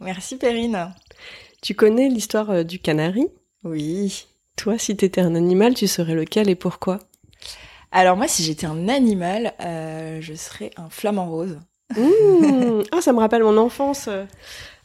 Merci 0.00 0.36
Perrine. 0.36 0.92
Tu 1.60 1.74
connais 1.74 2.08
l'histoire 2.08 2.50
euh, 2.50 2.62
du 2.62 2.78
canari? 2.78 3.26
Oui. 3.64 4.26
Toi, 4.56 4.78
si 4.78 4.96
t'étais 4.96 5.20
un 5.20 5.34
animal, 5.34 5.74
tu 5.74 5.88
serais 5.88 6.14
lequel 6.14 6.48
et 6.48 6.54
pourquoi? 6.54 7.00
Alors 7.90 8.16
moi, 8.16 8.28
si 8.28 8.44
j'étais 8.44 8.66
un 8.66 8.88
animal, 8.88 9.54
euh, 9.60 10.18
je 10.20 10.34
serais 10.34 10.70
un 10.76 10.88
flamant 10.88 11.28
rose. 11.28 11.58
Mmh. 11.96 12.82
Ah, 12.92 13.00
ça 13.00 13.12
me 13.12 13.18
rappelle 13.18 13.42
mon 13.42 13.56
enfance 13.56 14.06
euh, 14.08 14.24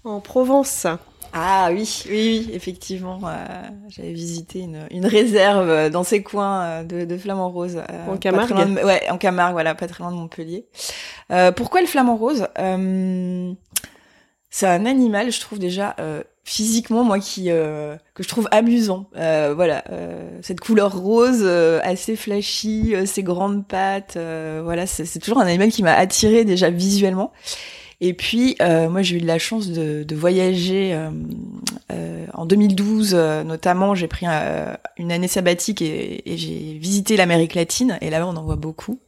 en 0.04 0.20
Provence. 0.20 0.88
Ah 1.34 1.70
oui, 1.72 2.04
oui, 2.10 2.46
oui, 2.48 2.54
effectivement. 2.54 3.20
J'avais 3.90 4.14
visité 4.14 4.60
une, 4.60 4.88
une, 4.92 5.06
réserve 5.06 5.90
dans 5.90 6.04
ces 6.04 6.22
coins 6.22 6.84
de, 6.84 7.06
de 7.06 7.18
flamant 7.18 7.50
rose. 7.50 7.82
en 8.08 8.18
Camargue 8.18 8.56
de, 8.56 8.86
Ouais, 8.86 9.10
en 9.10 9.18
Camargue, 9.18 9.54
voilà, 9.54 9.74
pas 9.74 9.88
très 9.88 10.04
loin 10.04 10.12
de 10.12 10.18
Montpellier. 10.18 10.68
pourquoi 11.56 11.82
le 11.82 11.88
flamant 11.88 12.18
rose? 12.18 12.48
C'est 14.56 14.68
un 14.68 14.86
animal, 14.86 15.32
je 15.32 15.40
trouve 15.40 15.58
déjà 15.58 15.96
euh, 16.00 16.22
physiquement 16.44 17.04
moi 17.04 17.18
qui 17.18 17.46
euh, 17.50 17.96
que 18.14 18.22
je 18.22 18.28
trouve 18.28 18.48
amusant. 18.52 19.10
Euh, 19.18 19.54
voilà, 19.56 19.84
euh, 19.90 20.30
cette 20.44 20.60
couleur 20.60 20.96
rose 20.96 21.42
euh, 21.42 21.80
assez 21.82 22.16
flashy, 22.16 22.94
ces 23.08 23.24
grandes 23.24 23.66
pattes, 23.68 24.16
voilà, 24.16 24.86
c'est 24.86 25.18
toujours 25.18 25.40
un 25.40 25.48
animal 25.48 25.72
qui 25.72 25.82
m'a 25.82 25.96
attiré 25.96 26.46
déjà 26.46 26.70
visuellement. 26.70 27.34
Et 28.00 28.14
puis 28.14 28.56
moi 28.60 29.02
j'ai 29.02 29.16
eu 29.16 29.22
de 29.22 29.26
la 29.26 29.40
chance 29.40 29.70
de, 29.70 30.04
de 30.04 30.16
voyager 30.16 30.96
en 32.34 32.46
2012 32.46 33.16
notamment. 33.46 33.96
J'ai 33.96 34.08
pris 34.08 34.28
une 34.98 35.12
année 35.12 35.28
sabbatique 35.28 35.82
et, 35.82 36.32
et 36.32 36.38
j'ai 36.38 36.78
visité 36.80 37.18
l'Amérique 37.18 37.56
latine 37.56 37.98
et 38.02 38.12
là-bas 38.12 38.28
on 38.28 38.36
en 38.36 38.44
voit 38.44 38.56
beaucoup. 38.56 39.00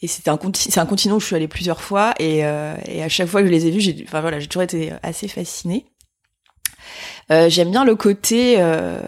Et 0.00 0.06
c'était 0.06 0.30
un 0.30 0.38
c'est 0.54 0.80
un 0.80 0.86
continent 0.86 1.16
où 1.16 1.20
je 1.20 1.26
suis 1.26 1.36
allée 1.36 1.48
plusieurs 1.48 1.80
fois 1.80 2.14
et, 2.18 2.44
euh, 2.44 2.74
et 2.86 3.02
à 3.02 3.08
chaque 3.08 3.28
fois 3.28 3.40
que 3.40 3.46
je 3.46 3.52
les 3.52 3.66
ai 3.66 3.70
vus, 3.70 3.80
j'ai 3.80 4.04
enfin 4.06 4.20
voilà, 4.20 4.38
j'ai 4.40 4.48
toujours 4.48 4.62
été 4.62 4.92
assez 5.02 5.28
fascinée. 5.28 5.86
Euh, 7.30 7.48
J'aime 7.48 7.70
bien 7.70 7.84
le 7.84 7.96
côté, 7.96 8.56
euh, 8.58 8.98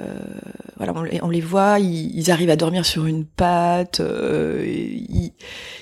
voilà, 0.77 0.95
on 1.23 1.29
les, 1.29 1.41
voit, 1.41 1.79
ils, 1.79 2.31
arrivent 2.31 2.51
à 2.51 2.57
dormir 2.57 2.87
sur 2.87 3.07
une 3.07 3.27
patte, 3.27 4.01
euh, 4.01 4.65
ils, 4.67 5.33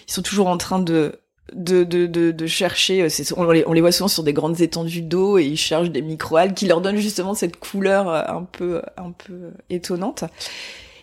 ils, 0.07 0.13
sont 0.13 0.23
toujours 0.23 0.49
en 0.49 0.57
train 0.57 0.81
de 0.81 1.21
de, 1.53 1.85
de, 1.85 2.07
de, 2.07 2.47
chercher, 2.47 3.07
on 3.37 3.51
les, 3.51 3.65
on 3.69 3.73
les 3.73 3.81
voit 3.81 3.93
souvent 3.93 4.09
sur 4.09 4.25
des 4.25 4.33
grandes 4.33 4.61
étendues 4.61 5.03
d'eau 5.03 5.39
et 5.39 5.45
ils 5.45 5.57
cherchent 5.57 5.91
des 5.91 6.03
microalgues 6.03 6.55
qui 6.55 6.67
leur 6.67 6.81
donnent 6.81 6.97
justement 6.97 7.35
cette 7.35 7.59
couleur 7.59 8.09
un 8.09 8.43
peu 8.43 8.83
un 8.97 9.13
peu 9.13 9.53
étonnante. 9.71 10.25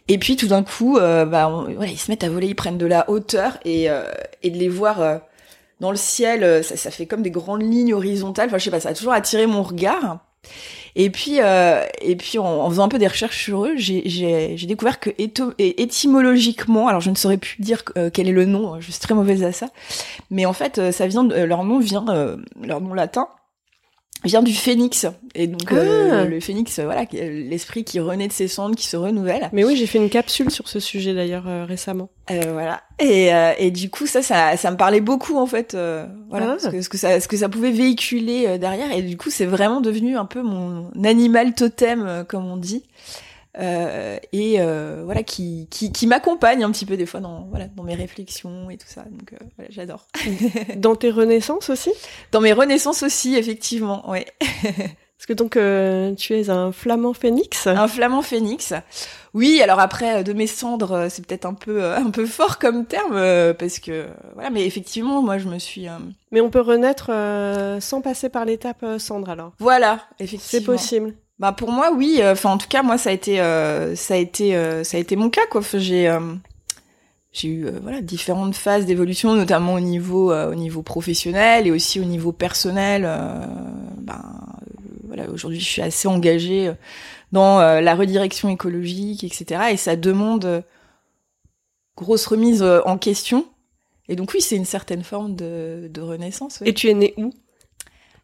Et 0.07 0.17
puis 0.17 0.35
tout 0.35 0.47
d'un 0.47 0.63
coup, 0.63 0.97
euh, 0.97 1.25
bah, 1.25 1.49
voilà, 1.49 1.91
ils 1.91 1.97
se 1.97 2.11
mettent 2.11 2.23
à 2.23 2.29
voler, 2.29 2.47
ils 2.47 2.55
prennent 2.55 2.77
de 2.77 2.85
la 2.85 3.09
hauteur 3.09 3.57
et, 3.65 3.89
euh, 3.89 4.03
et 4.43 4.49
de 4.49 4.57
les 4.57 4.69
voir 4.69 5.01
euh, 5.01 5.17
dans 5.79 5.91
le 5.91 5.97
ciel, 5.97 6.63
ça, 6.63 6.75
ça, 6.75 6.91
fait 6.91 7.05
comme 7.05 7.21
des 7.23 7.31
grandes 7.31 7.63
lignes 7.63 7.93
horizontales. 7.93 8.47
Enfin, 8.47 8.57
je 8.57 8.65
sais 8.65 8.71
pas, 8.71 8.79
ça 8.79 8.89
a 8.89 8.93
toujours 8.93 9.13
attiré 9.13 9.47
mon 9.47 9.63
regard. 9.63 10.19
Et 10.95 11.09
puis, 11.09 11.37
et 11.37 12.15
puis 12.17 12.37
en, 12.37 12.45
en, 12.45 12.69
faisant 12.69 12.83
un 12.83 12.89
peu 12.89 12.99
des 12.99 13.07
recherches 13.07 13.45
sur 13.45 13.65
eux, 13.65 13.77
j'ai 13.77 14.65
découvert 14.67 14.99
que 14.99 15.09
étymologiquement, 15.17 16.87
alors 16.87 16.99
je 17.01 17.09
ne 17.09 17.15
saurais 17.15 17.37
plus 17.37 17.55
dire 17.59 17.83
quel 18.13 18.27
est 18.27 18.33
le 18.33 18.45
nom, 18.45 18.79
je 18.81 18.91
suis 18.91 18.99
très 18.99 19.13
mauvaise 19.13 19.43
à 19.43 19.53
ça, 19.53 19.69
mais 20.29 20.45
en 20.45 20.53
fait, 20.53 20.91
ça 20.91 21.07
vient, 21.07 21.23
leur 21.23 21.63
nom 21.63 21.79
vient, 21.79 22.05
leur 22.61 22.81
nom 22.81 22.93
latin 22.93 23.27
vient 24.23 24.43
du 24.43 24.53
phénix. 24.53 25.07
Et 25.33 25.47
donc 25.47 25.71
euh, 25.71 26.21
ah. 26.21 26.25
le 26.25 26.39
phénix 26.39 26.79
voilà 26.79 27.05
l'esprit 27.11 27.83
qui 27.83 27.99
renaît 27.99 28.27
de 28.27 28.33
ses 28.33 28.47
cendres 28.47 28.75
qui 28.75 28.87
se 28.87 28.97
renouvelle. 28.97 29.49
Mais 29.53 29.63
oui 29.63 29.75
j'ai 29.75 29.87
fait 29.87 29.97
une 29.97 30.09
capsule 30.09 30.51
sur 30.51 30.67
ce 30.67 30.79
sujet 30.79 31.13
d'ailleurs 31.13 31.47
euh, 31.47 31.65
récemment. 31.65 32.09
Euh, 32.29 32.41
voilà. 32.53 32.81
Et, 32.99 33.33
euh, 33.33 33.53
et 33.57 33.71
du 33.71 33.89
coup 33.89 34.07
ça, 34.07 34.21
ça 34.21 34.57
ça 34.57 34.71
me 34.71 34.77
parlait 34.77 35.01
beaucoup 35.01 35.37
en 35.37 35.45
fait 35.45 35.75
voilà 36.29 36.55
ah. 36.55 36.59
ce, 36.59 36.67
que, 36.69 36.81
ce, 36.81 36.89
que, 36.89 36.97
ça 36.97 37.19
ce 37.19 37.27
que 37.27 37.37
ça 37.37 37.49
pouvait 37.49 37.71
véhiculer 37.71 38.57
derrière. 38.57 38.91
Et 38.91 39.01
du 39.01 39.17
coup 39.17 39.29
c'est 39.29 39.45
vraiment 39.45 39.81
devenu 39.81 40.17
un 40.17 40.25
peu 40.25 40.41
mon 40.41 40.91
animal 41.03 41.53
totem 41.53 42.25
comme 42.27 42.45
on 42.45 42.57
dit 42.57 42.83
euh, 43.59 44.17
et 44.31 44.55
euh, 44.59 45.01
voilà 45.03 45.23
qui 45.23 45.67
qui, 45.69 45.91
qui 45.91 46.07
m'accompagne 46.07 46.63
un 46.63 46.71
petit 46.71 46.85
peu 46.85 46.95
des 46.95 47.05
fois 47.05 47.19
dans 47.19 47.47
voilà 47.49 47.67
dans 47.67 47.83
mes 47.83 47.95
réflexions 47.95 48.69
et 48.69 48.77
tout 48.77 48.87
ça. 48.87 49.03
Donc 49.03 49.33
euh, 49.33 49.45
voilà, 49.57 49.69
j'adore. 49.71 50.07
Dans 50.77 50.95
tes 50.95 51.09
renaissances 51.09 51.69
aussi? 51.69 51.91
Dans 52.31 52.41
mes 52.41 52.53
renaissances 52.53 53.03
aussi 53.03 53.35
effectivement 53.35 54.09
ouais. 54.09 54.25
Parce 54.41 55.27
que 55.27 55.33
donc 55.33 55.55
euh, 55.55 56.15
tu 56.15 56.33
es 56.33 56.49
un 56.49 56.71
flamand 56.71 57.13
phénix. 57.13 57.67
Un 57.67 57.87
flamand 57.87 58.21
phénix. 58.21 58.73
Oui 59.33 59.61
alors 59.61 59.79
après 59.79 60.23
de 60.23 60.33
mes 60.33 60.47
cendres 60.47 61.07
c'est 61.09 61.25
peut-être 61.25 61.45
un 61.45 61.53
peu 61.53 61.83
un 61.83 62.09
peu 62.09 62.25
fort 62.25 62.57
comme 62.57 62.85
terme 62.85 63.53
parce 63.53 63.79
que 63.79 64.07
voilà 64.33 64.49
mais 64.49 64.65
effectivement 64.65 65.21
moi 65.21 65.37
je 65.37 65.47
me 65.47 65.59
suis 65.59 65.87
mais 66.31 66.41
on 66.41 66.49
peut 66.49 66.61
renaître 66.61 67.11
sans 67.81 68.01
passer 68.01 68.29
par 68.29 68.45
l'étape 68.45 68.83
cendre 68.97 69.29
alors? 69.29 69.51
Voilà 69.59 69.99
effectivement. 70.19 70.39
c'est 70.49 70.63
possible 70.63 71.13
bah 71.41 71.53
pour 71.53 71.71
moi 71.71 71.91
oui, 71.91 72.19
euh, 72.19 72.33
enfin 72.33 72.51
en 72.51 72.59
tout 72.59 72.67
cas 72.67 72.83
moi 72.83 72.99
ça 72.99 73.09
a 73.09 73.13
été 73.13 73.41
euh, 73.41 73.95
ça 73.95 74.13
a 74.13 74.17
été 74.17 74.55
euh, 74.55 74.83
ça 74.83 74.97
a 74.97 74.99
été 74.99 75.15
mon 75.15 75.31
cas 75.31 75.47
quoi. 75.49 75.61
J'ai 75.73 76.15
j'ai 77.33 77.47
eu 77.47 77.67
voilà 77.81 77.99
différentes 78.01 78.53
phases 78.53 78.85
d'évolution 78.85 79.33
notamment 79.33 79.73
au 79.73 79.79
niveau 79.79 80.31
au 80.31 80.53
niveau 80.53 80.83
professionnel 80.83 81.65
et 81.65 81.71
aussi 81.71 81.99
au 81.99 82.03
niveau 82.03 82.31
personnel. 82.31 83.09
ben 83.97 84.21
voilà 85.07 85.27
aujourd'hui 85.31 85.59
je 85.59 85.65
suis 85.65 85.81
assez 85.81 86.07
engagée 86.07 86.71
dans 87.31 87.59
la 87.59 87.95
redirection 87.95 88.49
écologique 88.49 89.23
etc. 89.23 89.69
Et 89.71 89.77
ça 89.77 89.95
demande 89.95 90.63
grosse 91.97 92.27
remise 92.27 92.61
en 92.61 92.99
question. 92.99 93.47
Et 94.09 94.15
donc 94.15 94.31
oui 94.35 94.41
c'est 94.41 94.57
une 94.57 94.65
certaine 94.65 95.03
forme 95.03 95.35
de, 95.35 95.89
de 95.91 96.01
renaissance. 96.01 96.61
Et 96.65 96.75
tu 96.75 96.87
es 96.87 96.93
née 96.93 97.15
où? 97.17 97.33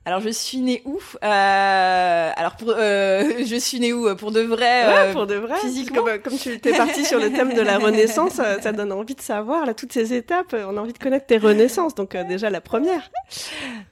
Alors 0.07 0.21
je 0.21 0.29
suis 0.29 0.59
née 0.59 0.81
où 0.85 0.99
euh, 1.21 2.31
Alors 2.33 2.55
pour, 2.55 2.73
euh, 2.77 3.29
je 3.45 3.57
suis 3.57 3.77
née 3.81 3.91
où 3.91 4.15
Pour 4.15 4.31
de 4.31 4.39
vrai 4.39 5.09
euh, 5.09 5.11
Pour 5.11 5.27
de 5.27 5.35
vrai. 5.35 5.55
Physiquement. 5.59 6.01
Comme, 6.01 6.19
comme 6.19 6.37
tu 6.37 6.53
étais 6.53 6.71
partie 6.71 7.03
sur 7.03 7.19
le 7.19 7.29
thème 7.29 7.53
de 7.53 7.59
la 7.59 7.77
Renaissance, 7.87 8.39
ça 8.61 8.71
donne 8.71 8.93
envie 8.93 9.15
de 9.15 9.21
savoir 9.21 9.65
là 9.65 9.73
toutes 9.73 9.91
ces 9.91 10.13
étapes. 10.13 10.55
On 10.65 10.77
a 10.77 10.79
envie 10.79 10.93
de 10.93 10.97
connaître 10.97 11.25
tes 11.25 11.37
renaissances. 11.37 11.93
Donc 11.93 12.15
déjà 12.15 12.49
la 12.49 12.61
première. 12.61 13.11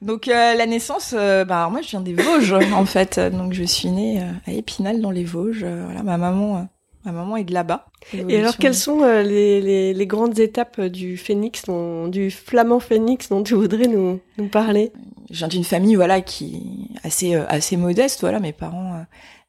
Donc 0.01 0.27
la 0.27 0.65
naissance, 0.65 1.13
bah 1.13 1.67
moi 1.69 1.81
je 1.81 1.89
viens 1.89 1.99
des 1.99 2.13
Vosges 2.13 2.53
en 2.53 2.85
fait. 2.85 3.19
Donc 3.19 3.51
je 3.51 3.63
suis 3.65 3.89
née 3.89 4.23
à 4.47 4.53
Épinal 4.53 5.01
dans 5.01 5.11
les 5.11 5.25
Vosges. 5.25 5.65
voilà 5.65 6.01
ma 6.01 6.17
maman 6.17 6.65
Ma 7.05 7.11
maman 7.11 7.37
est 7.37 7.43
de 7.43 7.53
là-bas. 7.53 7.85
Et 8.13 8.39
alors, 8.39 8.57
quelles 8.57 8.75
sont 8.75 9.01
euh, 9.03 9.21
les, 9.21 9.61
les, 9.61 9.93
les, 9.93 10.07
grandes 10.07 10.39
étapes 10.39 10.81
du 10.81 11.17
phénix, 11.17 11.63
dont, 11.65 12.07
du 12.07 12.31
flamand 12.31 12.79
phénix 12.79 13.29
dont 13.29 13.43
tu 13.43 13.53
voudrais 13.53 13.87
nous, 13.87 14.19
nous 14.39 14.47
parler? 14.47 14.91
Je 15.29 15.37
viens 15.37 15.47
d'une 15.47 15.63
famille, 15.63 15.95
voilà, 15.95 16.21
qui 16.21 16.89
assez 17.03 17.35
euh, 17.35 17.45
assez 17.47 17.77
modeste. 17.77 18.21
Voilà, 18.21 18.39
mes 18.39 18.53
parents 18.53 19.05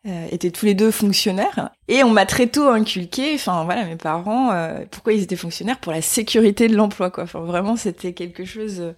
euh, 0.06 0.26
étaient 0.30 0.50
tous 0.50 0.66
les 0.66 0.74
deux 0.74 0.90
fonctionnaires 0.90 1.70
et 1.88 2.02
on 2.02 2.10
m'a 2.10 2.26
très 2.26 2.46
tôt 2.46 2.68
inculqué. 2.68 3.34
Enfin, 3.34 3.64
voilà, 3.64 3.84
mes 3.84 3.96
parents, 3.96 4.52
pourquoi 4.90 5.12
ils 5.12 5.22
étaient 5.22 5.36
fonctionnaires? 5.36 5.78
Pour 5.78 5.92
la 5.92 6.02
sécurité 6.02 6.68
de 6.68 6.76
l'emploi, 6.76 7.10
quoi. 7.10 7.24
Enfin, 7.24 7.40
vraiment, 7.40 7.76
c'était 7.76 8.12
quelque 8.12 8.44
chose, 8.44 8.94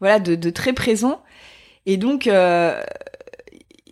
voilà, 0.00 0.18
de, 0.18 0.34
de, 0.34 0.50
très 0.50 0.72
présent. 0.72 1.22
Et 1.86 1.96
donc 1.96 2.28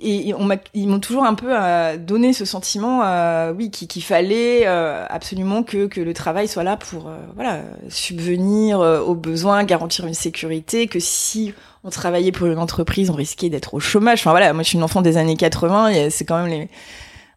et 0.00 0.34
on 0.34 0.48
ils 0.74 0.88
m'ont 0.88 1.00
toujours 1.00 1.24
un 1.24 1.34
peu 1.34 1.48
euh, 1.50 1.96
donné 1.96 2.32
ce 2.32 2.44
sentiment, 2.44 3.02
euh, 3.04 3.52
oui, 3.56 3.70
qu'il 3.70 4.02
fallait 4.02 4.66
euh, 4.66 5.04
absolument 5.08 5.62
que, 5.62 5.86
que 5.86 6.00
le 6.00 6.12
travail 6.12 6.48
soit 6.48 6.64
là 6.64 6.76
pour, 6.76 7.10
voilà, 7.34 7.60
subvenir 7.88 8.80
aux 8.80 9.14
besoins, 9.14 9.64
garantir 9.64 10.06
une 10.06 10.14
sécurité, 10.14 10.86
que 10.86 11.00
si 11.00 11.54
on 11.84 11.90
travaillait 11.90 12.32
pour 12.32 12.46
une 12.46 12.58
entreprise, 12.58 13.10
on 13.10 13.14
risquait 13.14 13.48
d'être 13.48 13.74
au 13.74 13.80
chômage. 13.80 14.20
Enfin 14.20 14.30
voilà, 14.30 14.52
moi 14.52 14.62
je 14.62 14.68
suis 14.68 14.78
une 14.78 14.84
enfant 14.84 15.02
des 15.02 15.16
années 15.16 15.36
80, 15.36 16.10
c'est 16.10 16.24
quand 16.24 16.42
même 16.42 16.50
les 16.50 16.68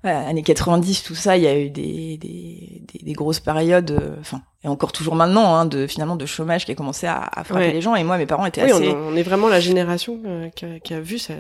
voilà, 0.01 0.19
années 0.27 0.43
90, 0.43 1.03
tout 1.03 1.15
ça, 1.15 1.35
il 1.35 1.43
y 1.43 1.47
a 1.47 1.59
eu 1.59 1.69
des, 1.69 2.17
des, 2.17 2.81
des, 2.87 2.99
des 3.03 3.13
grosses 3.13 3.41
périodes, 3.41 3.91
euh, 3.91 4.15
enfin, 4.21 4.41
et 4.63 4.69
encore 4.69 4.93
toujours 4.93 5.15
maintenant, 5.15 5.55
hein, 5.55 5.65
de 5.65 5.87
finalement 5.87 6.15
de 6.15 6.25
chômage 6.25 6.65
qui 6.65 6.71
a 6.71 6.75
commencé 6.75 7.05
à, 7.05 7.21
à 7.21 7.43
frapper 7.43 7.73
les 7.73 7.81
gens. 7.81 7.95
Et 7.95 8.05
moi, 8.05 8.17
mes 8.17 8.25
parents 8.25 8.45
étaient 8.45 8.61
assez. 8.61 8.87
On, 8.87 9.09
on, 9.09 9.15
est 9.17 9.23
vraiment 9.23 9.49
la 9.49 9.59
génération 9.59 10.21
euh, 10.25 10.49
qui, 10.55 10.63
a, 10.63 10.79
qui, 10.79 10.93
a, 10.93 11.01
vu 11.01 11.19
ça. 11.19 11.33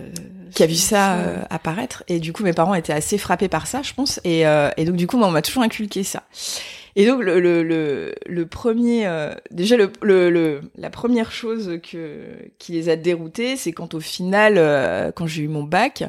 Qui 0.53 0.63
a 0.63 0.65
vu 0.65 0.75
ça 0.75 1.15
euh, 1.15 1.41
apparaître. 1.49 2.03
Et 2.09 2.19
du 2.19 2.33
coup, 2.33 2.43
mes 2.43 2.51
parents 2.51 2.75
étaient 2.75 2.91
assez 2.91 3.17
frappés 3.17 3.47
par 3.47 3.65
ça, 3.65 3.81
je 3.81 3.93
pense. 3.93 4.19
Et, 4.25 4.41
et 4.41 4.85
donc, 4.85 4.97
du 4.97 5.07
coup, 5.07 5.17
moi, 5.17 5.29
on 5.29 5.31
m'a 5.31 5.41
toujours 5.41 5.63
inculqué 5.63 6.03
ça. 6.03 6.23
Et 6.97 7.05
donc, 7.05 7.21
le, 7.23 7.39
le, 7.39 7.63
le, 7.63 8.13
le 8.25 8.45
premier, 8.45 9.09
déjà, 9.51 9.77
le, 9.77 9.89
le, 10.01 10.61
la 10.75 10.89
première 10.89 11.31
chose 11.31 11.79
que 11.81 12.25
qui 12.57 12.73
les 12.73 12.89
a 12.89 12.97
déroutés, 12.97 13.55
c'est 13.55 13.71
quand 13.71 13.93
au 13.93 14.01
final, 14.01 15.13
quand 15.15 15.27
j'ai 15.27 15.43
eu 15.43 15.47
mon 15.47 15.63
bac. 15.63 16.03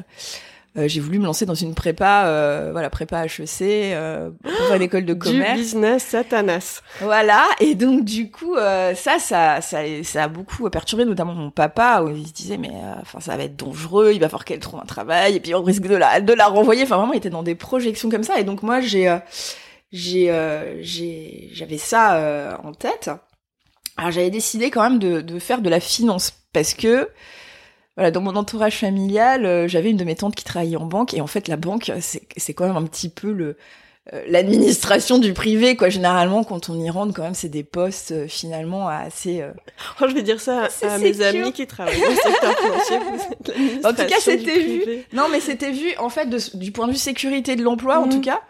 Euh, 0.77 0.87
j'ai 0.87 1.01
voulu 1.01 1.19
me 1.19 1.25
lancer 1.25 1.45
dans 1.45 1.53
une 1.53 1.75
prépa, 1.75 2.27
euh, 2.27 2.69
voilà, 2.71 2.89
prépa 2.89 3.25
HEC, 3.25 3.61
euh, 3.61 4.29
pour 4.41 4.75
une 4.75 4.81
école 4.81 5.03
de 5.03 5.13
commerce. 5.13 5.53
Du 5.53 5.61
business 5.61 6.03
satanas. 6.03 6.81
Voilà, 7.01 7.45
et 7.59 7.75
donc 7.75 8.05
du 8.05 8.31
coup, 8.31 8.55
euh, 8.55 8.95
ça, 8.95 9.19
ça, 9.19 9.59
ça, 9.59 9.79
ça 10.03 10.23
a 10.23 10.27
beaucoup 10.29 10.69
perturbé 10.69 11.03
notamment 11.03 11.33
mon 11.33 11.51
papa, 11.51 12.01
où 12.03 12.15
il 12.15 12.25
se 12.25 12.31
disait, 12.31 12.57
mais 12.57 12.71
enfin, 13.01 13.19
ça 13.19 13.35
va 13.35 13.43
être 13.43 13.57
dangereux, 13.57 14.11
il 14.13 14.21
va 14.21 14.29
falloir 14.29 14.45
qu'elle 14.45 14.59
trouve 14.59 14.79
un 14.79 14.85
travail, 14.85 15.35
et 15.35 15.39
puis 15.41 15.53
on 15.53 15.61
risque 15.61 15.83
de 15.83 15.95
la, 15.95 16.21
de 16.21 16.33
la 16.33 16.47
renvoyer. 16.47 16.83
Enfin, 16.83 16.95
vraiment, 16.95 17.13
il 17.13 17.17
était 17.17 17.29
dans 17.29 17.43
des 17.43 17.55
projections 17.55 18.09
comme 18.09 18.23
ça, 18.23 18.39
et 18.39 18.45
donc 18.45 18.63
moi, 18.63 18.79
j'ai, 18.79 19.13
j'ai, 19.91 20.33
j'ai, 20.79 21.49
j'avais 21.51 21.77
ça 21.77 22.57
en 22.63 22.71
tête. 22.71 23.11
Alors, 23.97 24.11
j'avais 24.11 24.29
décidé 24.29 24.71
quand 24.71 24.83
même 24.83 24.99
de, 24.99 25.19
de 25.19 25.37
faire 25.37 25.61
de 25.61 25.69
la 25.69 25.81
finance 25.81 26.33
parce 26.53 26.73
que 26.73 27.09
voilà, 28.01 28.09
dans 28.09 28.21
mon 28.21 28.35
entourage 28.35 28.77
familial, 28.77 29.45
euh, 29.45 29.67
j'avais 29.67 29.91
une 29.91 29.97
de 29.97 30.03
mes 30.03 30.15
tantes 30.15 30.33
qui 30.33 30.43
travaillait 30.43 30.75
en 30.75 30.87
banque 30.87 31.13
et 31.13 31.21
en 31.21 31.27
fait 31.27 31.47
la 31.47 31.55
banque 31.55 31.91
c'est 32.01 32.53
quand 32.55 32.65
même 32.65 32.75
un 32.75 32.87
petit 32.87 33.09
peu 33.09 33.31
le 33.31 33.57
euh, 34.11 34.23
l'administration 34.27 35.19
du 35.19 35.33
privé 35.33 35.75
quoi. 35.75 35.89
Généralement 35.89 36.43
quand 36.43 36.69
on 36.69 36.79
y 36.79 36.89
rentre 36.89 37.13
quand 37.13 37.21
même 37.21 37.35
c'est 37.35 37.47
des 37.47 37.61
postes 37.61 38.11
euh, 38.11 38.27
finalement 38.27 38.87
assez 38.87 39.43
oh, 40.01 40.05
je 40.09 40.15
vais 40.15 40.23
dire 40.23 40.41
ça 40.41 40.67
à, 40.81 40.97
mes 40.97 41.21
amis 41.21 41.51
qui 41.51 41.67
travaillent 41.67 42.01
dans 42.01 42.09
le 42.09 42.15
secteur 42.15 42.57
financier. 42.57 42.97
En 43.83 43.89
tout 43.89 44.07
cas 44.07 44.19
c'était 44.19 44.59
vu. 44.59 44.81
non 45.13 45.27
mais 45.31 45.39
c'était 45.39 45.71
vu 45.71 45.95
en 45.99 46.09
fait 46.09 46.27
du 46.57 46.71
point 46.71 46.87
de 46.87 46.93
vue 46.93 46.97
sécurité 46.97 47.55
de 47.55 47.61
l'emploi 47.61 47.99
en 47.99 48.07
mhm. 48.07 48.13
tout 48.13 48.21
cas 48.21 48.41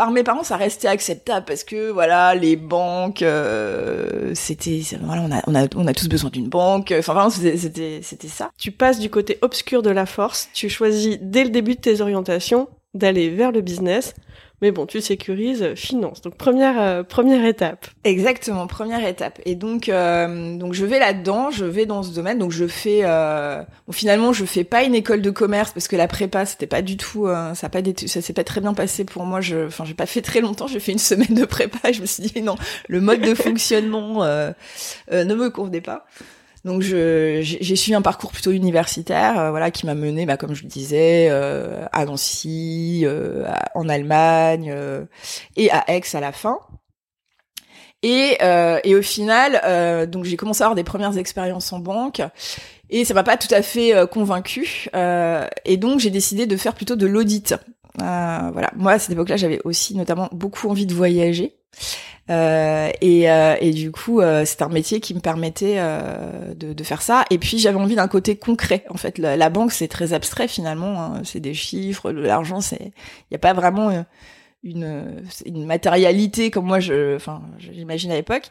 par 0.00 0.12
mes 0.12 0.22
parents, 0.22 0.44
ça 0.44 0.56
restait 0.56 0.88
acceptable 0.88 1.44
parce 1.46 1.62
que 1.62 1.90
voilà, 1.90 2.34
les 2.34 2.56
banques, 2.56 3.20
euh, 3.20 4.30
c'était 4.32 4.80
voilà, 5.02 5.42
on 5.46 5.54
a, 5.54 5.92
tous 5.92 6.08
besoin 6.08 6.30
d'une 6.30 6.48
banque. 6.48 6.94
Enfin 6.98 7.12
vraiment, 7.12 7.28
c'était 7.28 8.00
c'était 8.02 8.28
ça. 8.28 8.50
Tu 8.56 8.72
passes 8.72 8.98
du 8.98 9.10
côté 9.10 9.36
obscur 9.42 9.82
de 9.82 9.90
la 9.90 10.06
force. 10.06 10.48
Tu 10.54 10.70
choisis 10.70 11.18
dès 11.20 11.44
le 11.44 11.50
début 11.50 11.74
de 11.74 11.80
tes 11.80 12.00
orientations 12.00 12.68
d'aller 12.94 13.28
vers 13.28 13.52
le 13.52 13.60
business 13.60 14.14
mais 14.62 14.72
bon, 14.72 14.86
tu 14.86 15.00
sécurises 15.00 15.62
euh, 15.62 15.74
finance. 15.74 16.20
Donc 16.20 16.34
première 16.34 16.80
euh, 16.80 17.02
première 17.02 17.44
étape. 17.44 17.86
Exactement, 18.04 18.66
première 18.66 19.06
étape. 19.06 19.40
Et 19.44 19.54
donc 19.54 19.88
euh, 19.88 20.56
donc 20.56 20.74
je 20.74 20.84
vais 20.84 20.98
là-dedans, 20.98 21.50
je 21.50 21.64
vais 21.64 21.86
dans 21.86 22.02
ce 22.02 22.14
domaine. 22.14 22.38
Donc 22.38 22.52
je 22.52 22.66
fais 22.66 23.02
bon, 23.02 23.92
finalement 23.92 24.32
je 24.32 24.44
fais 24.44 24.64
pas 24.64 24.84
une 24.84 24.94
école 24.94 25.22
de 25.22 25.30
commerce 25.30 25.72
parce 25.72 25.88
que 25.88 25.96
la 25.96 26.08
prépa 26.08 26.44
c'était 26.44 26.66
pas 26.66 26.82
du 26.82 26.96
tout 26.96 27.26
ça 27.54 27.66
a 27.66 27.68
pas 27.68 27.80
ça 28.06 28.20
s'est 28.20 28.32
pas 28.32 28.44
très 28.44 28.60
bien 28.60 28.74
passé 28.74 29.04
pour 29.04 29.24
moi. 29.24 29.40
Je 29.40 29.66
enfin 29.66 29.84
j'ai 29.84 29.94
pas 29.94 30.06
fait 30.06 30.22
très 30.22 30.40
longtemps. 30.40 30.66
J'ai 30.66 30.80
fait 30.80 30.92
une 30.92 30.98
semaine 30.98 31.34
de 31.34 31.44
prépa 31.44 31.88
et 31.88 31.92
je 31.94 32.00
me 32.02 32.06
suis 32.06 32.22
dit 32.22 32.42
non, 32.42 32.56
le 32.88 33.00
mode 33.00 33.20
de 33.20 33.34
fonctionnement 33.34 34.24
ne 34.24 35.34
me 35.34 35.48
convenait 35.50 35.80
pas. 35.80 36.06
Donc 36.64 36.82
j'ai 36.82 37.76
suivi 37.76 37.94
un 37.94 38.02
parcours 38.02 38.32
plutôt 38.32 38.50
universitaire, 38.50 39.38
euh, 39.38 39.50
voilà, 39.50 39.70
qui 39.70 39.86
m'a 39.86 39.94
mené, 39.94 40.26
bah, 40.26 40.36
comme 40.36 40.54
je 40.54 40.62
le 40.62 40.68
disais, 40.68 41.28
euh, 41.30 41.86
à 41.92 42.04
Nancy, 42.04 43.02
euh, 43.04 43.50
en 43.74 43.88
Allemagne 43.88 44.74
et 45.56 45.70
à 45.70 45.84
Aix 45.88 46.02
à 46.12 46.20
la 46.20 46.32
fin. 46.32 46.58
Et, 48.02 48.38
et 48.84 48.94
au 48.94 49.02
final, 49.02 50.08
donc 50.08 50.24
j'ai 50.24 50.36
commencé 50.36 50.62
à 50.62 50.66
avoir 50.66 50.74
des 50.74 50.84
premières 50.84 51.18
expériences 51.18 51.72
en 51.72 51.80
banque 51.80 52.22
et 52.88 53.04
ça 53.04 53.14
m'a 53.14 53.22
pas 53.22 53.36
tout 53.36 53.54
à 53.54 53.62
fait 53.62 53.92
convaincu. 54.10 54.88
et 54.94 55.76
donc 55.76 56.00
j'ai 56.00 56.10
décidé 56.10 56.46
de 56.46 56.56
faire 56.56 56.74
plutôt 56.74 56.96
de 56.96 57.06
l'audit. 57.06 57.54
voilà, 57.98 58.70
moi 58.74 58.92
à 58.92 58.98
cette 58.98 59.12
époque-là, 59.12 59.36
j'avais 59.36 59.60
aussi 59.64 59.96
notamment 59.96 60.28
beaucoup 60.32 60.68
envie 60.68 60.86
de 60.86 60.94
voyager. 60.94 61.59
Euh, 62.30 62.90
et, 63.00 63.30
euh, 63.30 63.56
et, 63.60 63.72
du 63.72 63.90
coup, 63.90 64.20
euh, 64.20 64.44
c'est 64.44 64.62
un 64.62 64.68
métier 64.68 65.00
qui 65.00 65.14
me 65.14 65.20
permettait 65.20 65.76
euh, 65.78 66.54
de, 66.54 66.84
faire 66.84 67.02
ça. 67.02 67.24
Et 67.30 67.38
puis, 67.38 67.58
j'avais 67.58 67.78
envie 67.78 67.96
d'un 67.96 68.08
côté 68.08 68.36
concret. 68.36 68.84
En 68.90 68.96
fait, 68.96 69.18
la, 69.18 69.50
banque, 69.50 69.72
c'est 69.72 69.88
très 69.88 70.12
abstrait 70.12 70.48
finalement. 70.48 71.02
Hein. 71.02 71.22
C'est 71.24 71.40
des 71.40 71.54
chiffres, 71.54 72.12
l'argent. 72.12 72.60
C'est, 72.60 72.80
il 72.80 73.32
n'y 73.32 73.36
a 73.36 73.38
pas 73.38 73.52
vraiment 73.52 74.04
une, 74.62 75.22
une 75.46 75.64
matérialité 75.64 76.50
comme 76.50 76.66
moi 76.66 76.80
je 76.80 77.16
enfin 77.16 77.40
j'imagine 77.58 78.12
à 78.12 78.14
l'époque. 78.14 78.50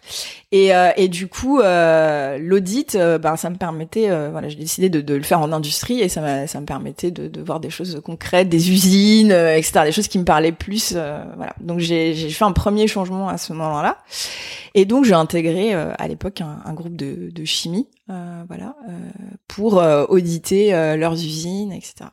Et, 0.52 0.74
euh, 0.74 0.92
et 0.98 1.08
du 1.08 1.28
coup 1.28 1.60
euh, 1.60 2.40
l'audit 2.40 2.96
euh, 2.96 3.20
ben 3.20 3.36
ça 3.36 3.52
me 3.52 3.58
permettait 3.58 4.10
euh, 4.10 4.30
voilà 4.32 4.50
j'ai 4.50 4.56
décidé 4.56 4.90
de, 4.90 5.02
de, 5.02 5.14
le 5.14 5.22
faire 5.22 5.40
en 5.40 5.52
industrie 5.52 6.02
et 6.02 6.10
ça 6.10 6.48
ça 6.48 6.62
me 6.62 6.66
permettait 6.66 7.12
de, 7.12 7.28
de 7.28 7.42
voir 7.42 7.60
des 7.60 7.70
choses 7.70 8.02
concrètes 8.04 8.50
des 8.50 8.72
usines 8.72 9.32
etc 9.32 9.82
des 9.84 9.92
choses 9.92 10.08
qui 10.08 10.18
me 10.18 10.26
parlaient 10.26 10.52
plus 10.52 10.94
voilà. 10.94 11.54
Donc 11.62 11.80
j'ai 11.80 12.16
j'ai 12.16 12.30
fait 12.32 12.46
un 12.46 12.54
premier 12.54 12.88
changement 12.88 13.30
à 13.30 13.38
ce 13.38 13.54
moment 13.54 13.82
là 13.82 13.98
et 14.74 14.86
donc 14.86 15.06
j'ai 15.06 15.14
intégré 15.14 15.74
à 15.74 16.08
l'époque 16.08 16.42
un, 16.42 16.60
un, 16.66 16.74
groupe 16.74 16.96
de, 16.96 17.30
de 17.32 17.46
chimie 17.46 17.88
voilà 18.08 18.76
pour 19.48 19.84
auditer 20.10 20.72
leurs 20.72 21.14
usines 21.14 21.72
etc 21.72 22.10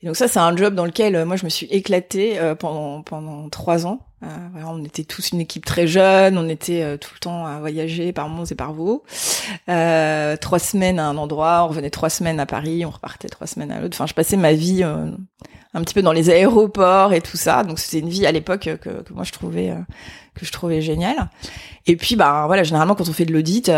et 0.00 0.06
donc 0.06 0.16
ça, 0.16 0.28
c'est 0.28 0.38
un 0.38 0.56
job 0.56 0.74
dans 0.74 0.84
lequel 0.84 1.16
euh, 1.16 1.26
moi 1.26 1.34
je 1.36 1.44
me 1.44 1.50
suis 1.50 1.66
éclatée 1.66 2.38
euh, 2.38 2.54
pendant 2.54 3.02
pendant 3.02 3.48
trois 3.48 3.84
ans. 3.86 4.00
Euh, 4.22 4.26
voilà, 4.52 4.68
on 4.68 4.84
était 4.84 5.04
tous 5.04 5.30
une 5.30 5.40
équipe 5.40 5.64
très 5.64 5.86
jeune, 5.86 6.38
on 6.38 6.48
était 6.48 6.98
tout 6.98 7.10
le 7.14 7.20
temps 7.20 7.46
à 7.46 7.58
voyager 7.60 8.12
par 8.12 8.28
Mons 8.28 8.50
et 8.50 8.56
par 8.56 8.72
Vaux. 8.72 9.04
trois 9.66 10.58
semaines 10.58 10.98
à 10.98 11.06
un 11.06 11.16
endroit, 11.16 11.64
on 11.64 11.68
revenait 11.68 11.90
trois 11.90 12.10
semaines 12.10 12.40
à 12.40 12.46
Paris, 12.46 12.84
on 12.84 12.90
repartait 12.90 13.28
trois 13.28 13.46
semaines 13.46 13.70
à 13.70 13.80
l'autre. 13.80 13.96
Enfin, 13.96 14.06
je 14.06 14.14
passais 14.14 14.36
ma 14.36 14.54
vie 14.54 14.82
un 14.82 15.82
petit 15.82 15.94
peu 15.94 16.02
dans 16.02 16.12
les 16.12 16.30
aéroports 16.30 17.12
et 17.12 17.20
tout 17.20 17.36
ça. 17.36 17.62
Donc 17.62 17.78
c'était 17.78 18.00
une 18.00 18.08
vie 18.08 18.26
à 18.26 18.32
l'époque 18.32 18.62
que, 18.80 19.02
que 19.02 19.12
moi 19.12 19.22
je 19.22 19.30
trouvais 19.30 19.72
que 20.34 20.44
je 20.44 20.50
trouvais 20.50 20.80
géniale. 20.80 21.30
Et 21.86 21.94
puis 21.94 22.16
bah 22.16 22.44
voilà, 22.48 22.64
généralement 22.64 22.96
quand 22.96 23.08
on 23.08 23.12
fait 23.12 23.24
de 23.24 23.32
l'audit, 23.32 23.68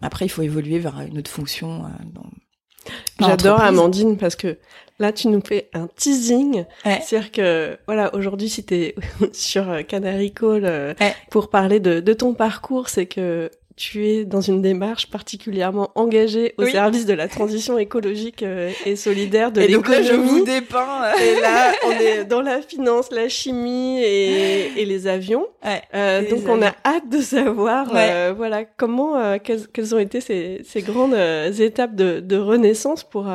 après 0.00 0.24
il 0.24 0.30
faut 0.30 0.42
évoluer 0.42 0.78
vers 0.78 1.00
une 1.00 1.18
autre 1.18 1.30
fonction. 1.30 1.84
Dans, 2.14 3.28
J'adore 3.28 3.60
Amandine 3.60 4.16
parce 4.16 4.36
que 4.36 4.58
là 5.02 5.12
tu 5.12 5.28
nous 5.28 5.42
fais 5.46 5.68
un 5.74 5.88
teasing. 5.88 6.64
C'est-à-dire 6.84 7.30
que 7.30 7.76
voilà, 7.86 8.14
aujourd'hui 8.14 8.48
si 8.48 8.64
tu 8.64 8.74
es 8.74 8.94
sur 9.32 9.86
Canary 9.86 10.32
Call 10.32 10.64
euh, 10.64 10.94
pour 11.30 11.50
parler 11.50 11.80
de, 11.80 12.00
de 12.00 12.12
ton 12.14 12.32
parcours, 12.32 12.88
c'est 12.88 13.06
que 13.06 13.50
tu 13.76 14.06
es 14.06 14.24
dans 14.24 14.40
une 14.40 14.62
démarche 14.62 15.10
particulièrement 15.10 15.90
engagée 15.94 16.54
au 16.58 16.66
service 16.66 17.06
de 17.06 17.14
la 17.14 17.28
transition 17.28 17.78
écologique 17.78 18.42
euh, 18.42 18.70
et 18.84 18.96
solidaire 18.96 19.52
de 19.52 19.60
l'économie. 19.60 19.74
Et 19.74 19.76
donc 19.76 19.88
là, 19.88 20.02
je 20.02 20.14
vous 20.14 20.44
dépeins. 20.44 21.04
Euh. 21.04 21.12
Et 21.20 21.40
là, 21.40 21.72
on 21.86 21.90
est 21.92 22.24
dans 22.24 22.42
la 22.42 22.60
finance, 22.62 23.10
la 23.10 23.28
chimie 23.28 24.00
et, 24.02 24.80
et 24.80 24.84
les 24.84 25.06
avions. 25.06 25.46
Ouais, 25.64 25.82
euh, 25.94 26.28
donc 26.28 26.48
on 26.48 26.60
a 26.60 26.74
hâte 26.84 27.08
de 27.08 27.20
savoir, 27.20 27.88
euh, 27.94 28.34
voilà, 28.36 28.64
comment, 28.64 29.16
euh, 29.16 29.38
quelles, 29.42 29.68
quelles, 29.68 29.94
ont 29.94 29.98
été 29.98 30.20
ces, 30.20 30.60
ces 30.64 30.82
grandes 30.82 31.14
étapes 31.60 31.94
de, 31.94 32.20
de, 32.20 32.36
renaissance 32.36 33.04
pour 33.04 33.26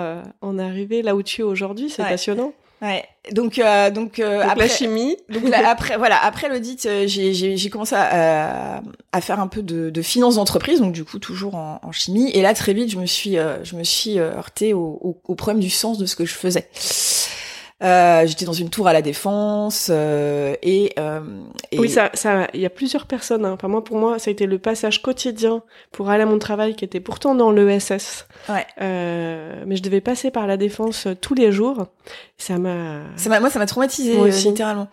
en 0.41 0.60
arriver 0.60 1.01
là 1.01 1.15
où 1.15 1.24
tu 1.24 1.41
es 1.41 1.44
aujourd'hui. 1.44 1.89
C'est 1.89 2.03
passionnant. 2.03 2.53
Ouais. 2.81 3.05
Donc 3.31 3.60
euh, 3.60 3.89
donc, 3.89 4.19
euh, 4.19 4.41
après 4.41 4.67
la 4.67 4.74
chimie. 4.74 5.17
Donc 5.29 5.51
après 5.53 5.98
voilà 5.98 6.24
après 6.24 6.48
l'audit 6.48 6.86
euh, 6.86 7.07
j'ai 7.07 7.34
j'ai 7.34 7.69
commencé 7.69 7.96
à, 7.96 8.81
à 9.12 9.22
faire 9.22 9.39
un 9.39 9.48
peu 9.48 9.63
de, 9.63 9.89
de 9.89 10.01
finance 10.01 10.36
d'entreprise 10.36 10.79
donc 10.79 10.93
du 10.93 11.03
coup 11.03 11.19
toujours 11.19 11.55
en, 11.55 11.79
en, 11.81 11.91
chimie 11.91 12.29
et 12.31 12.41
là 12.41 12.53
très 12.53 12.74
vite 12.74 12.91
je 12.91 12.98
me 12.98 13.05
suis 13.05 13.38
euh, 13.38 13.63
je 13.63 13.75
me 13.75 13.84
suis 13.84 14.19
heurtée 14.19 14.74
au, 14.74 15.00
au, 15.01 15.19
au, 15.27 15.36
problème 15.36 15.60
du 15.60 15.69
sens 15.69 15.98
de 15.98 16.05
ce 16.05 16.15
que 16.15 16.25
je 16.25 16.34
faisais. 16.36 16.69
Euh, 17.84 18.25
j'étais 18.25 18.46
dans 18.46 18.53
une 18.53 18.72
tour 18.72 18.88
à 18.88 18.93
la 18.93 19.03
défense 19.03 19.89
euh, 19.91 20.55
et, 20.63 20.93
euh, 20.98 21.19
et, 21.72 21.77
oui 21.77 21.88
ça 21.88 22.10
ça 22.15 22.48
il 22.55 22.60
y 22.60 22.65
a 22.65 22.72
plusieurs 22.72 23.05
personnes 23.05 23.46
hein. 23.46 23.51
enfin 23.51 23.67
moi 23.67 23.84
pour 23.84 23.98
moi 23.98 24.17
ça 24.17 24.29
a 24.29 24.31
été 24.31 24.48
le 24.48 24.57
passage 24.57 25.03
quotidien 25.03 25.62
pour 25.91 26.10
aller 26.10 26.24
à 26.24 26.25
mon 26.25 26.39
travail 26.39 26.75
qui 26.75 26.84
était 26.84 27.00
pourtant 27.00 27.36
dans 27.36 27.51
l'ESS 27.51 28.25
ouais. 28.50 28.65
Euh, 28.81 29.63
mais 29.67 29.75
je 29.75 29.84
devais 29.84 30.01
passer 30.01 30.31
par 30.31 30.48
la 30.48 30.57
défense 30.57 31.07
tous 31.22 31.36
les 31.36 31.51
jours 31.51 31.86
ça 32.39 32.57
m'a 32.57 33.01
ça 33.15 33.39
moi 33.39 33.51
ça 33.51 33.60
m'a 33.60 33.67
traumatisé 33.67 34.27
littéralement 34.27 34.88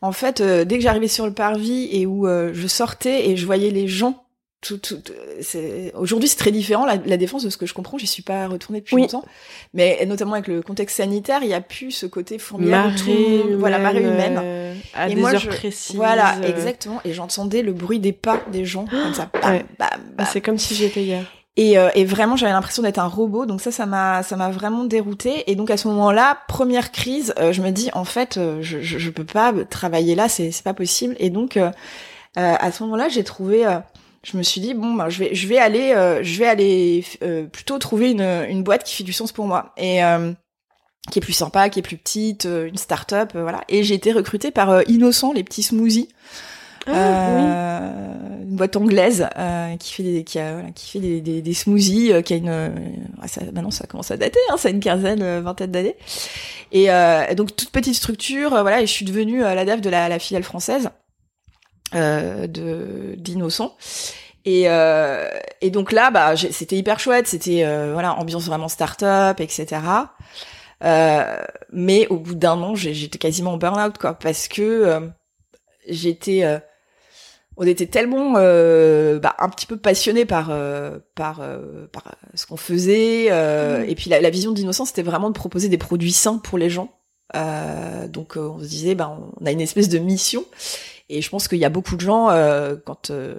en 0.00 0.12
fait 0.12 0.40
dès 0.40 0.76
que 0.76 0.84
j'arrivais 0.84 1.08
sur 1.08 1.26
le 1.26 1.32
parvis 1.32 1.88
et 1.90 2.06
où 2.06 2.28
je 2.28 2.66
sortais 2.68 3.30
et 3.30 3.36
je 3.36 3.46
voyais 3.46 3.70
les 3.70 3.88
gens 3.88 4.27
tout, 4.60 4.78
tout, 4.78 5.00
c'est 5.40 5.92
aujourd'hui 5.94 6.28
c'est 6.28 6.36
très 6.36 6.50
différent 6.50 6.84
la, 6.84 6.96
la, 6.96 7.16
défense 7.16 7.44
de 7.44 7.50
ce 7.50 7.56
que 7.56 7.64
je 7.66 7.74
comprends. 7.74 7.96
J'y 7.96 8.08
suis 8.08 8.22
pas 8.24 8.48
retournée 8.48 8.80
depuis 8.80 8.96
longtemps, 8.96 9.24
mais 9.72 10.04
notamment 10.06 10.32
avec 10.32 10.48
le 10.48 10.62
contexte 10.62 10.96
sanitaire, 10.96 11.40
il 11.42 11.48
y 11.48 11.54
a 11.54 11.60
plus 11.60 11.92
ce 11.92 12.06
côté 12.06 12.38
formidable. 12.38 12.88
Marée 12.88 13.42
voilà, 13.56 13.78
marée 13.78 14.02
humaine. 14.02 14.40
Euh, 14.42 14.74
à 14.94 15.08
et 15.08 15.14
des 15.14 15.20
moi, 15.20 15.32
heures 15.32 15.40
je- 15.40 15.48
précises. 15.48 15.94
Voilà, 15.94 16.36
euh, 16.38 16.48
exactement. 16.48 17.00
Et 17.04 17.12
j'entendais 17.12 17.62
le 17.62 17.72
bruit 17.72 18.00
des 18.00 18.12
pas 18.12 18.40
des 18.50 18.64
gens 18.64 18.86
comme 18.86 19.14
ça. 19.14 19.30
Bam, 19.40 19.52
Ouais. 19.52 19.64
bam, 19.78 19.88
bah, 19.90 19.96
bam. 20.16 20.26
c'est 20.32 20.40
comme 20.40 20.58
si 20.58 20.74
j'étais 20.74 21.02
hier. 21.04 21.24
Et, 21.56 21.76
euh, 21.78 21.88
et 21.96 22.04
vraiment, 22.04 22.36
j'avais 22.36 22.52
l'impression 22.52 22.82
d'être 22.82 22.98
un 22.98 23.06
robot. 23.08 23.46
Donc 23.46 23.60
ça, 23.60 23.70
ça 23.72 23.86
m'a, 23.86 24.22
ça 24.22 24.36
m'a 24.36 24.50
vraiment 24.50 24.84
dérouté. 24.84 25.48
Et 25.50 25.54
donc 25.56 25.70
à 25.70 25.76
ce 25.76 25.86
moment-là, 25.88 26.38
première 26.48 26.92
crise, 26.92 27.32
euh, 27.38 27.52
je 27.52 27.62
me 27.62 27.70
dis 27.70 27.90
en 27.94 28.04
fait, 28.04 28.36
euh, 28.36 28.58
je, 28.62 28.80
je, 28.80 28.98
je 28.98 29.10
peux 29.10 29.24
pas 29.24 29.52
travailler 29.70 30.14
là, 30.16 30.28
c'est, 30.28 30.50
c'est 30.52 30.62
pas 30.64 30.74
possible. 30.74 31.14
Et 31.18 31.30
donc 31.30 31.56
euh, 31.56 31.70
euh, 32.38 32.54
à 32.60 32.70
ce 32.72 32.82
moment-là, 32.84 33.08
j'ai 33.08 33.24
trouvé, 33.24 33.66
euh, 33.66 33.78
je 34.22 34.36
me 34.36 34.42
suis 34.42 34.60
dit 34.60 34.74
bon, 34.74 34.94
ben, 34.94 35.08
je 35.08 35.18
vais, 35.20 35.34
je 35.34 35.46
vais 35.46 35.58
aller, 35.58 35.92
euh, 35.94 36.22
je 36.22 36.38
vais 36.38 36.46
aller 36.46 37.04
euh, 37.22 37.44
plutôt 37.46 37.78
trouver 37.78 38.10
une, 38.10 38.46
une 38.48 38.62
boîte 38.62 38.84
qui 38.84 38.94
fait 38.96 39.04
du 39.04 39.12
sens 39.12 39.32
pour 39.32 39.46
moi. 39.46 39.72
Et 39.76 40.04
euh, 40.04 40.32
qui 41.10 41.20
est 41.20 41.22
plus 41.22 41.32
sympa, 41.32 41.70
qui 41.70 41.78
est 41.78 41.82
plus 41.82 41.96
petite, 41.96 42.44
euh, 42.44 42.66
une 42.68 42.76
start-up, 42.76 43.32
euh, 43.34 43.42
voilà. 43.42 43.62
Et 43.68 43.82
j'ai 43.82 43.94
été 43.94 44.12
recrutée 44.12 44.50
par 44.50 44.70
euh, 44.70 44.82
Innocent, 44.88 45.32
les 45.32 45.44
petits 45.44 45.62
smoothies. 45.62 46.08
Ah, 46.86 46.92
Euh, 46.94 48.42
une 48.42 48.56
boîte 48.56 48.76
anglaise 48.76 49.28
euh, 49.36 49.76
qui 49.76 49.92
fait 49.92 50.02
des 50.02 50.24
qui, 50.24 50.38
a, 50.38 50.54
voilà, 50.54 50.70
qui 50.70 50.90
fait 50.90 51.00
des, 51.00 51.20
des, 51.20 51.42
des 51.42 51.54
smoothies 51.54 52.12
euh, 52.12 52.22
qui 52.22 52.32
a 52.32 52.36
une 52.36 52.72
ça, 53.26 53.42
maintenant 53.52 53.70
ça 53.70 53.86
commence 53.86 54.10
à 54.10 54.16
dater 54.16 54.38
hein, 54.50 54.56
ça 54.56 54.68
a 54.68 54.70
une 54.70 54.80
quinzaine 54.80 55.40
vingtaine 55.40 55.70
d'années 55.70 55.96
et 56.72 56.90
euh, 56.90 57.34
donc 57.34 57.54
toute 57.54 57.68
petite 57.70 57.94
structure 57.94 58.50
voilà 58.50 58.80
et 58.80 58.86
je 58.86 58.92
suis 58.92 59.04
devenue 59.04 59.40
la 59.40 59.64
DAF 59.66 59.82
de 59.82 59.90
la, 59.90 60.08
la 60.08 60.18
filiale 60.18 60.44
française 60.44 60.88
de 61.94 63.14
d'innocent 63.16 63.76
et, 64.44 64.64
euh, 64.66 65.28
et 65.60 65.70
donc 65.70 65.92
là 65.92 66.10
bah 66.10 66.34
c'était 66.36 66.76
hyper 66.76 67.00
chouette 67.00 67.26
c'était 67.26 67.64
euh, 67.64 67.92
voilà 67.92 68.14
ambiance 68.14 68.46
vraiment 68.46 68.68
start-up 68.68 69.40
etc 69.40 69.80
euh, 70.84 71.36
mais 71.72 72.06
au 72.08 72.16
bout 72.18 72.34
d'un 72.34 72.60
an 72.62 72.74
j'étais 72.74 73.18
quasiment 73.18 73.52
en 73.52 73.56
burn-out 73.56 73.98
quoi 73.98 74.14
parce 74.14 74.46
que 74.48 74.62
euh, 74.62 75.00
j'étais 75.88 76.44
euh, 76.44 76.58
on 77.56 77.66
était 77.66 77.86
tellement 77.86 78.34
euh, 78.36 79.18
bah, 79.18 79.34
un 79.40 79.48
petit 79.48 79.66
peu 79.66 79.76
passionnés 79.76 80.24
par 80.24 80.50
euh, 80.50 80.98
par 81.16 81.40
euh, 81.40 81.88
par 81.92 82.04
ce 82.34 82.46
qu'on 82.46 82.56
faisait 82.56 83.26
euh, 83.30 83.80
Mhm. 83.80 83.90
et 83.90 83.94
puis 83.96 84.10
la, 84.10 84.20
la 84.20 84.30
vision 84.30 84.52
d'innocence 84.52 84.88
c'était 84.90 85.02
vraiment 85.02 85.28
de 85.30 85.34
proposer 85.34 85.68
des 85.68 85.78
produits 85.78 86.12
sains 86.12 86.38
pour 86.38 86.58
les 86.58 86.70
gens. 86.70 86.90
Euh, 87.36 88.06
donc 88.08 88.36
euh, 88.36 88.48
on 88.48 88.58
se 88.60 88.64
disait 88.66 88.94
bah 88.94 89.18
on 89.40 89.44
a 89.44 89.50
une 89.50 89.60
espèce 89.60 89.88
de 89.88 89.98
mission 89.98 90.44
et 91.10 91.22
je 91.22 91.28
pense 91.30 91.48
qu'il 91.48 91.58
y 91.58 91.64
a 91.64 91.70
beaucoup 91.70 91.96
de 91.96 92.00
gens 92.00 92.30
euh, 92.30 92.76
quand 92.84 93.10
euh, 93.10 93.34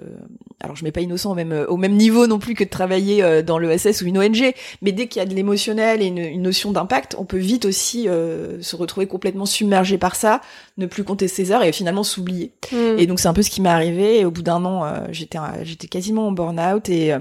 alors 0.60 0.76
je 0.76 0.84
mets 0.84 0.92
pas 0.92 1.00
innocent 1.00 1.30
au 1.30 1.34
même 1.34 1.66
au 1.68 1.76
même 1.76 1.94
niveau 1.94 2.26
non 2.26 2.38
plus 2.38 2.54
que 2.54 2.64
de 2.64 2.68
travailler 2.68 3.22
euh, 3.22 3.42
dans 3.42 3.58
l'ESS 3.58 4.02
ou 4.02 4.06
une 4.06 4.18
ONG 4.18 4.54
mais 4.82 4.92
dès 4.92 5.06
qu'il 5.06 5.20
y 5.20 5.22
a 5.22 5.28
de 5.28 5.34
l'émotionnel 5.34 6.02
et 6.02 6.06
une, 6.06 6.18
une 6.18 6.42
notion 6.42 6.72
d'impact 6.72 7.16
on 7.18 7.24
peut 7.24 7.38
vite 7.38 7.64
aussi 7.64 8.08
euh, 8.08 8.60
se 8.62 8.76
retrouver 8.76 9.06
complètement 9.06 9.46
submergé 9.46 9.98
par 9.98 10.16
ça 10.16 10.40
ne 10.78 10.86
plus 10.86 11.04
compter 11.04 11.28
ses 11.28 11.52
heures 11.52 11.62
et 11.62 11.72
finalement 11.72 12.02
s'oublier 12.02 12.52
Hmm. 12.72 12.98
et 12.98 13.06
donc 13.06 13.18
c'est 13.18 13.28
un 13.28 13.32
peu 13.32 13.42
ce 13.42 13.50
qui 13.50 13.60
m'est 13.60 13.68
arrivé. 13.68 14.20
Et 14.20 14.24
au 14.24 14.30
bout 14.30 14.42
d'un 14.42 14.64
an, 14.64 14.84
euh, 14.84 15.06
j'étais 15.10 15.38
j'étais 15.62 15.88
quasiment 15.88 16.28
en 16.28 16.32
burn-out 16.32 16.88
et 16.88 17.12
euh, 17.12 17.18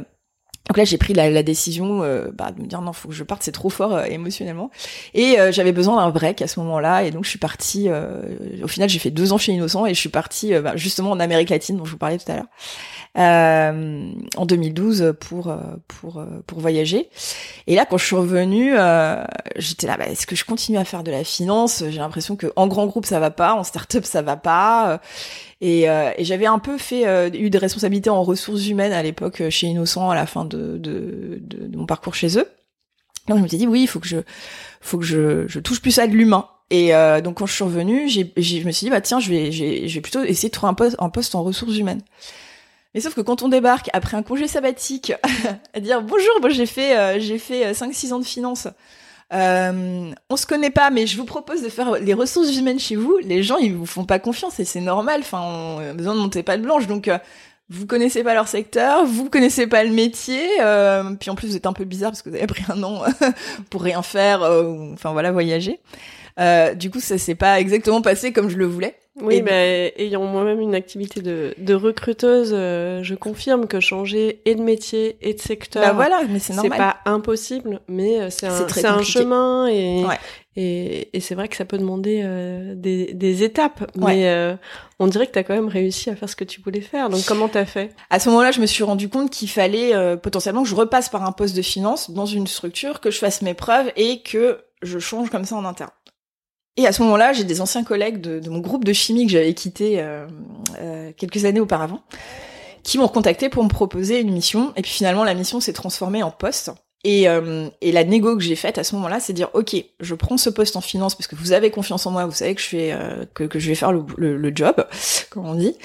donc 0.69 0.77
là 0.77 0.85
j'ai 0.85 0.99
pris 0.99 1.15
la, 1.15 1.31
la 1.31 1.41
décision 1.41 2.03
euh, 2.03 2.29
bah, 2.31 2.51
de 2.51 2.61
me 2.61 2.67
dire 2.67 2.79
non 2.81 2.93
faut 2.93 3.09
que 3.09 3.13
je 3.15 3.23
parte, 3.23 3.41
c'est 3.41 3.51
trop 3.51 3.69
fort 3.71 3.95
euh, 3.95 4.03
émotionnellement. 4.03 4.69
Et 5.15 5.39
euh, 5.39 5.51
j'avais 5.51 5.71
besoin 5.71 5.95
d'un 5.95 6.11
break 6.11 6.43
à 6.43 6.47
ce 6.47 6.59
moment-là 6.59 7.03
et 7.03 7.11
donc 7.11 7.23
je 7.25 7.29
suis 7.31 7.39
partie. 7.39 7.85
euh, 7.89 8.21
au 8.63 8.67
final 8.67 8.87
j'ai 8.87 8.99
fait 8.99 9.09
deux 9.09 9.33
ans 9.33 9.39
chez 9.39 9.51
Innocent 9.51 9.87
et 9.87 9.95
je 9.95 9.99
suis 9.99 10.09
partie 10.09 10.53
euh, 10.53 10.61
bah, 10.61 10.73
justement 10.75 11.09
en 11.09 11.19
Amérique 11.19 11.49
latine 11.49 11.75
dont 11.77 11.85
je 11.85 11.91
vous 11.91 11.97
parlais 11.97 12.19
tout 12.19 12.31
à 12.31 12.35
l'heure. 12.35 12.45
En 14.37 14.45
2012 14.45 15.15
pour 15.19 15.51
pour 15.87 16.23
pour 16.45 16.59
voyager 16.59 17.09
et 17.65 17.75
là 17.75 17.85
quand 17.89 17.97
je 17.97 18.05
suis 18.05 18.15
revenue 18.15 18.75
j'étais 19.55 19.87
là 19.87 19.97
bah, 19.97 20.05
est-ce 20.07 20.27
que 20.27 20.35
je 20.35 20.45
continue 20.45 20.77
à 20.77 20.85
faire 20.85 21.03
de 21.03 21.09
la 21.11 21.23
finance? 21.23 21.83
J'ai 21.89 21.97
l'impression 21.99 22.35
que 22.35 22.53
en 22.55 22.67
grand 22.67 22.85
groupe 22.85 23.07
ça 23.07 23.19
va 23.19 23.31
pas 23.31 23.55
en 23.55 23.63
start-up 23.63 24.05
ça 24.05 24.21
va 24.21 24.37
pas 24.37 25.01
et, 25.61 25.89
euh, 25.89 26.11
et 26.17 26.23
j'avais 26.23 26.45
un 26.45 26.59
peu 26.59 26.77
fait 26.77 27.05
euh, 27.07 27.29
eu 27.33 27.49
des 27.49 27.57
responsabilités 27.57 28.09
en 28.09 28.23
ressources 28.23 28.67
humaines 28.67 28.93
à 28.93 29.03
l'époque 29.03 29.41
euh, 29.41 29.49
chez 29.49 29.67
Innocent 29.67 30.09
à 30.09 30.15
la 30.15 30.25
fin 30.25 30.45
de, 30.45 30.77
de, 30.77 31.39
de, 31.41 31.75
mon 31.77 31.85
parcours 31.85 32.15
chez 32.15 32.37
eux. 32.37 32.47
Donc 33.27 33.37
je 33.37 33.43
me 33.43 33.47
suis 33.47 33.57
dit 33.57 33.67
oui, 33.67 33.81
il 33.81 33.87
faut 33.87 33.99
que 33.99 34.07
je 34.07 34.17
faut 34.81 34.97
que 34.97 35.05
je, 35.05 35.47
je 35.47 35.59
touche 35.59 35.81
plus 35.81 35.99
à 35.99 36.07
de 36.07 36.13
l'humain. 36.13 36.47
Et 36.71 36.93
euh, 36.95 37.19
donc 37.21 37.37
quand 37.39 37.45
je 37.45 37.53
suis 37.53 37.63
revenue, 37.63 38.07
j'ai, 38.07 38.31
j'ai- 38.37 38.61
je 38.61 38.65
me 38.67 38.71
suis 38.71 38.85
dit 38.85 38.89
bah 38.91 39.01
tiens, 39.01 39.19
je 39.19 39.29
vais 39.29 39.51
je 39.51 39.93
vais 39.93 40.01
plutôt 40.01 40.23
essayer 40.23 40.49
de 40.49 40.53
trouver 40.53 40.69
un 40.69 40.73
poste 40.75 40.95
un 40.99 41.09
poste 41.09 41.35
en 41.35 41.43
ressources 41.43 41.75
humaines. 41.77 42.01
Mais 42.95 43.01
sauf 43.01 43.13
que 43.13 43.21
quand 43.21 43.43
on 43.43 43.49
débarque 43.49 43.89
après 43.93 44.17
un 44.17 44.23
congé 44.23 44.47
sabbatique, 44.47 45.13
à 45.73 45.79
dire 45.79 46.01
bonjour, 46.01 46.39
moi 46.41 46.49
j'ai 46.49 46.65
fait 46.65 46.97
euh, 46.97 47.19
j'ai 47.19 47.37
fait 47.37 47.73
5 47.73 47.93
6 47.93 48.13
ans 48.13 48.19
de 48.19 48.25
finance. 48.25 48.67
Euh, 49.31 50.11
on 50.29 50.35
se 50.35 50.45
connaît 50.47 50.71
pas, 50.71 50.89
mais 50.89 51.05
je 51.05 51.17
vous 51.17 51.25
propose 51.25 51.61
de 51.61 51.69
faire 51.69 51.91
les 51.99 52.13
ressources 52.13 52.55
humaines 52.55 52.79
chez 52.79 52.95
vous. 52.95 53.17
Les 53.23 53.43
gens, 53.43 53.57
ils 53.57 53.73
vous 53.75 53.85
font 53.85 54.05
pas 54.05 54.19
confiance 54.19 54.59
et 54.59 54.65
c'est 54.65 54.81
normal. 54.81 55.21
Enfin, 55.21 55.41
on 55.41 55.79
a 55.91 55.93
besoin 55.93 56.15
de 56.15 56.19
monter 56.19 56.43
pas 56.43 56.57
de 56.57 56.63
blanche. 56.63 56.87
Donc, 56.87 57.07
euh, 57.07 57.17
vous 57.69 57.85
connaissez 57.85 58.23
pas 58.23 58.33
leur 58.33 58.47
secteur, 58.47 59.05
vous 59.05 59.29
connaissez 59.29 59.67
pas 59.67 59.83
le 59.83 59.91
métier. 59.91 60.41
euh, 60.61 61.13
puis 61.19 61.29
en 61.29 61.35
plus, 61.35 61.49
vous 61.49 61.55
êtes 61.55 61.67
un 61.67 61.73
peu 61.73 61.85
bizarre 61.85 62.11
parce 62.11 62.23
que 62.23 62.29
vous 62.29 62.35
avez 62.35 62.47
pris 62.47 62.63
un 62.69 62.81
an 62.83 63.03
pour 63.69 63.83
rien 63.83 64.01
faire. 64.01 64.41
euh, 64.41 64.93
enfin 64.93 65.11
voilà, 65.11 65.31
voyager. 65.31 65.79
Euh, 66.39 66.73
du 66.73 66.89
coup, 66.89 66.99
ça 66.99 67.17
s'est 67.17 67.35
pas 67.35 67.59
exactement 67.59 68.01
passé 68.01 68.31
comme 68.33 68.49
je 68.49 68.57
le 68.57 68.65
voulais. 68.65 68.95
Oui, 69.21 69.35
Et- 69.35 69.41
bah, 69.41 69.51
ayant 69.97 70.23
moi-même 70.23 70.59
une 70.61 70.75
activité 70.75 71.21
de, 71.21 71.53
de 71.57 71.73
recruteuse, 71.73 72.51
euh, 72.53 73.03
je 73.03 73.15
confirme 73.15 73.67
que 73.67 73.79
changer 73.79 74.41
et 74.45 74.55
de 74.55 74.61
métier 74.61 75.17
et 75.21 75.33
de 75.33 75.39
secteur, 75.39 75.83
Bah 75.83 75.93
voilà, 75.93 76.21
mais 76.29 76.39
c'est 76.39 76.53
pas 76.69 76.97
impossible, 77.05 77.81
mais 77.87 78.19
euh, 78.21 78.29
c'est 78.29 78.47
un, 78.47 78.67
c'est 78.69 79.03
chemin 79.03 79.67
et, 79.67 80.03
Ouais. 80.05 80.17
et, 80.55 81.09
et 81.15 81.19
c'est 81.19 81.35
vrai 81.35 81.47
que 81.47 81.55
ça 81.55 81.65
peut 81.65 81.77
demander 81.77 82.21
euh, 82.23 82.73
des, 82.75 83.13
des 83.13 83.43
étapes, 83.43 83.81
Ouais. 83.97 84.15
mais 84.15 84.29
euh, 84.29 84.55
on 84.99 85.07
dirait 85.07 85.27
que 85.27 85.31
t'as 85.31 85.43
quand 85.43 85.55
même 85.55 85.67
réussi 85.67 86.09
à 86.09 86.15
faire 86.15 86.29
ce 86.29 86.35
que 86.35 86.43
tu 86.43 86.61
voulais 86.61 86.81
faire. 86.81 87.09
Donc 87.09 87.25
comment 87.25 87.47
t'as 87.47 87.65
fait? 87.65 87.91
À 88.09 88.19
ce 88.19 88.29
moment-là, 88.29 88.51
je 88.51 88.61
me 88.61 88.65
suis 88.65 88.83
rendu 88.83 89.09
compte 89.09 89.29
qu'il 89.29 89.49
fallait 89.49 89.93
euh, 89.95 90.15
potentiellement 90.15 90.63
que 90.63 90.69
je 90.69 90.75
repasse 90.75 91.09
par 91.09 91.23
un 91.23 91.31
poste 91.31 91.55
de 91.55 91.61
finance 91.61 92.11
dans 92.11 92.25
une 92.25 92.47
structure, 92.47 92.99
que 93.01 93.11
je 93.11 93.17
fasse 93.19 93.41
mes 93.41 93.53
preuves 93.53 93.91
et 93.95 94.21
que 94.21 94.59
je 94.81 94.97
change 94.99 95.29
comme 95.29 95.43
ça 95.43 95.55
en 95.55 95.65
interne. 95.65 95.89
Et 96.79 96.87
à 96.87 96.93
ce 96.93 97.01
moment-là, 97.03 97.33
j'ai 97.33 97.43
des 97.43 97.59
anciens 97.59 97.83
collègues 97.83 98.21
de, 98.21 98.39
de 98.39 98.49
mon 98.49 98.59
groupe 98.59 98.85
de 98.85 98.93
chimie 98.93 99.25
que 99.25 99.33
j'avais 99.33 99.53
quitté 99.53 99.99
euh, 99.99 100.25
euh, 100.79 101.11
quelques 101.17 101.43
années 101.43 101.59
auparavant, 101.59 102.01
qui 102.83 102.97
m'ont 102.97 103.09
contacté 103.09 103.49
pour 103.49 103.65
me 103.65 103.67
proposer 103.67 104.21
une 104.21 104.31
mission. 104.31 104.71
Et 104.77 104.81
puis 104.81 104.91
finalement, 104.93 105.25
la 105.25 105.33
mission 105.33 105.59
s'est 105.59 105.73
transformée 105.73 106.23
en 106.23 106.31
poste. 106.31 106.71
Et, 107.03 107.27
euh, 107.27 107.67
et 107.81 107.91
la 107.91 108.05
négo 108.05 108.37
que 108.37 108.43
j'ai 108.43 108.55
faite 108.55 108.77
à 108.77 108.85
ce 108.85 108.95
moment-là, 108.95 109.19
c'est 109.19 109.33
dire 109.33 109.49
ok, 109.53 109.75
je 109.99 110.15
prends 110.15 110.37
ce 110.37 110.49
poste 110.49 110.77
en 110.77 110.81
finance 110.81 111.15
parce 111.15 111.27
que 111.27 111.35
vous 111.35 111.51
avez 111.51 111.69
confiance 111.69 112.05
en 112.05 112.11
moi, 112.11 112.25
vous 112.25 112.31
savez 112.31 112.55
que 112.55 112.61
je 112.61 112.67
fais 112.67 112.93
euh, 112.93 113.25
que, 113.33 113.43
que 113.43 113.59
je 113.59 113.67
vais 113.67 113.75
faire 113.75 113.91
le, 113.91 114.05
le, 114.15 114.37
le 114.37 114.51
job, 114.55 114.85
comme 115.29 115.47
on 115.47 115.55
dit. 115.55 115.75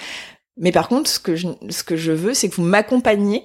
Mais 0.57 0.71
par 0.71 0.87
contre, 0.87 1.11
ce 1.11 1.19
que 1.19 1.35
je, 1.35 1.49
ce 1.71 1.83
que 1.83 1.97
je 1.97 2.13
veux, 2.13 2.35
c'est 2.35 2.49
que 2.49 2.55
vous 2.55 2.63
m'accompagniez 2.63 3.43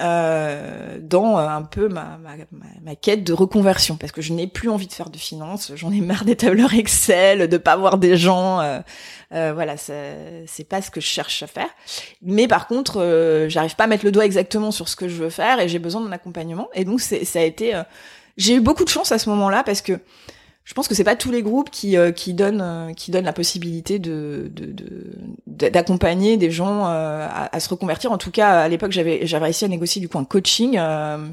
euh, 0.00 0.98
dans 1.00 1.38
euh, 1.38 1.48
un 1.48 1.62
peu 1.62 1.88
ma, 1.88 2.18
ma, 2.22 2.36
ma, 2.82 2.94
quête 2.94 3.24
de 3.24 3.32
reconversion, 3.32 3.96
parce 3.96 4.12
que 4.12 4.22
je 4.22 4.32
n'ai 4.32 4.46
plus 4.46 4.68
envie 4.68 4.86
de 4.86 4.92
faire 4.92 5.10
de 5.10 5.16
finance, 5.16 5.72
j'en 5.74 5.90
ai 5.90 6.00
marre 6.00 6.24
des 6.24 6.36
tableurs 6.36 6.74
Excel, 6.74 7.48
de 7.48 7.56
pas 7.56 7.76
voir 7.76 7.98
des 7.98 8.16
gens, 8.16 8.60
euh, 8.60 8.80
euh, 9.34 9.52
voilà, 9.54 9.76
c'est 9.76 10.68
pas 10.68 10.82
ce 10.82 10.90
que 10.90 11.00
je 11.00 11.06
cherche 11.06 11.42
à 11.42 11.46
faire. 11.46 11.68
Mais 12.22 12.46
par 12.46 12.66
contre, 12.66 13.00
euh, 13.00 13.48
j'arrive 13.48 13.76
pas 13.76 13.84
à 13.84 13.86
mettre 13.88 14.04
le 14.04 14.12
doigt 14.12 14.24
exactement 14.24 14.70
sur 14.70 14.88
ce 14.88 14.96
que 14.96 15.08
je 15.08 15.16
veux 15.16 15.30
faire 15.30 15.60
et 15.60 15.68
j'ai 15.68 15.78
besoin 15.78 16.00
d'un 16.00 16.12
accompagnement. 16.12 16.68
Et 16.74 16.84
donc, 16.84 17.00
ça 17.00 17.16
a 17.38 17.42
été, 17.42 17.80
j'ai 18.36 18.54
eu 18.54 18.60
beaucoup 18.60 18.84
de 18.84 18.90
chance 18.90 19.12
à 19.12 19.18
ce 19.18 19.28
moment-là 19.30 19.62
parce 19.64 19.82
que 19.82 19.98
je 20.68 20.74
pense 20.74 20.86
que 20.86 20.94
c'est 20.94 21.02
pas 21.02 21.16
tous 21.16 21.30
les 21.30 21.42
groupes 21.42 21.70
qui 21.70 21.96
euh, 21.96 22.12
qui 22.12 22.34
donnent 22.34 22.60
euh, 22.60 22.92
qui 22.92 23.10
donnent 23.10 23.24
la 23.24 23.32
possibilité 23.32 23.98
de 23.98 24.50
de- 24.52 24.66
de- 24.66 25.14
de- 25.46 25.68
d'accompagner 25.70 26.36
des 26.36 26.50
gens 26.50 26.86
euh, 26.86 27.26
à, 27.30 27.58
se 27.58 27.70
reconvertir. 27.70 28.12
En 28.12 28.18
tout 28.18 28.30
cas, 28.30 28.60
à 28.60 28.68
l'époque, 28.68 28.92
j'avais 28.92 29.26
j'avais 29.26 29.46
réussi 29.46 29.64
à 29.64 29.68
négocier 29.68 29.98
du 29.98 30.10
coup 30.10 30.18
un 30.18 30.26
coaching, 30.26 30.76
euh, 30.76 31.26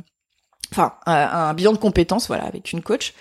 enfin 0.72 0.94
un, 1.06 1.54
bilan 1.54 1.74
de 1.74 1.78
compétences, 1.78 2.28
voilà, 2.28 2.46
avec 2.46 2.72
une 2.72 2.82
coach. 2.82 3.14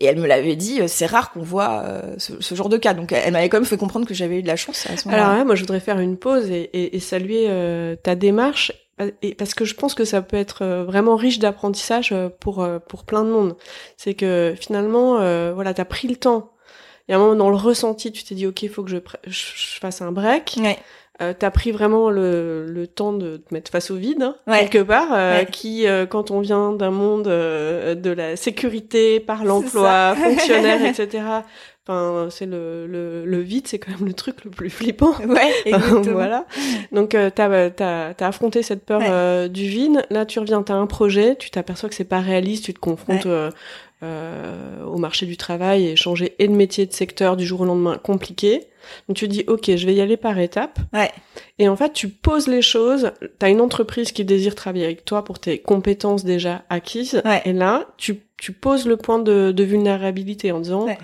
Et 0.00 0.04
elle 0.04 0.18
me 0.18 0.26
l'avait 0.26 0.56
dit, 0.56 0.82
euh, 0.82 0.86
c'est 0.86 1.06
rare 1.06 1.32
qu'on 1.32 1.42
voit 1.42 1.82
euh, 1.84 2.14
ce, 2.18 2.54
genre 2.54 2.68
de 2.68 2.76
cas. 2.76 2.92
Donc, 2.92 3.12
elle 3.12 3.32
m'avait 3.32 3.48
quand 3.48 3.56
même 3.56 3.64
fait 3.64 3.78
comprendre 3.78 4.06
que 4.06 4.12
j'avais 4.12 4.40
eu 4.40 4.42
de 4.42 4.48
la 4.48 4.56
chance 4.56 4.86
à 4.90 4.98
ce. 4.98 5.08
Alors 5.08 5.28
là, 5.28 5.44
moi, 5.46 5.54
je 5.54 5.62
voudrais 5.62 5.80
faire 5.80 5.98
une 5.98 6.18
pause 6.18 6.50
et, 6.50 7.00
saluer 7.00 7.48
ta 8.02 8.16
démarche, 8.16 8.70
et, 9.22 9.34
parce 9.34 9.54
que 9.54 9.64
je 9.64 9.74
pense 9.74 9.94
que 9.94 10.04
ça 10.04 10.22
peut 10.22 10.36
être 10.36 10.62
euh, 10.62 10.84
vraiment 10.84 11.16
riche 11.16 11.38
d'apprentissage 11.38 12.10
euh, 12.12 12.28
pour 12.40 12.62
euh, 12.62 12.78
pour 12.78 13.04
plein 13.04 13.24
de 13.24 13.30
monde. 13.30 13.56
C'est 13.96 14.14
que 14.14 14.54
finalement, 14.60 15.18
euh, 15.20 15.52
voilà, 15.54 15.74
t'as 15.74 15.84
pris 15.84 16.08
le 16.08 16.16
temps. 16.16 16.52
Il 17.08 17.12
y 17.12 17.14
a 17.14 17.18
un 17.18 17.20
moment 17.20 17.34
dans 17.36 17.50
le 17.50 17.56
ressenti, 17.56 18.12
tu 18.12 18.24
t'es 18.24 18.34
dit, 18.34 18.46
ok, 18.46 18.62
il 18.62 18.68
faut 18.70 18.82
que 18.82 18.90
je, 18.90 18.96
je, 19.26 19.30
je 19.56 19.78
fasse 19.80 20.00
un 20.00 20.10
break. 20.12 20.56
Ouais. 20.58 20.78
Euh, 21.22 21.32
t'as 21.38 21.50
pris 21.52 21.70
vraiment 21.70 22.10
le, 22.10 22.66
le 22.66 22.86
temps 22.88 23.12
de 23.12 23.36
te 23.36 23.54
mettre 23.54 23.70
face 23.70 23.90
au 23.92 23.94
vide, 23.96 24.22
hein, 24.22 24.34
Ouais. 24.48 24.60
quelque 24.68 24.82
part, 24.82 25.08
euh, 25.12 25.38
Ouais. 25.40 25.46
qui, 25.46 25.86
euh, 25.86 26.06
quand 26.06 26.32
on 26.32 26.40
vient 26.40 26.72
d'un 26.72 26.90
monde 26.90 27.28
euh, 27.28 27.94
de 27.94 28.10
la 28.10 28.34
sécurité 28.36 29.20
par 29.20 29.44
l'emploi, 29.44 30.16
fonctionnaire, 30.22 30.84
etc., 30.84 31.22
Enfin, 31.86 32.28
c'est 32.30 32.46
le, 32.46 32.86
le, 32.86 33.26
le 33.26 33.40
vide, 33.40 33.66
c'est 33.68 33.78
quand 33.78 33.90
même 33.90 34.06
le 34.06 34.14
truc 34.14 34.44
le 34.44 34.50
plus 34.50 34.70
flippant. 34.70 35.12
Ouais, 35.28 35.52
exactement. 35.66 36.12
voilà. 36.12 36.46
Donc, 36.92 37.14
euh, 37.14 37.28
t'as, 37.34 37.68
t'as, 37.70 38.14
t'as 38.14 38.26
affronté 38.26 38.62
cette 38.62 38.84
peur 38.86 39.00
Ouais. 39.00 39.06
euh, 39.10 39.48
du 39.48 39.66
vide. 39.66 40.02
Là, 40.10 40.24
tu 40.24 40.38
reviens, 40.38 40.62
t'as 40.62 40.74
un 40.74 40.86
projet, 40.86 41.36
tu 41.36 41.50
t'aperçois 41.50 41.88
que 41.90 41.94
c'est 41.94 42.04
pas 42.04 42.20
réaliste, 42.20 42.64
tu 42.64 42.72
te 42.74 42.78
confrontes 42.80 43.26
Ouais. 43.26 43.30
euh, 43.30 43.50
euh, 44.02 44.84
au 44.84 44.98
marché 44.98 45.24
du 45.26 45.36
travail 45.36 45.86
et 45.88 45.96
changer 45.96 46.34
et 46.38 46.48
de 46.48 46.52
métier, 46.52 46.84
de 46.86 46.92
secteur 46.92 47.36
du 47.36 47.46
jour 47.46 47.62
au 47.62 47.64
lendemain, 47.64 47.98
compliqué. 48.02 48.64
Donc, 49.08 49.16
tu 49.16 49.28
dis, 49.28 49.44
ok, 49.46 49.74
je 49.76 49.86
vais 49.86 49.94
y 49.94 50.00
aller 50.00 50.16
par 50.18 50.38
étapes. 50.38 50.78
Ouais. 50.92 51.10
Et 51.58 51.68
en 51.68 51.76
fait, 51.76 51.92
tu 51.92 52.08
poses 52.08 52.48
les 52.48 52.60
choses. 52.62 53.12
T'as 53.38 53.48
une 53.50 53.60
entreprise 53.62 54.12
qui 54.12 54.24
désire 54.24 54.54
travailler 54.54 54.84
avec 54.84 55.04
toi 55.04 55.24
pour 55.24 55.38
tes 55.38 55.58
compétences 55.58 56.24
déjà 56.24 56.64
acquises. 56.68 57.20
Ouais. 57.24 57.40
Et 57.46 57.52
là, 57.54 57.86
tu, 57.96 58.20
tu 58.36 58.52
poses 58.52 58.86
le 58.86 58.96
point 58.98 59.18
de, 59.18 59.52
de 59.52 59.64
vulnérabilité 59.64 60.52
en 60.52 60.60
disant, 60.60 60.84
Ouais. 60.86 60.98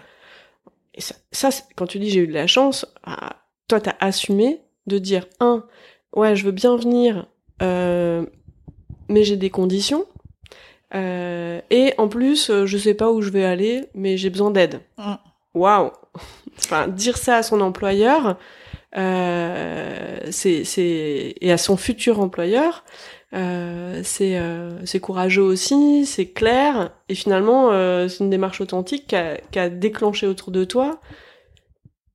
Et 1.00 1.14
ça, 1.32 1.48
quand 1.76 1.86
tu 1.86 1.98
dis 1.98 2.10
j'ai 2.10 2.20
eu 2.20 2.26
de 2.26 2.32
la 2.32 2.46
chance, 2.46 2.86
ah, 3.04 3.36
toi, 3.68 3.80
t'as 3.80 3.94
assumé 4.00 4.60
de 4.86 4.98
dire, 4.98 5.26
un, 5.38 5.64
ouais, 6.14 6.36
je 6.36 6.44
veux 6.44 6.52
bien 6.52 6.76
venir, 6.76 7.26
euh, 7.62 8.26
mais 9.08 9.24
j'ai 9.24 9.36
des 9.36 9.50
conditions. 9.50 10.06
Euh, 10.94 11.60
et 11.70 11.94
en 11.98 12.08
plus, 12.08 12.50
euh, 12.50 12.66
je 12.66 12.76
sais 12.76 12.94
pas 12.94 13.10
où 13.10 13.22
je 13.22 13.30
vais 13.30 13.44
aller, 13.44 13.86
mais 13.94 14.16
j'ai 14.16 14.28
besoin 14.28 14.50
d'aide. 14.50 14.80
Mm. 14.98 15.14
Waouh 15.54 15.90
Enfin, 16.58 16.88
dire 16.88 17.16
ça 17.16 17.36
à 17.36 17.42
son 17.42 17.60
employeur, 17.60 18.36
euh, 18.96 20.18
c'est, 20.30 20.64
c'est 20.64 21.34
et 21.40 21.52
à 21.52 21.58
son 21.58 21.76
futur 21.76 22.20
employeur, 22.20 22.84
euh, 23.34 24.00
c'est, 24.02 24.38
euh, 24.38 24.70
c'est 24.86 25.00
courageux 25.00 25.42
aussi, 25.42 26.04
c'est 26.06 26.26
clair, 26.26 26.90
et 27.08 27.14
finalement, 27.14 27.70
euh, 27.72 28.08
c'est 28.08 28.24
une 28.24 28.30
démarche 28.30 28.60
authentique 28.60 29.06
qui 29.08 29.16
a, 29.16 29.38
a 29.56 29.68
déclenché 29.68 30.26
autour 30.26 30.50
de 30.50 30.64
toi 30.64 31.00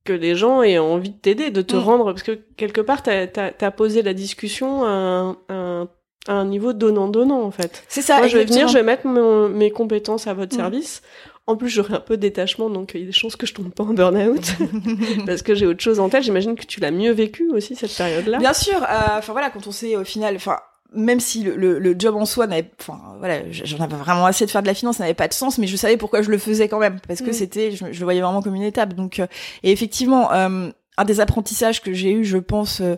que 0.03 0.13
les 0.13 0.36
gens 0.36 0.62
aient 0.62 0.77
envie 0.77 1.10
de 1.10 1.17
t'aider, 1.17 1.50
de 1.50 1.62
te 1.62 1.75
Mm. 1.75 1.79
rendre, 1.79 2.05
parce 2.05 2.22
que 2.24 2.34
quelque 2.57 2.81
part, 2.81 3.01
t'as, 3.01 3.25
t'as 3.27 3.72
posé 3.72 4.01
la 4.03 4.13
discussion 4.13 4.84
à 4.84 5.36
un, 5.50 5.88
à 6.27 6.34
un, 6.34 6.45
niveau 6.45 6.74
donnant-donnant, 6.74 7.41
en 7.41 7.51
fait. 7.51 7.84
C'est 7.88 8.01
ça. 8.03 8.17
Moi, 8.17 8.27
je 8.27 8.38
vais 8.38 8.45
venir, 8.45 8.67
je 8.67 8.74
vais 8.77 8.84
mettre 8.84 9.07
mon- 9.07 9.50
mes 9.50 9.72
compétences 9.72 10.27
à 10.27 10.34
votre 10.36 10.53
Mm. 10.53 10.60
service. 10.60 11.01
En 11.48 11.55
plus, 11.55 11.69
j'aurai 11.69 11.93
un 11.95 12.00
peu 12.00 12.17
de 12.17 12.22
détachement, 12.22 12.69
donc 12.69 12.91
il 12.95 13.01
y 13.01 13.03
a 13.03 13.05
des 13.07 13.12
chances 13.12 13.36
que 13.36 13.45
je 13.48 13.53
tombe 13.53 13.72
pas 13.72 13.84
en 13.84 13.93
burn-out, 13.93 14.41
parce 15.27 15.41
que 15.43 15.53
j'ai 15.55 15.65
autre 15.67 15.81
chose 15.81 16.00
en 16.00 16.10
tête. 16.10 16.24
J'imagine 16.24 16.55
que 16.55 16.65
tu 16.65 16.79
l'as 16.79 16.91
mieux 16.91 17.12
vécu 17.12 17.50
aussi, 17.51 17.75
cette 17.75 17.95
période-là. 17.95 18.38
Bien 18.39 18.53
sûr. 18.53 18.77
euh, 18.77 19.17
Enfin 19.17 19.31
voilà, 19.31 19.50
quand 19.51 19.65
on 19.67 19.72
sait 19.72 19.95
au 19.95 20.03
final, 20.03 20.36
enfin 20.36 20.57
même 20.96 21.20
si 21.20 21.44
le, 21.44 21.56
le, 21.56 21.80
le 21.80 21.96
job 21.98 22.16
en 22.16 22.25
soi 22.25 22.48
n'avait, 22.48 22.70
enfin 22.80 23.00
voilà, 23.20 23.42
j'en 23.52 23.80
avais 23.84 23.96
vraiment 23.96 24.25
assez 24.25 24.46
de 24.46 24.52
faire 24.52 24.62
de 24.62 24.68
la 24.68 24.74
finance, 24.74 24.98
ça 24.98 25.04
n'avait 25.04 25.14
pas 25.14 25.28
de 25.28 25.34
sens, 25.34 25.58
mais 25.58 25.68
je 25.68 25.75
savais 25.75 25.98
pourquoi 25.98 26.22
je 26.22 26.30
le 26.32 26.38
faisais 26.38 26.68
quand 26.68 26.80
même, 26.80 27.00
parce 27.08 27.22
que 27.22 27.30
Mm. 27.30 27.34
c'était, 27.34 27.72
je, 27.72 27.86
je 27.92 28.00
le 28.00 28.04
voyais 28.06 28.22
vraiment 28.22 28.42
comme 28.42 28.56
une 28.56 28.64
étape. 28.64 28.94
Donc 28.94 29.20
euh, 29.20 29.28
et 29.64 29.72
effectivement, 29.72 30.32
euh, 30.34 30.70
un 30.98 31.06
des 31.06 31.20
apprentissages 31.20 31.82
que 31.82 31.94
j'ai 31.94 32.12
eu, 32.12 32.24
je 32.25 32.38
pense. 32.38 32.82
euh, 32.82 32.96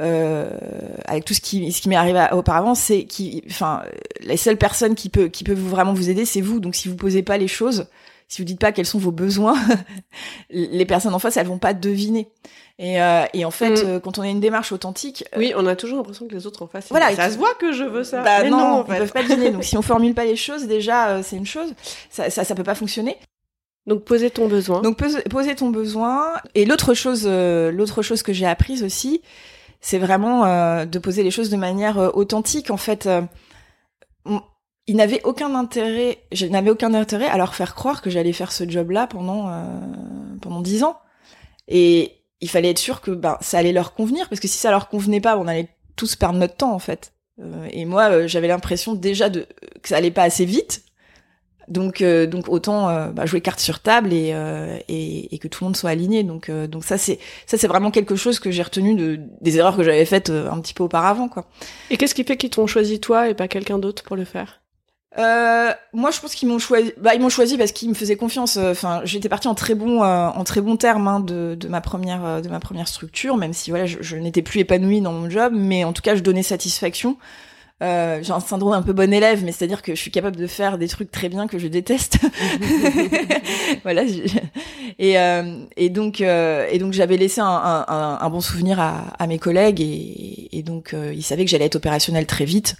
euh, 0.00 0.50
avec 1.06 1.24
tout 1.24 1.34
ce 1.34 1.40
qui 1.40 1.72
ce 1.72 1.80
qui 1.80 1.88
m'est 1.88 1.96
arrivé 1.96 2.24
auparavant, 2.32 2.74
c'est 2.76 3.04
qui, 3.04 3.42
enfin, 3.50 3.82
les 4.20 4.36
seules 4.36 4.56
personnes 4.56 4.94
qui 4.94 5.08
peut 5.08 5.26
qui 5.28 5.42
vous- 5.44 5.68
vraiment 5.68 5.92
vous 5.92 6.08
aider, 6.08 6.24
c'est 6.24 6.40
vous. 6.40 6.60
Donc 6.60 6.74
si 6.76 6.88
vous 6.88 6.94
posez 6.96 7.22
pas 7.24 7.36
les 7.36 7.48
choses, 7.48 7.86
si 8.28 8.40
vous 8.42 8.46
dites 8.46 8.60
pas 8.60 8.72
quels 8.72 8.86
sont 8.86 8.98
vos 8.98 9.10
besoins, 9.10 9.56
les 10.50 10.84
personnes 10.86 11.14
en 11.14 11.18
face 11.18 11.36
elles 11.36 11.46
vont 11.46 11.58
pas 11.58 11.74
deviner. 11.74 12.28
Et, 12.80 13.02
euh, 13.02 13.24
et 13.34 13.44
en 13.44 13.50
fait, 13.50 13.82
Mm. 13.82 13.86
euh, 13.86 14.00
quand 14.00 14.18
on 14.18 14.22
a 14.22 14.28
une 14.28 14.38
démarche 14.38 14.70
authentique, 14.70 15.24
euh, 15.34 15.38
Oui, 15.38 15.52
on 15.56 15.66
a 15.66 15.74
toujours 15.74 15.96
l'impression 15.96 16.28
que 16.28 16.34
les 16.34 16.46
autres 16.46 16.62
en 16.62 16.68
face, 16.68 16.86
ils 16.86 16.90
Voilà, 16.90 17.12
ça 17.16 17.28
se 17.30 17.36
voit 17.36 17.54
que 17.54 17.72
je 17.72 17.82
veux 17.82 18.04
ça. 18.04 18.22
bah 18.22 18.42
Mais 18.44 18.50
non, 18.50 18.58
non, 18.58 18.64
en 18.80 18.84
ils 18.84 18.92
fait. 18.92 18.98
peuvent 18.98 19.12
pas 19.12 19.22
deviner. 19.24 19.50
Donc 19.50 19.64
si 19.64 19.76
on 19.76 19.82
formule 19.82 20.14
pas 20.14 20.24
les 20.24 20.36
choses, 20.36 20.66
déjà 20.68 21.08
euh, 21.08 21.22
c'est 21.24 21.36
une 21.36 21.46
chose, 21.46 21.74
ça, 22.08 22.30
ça 22.30 22.44
ça 22.44 22.54
peut 22.54 22.62
pas 22.62 22.76
fonctionner. 22.76 23.16
Donc, 23.86 24.04
poser 24.04 24.28
ton 24.30 24.46
besoin. 24.48 24.82
Donc 24.82 24.98
pose- 24.98 25.22
poser 25.30 25.54
ton 25.56 25.70
besoin. 25.70 26.34
Et 26.54 26.66
l'autre 26.66 26.92
chose, 26.94 27.22
euh, 27.26 27.72
l'autre 27.72 28.02
chose 28.02 28.22
que 28.22 28.34
j'ai 28.34 28.46
apprise 28.46 28.84
aussi, 28.84 29.22
c'est 29.80 29.98
vraiment 29.98 30.44
de 30.84 30.98
poser 30.98 31.22
les 31.22 31.30
choses 31.30 31.48
de 31.50 31.56
manière 31.56 32.14
authentique. 32.16 32.70
En 32.70 32.76
fait, 32.76 33.08
il 34.88 34.96
n'avait 34.96 35.20
aucun 35.22 35.54
intérêt, 35.54 36.18
je 36.32 36.46
n'avais 36.46 36.70
aucun 36.70 36.92
intérêt 36.94 37.28
à 37.28 37.36
leur 37.36 37.54
faire 37.54 37.74
croire 37.74 38.02
que 38.02 38.10
j'allais 38.10 38.32
faire 38.32 38.50
ce 38.50 38.68
job-là 38.68 39.06
pendant 39.06 39.48
euh, 39.48 39.62
pendant 40.40 40.62
dix 40.62 40.82
ans. 40.82 40.96
Et 41.68 42.22
il 42.40 42.48
fallait 42.48 42.70
être 42.70 42.78
sûr 42.78 43.00
que 43.02 43.10
ben 43.10 43.36
ça 43.42 43.58
allait 43.58 43.72
leur 43.72 43.94
convenir, 43.94 44.28
parce 44.28 44.40
que 44.40 44.48
si 44.48 44.58
ça 44.58 44.70
leur 44.70 44.88
convenait 44.88 45.20
pas, 45.20 45.36
on 45.36 45.46
allait 45.46 45.68
tous 45.94 46.16
perdre 46.16 46.38
notre 46.38 46.56
temps 46.56 46.72
en 46.72 46.78
fait. 46.78 47.12
Euh, 47.40 47.68
et 47.70 47.84
moi, 47.84 48.10
euh, 48.10 48.26
j'avais 48.26 48.48
l'impression 48.48 48.94
déjà 48.94 49.28
de 49.28 49.46
que 49.82 49.88
ça 49.88 49.96
allait 49.96 50.10
pas 50.10 50.22
assez 50.22 50.46
vite. 50.46 50.82
Donc, 51.68 52.00
euh, 52.00 52.26
donc 52.26 52.48
autant 52.48 52.88
euh, 52.88 53.08
bah, 53.10 53.26
jouer 53.26 53.42
carte 53.42 53.60
sur 53.60 53.80
table 53.80 54.14
et, 54.14 54.30
euh, 54.32 54.78
et, 54.88 55.34
et 55.34 55.38
que 55.38 55.48
tout 55.48 55.62
le 55.62 55.66
monde 55.66 55.76
soit 55.76 55.90
aligné. 55.90 56.22
Donc, 56.24 56.48
euh, 56.48 56.66
donc 56.66 56.82
ça 56.82 56.96
c'est 56.96 57.18
ça 57.46 57.58
c'est 57.58 57.68
vraiment 57.68 57.90
quelque 57.90 58.16
chose 58.16 58.38
que 58.38 58.50
j'ai 58.50 58.62
retenu 58.62 58.94
de 58.94 59.20
des 59.42 59.58
erreurs 59.58 59.76
que 59.76 59.82
j'avais 59.82 60.06
faites 60.06 60.30
euh, 60.30 60.50
un 60.50 60.58
petit 60.62 60.72
peu 60.72 60.84
auparavant, 60.84 61.28
quoi. 61.28 61.44
Et 61.90 61.98
qu'est-ce 61.98 62.14
qui 62.14 62.24
fait 62.24 62.38
qu'ils 62.38 62.48
t'ont 62.48 62.66
choisi 62.66 63.00
toi 63.00 63.28
et 63.28 63.34
pas 63.34 63.48
quelqu'un 63.48 63.78
d'autre 63.78 64.02
pour 64.02 64.16
le 64.16 64.24
faire? 64.24 64.62
Euh, 65.16 65.72
moi, 65.94 66.10
je 66.10 66.20
pense 66.20 66.34
qu'ils 66.34 66.48
m'ont 66.48 66.58
choisi. 66.58 66.92
Bah, 66.98 67.14
ils 67.14 67.20
m'ont 67.20 67.30
choisi 67.30 67.56
parce 67.56 67.72
qu'ils 67.72 67.88
me 67.88 67.94
faisaient 67.94 68.16
confiance. 68.16 68.56
Enfin, 68.58 69.00
j'étais 69.04 69.28
partie 69.28 69.48
en 69.48 69.54
très 69.54 69.74
bon, 69.74 70.02
euh, 70.02 70.28
en 70.28 70.44
très 70.44 70.60
bon 70.60 70.76
terme 70.76 71.08
hein, 71.08 71.20
de, 71.20 71.56
de 71.58 71.68
ma 71.68 71.80
première, 71.80 72.24
euh, 72.24 72.40
de 72.40 72.48
ma 72.48 72.60
première 72.60 72.86
structure, 72.88 73.36
même 73.36 73.52
si 73.54 73.70
voilà, 73.70 73.86
je, 73.86 73.98
je 74.00 74.16
n'étais 74.16 74.42
plus 74.42 74.60
épanouie 74.60 75.00
dans 75.00 75.12
mon 75.12 75.30
job, 75.30 75.52
mais 75.56 75.84
en 75.84 75.92
tout 75.92 76.02
cas, 76.02 76.14
je 76.14 76.20
donnais 76.20 76.42
satisfaction. 76.42 77.16
Euh, 77.82 78.20
j'ai 78.22 78.32
un 78.32 78.40
syndrome 78.40 78.74
un 78.74 78.82
peu 78.82 78.92
bon 78.92 79.12
élève, 79.12 79.44
mais 79.44 79.52
c'est-à-dire 79.52 79.82
que 79.82 79.94
je 79.94 80.00
suis 80.00 80.10
capable 80.10 80.36
de 80.36 80.46
faire 80.48 80.78
des 80.78 80.88
trucs 80.88 81.10
très 81.12 81.28
bien 81.28 81.46
que 81.46 81.58
je 81.58 81.68
déteste. 81.68 82.18
voilà. 83.84 84.06
j'ai- 84.06 84.24
Et, 84.98 85.18
euh, 85.18 85.64
et 85.76 85.88
donc, 85.90 86.20
euh, 86.20 86.66
et 86.70 86.78
donc, 86.78 86.92
j'avais 86.92 87.16
laissé 87.16 87.40
un, 87.40 87.46
un, 87.46 87.84
un- 87.88 88.18
un 88.20 88.30
bon 88.30 88.40
souvenir 88.40 88.80
à, 88.80 89.04
à 89.18 89.26
mes 89.26 89.38
collègues, 89.38 89.80
et, 89.80 90.48
et 90.58 90.62
donc, 90.62 90.92
euh, 90.94 91.12
ils 91.14 91.22
savaient 91.22 91.44
que 91.44 91.50
j'allais 91.50 91.66
être 91.66 91.76
opérationnelle 91.76 92.26
très 92.26 92.44
vite. 92.44 92.76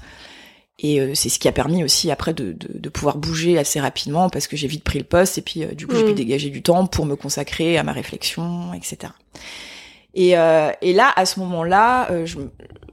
Et 0.81 1.01
euh, 1.01 1.13
c'est 1.15 1.29
ce 1.29 1.39
qui 1.41 1.49
a 1.49 1.53
permis 1.53 1.83
aussi 1.83 2.11
après 2.11 2.33
de, 2.35 2.53
de, 2.53 2.79
de 2.79 2.89
pouvoir 2.89 3.17
bouger 3.19 3.59
assez 3.59 3.81
rapidement 3.81 4.29
parce 4.31 4.47
que 4.47 4.57
j'ai 4.57 4.69
vite 4.69 4.85
pris 4.85 4.99
le 4.99 5.05
poste 5.05 5.37
et 5.37 5.43
puis 5.43 5.65
euh, 5.65 5.73
du 5.75 5.87
coup 5.89 5.97
j'ai 5.97 6.05
pu 6.05 6.13
Mm. 6.13 6.15
dégager 6.15 6.51
du 6.51 6.63
temps 6.63 6.87
pour 6.87 7.05
me 7.05 7.17
consacrer 7.17 7.77
à 7.79 7.83
ma 7.83 7.93
réflexion, 7.93 8.73
etc. 8.75 9.13
Et, 10.15 10.39
euh, 10.39 10.71
et 10.81 10.93
là, 10.93 11.13
à 11.17 11.27
ce 11.27 11.39
moment-là, 11.41 12.11
euh, 12.11 12.27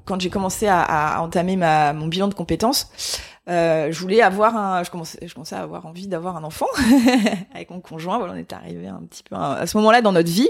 quand 0.03 0.19
j'ai 0.19 0.29
commencé 0.29 0.67
à, 0.67 0.81
à 0.81 1.21
entamer 1.21 1.55
ma, 1.55 1.93
mon 1.93 2.07
bilan 2.07 2.27
de 2.27 2.33
compétences, 2.33 2.91
euh, 3.49 3.91
je 3.91 3.99
voulais 3.99 4.21
avoir 4.21 4.55
un, 4.57 4.83
je 4.83 4.89
commençais, 4.89 5.19
je 5.25 5.33
commençais 5.33 5.55
à 5.55 5.61
avoir 5.61 5.85
envie 5.85 6.07
d'avoir 6.07 6.35
un 6.37 6.43
enfant 6.43 6.65
avec 7.53 7.69
mon 7.69 7.79
conjoint. 7.79 8.17
Voilà, 8.17 8.33
on 8.33 8.37
est 8.37 8.51
arrivé 8.53 8.87
un 8.87 9.01
petit 9.09 9.23
peu 9.23 9.35
à, 9.35 9.53
à 9.53 9.67
ce 9.67 9.77
moment-là 9.77 10.01
dans 10.01 10.11
notre 10.11 10.31
vie, 10.31 10.49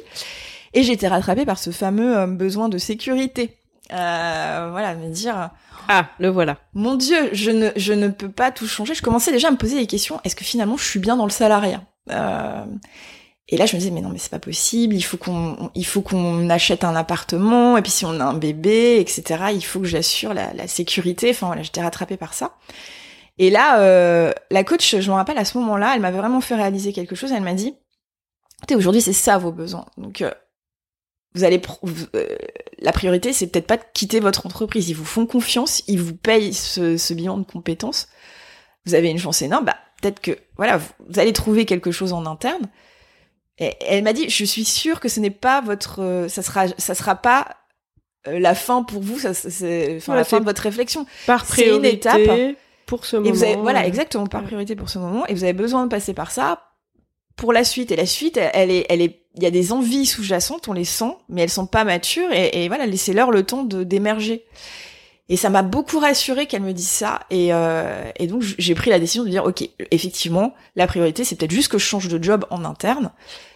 et 0.74 0.84
j'ai 0.84 0.94
été 0.94 1.08
rattrapée 1.08 1.46
par 1.46 1.58
ce 1.60 1.72
fameux 1.72 2.18
euh, 2.18 2.28
besoin 2.28 2.70
de 2.70 2.78
sécurité. 2.78 3.56
Euh, 3.92 4.70
voilà, 4.72 4.96
me 4.96 5.10
dire, 5.10 5.50
Ah, 5.88 6.08
le 6.20 6.30
voilà. 6.30 6.58
mon 6.74 6.96
Dieu, 6.96 7.30
je 7.34 7.52
ne, 7.52 7.70
je 7.76 7.94
ne 7.94 8.08
peux 8.10 8.30
pas 8.32 8.52
tout 8.52 8.68
changer. 8.68 8.94
Je 8.96 9.02
commençais 9.02 9.32
déjà 9.32 9.50
à 9.50 9.52
me 9.52 9.58
poser 9.58 9.76
des 9.78 9.88
questions. 9.88 10.20
Est-ce 10.24 10.36
que 10.36 10.44
finalement, 10.46 10.78
je 10.78 10.86
suis 10.86 11.00
bien 11.00 11.16
dans 11.18 11.26
le 11.26 11.32
salariat 11.32 11.82
Euh, 12.12 12.66
Et 13.48 13.58
là, 13.58 13.66
je 13.68 13.76
me 13.76 13.80
disais, 13.80 13.92
mais 13.92 14.02
non, 14.02 14.10
mais 14.10 14.18
c'est 14.18 14.32
pas 14.32 14.40
possible. 14.40 14.96
Il 14.96 15.04
faut 15.04 15.18
qu'on, 15.18 15.70
il 15.76 15.86
faut 15.86 16.02
qu'on 16.02 16.50
achète 16.50 16.84
un 16.84 16.96
appartement. 16.96 17.78
Et 17.78 17.82
puis, 17.84 17.92
si 17.92 18.06
on 18.06 18.20
a 18.20 18.24
un 18.24 18.34
bébé, 18.34 19.00
etc., 19.00 19.46
il 19.54 19.64
faut 19.64 19.80
que 19.80 19.86
j'assure 19.86 20.34
la, 20.34 20.52
la 20.54 20.68
sécurité. 20.68 21.30
Enfin, 21.30 21.48
voilà, 21.48 21.62
j'étais 21.62 21.82
rattrapée 21.82 22.18
par 22.18 22.34
ça. 22.34 22.56
Et 23.38 23.50
là, 23.52 23.82
euh, 23.82 24.32
la 24.50 24.64
coach, 24.64 24.96
je 25.00 25.10
me 25.12 25.16
rappelle 25.16 25.38
à 25.38 25.46
ce 25.46 25.58
moment-là, 25.60 25.92
elle 25.94 26.02
m'avait 26.02 26.18
vraiment 26.18 26.42
fait 26.42 26.56
réaliser 26.56 26.92
quelque 26.94 27.16
chose. 27.16 27.32
Elle 27.34 27.44
m'a 27.44 27.54
dit, 27.54 27.76
aujourd'hui, 28.74 29.02
c'est 29.02 29.14
ça 29.14 29.38
vos 29.38 29.52
besoins. 29.52 29.86
Donc, 29.98 30.22
euh, 30.22 30.32
vous 31.36 31.44
allez, 31.44 31.62
euh, 32.16 32.26
la 32.80 32.92
priorité, 32.92 33.34
c'est 33.34 33.48
peut-être 33.48 33.68
pas 33.68 33.78
de 33.78 33.84
quitter 33.94 34.20
votre 34.20 34.46
entreprise. 34.46 34.90
Ils 34.90 34.96
vous 34.96 35.06
font 35.06 35.26
confiance, 35.26 35.84
ils 35.88 36.02
vous 36.02 36.16
payent 36.16 36.54
ce, 36.54 36.98
ce 36.98 37.14
bilan 37.14 37.38
de 37.38 37.44
compétences. 37.44 38.08
Vous 38.86 38.96
avez 38.96 39.10
une 39.10 39.20
chance 39.20 39.42
énorme. 39.42 39.66
Bah, 39.66 39.76
peut-être 40.02 40.22
que, 40.22 40.32
voilà, 40.58 40.78
vous, 40.78 40.90
vous 41.10 41.20
allez 41.20 41.34
trouver 41.34 41.66
quelque 41.66 41.92
chose 41.92 42.14
en 42.14 42.26
interne. 42.26 42.70
Et 43.58 43.74
elle 43.82 44.04
m'a 44.04 44.14
dit, 44.14 44.30
je 44.30 44.44
suis 44.46 44.66
sûre 44.66 45.00
que 45.00 45.10
ce 45.10 45.20
n'est 45.20 45.30
pas 45.30 45.62
votre, 45.62 46.02
euh, 46.02 46.28
ça 46.28 46.42
sera, 46.42 46.68
ça 46.78 46.96
sera 46.96 47.16
pas 47.16 47.56
euh, 48.28 48.40
la 48.40 48.56
fin 48.56 48.84
pour 48.84 49.02
vous, 49.02 49.20
ça, 49.20 49.34
c'est, 49.34 49.96
enfin, 49.98 50.16
la 50.16 50.24
fin 50.24 50.40
de 50.40 50.46
votre 50.46 50.62
réflexion. 50.62 51.06
Par 51.26 51.46
C'est 51.46 51.64
une 51.64 51.80
priorité 51.82 51.96
étape. 51.96 52.56
pour 52.86 53.06
ce 53.06 53.16
Et 53.18 53.20
moment. 53.20 53.32
vous 53.32 53.44
avez, 53.44 53.56
voilà, 53.56 53.86
exactement, 53.86 54.28
par 54.28 54.44
priorité 54.44 54.76
pour 54.76 54.90
ce 54.90 55.00
moment. 55.00 55.26
Et 55.28 55.34
vous 55.34 55.44
avez 55.44 55.54
besoin 55.54 55.84
de 55.84 55.90
passer 55.90 56.14
par 56.14 56.32
ça 56.32 56.64
pour 57.36 57.54
la 57.54 57.64
suite. 57.64 57.92
Et 57.92 57.96
la 57.96 58.06
suite, 58.06 58.38
elle, 58.38 58.52
elle 58.54 58.72
est, 58.72 58.86
elle 58.90 59.02
est, 59.02 59.25
il 59.36 59.44
y 59.44 59.46
a 59.46 59.52
des 59.52 59.72
envies 59.72 60.06
sous-jacentes, 60.06 60.68
on 60.68 60.74
les 60.74 60.86
sent, 60.86 61.14
mais 61.30 61.42
elles 61.42 61.50
sont 61.50 61.66
pas 61.66 61.84
matures. 61.84 62.32
Et, 62.32 62.68
voilà, 62.68 62.86
laissez-leur 62.86 63.32
le 63.32 63.44
temps 63.44 63.64
de 63.64 63.84
d'émerger. 63.84 64.46
Et 65.28 65.38
ça 65.38 65.50
m'a 65.50 65.64
beaucoup 65.64 66.00
rassuré 66.00 66.46
qu'elle 66.46 66.62
me 66.62 66.74
dise 66.74 66.88
ça. 66.88 67.22
Et, 67.32 67.52
euh, 67.52 68.12
et 68.18 68.28
donc 68.28 68.44
j'ai 68.44 68.76
pris 68.76 68.92
la 68.92 69.00
décision 69.00 69.24
de 69.24 69.30
dire, 69.30 69.46
ok, 69.46 69.68
effectivement, 69.92 70.54
la 70.76 70.88
priorité, 70.88 71.24
c'est 71.24 71.36
peut-être 71.36 71.52
juste 71.52 71.70
que 71.72 71.78
je 71.78 71.86
change 71.86 72.08
de 72.08 72.24
job 72.24 72.46
en 72.52 72.64
interne. 72.64 73.12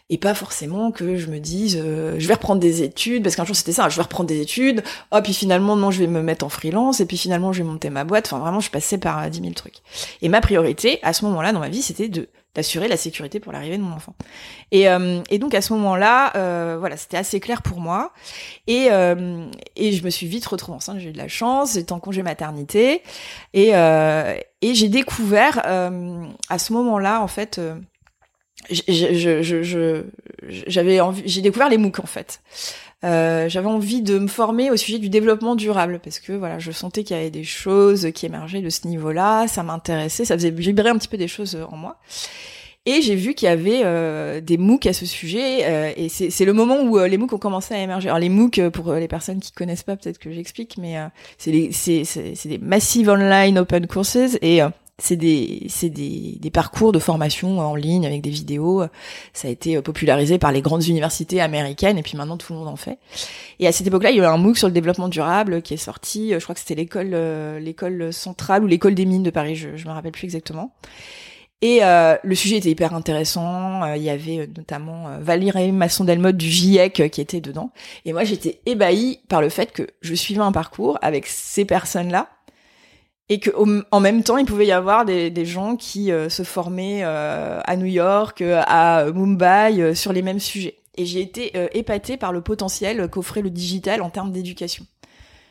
Et 0.10 0.18
pas 0.18 0.34
forcément 0.34 0.92
que 0.92 1.18
je 1.18 1.28
me 1.28 1.40
dise 1.40 1.80
euh, 1.80 2.16
je 2.18 2.28
vais 2.28 2.34
reprendre 2.34 2.60
des 2.60 2.82
études 2.82 3.22
parce 3.24 3.36
qu'un 3.36 3.46
jour 3.46 3.56
c'était 3.56 3.72
ça 3.72 3.90
je 3.90 3.96
vais 3.96 4.02
reprendre 4.02 4.28
des 4.28 4.42
études 4.42 4.84
oh 5.12 5.20
puis 5.24 5.34
finalement 5.34 5.76
non 5.76 5.92
je 5.92 6.00
vais 6.00 6.08
me 6.08 6.22
mettre 6.22 6.46
en 6.46 6.50
freelance 6.50 7.00
et 7.00 7.06
puis 7.06 7.18
finalement 7.18 7.54
je 7.54 7.60
vais 7.60 7.70
monter 7.70 7.90
ma 7.90 8.04
boîte. 8.04 8.26
Enfin 8.26 8.40
vraiment 8.40 8.60
je 8.60 8.72
passais 8.72 8.98
par 8.98 9.20
euh, 9.20 9.30
dix 9.30 9.42
mille 9.42 9.54
trucs. 9.54 9.78
Et 10.22 10.30
ma 10.30 10.42
priorité 10.42 11.00
à 11.04 11.14
ce 11.14 11.26
moment-là 11.26 11.52
dans 11.52 11.60
ma 11.60 11.70
vie 11.70 11.82
c'était 11.82 12.10
de 12.10 12.28
d'assurer 12.56 12.88
la 12.88 12.98
sécurité 12.98 13.40
pour 13.40 13.52
l'arrivée 13.54 13.78
de 13.78 13.84
mon 13.84 13.94
enfant. 13.94 14.16
Et, 14.72 14.90
euh, 14.90 15.22
et 15.30 15.38
donc 15.38 15.54
à 15.54 15.62
ce 15.62 15.72
moment-là 15.74 16.32
voilà 16.78 16.98
c'était 16.98 17.18
assez 17.18 17.40
clair 17.40 17.62
pour 17.62 17.80
moi. 17.80 18.12
Et 18.66 18.88
et 19.76 19.92
je 19.92 20.04
me 20.04 20.10
suis 20.10 20.26
vite 20.26 20.48
retrouvée 20.48 20.78
enceinte 20.78 20.98
j'ai 20.98 21.10
eu 21.10 21.14
de 21.14 21.20
la 21.20 21.28
chance 21.28 21.74
j'étais 21.74 21.94
en 21.94 22.00
congé 22.00 22.24
maternité. 22.24 23.04
Et 23.54 23.70
et 23.70 24.74
j'ai 24.74 24.90
découvert 24.90 25.62
à 26.50 26.60
ce 26.60 26.74
moment-là 26.74 27.22
en 27.22 27.28
fait 27.28 27.62
je, 28.70 29.42
je, 29.42 29.64
je, 29.64 30.04
j'avais 30.68 31.00
envie, 31.00 31.24
j'ai 31.26 31.42
découvert 31.42 31.70
les 31.70 31.78
MOOC 31.78 32.00
en 32.00 32.06
fait. 32.06 32.42
Euh, 33.06 33.48
j'avais 33.48 33.68
envie 33.68 34.02
de 34.02 34.20
me 34.20 34.28
former 34.28 34.72
au 34.72 34.76
sujet 34.76 35.00
du 35.00 35.10
développement 35.10 35.56
durable 35.56 36.02
parce 36.04 36.20
que 36.20 36.34
voilà, 36.34 36.60
je 36.60 36.72
sentais 36.72 37.04
qu'il 37.04 37.16
y 37.16 37.20
avait 37.20 37.30
des 37.30 37.46
choses 37.46 38.12
qui 38.14 38.26
émergeaient 38.26 38.62
de 38.62 38.70
ce 38.70 38.88
niveau-là, 38.88 39.48
ça 39.48 39.64
m'intéressait, 39.64 40.26
ça 40.26 40.36
faisait 40.36 40.50
vibrer 40.52 40.90
un 40.90 40.98
petit 40.98 41.08
peu 41.08 41.18
des 41.18 41.30
choses 41.30 41.58
en 41.72 41.78
moi. 41.78 41.98
Et 42.86 43.02
j'ai 43.02 43.16
vu 43.16 43.36
qu'il 43.36 43.48
y 43.48 43.52
avait 43.52 43.82
euh, 43.84 44.42
des 44.42 44.58
MOOC 44.58 44.88
à 44.88 44.94
ce 44.94 45.06
sujet, 45.06 45.66
euh, 45.66 45.92
et 45.96 46.10
c'est 46.10 46.46
le 46.46 46.54
moment 46.54 46.82
où 46.82 46.98
euh, 46.98 47.08
les 47.08 47.18
MOOC 47.18 47.34
ont 47.34 47.38
commencé 47.38 47.74
à 47.74 47.82
émerger. 47.82 48.08
Alors 48.08 48.20
les 48.20 48.30
MOOC, 48.30 48.58
euh, 48.60 48.70
pour 48.70 48.94
les 48.94 49.08
personnes 49.08 49.40
qui 49.40 49.52
connaissent 49.52 49.84
pas, 49.84 49.96
peut-être 49.96 50.18
que 50.18 50.32
j'explique, 50.32 50.78
mais 50.78 50.96
c'est 51.38 51.52
des 51.52 52.58
Massive 52.58 53.10
Online 53.10 53.60
Open 53.60 53.86
Courses, 53.86 54.38
et 54.42 54.62
c'est 55.00 55.16
des, 55.16 55.68
des, 55.84 56.38
des, 56.40 56.50
parcours 56.52 56.92
de 56.92 57.00
formation 57.00 57.60
en 57.60 57.76
ligne 57.76 58.06
avec 58.06 58.22
des 58.22 58.30
vidéos. 58.30 58.84
Ça 59.34 59.48
a 59.48 59.52
été 59.52 59.82
popularisé 59.82 60.38
par 60.38 60.52
les 60.52 60.62
grandes 60.62 60.86
universités 60.86 61.42
américaines 61.42 61.98
et 61.98 62.04
puis 62.04 62.18
maintenant 62.18 62.38
tout 62.38 62.54
le 62.54 62.60
monde 62.60 62.68
en 62.68 62.76
fait. 62.76 63.00
Et 63.60 63.68
à 63.68 63.72
cette 63.72 63.88
époque-là, 63.88 64.12
il 64.12 64.18
y 64.18 64.20
a 64.20 64.24
eu 64.24 64.26
un 64.26 64.38
MOOC 64.38 64.58
sur 64.58 64.68
le 64.68 64.74
développement 64.74 65.10
durable 65.10 65.62
qui 65.62 65.74
est 65.74 65.78
sorti. 65.78 66.32
Je 66.32 66.40
crois 66.40 66.56
que 66.56 66.62
c'était 66.62 66.76
l'école, 66.76 67.12
euh, 67.14 67.60
l'école 67.60 68.14
centrale 68.14 68.64
ou 68.64 68.68
l'école 68.68 68.96
des 68.96 69.06
mines 69.06 69.24
de 69.24 69.32
Paris. 69.32 69.56
Je, 69.56 69.76
je 69.76 69.88
me 69.88 69.92
rappelle 69.92 70.12
plus 70.12 70.26
exactement. 70.26 70.74
Et 71.62 71.80
euh, 71.84 72.16
le 72.24 72.36
sujet 72.36 72.58
était 72.58 72.70
hyper 72.70 72.94
intéressant. 72.94 73.84
Euh, 73.84 73.98
il 73.98 74.04
y 74.04 74.10
avait 74.10 74.48
notamment 74.56 75.18
Valérie 75.20 75.74
Masson-Delmotte 75.74 76.38
du 76.38 76.48
GIEC 76.48 77.10
qui 77.12 77.20
était 77.20 77.42
dedans. 77.42 77.72
Et 78.06 78.14
moi, 78.14 78.24
j'étais 78.24 78.62
ébahie 78.66 79.20
par 79.28 79.42
le 79.42 79.50
fait 79.50 79.74
que 79.74 79.88
je 80.02 80.14
suivais 80.14 80.42
un 80.42 80.54
parcours 80.54 80.98
avec 81.02 81.28
ces 81.28 81.66
personnes-là 81.66 82.30
et 83.30 83.40
que 83.40 83.52
en 83.92 84.00
même 84.00 84.24
temps 84.24 84.38
il 84.38 84.46
pouvait 84.46 84.66
y 84.66 84.72
avoir 84.72 85.06
des, 85.06 85.30
des 85.30 85.46
gens 85.46 85.76
qui 85.76 86.12
euh, 86.12 86.30
se 86.30 86.44
formaient 86.44 87.02
euh, 87.04 87.62
à 87.64 87.78
New 87.78 87.86
York, 87.86 88.42
euh, 88.42 88.62
à 88.66 89.06
Mumbai 89.14 89.96
sur 89.96 90.12
les 90.12 90.24
mêmes 90.24 90.40
sujets. 90.40 90.78
Et 90.98 91.06
j'ai 91.06 91.22
été 91.22 91.54
épatée 91.72 92.18
par 92.18 92.34
le 92.34 92.42
potentiel 92.42 93.10
qu'offrait 93.10 93.42
le 93.42 93.50
digital 93.50 94.02
en 94.02 94.10
termes 94.10 94.34
d'éducation. 94.34 94.86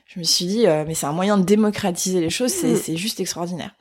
Je 0.04 0.18
me 0.18 0.24
suis 0.24 0.44
dit 0.44 0.66
mais 0.86 0.92
c'est 0.92 1.06
un 1.06 1.12
moyen 1.12 1.38
de 1.38 1.42
démocratiser 1.42 2.20
les 2.20 2.28
choses, 2.28 2.52
c'est, 2.52 2.72
mm. 2.72 2.76
c'est 2.76 2.96
juste 2.98 3.18
extraordinaire. 3.18 3.74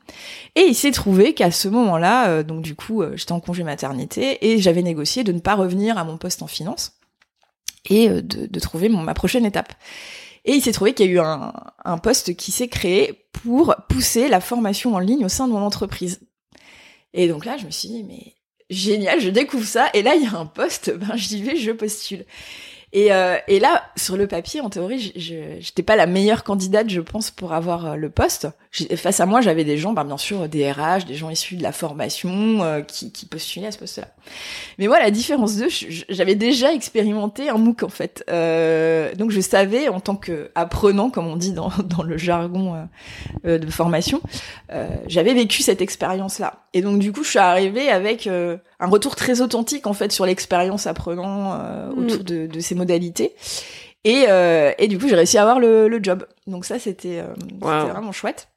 Et 0.55 0.61
il 0.61 0.75
s'est 0.75 0.91
trouvé 0.91 1.33
qu'à 1.33 1.51
ce 1.51 1.67
moment-là, 1.67 2.41
donc 2.43 2.61
du 2.61 2.73
coup 2.73 3.03
j'étais 3.15 3.33
en 3.33 3.41
congé 3.41 3.63
maternité 3.63 4.47
et 4.47 4.59
j'avais 4.59 4.81
négocié 4.81 5.25
de 5.25 5.33
ne 5.33 5.39
pas 5.39 5.55
revenir 5.55 5.97
à 5.97 6.05
mon 6.05 6.17
poste 6.17 6.41
en 6.41 6.47
finance 6.47 6.93
et 7.89 8.07
de, 8.07 8.45
de 8.45 8.59
trouver 8.61 8.87
mon, 8.87 9.01
ma 9.01 9.13
prochaine 9.13 9.45
étape. 9.45 9.73
Et 10.45 10.53
il 10.53 10.61
s'est 10.61 10.71
trouvé 10.71 10.93
qu'il 10.93 11.07
y 11.07 11.09
a 11.09 11.11
eu 11.13 11.19
un, 11.19 11.97
poste 11.97 12.35
qui 12.35 12.51
s'est 12.51 12.67
créé 12.67 13.27
pour 13.31 13.75
pousser 13.89 14.27
la 14.27 14.39
formation 14.39 14.95
en 14.95 14.99
ligne 14.99 15.25
au 15.25 15.29
sein 15.29 15.47
de 15.47 15.53
mon 15.53 15.61
entreprise. 15.61 16.21
Et 17.13 17.27
donc 17.27 17.45
là, 17.45 17.57
je 17.57 17.65
me 17.65 17.71
suis 17.71 17.89
dit, 17.89 18.03
mais 18.03 18.35
génial, 18.69 19.19
je 19.19 19.29
découvre 19.29 19.65
ça. 19.65 19.89
Et 19.93 20.01
là, 20.01 20.15
il 20.15 20.23
y 20.23 20.27
a 20.27 20.37
un 20.37 20.45
poste, 20.45 20.91
ben 20.97 21.15
j'y 21.15 21.41
vais, 21.41 21.55
je 21.55 21.71
postule. 21.71 22.25
Et, 22.93 23.11
euh, 23.11 23.35
et 23.49 23.59
là, 23.59 23.83
sur 23.97 24.15
le 24.15 24.27
papier, 24.27 24.61
en 24.61 24.69
théorie, 24.69 25.11
je 25.17 25.57
n'étais 25.57 25.83
pas 25.83 25.97
la 25.97 26.05
meilleure 26.05 26.45
candidate, 26.45 26.89
je 26.89 27.01
pense, 27.01 27.31
pour 27.31 27.51
avoir 27.51 27.85
euh, 27.85 27.95
le 27.95 28.09
poste. 28.09 28.47
Face 28.95 29.19
à 29.19 29.25
moi, 29.25 29.41
j'avais 29.41 29.65
des 29.65 29.77
gens, 29.77 29.91
ben, 29.91 30.05
bien 30.05 30.17
sûr, 30.17 30.47
des 30.47 30.71
RH, 30.71 31.05
des 31.05 31.15
gens 31.15 31.29
issus 31.29 31.57
de 31.57 31.63
la 31.63 31.73
formation, 31.73 32.63
euh, 32.63 32.81
qui, 32.81 33.11
qui 33.11 33.25
postulaient 33.25 33.67
à 33.67 33.71
ce 33.71 33.77
poste-là. 33.77 34.07
Mais 34.79 34.87
moi, 34.87 34.99
la 34.99 35.11
différence 35.11 35.57
d'eux, 35.57 35.67
j'avais 36.07 36.35
déjà 36.35 36.73
expérimenté 36.73 37.49
un 37.49 37.57
MOOC, 37.57 37.83
en 37.83 37.89
fait. 37.89 38.23
Euh, 38.29 39.13
donc, 39.15 39.31
je 39.31 39.41
savais, 39.41 39.89
en 39.89 39.99
tant 39.99 40.15
qu'apprenant, 40.15 41.09
comme 41.09 41.27
on 41.27 41.35
dit 41.35 41.51
dans, 41.51 41.71
dans 41.83 42.03
le 42.03 42.17
jargon 42.17 42.87
euh, 43.45 43.57
de 43.57 43.69
formation, 43.69 44.21
j'avais 45.07 45.33
vécu 45.33 45.61
cette 45.61 45.81
expérience-là. 45.81 46.63
Et 46.73 46.81
donc, 46.81 46.99
du 46.99 47.11
coup, 47.11 47.23
je 47.23 47.31
suis 47.31 47.39
arrivée 47.39 47.89
avec 47.89 48.29
un 48.79 48.87
retour 48.87 49.15
très 49.15 49.41
authentique, 49.41 49.87
en 49.87 49.93
fait, 49.93 50.11
sur 50.11 50.25
l'expérience 50.25 50.87
apprenant 50.87 51.57
mm. 51.57 51.97
autour 51.97 52.23
de, 52.23 52.47
de 52.47 52.59
ces 52.59 52.75
modalités. 52.75 53.33
Et, 54.03 54.25
euh, 54.29 54.71
et 54.77 54.87
du 54.87 54.97
coup, 54.97 55.07
j'ai 55.09 55.15
réussi 55.15 55.37
à 55.37 55.41
avoir 55.41 55.59
le, 55.59 55.87
le 55.89 55.99
job. 56.01 56.25
Donc 56.45 56.63
ça, 56.63 56.79
c'était 56.79 57.19
euh, 57.19 57.33
vraiment 57.61 58.13
chouette. 58.13 58.47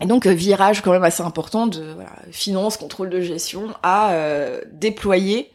Et 0.00 0.06
donc, 0.06 0.26
euh, 0.26 0.32
virage 0.32 0.80
quand 0.80 0.92
même 0.92 1.04
assez 1.04 1.22
important 1.22 1.66
de 1.66 1.82
voilà, 1.94 2.12
finance, 2.30 2.76
contrôle 2.76 3.10
de 3.10 3.20
gestion, 3.20 3.74
à 3.82 4.12
euh, 4.12 4.60
déployer 4.72 5.50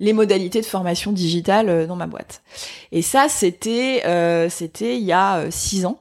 les 0.00 0.12
modalités 0.12 0.60
de 0.60 0.66
formation 0.66 1.12
digitale 1.12 1.68
euh, 1.68 1.86
dans 1.86 1.96
ma 1.96 2.06
boîte. 2.06 2.42
Et 2.90 3.02
ça, 3.02 3.28
c'était 3.28 4.02
c'était 4.50 4.96
il 4.96 5.04
y 5.04 5.12
a 5.12 5.50
six 5.50 5.86
ans. 5.86 6.00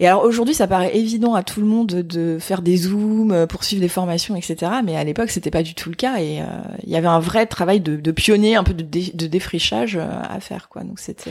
Et 0.00 0.06
alors 0.06 0.24
aujourd'hui, 0.24 0.54
ça 0.54 0.66
paraît 0.66 0.96
évident 0.96 1.34
à 1.34 1.42
tout 1.42 1.60
le 1.60 1.66
monde 1.66 1.86
de 1.86 2.38
faire 2.40 2.62
des 2.62 2.76
zooms, 2.76 3.32
euh, 3.32 3.46
poursuivre 3.46 3.80
des 3.80 3.88
formations, 3.88 4.34
etc. 4.36 4.72
Mais 4.84 4.96
à 4.96 5.04
l'époque, 5.04 5.30
c'était 5.30 5.50
pas 5.50 5.62
du 5.62 5.74
tout 5.74 5.90
le 5.90 5.94
cas 5.94 6.18
et 6.18 6.40
euh, 6.40 6.44
il 6.82 6.90
y 6.90 6.96
avait 6.96 7.08
un 7.08 7.20
vrai 7.20 7.46
travail 7.46 7.80
de, 7.80 7.96
de 7.96 8.10
pionnier, 8.10 8.56
un 8.56 8.64
peu 8.64 8.74
de, 8.74 8.82
de 8.82 9.26
défrichage 9.26 9.96
euh, 9.96 10.08
à 10.28 10.40
faire, 10.40 10.68
quoi. 10.68 10.82
Donc 10.82 10.98
c'était. 10.98 11.30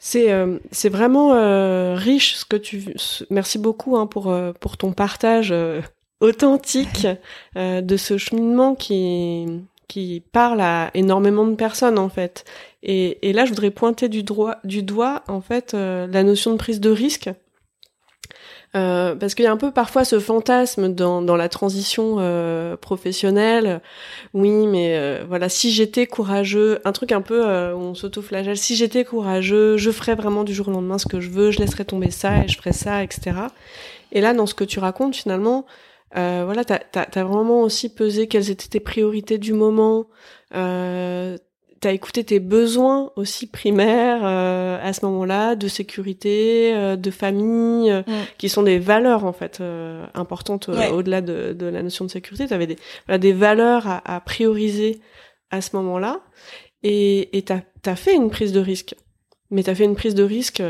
C'est 0.00 0.28
c'est 0.70 0.90
vraiment 0.90 1.30
riche 1.94 2.34
ce 2.34 2.44
que 2.44 2.56
tu. 2.56 2.94
Merci 3.30 3.58
beaucoup 3.58 3.96
hein, 3.96 4.06
pour 4.06 4.36
pour 4.60 4.76
ton 4.76 4.92
partage 4.92 5.54
authentique 6.20 7.06
de 7.56 7.96
ce 7.96 8.18
cheminement 8.18 8.74
qui 8.74 9.46
qui 9.88 10.22
parle 10.32 10.60
à 10.60 10.90
énormément 10.92 11.46
de 11.46 11.54
personnes 11.54 11.98
en 11.98 12.10
fait. 12.10 12.44
Et, 12.82 13.30
et 13.30 13.32
là, 13.32 13.46
je 13.46 13.50
voudrais 13.50 13.70
pointer 13.70 14.10
du, 14.10 14.22
droit, 14.22 14.56
du 14.62 14.82
doigt 14.82 15.22
en 15.26 15.40
fait 15.40 15.72
la 15.72 16.22
notion 16.22 16.52
de 16.52 16.58
prise 16.58 16.80
de 16.80 16.90
risque 16.90 17.30
euh, 18.76 19.14
parce 19.14 19.34
qu'il 19.34 19.44
y 19.44 19.48
a 19.48 19.52
un 19.52 19.56
peu 19.56 19.70
parfois 19.70 20.04
ce 20.04 20.18
fantasme 20.18 20.92
dans, 20.92 21.22
dans 21.22 21.36
la 21.36 21.48
transition 21.48 22.16
euh, 22.18 22.76
professionnelle. 22.76 23.80
Oui, 24.32 24.66
mais 24.66 24.96
euh, 24.96 25.24
voilà, 25.28 25.48
si 25.48 25.70
j'étais 25.70 26.06
courageux, 26.06 26.80
un 26.84 26.92
truc 26.92 27.12
un 27.12 27.20
peu 27.20 27.42
où 27.72 27.78
on 27.78 27.94
s'auto-flagelle, 27.94 28.56
si 28.56 28.76
j'étais 28.76 29.04
courageux, 29.04 29.76
je 29.76 29.90
ferais 29.90 30.14
vraiment 30.14 30.44
du 30.44 30.52
jour 30.54 30.68
au 30.68 30.72
lendemain 30.72 30.98
ce 30.98 31.06
que 31.06 31.20
je 31.20 31.30
veux, 31.30 31.50
je 31.50 31.60
laisserais 31.60 31.84
tomber 31.84 32.10
ça 32.10 32.44
et 32.44 32.48
je 32.48 32.56
ferais 32.56 32.72
ça, 32.72 33.02
etc. 33.02 33.32
Et 34.12 34.20
là, 34.20 34.34
dans 34.34 34.46
ce 34.46 34.54
que 34.54 34.64
tu 34.64 34.78
racontes, 34.78 35.14
finalement, 35.16 35.66
voilà, 36.14 36.64
t'as 36.64 36.80
as, 36.94 37.24
vraiment 37.24 37.62
aussi 37.62 37.92
pesé 37.92 38.28
quelles 38.28 38.50
étaient 38.50 38.68
tes 38.68 38.80
priorités 38.80 39.38
du 39.38 39.52
moment. 39.52 40.06
Euh, 40.54 41.36
t'as 41.84 41.92
écouté 41.92 42.24
tes 42.24 42.40
besoins 42.40 43.12
aussi 43.14 43.46
primaires 43.46 44.22
euh, 44.24 44.78
à 44.82 44.94
ce 44.94 45.04
moment-là 45.04 45.54
de 45.54 45.68
sécurité, 45.68 46.74
euh, 46.74 46.96
de 46.96 47.10
famille, 47.10 47.90
euh, 47.90 48.02
qui 48.38 48.48
sont 48.48 48.62
des 48.62 48.78
valeurs 48.78 49.26
en 49.26 49.34
fait 49.34 49.62
importantes 50.14 50.70
au-delà 50.70 51.20
de, 51.20 51.52
de, 51.52 51.66
la 51.66 51.82
notion 51.82 52.06
de 52.06 52.10
sécurité. 52.10 52.46
T'avais 52.46 52.66
des 52.66 52.78
voilà, 53.06 53.18
des 53.18 53.34
valeurs 53.34 53.86
à, 53.86 54.14
à, 54.16 54.20
prioriser 54.20 55.02
à 55.50 55.60
ce 55.60 55.76
moment-là, 55.76 56.22
et 56.82 57.36
et 57.36 57.42
t'as 57.42 57.60
as 57.84 57.96
fait 57.96 58.14
une 58.14 58.30
prise 58.30 58.52
de 58.52 58.60
risque, 58.60 58.94
mais 59.50 59.62
t'as 59.62 59.74
fait 59.74 59.84
une 59.84 59.94
prise 59.94 60.14
de 60.14 60.22
risque 60.22 60.62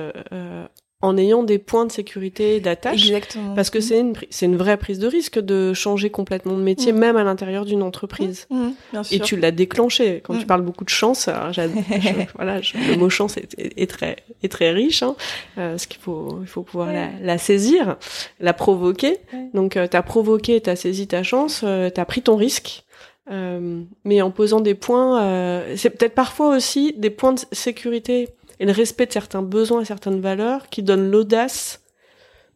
en 1.04 1.18
ayant 1.18 1.42
des 1.42 1.58
points 1.58 1.84
de 1.84 1.92
sécurité 1.92 2.60
d'attache. 2.60 3.08
Exactement. 3.08 3.54
Parce 3.54 3.68
que 3.68 3.80
c'est 3.80 4.00
une, 4.00 4.14
c'est 4.30 4.46
une 4.46 4.56
vraie 4.56 4.78
prise 4.78 4.98
de 4.98 5.06
risque 5.06 5.38
de 5.38 5.74
changer 5.74 6.08
complètement 6.08 6.56
de 6.56 6.62
métier, 6.62 6.92
mm. 6.92 6.98
même 6.98 7.16
à 7.16 7.24
l'intérieur 7.24 7.66
d'une 7.66 7.82
entreprise. 7.82 8.46
Mm, 8.48 8.56
mm, 8.56 8.74
bien 8.92 9.02
sûr. 9.02 9.16
Et 9.16 9.20
tu 9.20 9.36
l'as 9.36 9.50
déclenché. 9.50 10.22
Quand 10.24 10.38
tu 10.38 10.46
parles 10.46 10.62
beaucoup 10.62 10.84
de 10.84 10.90
chance, 10.90 11.28
voilà, 12.34 12.60
le 12.60 12.96
mot 12.96 13.10
chance 13.10 13.36
est, 13.36 13.54
est, 13.58 13.90
très, 13.90 14.16
est 14.42 14.48
très 14.50 14.70
riche, 14.70 15.02
hein, 15.02 15.14
euh, 15.58 15.76
qu'il 15.76 16.00
faut, 16.00 16.38
il 16.40 16.48
faut 16.48 16.62
pouvoir 16.62 16.92
la, 16.92 17.10
la, 17.20 17.38
saisir, 17.38 17.96
la 18.40 18.54
provoquer. 18.54 19.18
Donc, 19.52 19.76
euh, 19.76 19.86
tu 19.86 19.96
as 19.96 20.02
provoqué, 20.02 20.60
tu 20.60 20.70
as 20.70 20.76
saisi 20.76 21.06
ta 21.06 21.22
chance, 21.22 21.62
euh, 21.64 21.90
tu 21.94 22.00
as 22.00 22.04
pris 22.06 22.22
ton 22.22 22.36
risque. 22.36 22.84
Euh, 23.30 23.82
mais 24.04 24.20
en 24.20 24.30
posant 24.30 24.60
des 24.60 24.74
points, 24.74 25.22
euh, 25.22 25.74
c'est 25.76 25.90
peut-être 25.90 26.14
parfois 26.14 26.54
aussi 26.54 26.94
des 26.96 27.10
points 27.10 27.32
de 27.32 27.40
sécurité 27.52 28.28
et 28.64 28.66
le 28.66 28.72
respect 28.72 29.04
de 29.04 29.12
certains 29.12 29.42
besoins 29.42 29.82
et 29.82 29.84
certaines 29.84 30.22
valeurs 30.22 30.70
qui 30.70 30.82
donnent 30.82 31.10
l'audace 31.10 31.82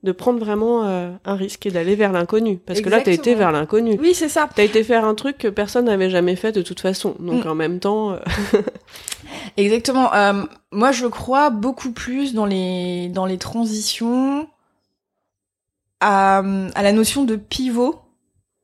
de 0.05 0.13
prendre 0.13 0.39
vraiment 0.39 0.87
euh, 0.87 1.11
un 1.27 1.35
risque 1.35 1.67
et 1.67 1.71
d'aller 1.71 1.97
vers 1.97 2.13
l'inconnu. 2.13 2.57
Parce 2.57 2.81
que 2.81 2.89
là, 2.89 3.03
tu 3.03 3.11
as 3.11 3.13
été 3.13 3.35
vers 3.35 3.53
l'inconnu. 3.53 3.99
Oui, 4.01 4.15
c'est 4.15 4.31
ça. 4.31 4.49
Tu 4.55 4.63
as 4.63 4.65
été 4.65 4.83
faire 4.85 5.05
un 5.05 5.15
truc 5.15 5.37
que 5.37 5.49
personne 5.49 5.85
n'avait 5.85 6.09
jamais 6.09 6.35
fait 6.35 6.51
de 6.51 6.63
toute 6.63 6.81
façon. 6.81 7.15
Donc 7.19 7.45
mm. 7.45 7.49
en 7.49 7.55
même 7.55 7.79
temps... 7.79 8.13
Euh, 8.13 8.19
Exactement. 9.59 10.15
Euh, 10.15 10.45
moi, 10.73 10.93
je 10.93 11.07
crois 11.07 11.51
beaucoup 11.51 11.93
plus 11.93 12.33
dans 12.33 12.47
les, 12.47 13.09
dans 13.09 13.27
les 13.27 13.37
transitions 13.37 14.49
à, 16.01 16.39
à 16.75 16.83
la 16.83 16.93
notion 16.93 17.25
de 17.25 17.37
pivot 17.37 18.01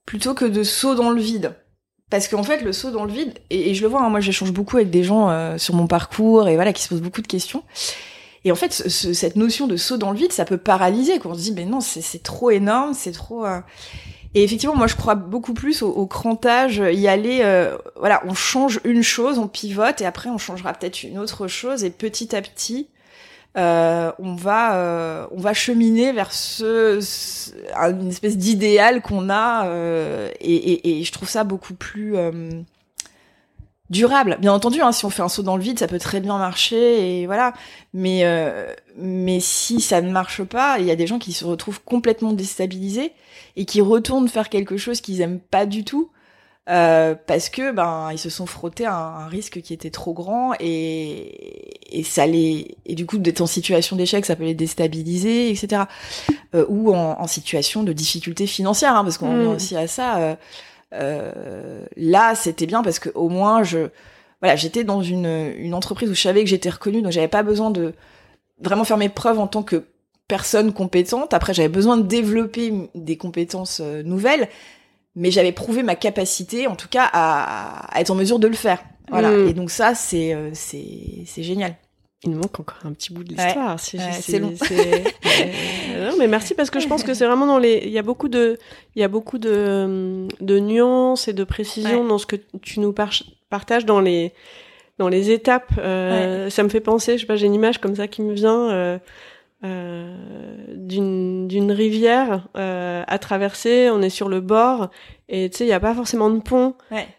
plutôt 0.07 0.33
que 0.33 0.47
de 0.47 0.63
saut 0.63 0.95
dans 0.95 1.11
le 1.11 1.21
vide. 1.21 1.55
Parce 2.14 2.29
qu'en 2.29 2.44
fait, 2.44 2.62
le 2.62 2.72
saut 2.72 2.92
dans 2.92 3.07
le 3.07 3.12
vide, 3.12 3.35
et, 3.50 3.74
je 3.74 3.83
le 3.83 3.88
vois, 3.88 4.00
hein, 4.00 4.09
moi 4.09 4.20
j'échange 4.20 4.53
beaucoup 4.53 4.77
avec 4.77 4.88
des 4.88 5.03
gens 5.03 5.31
euh, 5.31 5.59
sur 5.59 5.74
mon 5.74 5.88
parcours 5.88 6.46
et 6.46 6.55
voilà 6.55 6.72
qui 6.72 6.81
se 6.81 6.88
posent 6.88 7.03
beaucoup 7.03 7.22
de 7.22 7.27
questions. 7.27 7.64
Et 8.44 8.53
en 8.53 8.55
fait, 8.55 8.72
cette 8.72 9.35
notion 9.35 9.66
de 9.66 9.77
saut 9.77 9.96
dans 9.96 10.12
le 10.12 10.16
vide, 10.16 10.31
ça 10.31 10.44
peut 10.44 10.57
paralyser. 10.57 11.18
Quand 11.18 11.31
on 11.31 11.35
se 11.35 11.40
dit, 11.40 11.53
mais 11.53 11.64
non, 11.64 11.81
c'est 11.81 12.22
trop 12.22 12.53
énorme, 12.53 12.94
c'est 12.94 13.11
trop. 13.11 13.44
Euh. 13.44 13.59
Et 14.35 14.44
effectivement, 14.44 14.77
moi, 14.77 14.87
je 14.87 14.94
crois 14.94 15.16
beaucoup 15.16 15.55
plus 15.55 15.83
au, 15.83 16.07
crantage, 16.07 16.77
y 16.77 17.09
aller. 17.09 17.40
Euh, 17.42 17.77
voilà, 17.96 18.22
on 18.29 18.35
change 18.35 18.79
une 18.85 19.03
chose, 19.03 19.40
on 19.40 19.48
pivote, 19.48 20.00
et 20.00 20.07
après, 20.07 20.31
on 20.31 20.38
changera 20.38 20.72
peut-être 20.72 21.03
une 21.03 21.18
autre 21.18 21.48
chose, 21.48 21.83
et 21.83 21.90
petit 21.90 22.37
à 22.37 22.42
petit, 22.42 22.87
euh, 23.57 24.11
on 24.19 24.35
va 24.35 24.77
euh, 24.77 25.27
on 25.31 25.40
va 25.40 25.55
cheminer 25.55 26.12
vers 26.12 26.33
ce, 26.33 26.99
une 27.77 28.09
espèce 28.09 28.37
d'idéal 28.37 29.01
qu'on 29.01 29.31
a 29.31 29.67
euh, 29.67 30.29
et, 30.40 31.05
je 31.05 31.12
trouve 31.12 31.29
ça 31.29 31.45
beaucoup 31.45 31.75
plus 31.75 32.17
euh, 32.17 32.51
durable. 33.90 34.38
Bien 34.40 34.53
entendu 34.53 34.81
hein, 34.81 34.90
si 34.90 35.05
on 35.05 35.11
fait 35.11 35.23
un 35.23 35.29
saut 35.29 35.45
dans 35.45 35.57
le 35.57 35.62
vide 35.62 35.79
ça 35.79 35.87
peut 35.87 36.01
très 36.01 36.19
bien 36.19 36.37
marcher 36.37 37.21
et 37.21 37.27
voilà. 37.27 37.55
Mais 37.93 38.25
mais 38.97 39.38
si 39.38 39.81
ça 39.81 40.01
ne 40.01 40.11
marche 40.11 40.43
pas 40.43 40.81
il 40.81 40.87
y 40.87 40.90
a 40.90 40.97
des 40.97 41.07
gens 41.07 41.21
qui 41.21 41.33
se 41.33 41.45
retrouvent 41.45 41.83
complètement 41.85 42.33
déstabilisés 42.33 43.12
et 43.55 43.67
qui 43.67 43.81
retournent 43.81 44.29
faire 44.29 44.49
quelque 44.49 44.77
chose 44.77 45.01
qu'ils 45.01 45.21
aiment 45.21 45.38
pas 45.38 45.64
du 45.64 45.85
tout 45.85 46.11
euh, 46.70 47.14
parce 47.27 47.50
que 47.50 47.72
ben 47.72 48.11
ils 48.12 48.18
se 48.18 48.31
sont 48.31 48.46
frottés 48.46 48.87
à 48.87 48.96
un, 48.96 49.27
risque 49.27 49.61
qui 49.61 49.74
était 49.74 49.90
trop 49.90 50.14
grand 50.14 50.55
et, 50.61 51.98
et 51.98 52.03
ça 52.03 52.27
les 52.27 52.77
et 52.87 52.94
du 52.94 53.05
coup 53.05 53.18
d'être 53.18 53.42
en 53.42 53.46
situation 53.46 53.96
d'échec 53.96 54.24
ça 54.24 54.35
peut 54.35 54.44
les 54.44 54.55
déstabiliser 54.55 55.50
etc 55.50 55.83
euh, 56.55 56.64
ou 56.68 56.94
en, 56.94 57.20
en, 57.20 57.27
situation 57.27 57.83
de 57.83 57.92
difficulté 57.92 58.46
financière 58.46 58.96
hein, 58.96 59.05
parce 59.05 59.18
qu'on 59.18 59.33
mmh. 59.33 59.48
aussi 59.48 59.77
à 59.77 59.87
ça 59.87 60.16
euh, 60.16 60.35
euh, 60.94 61.85
là 61.96 62.35
c'était 62.35 62.66
bien 62.66 62.83
parce 62.83 62.98
que 62.98 63.11
au 63.14 63.29
moins 63.29 63.62
je 63.62 63.90
voilà 64.40 64.57
j'étais 64.57 64.85
dans 64.85 65.03
une 65.03 65.53
une 65.59 65.74
entreprise 65.74 66.09
où 66.09 66.14
je 66.14 66.22
savais 66.22 66.44
que 66.44 66.50
j'étais 66.50 66.70
reconnue 66.70 67.03
donc 67.03 67.12
j'avais 67.12 67.29
pas 67.29 67.42
besoin 67.42 67.70
de 67.70 67.92
vraiment 68.61 68.85
faire 68.85 68.96
mes 68.96 69.09
preuves 69.09 69.38
en 69.38 69.46
tant 69.46 69.62
que 69.62 69.85
personne 70.29 70.72
compétente. 70.72 71.35
Après 71.35 71.55
j'avais 71.55 71.68
besoin 71.68 71.96
de 71.96 72.03
développer 72.03 72.72
des 72.94 73.16
compétences 73.16 73.81
euh, 73.83 74.03
nouvelles 74.03 74.48
mais 75.16 75.31
j'avais 75.31 75.53
prouvé 75.53 75.83
ma 75.83 75.94
capacité, 75.94 76.66
en 76.66 76.77
tout 76.77 76.88
cas, 76.88 77.09
à, 77.12 77.94
à, 77.94 78.00
être 78.00 78.11
en 78.11 78.14
mesure 78.14 78.38
de 78.38 78.48
le 78.48 78.55
faire. 78.55 78.83
Voilà. 79.09 79.31
Mm. 79.31 79.48
Et 79.48 79.53
donc 79.53 79.70
ça, 79.70 79.94
c'est 79.94 80.35
euh, 80.35 80.50
c'est 80.53 81.24
c'est 81.27 81.42
génial. 81.42 81.77
Il 82.24 82.31
nous 82.31 82.38
manque 82.38 82.59
encore 82.59 82.79
un 82.85 82.92
petit 82.92 83.12
bout 83.12 83.22
de 83.22 83.35
l'histoire. 83.35 83.77
Ouais, 83.77 84.12
c'est 84.20 84.38
long. 84.38 84.48
non, 84.50 86.16
mais 86.18 86.27
merci 86.27 86.55
parce 86.55 86.70
que 86.70 86.81
je 86.81 86.88
pense 86.88 87.05
que 87.05 87.12
c'est 87.12 87.27
vraiment 87.27 87.46
dans 87.46 87.59
les. 87.59 87.83
Il 87.85 87.90
y 87.90 87.98
a 87.98 88.03
beaucoup 88.03 88.29
de, 88.29 88.59
il 88.96 89.03
y 89.03 89.05
a 89.05 89.09
beaucoup 89.09 89.37
de, 89.37 90.27
de 90.40 90.59
nuances 90.59 91.29
et 91.29 91.35
de 91.35 91.44
précisions 91.44 92.03
dans 92.03 92.16
ce 92.16 92.24
que 92.24 92.37
tu 92.62 92.81
nous 92.81 92.94
partages 92.94 93.85
dans 93.85 94.00
les, 94.00 94.33
dans 94.98 95.09
les 95.09 95.31
étapes. 95.31 95.72
Euh, 95.79 96.50
ça 96.50 96.62
me 96.62 96.68
fait 96.68 96.81
penser, 96.81 97.14
je 97.14 97.22
sais 97.22 97.27
pas, 97.27 97.37
j'ai 97.37 97.46
une 97.46 97.55
image 97.55 97.79
comme 97.79 97.94
ça 97.94 98.09
qui 98.09 98.22
me 98.22 98.33
vient. 98.33 98.70
Euh, 98.70 98.74
euh, 98.74 98.98
d'une 99.64 101.48
d'une 101.48 101.72
rivière 101.72 102.46
euh, 102.57 103.03
à 103.07 103.18
traverser, 103.18 103.90
on 103.90 104.03
est 104.03 104.11
sur 104.11 104.29
le 104.29 104.40
bord 104.40 104.90
et 105.29 105.48
tu 105.48 105.59
sais 105.59 105.64
il 105.64 105.68
y 105.68 105.72
a 105.72 105.81
pas 105.81 105.94
forcément 105.94 106.29
de 106.29 106.40
pont 106.40 106.74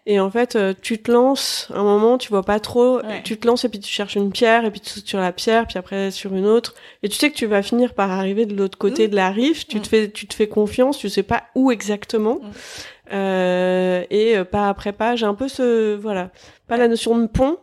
et 0.06 0.20
en 0.20 0.30
fait 0.30 0.56
euh, 0.56 0.74
tu 0.80 1.02
te 1.02 1.12
lances 1.12 1.72
un 1.74 1.82
moment 1.82 2.20
tu 2.20 2.30
vois 2.30 2.44
pas 2.44 2.60
trop 2.60 3.02
tu 3.24 3.38
te 3.38 3.48
lances 3.48 3.66
et 3.66 3.70
puis 3.70 3.80
tu 3.80 3.92
cherches 3.92 4.16
une 4.16 4.32
pierre 4.32 4.64
et 4.66 4.72
puis 4.72 4.80
tu 4.80 4.90
sautes 4.90 5.08
sur 5.08 5.20
la 5.20 5.32
pierre 5.32 5.66
puis 5.66 5.80
après 5.80 6.12
sur 6.12 6.36
une 6.36 6.46
autre 6.46 6.76
et 7.02 7.10
tu 7.10 7.16
sais 7.16 7.32
que 7.32 7.36
tu 7.36 7.48
vas 7.48 7.64
finir 7.64 7.96
par 7.96 8.12
arriver 8.12 8.46
de 8.46 8.56
l'autre 8.56 8.78
côté 8.78 9.08
mmh. 9.08 9.12
de 9.12 9.16
la 9.16 9.32
rive 9.32 9.66
tu 9.66 9.80
te 9.80 9.88
mmh. 9.88 9.90
fais 9.90 10.12
tu 10.12 10.28
te 10.28 10.36
fais 10.36 10.48
confiance 10.48 11.00
tu 11.00 11.10
sais 11.10 11.24
pas 11.24 11.46
où 11.56 11.72
exactement 11.72 12.36
mmh. 12.36 12.52
euh, 13.14 14.04
et 14.12 14.36
pas 14.52 14.70
après 14.70 14.94
pas 14.94 15.16
j'ai 15.16 15.26
un 15.26 15.36
peu 15.36 15.48
ce 15.48 15.96
voilà 15.96 16.30
pas 16.68 16.78
la 16.78 16.88
notion 16.88 17.18
de 17.18 17.26
pont 17.26 17.58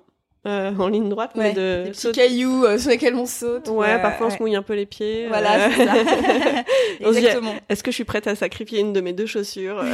euh, 0.44 0.72
en 0.76 0.88
ligne 0.88 1.08
droite, 1.08 1.30
mais 1.36 1.52
de 1.52 1.84
des 1.84 1.90
petits 1.90 2.10
cailloux 2.12 2.64
euh, 2.64 2.76
sur 2.76 2.90
lesquels 2.90 3.14
on 3.14 3.26
saute. 3.26 3.68
Ouais, 3.68 4.00
parfois 4.02 4.26
on 4.26 4.30
se 4.30 4.38
mouille 4.40 4.56
un 4.56 4.62
peu 4.62 4.74
les 4.74 4.86
pieds. 4.86 5.28
Voilà, 5.28 5.70
c'est 5.70 5.86
ça. 5.86 5.94
Exactement. 7.00 7.54
Est-ce 7.68 7.84
que 7.84 7.90
je 7.90 7.94
suis 7.94 8.04
prête 8.04 8.26
à 8.26 8.34
sacrifier 8.34 8.80
une 8.80 8.92
de 8.92 9.00
mes 9.00 9.12
deux 9.12 9.26
chaussures 9.26 9.80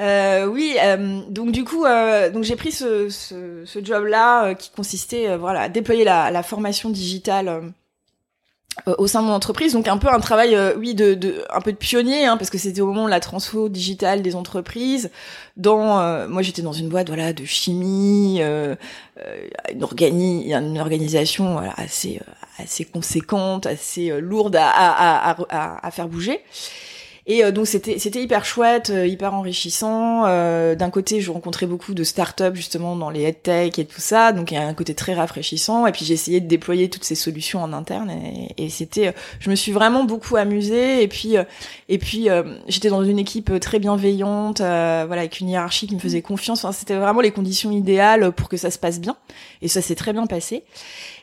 euh, 0.00 0.46
Oui, 0.46 0.76
euh, 0.82 1.20
donc 1.28 1.52
du 1.52 1.62
coup, 1.64 1.84
donc 2.32 2.42
j'ai 2.42 2.56
pris 2.56 2.72
ce, 2.72 3.08
ce, 3.10 3.62
ce 3.64 3.84
job-là 3.84 4.54
qui 4.54 4.70
consistait, 4.70 5.36
voilà, 5.36 5.62
à 5.62 5.68
déployer 5.68 6.02
la, 6.04 6.30
la 6.30 6.42
formation 6.42 6.90
digitale 6.90 7.48
euh, 7.48 7.60
au 8.86 9.06
sein 9.06 9.22
de 9.22 9.26
mon 9.26 9.32
entreprise. 9.32 9.72
Donc 9.72 9.88
un 9.88 9.98
peu 9.98 10.08
un 10.08 10.20
travail 10.20 10.54
euh, 10.54 10.74
oui 10.76 10.94
de, 10.94 11.14
de, 11.14 11.44
un 11.50 11.60
peu 11.60 11.72
de 11.72 11.76
pionnier 11.76 12.26
hein, 12.26 12.36
parce 12.36 12.50
que 12.50 12.58
c'était 12.58 12.80
au 12.80 12.86
moment 12.86 13.04
de 13.04 13.10
la 13.10 13.20
transfo 13.20 13.68
digitale 13.68 14.22
des 14.22 14.34
entreprises. 14.34 15.10
Dans 15.56 16.00
euh, 16.00 16.28
moi 16.28 16.42
j'étais 16.42 16.62
dans 16.62 16.72
une 16.72 16.88
boîte 16.88 17.08
voilà 17.08 17.32
de 17.32 17.44
chimie 17.44 18.40
une, 18.40 19.82
organi 19.82 20.52
une 20.52 20.78
organisation 20.78 21.54
voilà, 21.54 21.74
assez 21.76 22.20
assez 22.58 22.84
conséquente 22.84 23.66
assez 23.66 24.20
lourde 24.20 24.56
à, 24.56 24.68
à, 24.68 25.36
à, 25.50 25.86
à, 25.86 25.90
faire 25.90 26.08
bouger 26.08 26.40
et 27.30 27.44
euh, 27.44 27.52
donc 27.52 27.66
c'était 27.66 27.98
c'était 27.98 28.22
hyper 28.22 28.46
chouette, 28.46 28.88
euh, 28.88 29.06
hyper 29.06 29.34
enrichissant. 29.34 30.24
Euh, 30.26 30.74
d'un 30.74 30.88
côté, 30.88 31.20
je 31.20 31.30
rencontrais 31.30 31.66
beaucoup 31.66 31.92
de 31.92 32.02
startups 32.02 32.54
justement 32.54 32.96
dans 32.96 33.10
les 33.10 33.32
tech 33.34 33.78
et 33.78 33.84
tout 33.84 34.00
ça, 34.00 34.32
donc 34.32 34.50
il 34.50 34.54
y 34.54 34.56
a 34.56 34.66
un 34.66 34.72
côté 34.72 34.94
très 34.94 35.12
rafraîchissant. 35.12 35.86
Et 35.86 35.92
puis 35.92 36.06
j'ai 36.06 36.14
essayé 36.14 36.40
de 36.40 36.48
déployer 36.48 36.88
toutes 36.88 37.04
ces 37.04 37.14
solutions 37.14 37.62
en 37.62 37.74
interne 37.74 38.10
et, 38.10 38.54
et 38.56 38.70
c'était, 38.70 39.14
je 39.40 39.50
me 39.50 39.54
suis 39.54 39.72
vraiment 39.72 40.04
beaucoup 40.04 40.36
amusée. 40.36 41.02
Et 41.02 41.08
puis 41.08 41.36
et 41.90 41.98
puis 41.98 42.28
j'étais 42.66 42.88
dans 42.88 43.04
une 43.04 43.18
équipe 43.18 43.60
très 43.60 43.78
bienveillante, 43.78 44.58
voilà 44.60 45.18
avec 45.18 45.40
une 45.40 45.50
hiérarchie 45.50 45.86
qui 45.86 45.94
me 45.94 46.00
faisait 46.00 46.22
confiance. 46.22 46.64
Enfin, 46.64 46.72
c'était 46.72 46.96
vraiment 46.96 47.20
les 47.20 47.30
conditions 47.30 47.70
idéales 47.70 48.32
pour 48.32 48.48
que 48.48 48.56
ça 48.56 48.70
se 48.70 48.78
passe 48.78 49.00
bien. 49.00 49.16
Et 49.60 49.68
ça 49.68 49.82
s'est 49.82 49.96
très 49.96 50.14
bien 50.14 50.26
passé. 50.26 50.64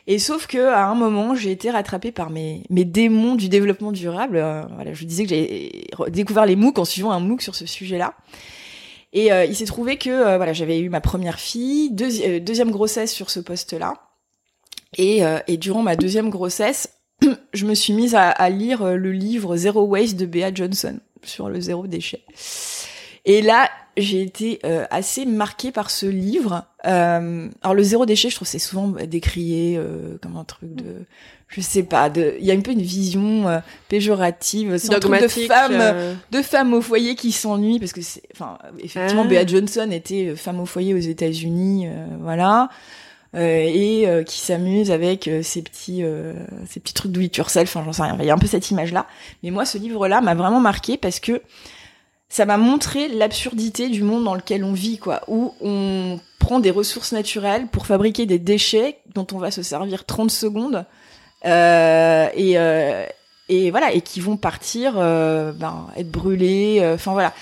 Et 0.06 0.18
sauf 0.18 0.46
que 0.46 0.58
à 0.58 0.86
un 0.86 0.94
moment, 0.94 1.34
j'ai 1.34 1.50
été 1.50 1.70
rattrapée 1.70 2.12
par 2.12 2.30
mes, 2.30 2.62
mes 2.70 2.84
démons 2.84 3.34
du 3.34 3.48
développement 3.48 3.90
durable. 3.90 4.36
Euh, 4.36 4.62
voilà, 4.74 4.92
je 4.92 5.00
vous 5.00 5.06
disais 5.06 5.24
que 5.24 5.30
j'ai 5.30 5.88
découvert 6.08 6.46
les 6.46 6.54
MOOC 6.54 6.78
en 6.78 6.84
suivant 6.84 7.10
un 7.10 7.18
MOOC 7.18 7.42
sur 7.42 7.56
ce 7.56 7.66
sujet-là. 7.66 8.14
Et 9.12 9.32
euh, 9.32 9.44
il 9.44 9.56
s'est 9.56 9.64
trouvé 9.64 9.96
que 9.96 10.10
euh, 10.10 10.36
voilà, 10.36 10.52
j'avais 10.52 10.78
eu 10.78 10.88
ma 10.90 11.00
première 11.00 11.40
fille, 11.40 11.90
deuxième 11.90 12.70
grossesse 12.70 13.12
sur 13.12 13.30
ce 13.30 13.40
poste-là. 13.40 13.94
Et, 14.98 15.22
durant 15.58 15.82
ma 15.82 15.96
deuxième 15.96 16.30
grossesse, 16.30 16.88
je 17.52 17.66
me 17.66 17.74
suis 17.74 17.92
mise 17.92 18.14
à, 18.14 18.30
à, 18.30 18.48
lire 18.48 18.96
le 18.96 19.12
livre 19.12 19.56
Zero 19.56 19.82
Waste 19.82 20.16
de 20.16 20.26
Bea 20.26 20.54
Johnson 20.54 21.00
sur 21.22 21.48
le 21.48 21.60
zéro 21.60 21.86
déchet. 21.86 22.22
Et 23.24 23.42
là, 23.42 23.68
j'ai 23.96 24.22
été 24.22 24.58
euh, 24.64 24.84
assez 24.90 25.24
marquée 25.24 25.72
par 25.72 25.90
ce 25.90 26.06
livre. 26.06 26.64
Euh, 26.86 27.48
alors 27.62 27.74
le 27.74 27.82
zéro 27.82 28.06
déchet, 28.06 28.28
je 28.28 28.36
trouve 28.36 28.46
c'est 28.48 28.58
souvent 28.58 28.88
décrié 28.88 29.76
euh, 29.76 30.18
comme 30.20 30.36
un 30.36 30.44
truc 30.44 30.74
de, 30.74 31.04
je 31.48 31.60
sais 31.60 31.82
pas, 31.82 32.10
de, 32.10 32.34
il 32.38 32.44
y 32.44 32.50
a 32.50 32.54
un 32.54 32.60
peu 32.60 32.72
une 32.72 32.82
vision 32.82 33.48
euh, 33.48 33.58
péjorative, 33.88 34.76
c'est 34.76 34.94
un 34.94 35.00
truc 35.00 35.20
de 35.20 35.28
femmes, 35.28 35.72
euh. 35.80 36.14
de 36.30 36.42
femmes 36.42 36.74
au 36.74 36.82
foyer 36.82 37.14
qui 37.14 37.32
s'ennuient 37.32 37.80
parce 37.80 37.92
que 37.92 38.02
c'est, 38.02 38.22
enfin, 38.34 38.58
effectivement, 38.78 39.24
ah. 39.24 39.28
Bea 39.28 39.46
Johnson 39.46 39.88
était 39.90 40.36
femme 40.36 40.60
au 40.60 40.66
foyer 40.66 40.92
aux 40.92 40.98
États-Unis, 40.98 41.88
voilà. 42.20 42.68
et 43.34 44.06
qui 44.26 44.38
s'amuse 44.38 44.90
avec 44.90 45.30
ces 45.42 45.62
petits 45.62 46.04
ces 46.68 46.80
petits 46.80 46.94
trucs 46.94 47.12
do 47.12 47.20
it 47.20 47.36
yourself 47.36 47.74
enfin 47.74 47.84
j'en 47.84 47.92
sais 47.92 48.02
rien 48.02 48.16
il 48.20 48.26
y 48.26 48.30
a 48.30 48.34
un 48.34 48.38
peu 48.38 48.46
cette 48.46 48.70
image 48.70 48.92
là 48.92 49.06
mais 49.42 49.50
moi 49.50 49.66
ce 49.66 49.76
livre 49.76 50.08
là 50.08 50.20
m'a 50.20 50.34
vraiment 50.34 50.60
marqué 50.60 50.96
parce 50.96 51.20
que 51.20 51.42
ça 52.28 52.44
m'a 52.44 52.56
montré 52.56 53.08
l'absurdité 53.08 53.88
du 53.88 54.02
monde 54.02 54.24
dans 54.24 54.34
lequel 54.34 54.64
on 54.64 54.72
vit, 54.72 54.98
quoi, 54.98 55.22
où 55.28 55.54
on 55.60 56.18
prend 56.38 56.60
des 56.60 56.70
ressources 56.70 57.12
naturelles 57.12 57.66
pour 57.68 57.86
fabriquer 57.86 58.26
des 58.26 58.38
déchets 58.38 58.98
dont 59.14 59.26
on 59.32 59.38
va 59.38 59.50
se 59.50 59.62
servir 59.62 60.04
30 60.04 60.30
secondes, 60.30 60.84
euh, 61.44 62.28
et, 62.34 62.58
euh, 62.58 63.06
et 63.48 63.70
voilà, 63.70 63.92
et 63.92 64.00
qui 64.00 64.20
vont 64.20 64.36
partir, 64.36 64.94
euh, 64.96 65.52
ben, 65.52 65.86
être 65.96 66.10
brûlés, 66.10 66.78
euh, 66.80 66.94
enfin 66.94 67.12
voilà. 67.12 67.32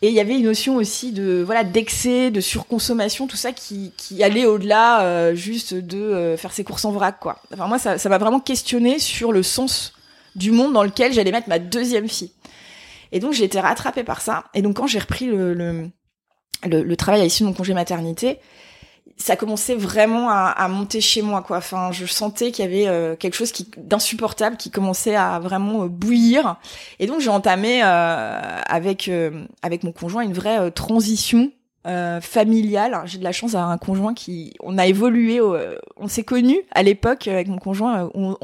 Et 0.00 0.08
il 0.08 0.14
y 0.14 0.20
avait 0.20 0.36
une 0.36 0.44
notion 0.44 0.76
aussi 0.76 1.10
de 1.10 1.42
voilà 1.44 1.64
d'excès, 1.64 2.30
de 2.30 2.40
surconsommation, 2.40 3.26
tout 3.26 3.36
ça 3.36 3.52
qui, 3.52 3.92
qui 3.96 4.22
allait 4.22 4.46
au-delà 4.46 5.02
euh, 5.02 5.34
juste 5.34 5.74
de 5.74 6.36
faire 6.38 6.52
ses 6.52 6.62
courses 6.62 6.84
en 6.84 6.92
vrac, 6.92 7.18
quoi. 7.18 7.42
Enfin 7.52 7.66
moi, 7.66 7.78
ça 7.78 8.08
m'a 8.08 8.18
vraiment 8.18 8.38
questionné 8.38 9.00
sur 9.00 9.32
le 9.32 9.42
sens 9.42 9.92
du 10.36 10.52
monde 10.52 10.72
dans 10.72 10.84
lequel 10.84 11.12
j'allais 11.12 11.32
mettre 11.32 11.48
ma 11.48 11.58
deuxième 11.58 12.08
fille. 12.08 12.30
Et 13.12 13.20
donc 13.20 13.32
j'ai 13.32 13.44
été 13.44 13.60
rattrapée 13.60 14.04
par 14.04 14.20
ça. 14.20 14.44
Et 14.54 14.62
donc 14.62 14.76
quand 14.76 14.86
j'ai 14.86 14.98
repris 14.98 15.26
le, 15.26 15.54
le, 15.54 15.90
le, 16.64 16.96
travail 16.96 17.20
à 17.20 17.24
l'issue 17.24 17.42
de 17.42 17.48
mon 17.48 17.54
congé 17.54 17.74
maternité, 17.74 18.38
ça 19.16 19.36
commençait 19.36 19.74
vraiment 19.74 20.28
à, 20.30 20.46
à, 20.56 20.68
monter 20.68 21.00
chez 21.00 21.22
moi 21.22 21.42
quoi. 21.42 21.58
Enfin, 21.58 21.90
je 21.92 22.06
sentais 22.06 22.52
qu'il 22.52 22.64
y 22.64 22.68
avait 22.68 22.88
euh, 22.88 23.16
quelque 23.16 23.34
chose 23.34 23.52
qui 23.52 23.68
d'insupportable 23.76 24.56
qui 24.56 24.70
commençait 24.70 25.16
à 25.16 25.38
vraiment 25.40 25.84
euh, 25.84 25.88
bouillir. 25.88 26.56
Et 26.98 27.06
donc 27.06 27.20
j'ai 27.20 27.30
entamé 27.30 27.82
euh, 27.82 28.60
avec 28.66 29.10
avec 29.62 29.82
mon 29.82 29.92
conjoint 29.92 30.22
une 30.22 30.32
vraie 30.32 30.70
transition 30.70 31.50
euh, 31.88 32.20
familial. 32.20 33.00
J'ai 33.06 33.18
de 33.18 33.24
la 33.24 33.32
chance 33.32 33.52
d'avoir 33.52 33.70
un 33.70 33.78
conjoint 33.78 34.14
qui, 34.14 34.54
on 34.60 34.78
a 34.78 34.86
évolué, 34.86 35.40
on 35.40 36.08
s'est 36.08 36.22
connus 36.22 36.60
à 36.72 36.82
l'époque 36.82 37.26
avec 37.28 37.48
mon 37.48 37.58
conjoint 37.58 38.10
on, 38.14 38.36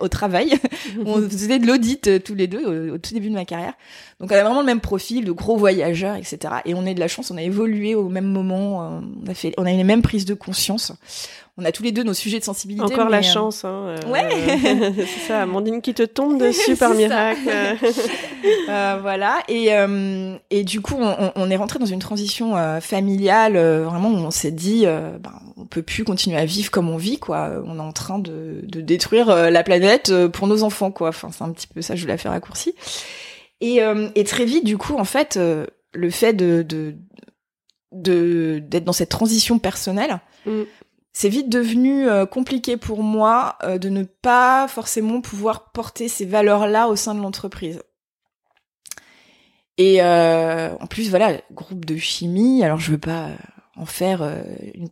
au 0.00 0.08
travail. 0.08 0.54
on 1.06 1.16
faisait 1.22 1.58
de 1.58 1.66
l'audit 1.66 2.22
tous 2.22 2.34
les 2.34 2.46
deux 2.46 2.92
au, 2.92 2.98
tout 2.98 3.14
début 3.14 3.28
de 3.28 3.34
ma 3.34 3.44
carrière. 3.44 3.74
Donc 4.20 4.30
on 4.30 4.34
a 4.34 4.42
vraiment 4.42 4.60
le 4.60 4.66
même 4.66 4.80
profil 4.80 5.24
de 5.24 5.32
gros 5.32 5.56
voyageurs, 5.56 6.16
etc. 6.16 6.38
Et 6.64 6.74
on 6.74 6.84
est 6.86 6.94
de 6.94 7.00
la 7.00 7.08
chance, 7.08 7.30
on 7.30 7.36
a 7.36 7.42
évolué 7.42 7.94
au 7.94 8.08
même 8.08 8.26
moment. 8.26 9.02
on 9.24 9.30
a 9.30 9.34
fait, 9.34 9.54
on 9.56 9.66
a 9.66 9.72
eu 9.72 9.76
les 9.76 9.84
mêmes 9.84 10.02
prises 10.02 10.24
de 10.24 10.34
conscience 10.34 10.92
on 11.56 11.64
a 11.64 11.72
tous 11.72 11.82
les 11.82 11.92
deux 11.92 12.02
nos 12.02 12.14
sujets 12.14 12.38
de 12.38 12.44
sensibilité. 12.44 12.84
Encore 12.84 13.08
la 13.08 13.18
euh, 13.18 13.22
chance, 13.22 13.64
hein. 13.64 13.96
Euh, 14.04 14.10
ouais. 14.10 14.94
c'est 15.06 15.28
ça, 15.28 15.42
Amandine 15.42 15.82
qui 15.82 15.94
te 15.94 16.02
tombe 16.02 16.38
dessus 16.40 16.76
par 16.76 16.94
miracle. 16.94 17.40
Euh, 18.70 18.98
voilà. 19.02 19.42
Et 19.48 19.68
et 20.50 20.64
du 20.64 20.80
coup, 20.80 20.96
on, 20.98 21.50
est 21.50 21.56
rentré 21.56 21.78
dans 21.78 21.86
une 21.86 21.98
transition 21.98 22.54
familiale. 22.80 23.58
vraiment, 23.58 24.08
on 24.08 24.30
s'est 24.30 24.50
dit, 24.50 24.86
ben, 24.86 25.32
on 25.56 25.66
peut 25.66 25.82
plus 25.82 26.04
continuer 26.04 26.38
à 26.38 26.46
vivre 26.46 26.70
comme 26.70 26.88
on 26.88 26.96
vit, 26.96 27.18
quoi. 27.18 27.62
On 27.66 27.78
est 27.78 27.82
en 27.82 27.92
train 27.92 28.18
de, 28.18 28.62
détruire 28.64 29.26
la 29.50 29.62
planète 29.62 30.12
pour 30.28 30.46
nos 30.46 30.62
enfants, 30.62 30.90
quoi. 30.90 31.08
Enfin, 31.08 31.28
c'est 31.32 31.44
un 31.44 31.50
petit 31.50 31.66
peu 31.66 31.82
ça. 31.82 31.96
Je 31.96 32.00
voulais 32.00 32.14
la 32.14 32.18
faire 32.18 32.32
raccourci. 32.32 32.74
Et, 33.60 33.80
et 34.14 34.24
très 34.24 34.46
vite, 34.46 34.64
du 34.64 34.78
coup, 34.78 34.96
en 34.96 35.04
fait, 35.04 35.38
le 35.92 36.10
fait 36.10 36.32
de, 36.32 36.62
de 36.62 36.94
d'être 38.60 38.84
dans 38.84 38.92
cette 38.92 39.10
transition 39.10 39.58
personnelle. 39.58 40.20
Mm 40.46 40.62
c'est 41.12 41.28
vite 41.28 41.48
devenu 41.48 42.08
euh, 42.08 42.24
compliqué 42.24 42.76
pour 42.76 43.02
moi 43.02 43.56
euh, 43.64 43.78
de 43.78 43.88
ne 43.88 44.04
pas 44.04 44.68
forcément 44.68 45.20
pouvoir 45.20 45.70
porter 45.72 46.08
ces 46.08 46.24
valeurs-là 46.24 46.88
au 46.88 46.96
sein 46.96 47.14
de 47.14 47.20
l'entreprise. 47.20 47.82
Et 49.76 50.02
euh, 50.02 50.70
en 50.78 50.86
plus, 50.86 51.10
voilà, 51.10 51.40
groupe 51.52 51.84
de 51.84 51.96
chimie. 51.96 52.62
Alors, 52.62 52.78
je 52.78 52.92
veux 52.92 52.98
pas 52.98 53.28
en 53.76 53.86
faire 53.86 54.22
une, 54.74 54.88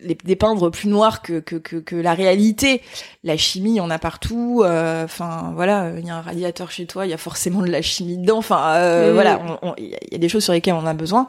les 0.00 0.16
dépeindre 0.16 0.70
plus 0.70 0.88
noir 0.88 1.22
que, 1.22 1.38
que, 1.38 1.56
que, 1.56 1.94
la 1.94 2.14
réalité. 2.14 2.82
La 3.22 3.36
chimie, 3.36 3.70
il 3.70 3.76
y 3.76 3.80
en 3.80 3.90
a 3.90 3.98
partout. 4.00 4.64
Enfin, 4.64 5.52
voilà, 5.54 5.92
il 5.96 6.04
y 6.04 6.10
a 6.10 6.16
un 6.16 6.20
radiateur 6.20 6.72
chez 6.72 6.86
toi, 6.86 7.06
il 7.06 7.10
y 7.10 7.14
a 7.14 7.18
forcément 7.18 7.62
de 7.62 7.70
la 7.70 7.80
chimie 7.80 8.18
dedans. 8.18 8.38
Enfin, 8.38 9.12
voilà, 9.12 9.40
il 9.78 9.96
y 10.10 10.14
a 10.16 10.18
des 10.18 10.28
choses 10.28 10.42
sur 10.42 10.52
lesquelles 10.52 10.74
on 10.74 10.86
a 10.86 10.94
besoin. 10.94 11.28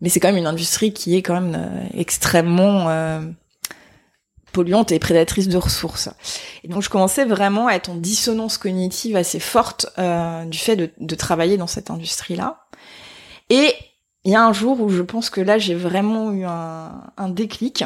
Mais 0.00 0.08
c'est 0.08 0.18
quand 0.18 0.28
même 0.28 0.38
une 0.38 0.46
industrie 0.46 0.94
qui 0.94 1.16
est 1.16 1.22
quand 1.22 1.38
même 1.38 1.90
extrêmement 1.92 2.88
polluante 4.52 4.92
et 4.92 4.98
prédatrice 4.98 5.48
de 5.48 5.56
ressources. 5.56 6.08
Et 6.64 6.68
donc 6.68 6.82
je 6.82 6.90
commençais 6.90 7.24
vraiment 7.24 7.66
à 7.66 7.74
être 7.74 7.90
en 7.90 7.94
dissonance 7.94 8.58
cognitive 8.58 9.16
assez 9.16 9.40
forte 9.40 9.86
euh, 9.98 10.44
du 10.44 10.58
fait 10.58 10.76
de, 10.76 11.14
travailler 11.14 11.56
dans 11.56 11.66
cette 11.66 11.90
industrie-là. 11.90 12.66
Et 13.50 13.74
il 14.24 14.32
y 14.32 14.36
a 14.36 14.44
un 14.44 14.52
jour 14.52 14.80
où 14.80 14.88
je 14.88 15.02
pense 15.02 15.30
que 15.30 15.40
là 15.40 15.58
j'ai 15.58 15.74
vraiment 15.74 16.32
eu 16.32 16.44
un, 16.44 17.02
un 17.16 17.28
déclic. 17.28 17.84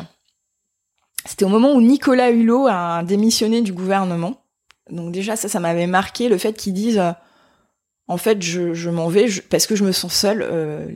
C'était 1.25 1.45
au 1.45 1.49
moment 1.49 1.73
où 1.73 1.81
Nicolas 1.81 2.31
Hulot 2.31 2.69
a 2.69 3.03
démissionné 3.03 3.63
du 3.63 3.73
gouvernement. 3.73 4.43
Donc 4.91 5.13
déjà 5.13 5.37
ça, 5.37 5.49
ça 5.49 5.61
m'avait 5.61 5.87
marqué 5.87 6.29
le 6.29 6.39
fait 6.39 6.53
qu'ils 6.53 6.75
disent 6.75 6.99
euh, 6.99 7.13
en 8.07 8.17
fait 8.17 8.41
je, 8.43 8.91
m'en 8.91 9.09
vais 9.09 9.27
parce 9.51 9.67
que 9.67 9.75
je 9.75 9.85
me 9.85 9.93
sens 9.93 10.15
seule. 10.15 10.43
Euh, 10.43 10.87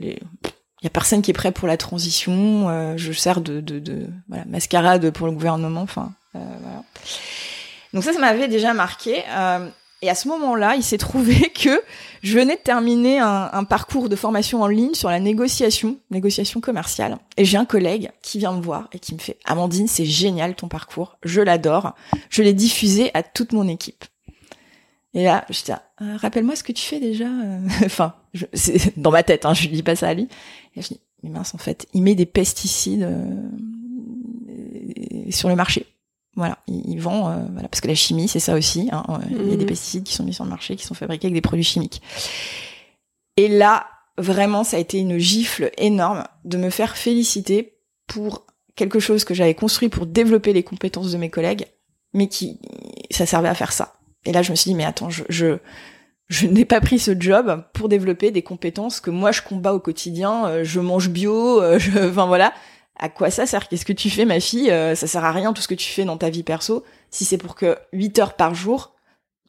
il 0.81 0.85
y 0.85 0.87
a 0.87 0.89
personne 0.89 1.21
qui 1.21 1.29
est 1.29 1.35
prêt 1.35 1.51
pour 1.51 1.67
la 1.67 1.77
transition. 1.77 2.69
Euh, 2.69 2.93
je 2.97 3.11
sers 3.11 3.41
de, 3.41 3.61
de, 3.61 3.77
de, 3.79 4.07
voilà, 4.27 4.45
mascarade 4.45 5.11
pour 5.11 5.27
le 5.27 5.33
gouvernement. 5.33 5.81
Enfin, 5.81 6.11
euh, 6.35 6.39
voilà. 6.61 6.83
Donc 7.93 8.03
ça, 8.03 8.13
ça 8.13 8.19
m'avait 8.19 8.47
déjà 8.47 8.73
marqué. 8.73 9.23
Euh, 9.29 9.67
et 10.01 10.09
à 10.09 10.15
ce 10.15 10.27
moment-là, 10.29 10.75
il 10.75 10.81
s'est 10.81 10.97
trouvé 10.97 11.35
que 11.55 11.83
je 12.23 12.39
venais 12.39 12.55
de 12.55 12.61
terminer 12.61 13.19
un, 13.19 13.51
un, 13.53 13.63
parcours 13.63 14.09
de 14.09 14.15
formation 14.15 14.63
en 14.63 14.67
ligne 14.67 14.95
sur 14.95 15.09
la 15.09 15.19
négociation, 15.19 15.97
négociation 16.09 16.61
commerciale. 16.61 17.19
Et 17.37 17.45
j'ai 17.45 17.57
un 17.57 17.65
collègue 17.65 18.09
qui 18.23 18.39
vient 18.39 18.53
me 18.53 18.61
voir 18.61 18.87
et 18.91 18.97
qui 18.97 19.13
me 19.13 19.19
fait 19.19 19.37
Amandine, 19.45 19.87
c'est 19.87 20.05
génial 20.05 20.55
ton 20.55 20.67
parcours, 20.67 21.17
je 21.23 21.41
l'adore. 21.41 21.93
Je 22.31 22.41
l'ai 22.41 22.53
diffusé 22.53 23.11
à 23.13 23.21
toute 23.21 23.53
mon 23.53 23.67
équipe. 23.67 24.05
Et 25.13 25.23
là, 25.23 25.45
je 25.49 25.63
dis, 25.63 25.71
euh, 25.71 26.17
rappelle-moi 26.17 26.55
ce 26.55 26.63
que 26.63 26.71
tu 26.71 26.83
fais 26.83 26.99
déjà. 26.99 27.27
enfin, 27.85 28.15
c'est 28.53 28.97
dans 28.99 29.11
ma 29.11 29.23
tête, 29.23 29.45
hein, 29.45 29.53
je 29.53 29.67
dis 29.67 29.83
pas 29.83 29.95
ça 29.95 30.09
à 30.09 30.13
lui. 30.13 30.27
Et 30.75 30.81
je 30.81 30.87
dis, 30.89 31.01
mais 31.23 31.29
mince, 31.29 31.53
en 31.53 31.57
fait, 31.57 31.87
il 31.93 32.01
met 32.01 32.15
des 32.15 32.25
pesticides 32.25 33.03
euh, 33.03 33.49
sur 35.29 35.49
le 35.49 35.55
marché. 35.55 35.85
Voilà, 36.35 36.57
il, 36.67 36.97
vend, 36.97 37.29
euh, 37.29 37.43
voilà, 37.51 37.67
parce 37.67 37.81
que 37.81 37.89
la 37.89 37.95
chimie, 37.95 38.29
c'est 38.29 38.39
ça 38.39 38.55
aussi. 38.55 38.87
Hein, 38.93 39.03
Il 39.29 39.49
y 39.49 39.53
a 39.53 39.57
des 39.57 39.63
mhm. 39.63 39.65
pesticides 39.65 40.03
qui 40.03 40.13
sont 40.13 40.23
mis 40.23 40.33
sur 40.33 40.45
le 40.45 40.49
marché, 40.49 40.77
qui 40.77 40.85
sont 40.85 40.93
fabriqués 40.93 41.27
avec 41.27 41.33
des 41.33 41.41
produits 41.41 41.65
chimiques. 41.65 42.01
Et 43.35 43.49
là, 43.49 43.85
vraiment, 44.17 44.63
ça 44.63 44.77
a 44.77 44.79
été 44.79 44.97
une 44.97 45.17
gifle 45.17 45.71
énorme 45.77 46.23
de 46.45 46.57
me 46.57 46.69
faire 46.69 46.95
féliciter 46.95 47.73
pour 48.07 48.45
quelque 48.75 48.99
chose 48.99 49.25
que 49.25 49.33
j'avais 49.33 49.55
construit 49.55 49.89
pour 49.89 50.05
développer 50.05 50.53
les 50.53 50.63
compétences 50.63 51.11
de 51.11 51.17
mes 51.17 51.29
collègues, 51.29 51.65
mais 52.13 52.29
qui, 52.29 52.59
ça 53.09 53.25
servait 53.25 53.49
à 53.49 53.55
faire 53.55 53.73
ça. 53.73 54.00
Et 54.25 54.31
là, 54.31 54.41
je 54.41 54.51
me 54.51 54.55
suis 54.55 54.69
dit, 54.69 54.75
mais 54.75 54.85
attends, 54.85 55.09
je, 55.09 55.23
je, 55.29 55.57
je 56.29 56.47
n'ai 56.47 56.65
pas 56.65 56.79
pris 56.81 56.99
ce 56.99 57.11
job 57.19 57.63
pour 57.73 57.89
développer 57.89 58.31
des 58.31 58.41
compétences 58.41 59.01
que 59.01 59.09
moi 59.09 59.31
je 59.31 59.41
combats 59.41 59.73
au 59.73 59.79
quotidien. 59.79 60.45
Euh, 60.47 60.63
je 60.63 60.79
mange 60.79 61.09
bio, 61.09 61.61
euh, 61.61 61.79
je, 61.79 62.09
enfin 62.09 62.25
voilà. 62.25 62.53
À 62.97 63.09
quoi 63.09 63.31
ça 63.31 63.45
sert? 63.45 63.67
Qu'est-ce 63.67 63.85
que 63.85 63.93
tu 63.93 64.09
fais, 64.09 64.25
ma 64.25 64.39
fille? 64.39 64.69
Euh, 64.69 64.95
Ça 64.95 65.07
sert 65.07 65.25
à 65.25 65.31
rien 65.31 65.53
tout 65.53 65.61
ce 65.61 65.67
que 65.67 65.73
tu 65.75 65.89
fais 65.91 66.05
dans 66.05 66.17
ta 66.17 66.29
vie 66.29 66.43
perso 66.43 66.85
si 67.09 67.25
c'est 67.25 67.37
pour 67.37 67.55
que 67.55 67.77
8 67.93 68.19
heures 68.19 68.33
par 68.35 68.53
jour 68.55 68.93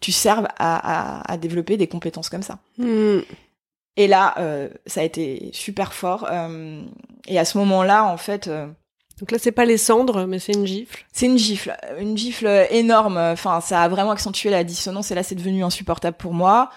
tu 0.01 0.11
serves 0.11 0.49
à, 0.59 1.21
à, 1.21 1.33
à 1.33 1.37
développer 1.37 1.77
des 1.77 1.87
compétences 1.87 2.29
comme 2.29 2.43
ça. 2.43 2.59
Hmm. 2.79 3.21
Et 3.97 4.09
là, 4.09 4.35
ça 4.87 5.03
a 5.03 5.05
été 5.05 5.51
super 5.53 5.93
fort. 5.93 6.29
et 7.29 7.39
à 7.39 7.45
ce 7.45 7.59
moment-là, 7.59 8.05
en 8.07 8.17
fait, 8.17 8.51
donc 9.19 9.31
là, 9.31 9.39
c'est 9.39 9.53
pas 9.53 9.65
les 9.65 9.77
cendres, 9.77 10.27
mais 10.27 10.39
c'est 10.39 10.53
une 10.53 10.67
gifle. 10.67 11.05
C'est 11.13 11.27
une 11.27 11.39
gifle, 11.39 11.77
une 12.01 12.17
gifle 12.17 12.67
énorme. 12.71 13.17
Enfin, 13.19 13.61
ça 13.61 13.83
a 13.83 13.89
vraiment 13.89 14.11
accentué 14.11 14.51
la 14.51 14.65
dissonance 14.65 15.11
et 15.11 15.15
là, 15.15 15.23
c'est 15.23 15.35
devenu 15.35 15.63
insupportable 15.63 16.17
pour 16.17 16.35
moi. 16.35 16.71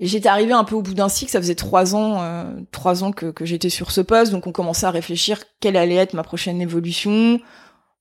Et 0.00 0.06
j'étais 0.06 0.30
arrivée 0.30 0.54
un 0.54 0.64
peu 0.64 0.74
au 0.74 0.82
bout 0.82 0.94
d'un 0.94 1.10
cycle. 1.10 1.30
Ça 1.30 1.40
faisait 1.40 1.54
trois 1.54 1.94
ans, 1.94 2.22
euh, 2.22 2.44
trois 2.72 3.04
ans 3.04 3.12
que, 3.12 3.26
que 3.26 3.44
j'étais 3.44 3.68
sur 3.68 3.90
ce 3.90 4.00
poste, 4.00 4.32
donc 4.32 4.46
on 4.46 4.52
commençait 4.52 4.86
à 4.86 4.90
réfléchir 4.90 5.42
quelle 5.60 5.76
allait 5.76 5.96
être 5.96 6.14
ma 6.14 6.22
prochaine 6.22 6.60
évolution. 6.60 7.38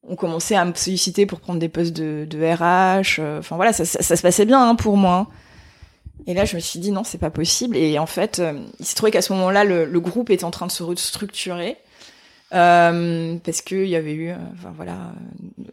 On 0.07 0.15
commençait 0.15 0.55
à 0.55 0.63
me 0.63 0.73
solliciter 0.73 1.25
pour 1.25 1.41
prendre 1.41 1.59
des 1.59 1.67
postes 1.67 1.91
de, 1.91 2.25
de 2.27 2.39
RH. 2.39 3.19
Euh, 3.19 3.39
enfin 3.39 3.57
voilà, 3.57 3.73
ça, 3.73 3.83
ça, 3.83 4.15
se 4.15 4.21
passait 4.21 4.45
bien 4.45 4.65
hein, 4.69 4.75
pour 4.75 4.95
moi. 4.95 5.27
Et 6.25 6.33
là, 6.33 6.45
je 6.45 6.55
me 6.55 6.61
suis 6.61 6.79
dit 6.79 6.91
non, 6.91 7.03
c'est 7.03 7.17
pas 7.17 7.29
possible. 7.29 7.75
Et 7.75 7.99
en 7.99 8.05
fait, 8.05 8.39
euh, 8.39 8.53
il 8.79 8.85
s'est 8.85 8.95
trouvé 8.95 9.11
qu'à 9.11 9.21
ce 9.21 9.33
moment-là, 9.33 9.65
le, 9.65 9.83
le, 9.83 9.99
groupe 9.99 10.29
était 10.29 10.45
en 10.45 10.51
train 10.51 10.67
de 10.67 10.71
se 10.71 10.83
restructurer. 10.83 11.77
Euh, 12.51 13.37
parce 13.43 13.61
qu'il 13.61 13.85
y 13.85 13.95
avait 13.95 14.13
eu, 14.13 14.29
euh, 14.29 14.37
enfin 14.53 14.73
voilà, 14.75 15.13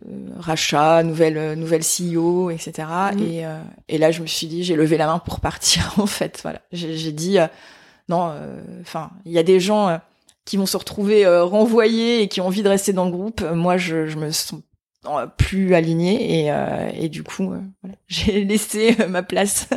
euh, 0.06 0.28
rachat, 0.38 1.02
nouvelle 1.02 1.54
nouvelle 1.58 1.82
CEO, 1.82 2.50
etc. 2.50 2.88
Et, 3.18 3.44
mm. 3.44 3.48
et 3.88 3.98
là, 3.98 4.10
je 4.10 4.20
me 4.20 4.26
suis 4.26 4.46
dit, 4.46 4.62
j'ai 4.62 4.76
levé 4.76 4.98
la 4.98 5.06
main 5.06 5.18
pour 5.18 5.40
partir. 5.40 5.94
En 5.98 6.06
fait, 6.06 6.40
voilà, 6.42 6.60
j'ai 6.72 7.12
dit 7.12 7.38
non. 8.08 8.32
Enfin, 8.82 9.10
il 9.24 9.32
y 9.32 9.38
a 9.38 9.42
des 9.42 9.60
gens 9.60 9.98
qui 10.44 10.56
vont 10.56 10.66
se 10.66 10.76
retrouver 10.76 11.26
renvoyés 11.26 12.22
et 12.22 12.28
qui 12.28 12.40
ont 12.40 12.46
envie 12.46 12.62
de 12.62 12.68
rester 12.68 12.92
dans 12.92 13.06
le 13.06 13.10
groupe. 13.10 13.42
Moi, 13.42 13.76
je, 13.76 14.06
je 14.06 14.18
me 14.18 14.30
sens 14.30 14.60
plus 15.38 15.74
alignée 15.74 16.46
et, 16.46 16.52
et 17.00 17.08
du 17.08 17.22
coup, 17.22 17.46
voilà, 17.80 17.96
j'ai 18.08 18.44
laissé 18.44 18.94
ma 19.08 19.22
place 19.22 19.68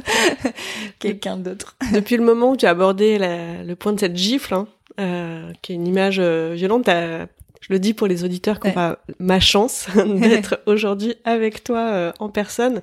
quelqu'un 1.00 1.38
d'autre. 1.38 1.78
Depuis 1.94 2.18
le 2.18 2.24
moment 2.24 2.52
où 2.52 2.58
tu 2.58 2.66
as 2.66 2.72
abordé 2.72 3.18
la, 3.18 3.64
le 3.64 3.76
point 3.76 3.94
de 3.94 4.00
cette 4.00 4.18
gifle. 4.18 4.54
Hein, 4.54 4.68
euh, 5.00 5.52
qui 5.62 5.72
est 5.72 5.76
une 5.76 5.88
image 5.88 6.18
euh, 6.20 6.54
violente. 6.56 6.88
Je 6.88 7.74
le 7.74 7.80
dis 7.80 7.94
pour 7.94 8.08
les 8.08 8.24
auditeurs 8.24 8.60
qui 8.60 8.70
ont 8.70 8.74
pas 8.74 9.00
ma 9.20 9.40
chance 9.40 9.88
d'être 9.96 10.62
aujourd'hui 10.66 11.16
avec 11.24 11.64
toi 11.64 11.80
euh, 11.80 12.12
en 12.20 12.30
personne. 12.30 12.82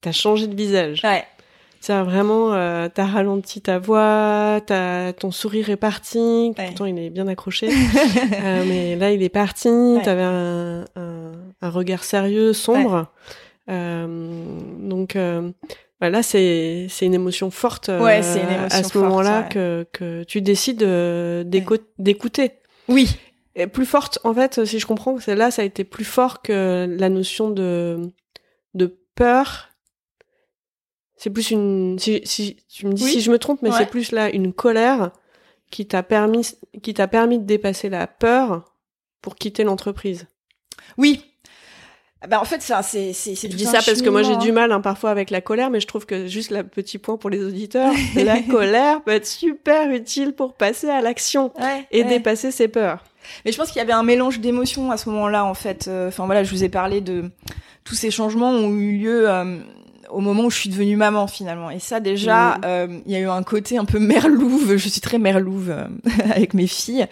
T'as 0.00 0.12
changé 0.12 0.46
de 0.46 0.54
visage. 0.54 1.02
Ouais. 1.04 1.24
Vraiment, 1.88 2.52
euh, 2.52 2.88
t'as 2.92 3.06
ralenti 3.06 3.62
ta 3.62 3.78
voix, 3.78 4.60
t'as 4.66 5.12
ton 5.14 5.30
sourire 5.30 5.70
est 5.70 5.76
parti. 5.76 6.52
Pourtant, 6.54 6.84
il 6.84 6.98
est 6.98 7.10
bien 7.10 7.26
accroché, 7.26 7.68
euh, 8.44 8.64
mais 8.68 8.96
là, 8.96 9.12
il 9.12 9.22
est 9.22 9.30
parti. 9.30 9.68
Ouais. 9.68 10.02
T'avais 10.02 10.22
un, 10.22 10.84
un, 10.96 11.32
un, 11.62 11.70
regard 11.70 12.04
sérieux, 12.04 12.52
sombre. 12.52 13.06
Euh, 13.70 14.06
donc, 14.78 15.16
là, 16.00 16.22
c'est 16.22 16.86
c'est 16.88 17.04
une 17.04 17.14
émotion 17.14 17.50
forte 17.50 17.90
euh, 17.90 18.00
ouais, 18.00 18.20
une 18.20 18.50
émotion 18.50 18.78
à 18.78 18.82
ce 18.82 18.98
moment-là 18.98 19.42
que 19.42 19.86
que 19.92 20.24
tu 20.24 20.40
décides 20.40 20.82
euh, 20.82 21.44
d'écouter. 21.44 22.52
Oui. 22.88 23.16
Et 23.54 23.66
plus 23.66 23.84
forte, 23.84 24.18
en 24.24 24.32
fait, 24.32 24.64
si 24.64 24.78
je 24.78 24.86
comprends, 24.86 25.16
que 25.16 25.30
là, 25.32 25.50
ça 25.50 25.62
a 25.62 25.64
été 25.64 25.84
plus 25.84 26.04
fort 26.04 26.40
que 26.40 26.86
la 26.98 27.08
notion 27.08 27.50
de 27.50 28.00
de 28.74 28.98
peur. 29.14 29.68
C'est 31.16 31.30
plus 31.30 31.50
une. 31.50 31.98
Si, 31.98 32.22
si 32.24 32.56
tu 32.68 32.86
me 32.86 32.92
dis 32.92 33.04
si 33.04 33.20
je 33.20 33.30
me 33.30 33.38
trompe, 33.38 33.60
mais 33.60 33.70
c'est 33.72 33.90
plus 33.90 34.12
là 34.12 34.30
une 34.30 34.54
colère 34.54 35.10
qui 35.70 35.86
t'a 35.86 36.02
permis 36.02 36.46
qui 36.82 36.94
t'a 36.94 37.08
permis 37.08 37.38
de 37.38 37.44
dépasser 37.44 37.90
la 37.90 38.06
peur 38.06 38.74
pour 39.20 39.36
quitter 39.36 39.64
l'entreprise. 39.64 40.26
Oui, 40.96 41.29
bah 42.28 42.38
en 42.38 42.44
fait 42.44 42.60
ça 42.60 42.82
c'est 42.82 43.14
c'est 43.14 43.34
je 43.34 43.56
dis 43.56 43.64
ça 43.64 43.80
parce 43.84 44.02
que 44.02 44.10
moi 44.10 44.22
j'ai 44.22 44.36
du 44.36 44.52
mal 44.52 44.72
hein, 44.72 44.82
parfois 44.82 45.10
avec 45.10 45.30
la 45.30 45.40
colère 45.40 45.70
mais 45.70 45.80
je 45.80 45.86
trouve 45.86 46.04
que 46.04 46.26
juste 46.26 46.50
le 46.50 46.64
petit 46.64 46.98
point 46.98 47.16
pour 47.16 47.30
les 47.30 47.42
auditeurs 47.42 47.92
la 48.14 48.42
colère 48.42 49.02
peut 49.02 49.12
être 49.12 49.26
super 49.26 49.90
utile 49.90 50.32
pour 50.34 50.52
passer 50.52 50.90
à 50.90 51.00
l'action 51.00 51.50
et 51.90 52.04
dépasser 52.04 52.50
ses 52.50 52.68
peurs. 52.68 53.04
Mais 53.44 53.52
je 53.52 53.56
pense 53.56 53.68
qu'il 53.68 53.78
y 53.78 53.82
avait 53.82 53.92
un 53.92 54.02
mélange 54.02 54.40
d'émotions 54.40 54.90
à 54.90 54.96
ce 54.96 55.08
moment-là 55.08 55.44
en 55.44 55.54
fait. 55.54 55.88
Euh, 55.88 56.08
enfin 56.08 56.26
voilà 56.26 56.44
je 56.44 56.50
vous 56.50 56.62
ai 56.62 56.68
parlé 56.68 57.00
de 57.00 57.30
tous 57.84 57.94
ces 57.94 58.10
changements 58.10 58.50
ont 58.50 58.74
eu 58.74 58.98
lieu 58.98 59.28
euh, 59.28 59.58
au 60.10 60.20
moment 60.20 60.44
où 60.44 60.50
je 60.50 60.58
suis 60.58 60.68
devenue 60.68 60.96
maman 60.96 61.26
finalement. 61.26 61.70
Et 61.70 61.78
ça 61.78 62.00
déjà 62.00 62.58
mmh. 62.58 62.60
euh, 62.64 63.00
il 63.06 63.12
y 63.12 63.16
a 63.16 63.20
eu 63.20 63.28
un 63.28 63.42
côté 63.42 63.78
un 63.78 63.86
peu 63.86 63.98
merlouve. 63.98 64.76
Je 64.76 64.88
suis 64.88 65.00
très 65.00 65.18
merlouve 65.18 65.74
avec 66.34 66.52
mes 66.52 66.66
filles. 66.66 67.06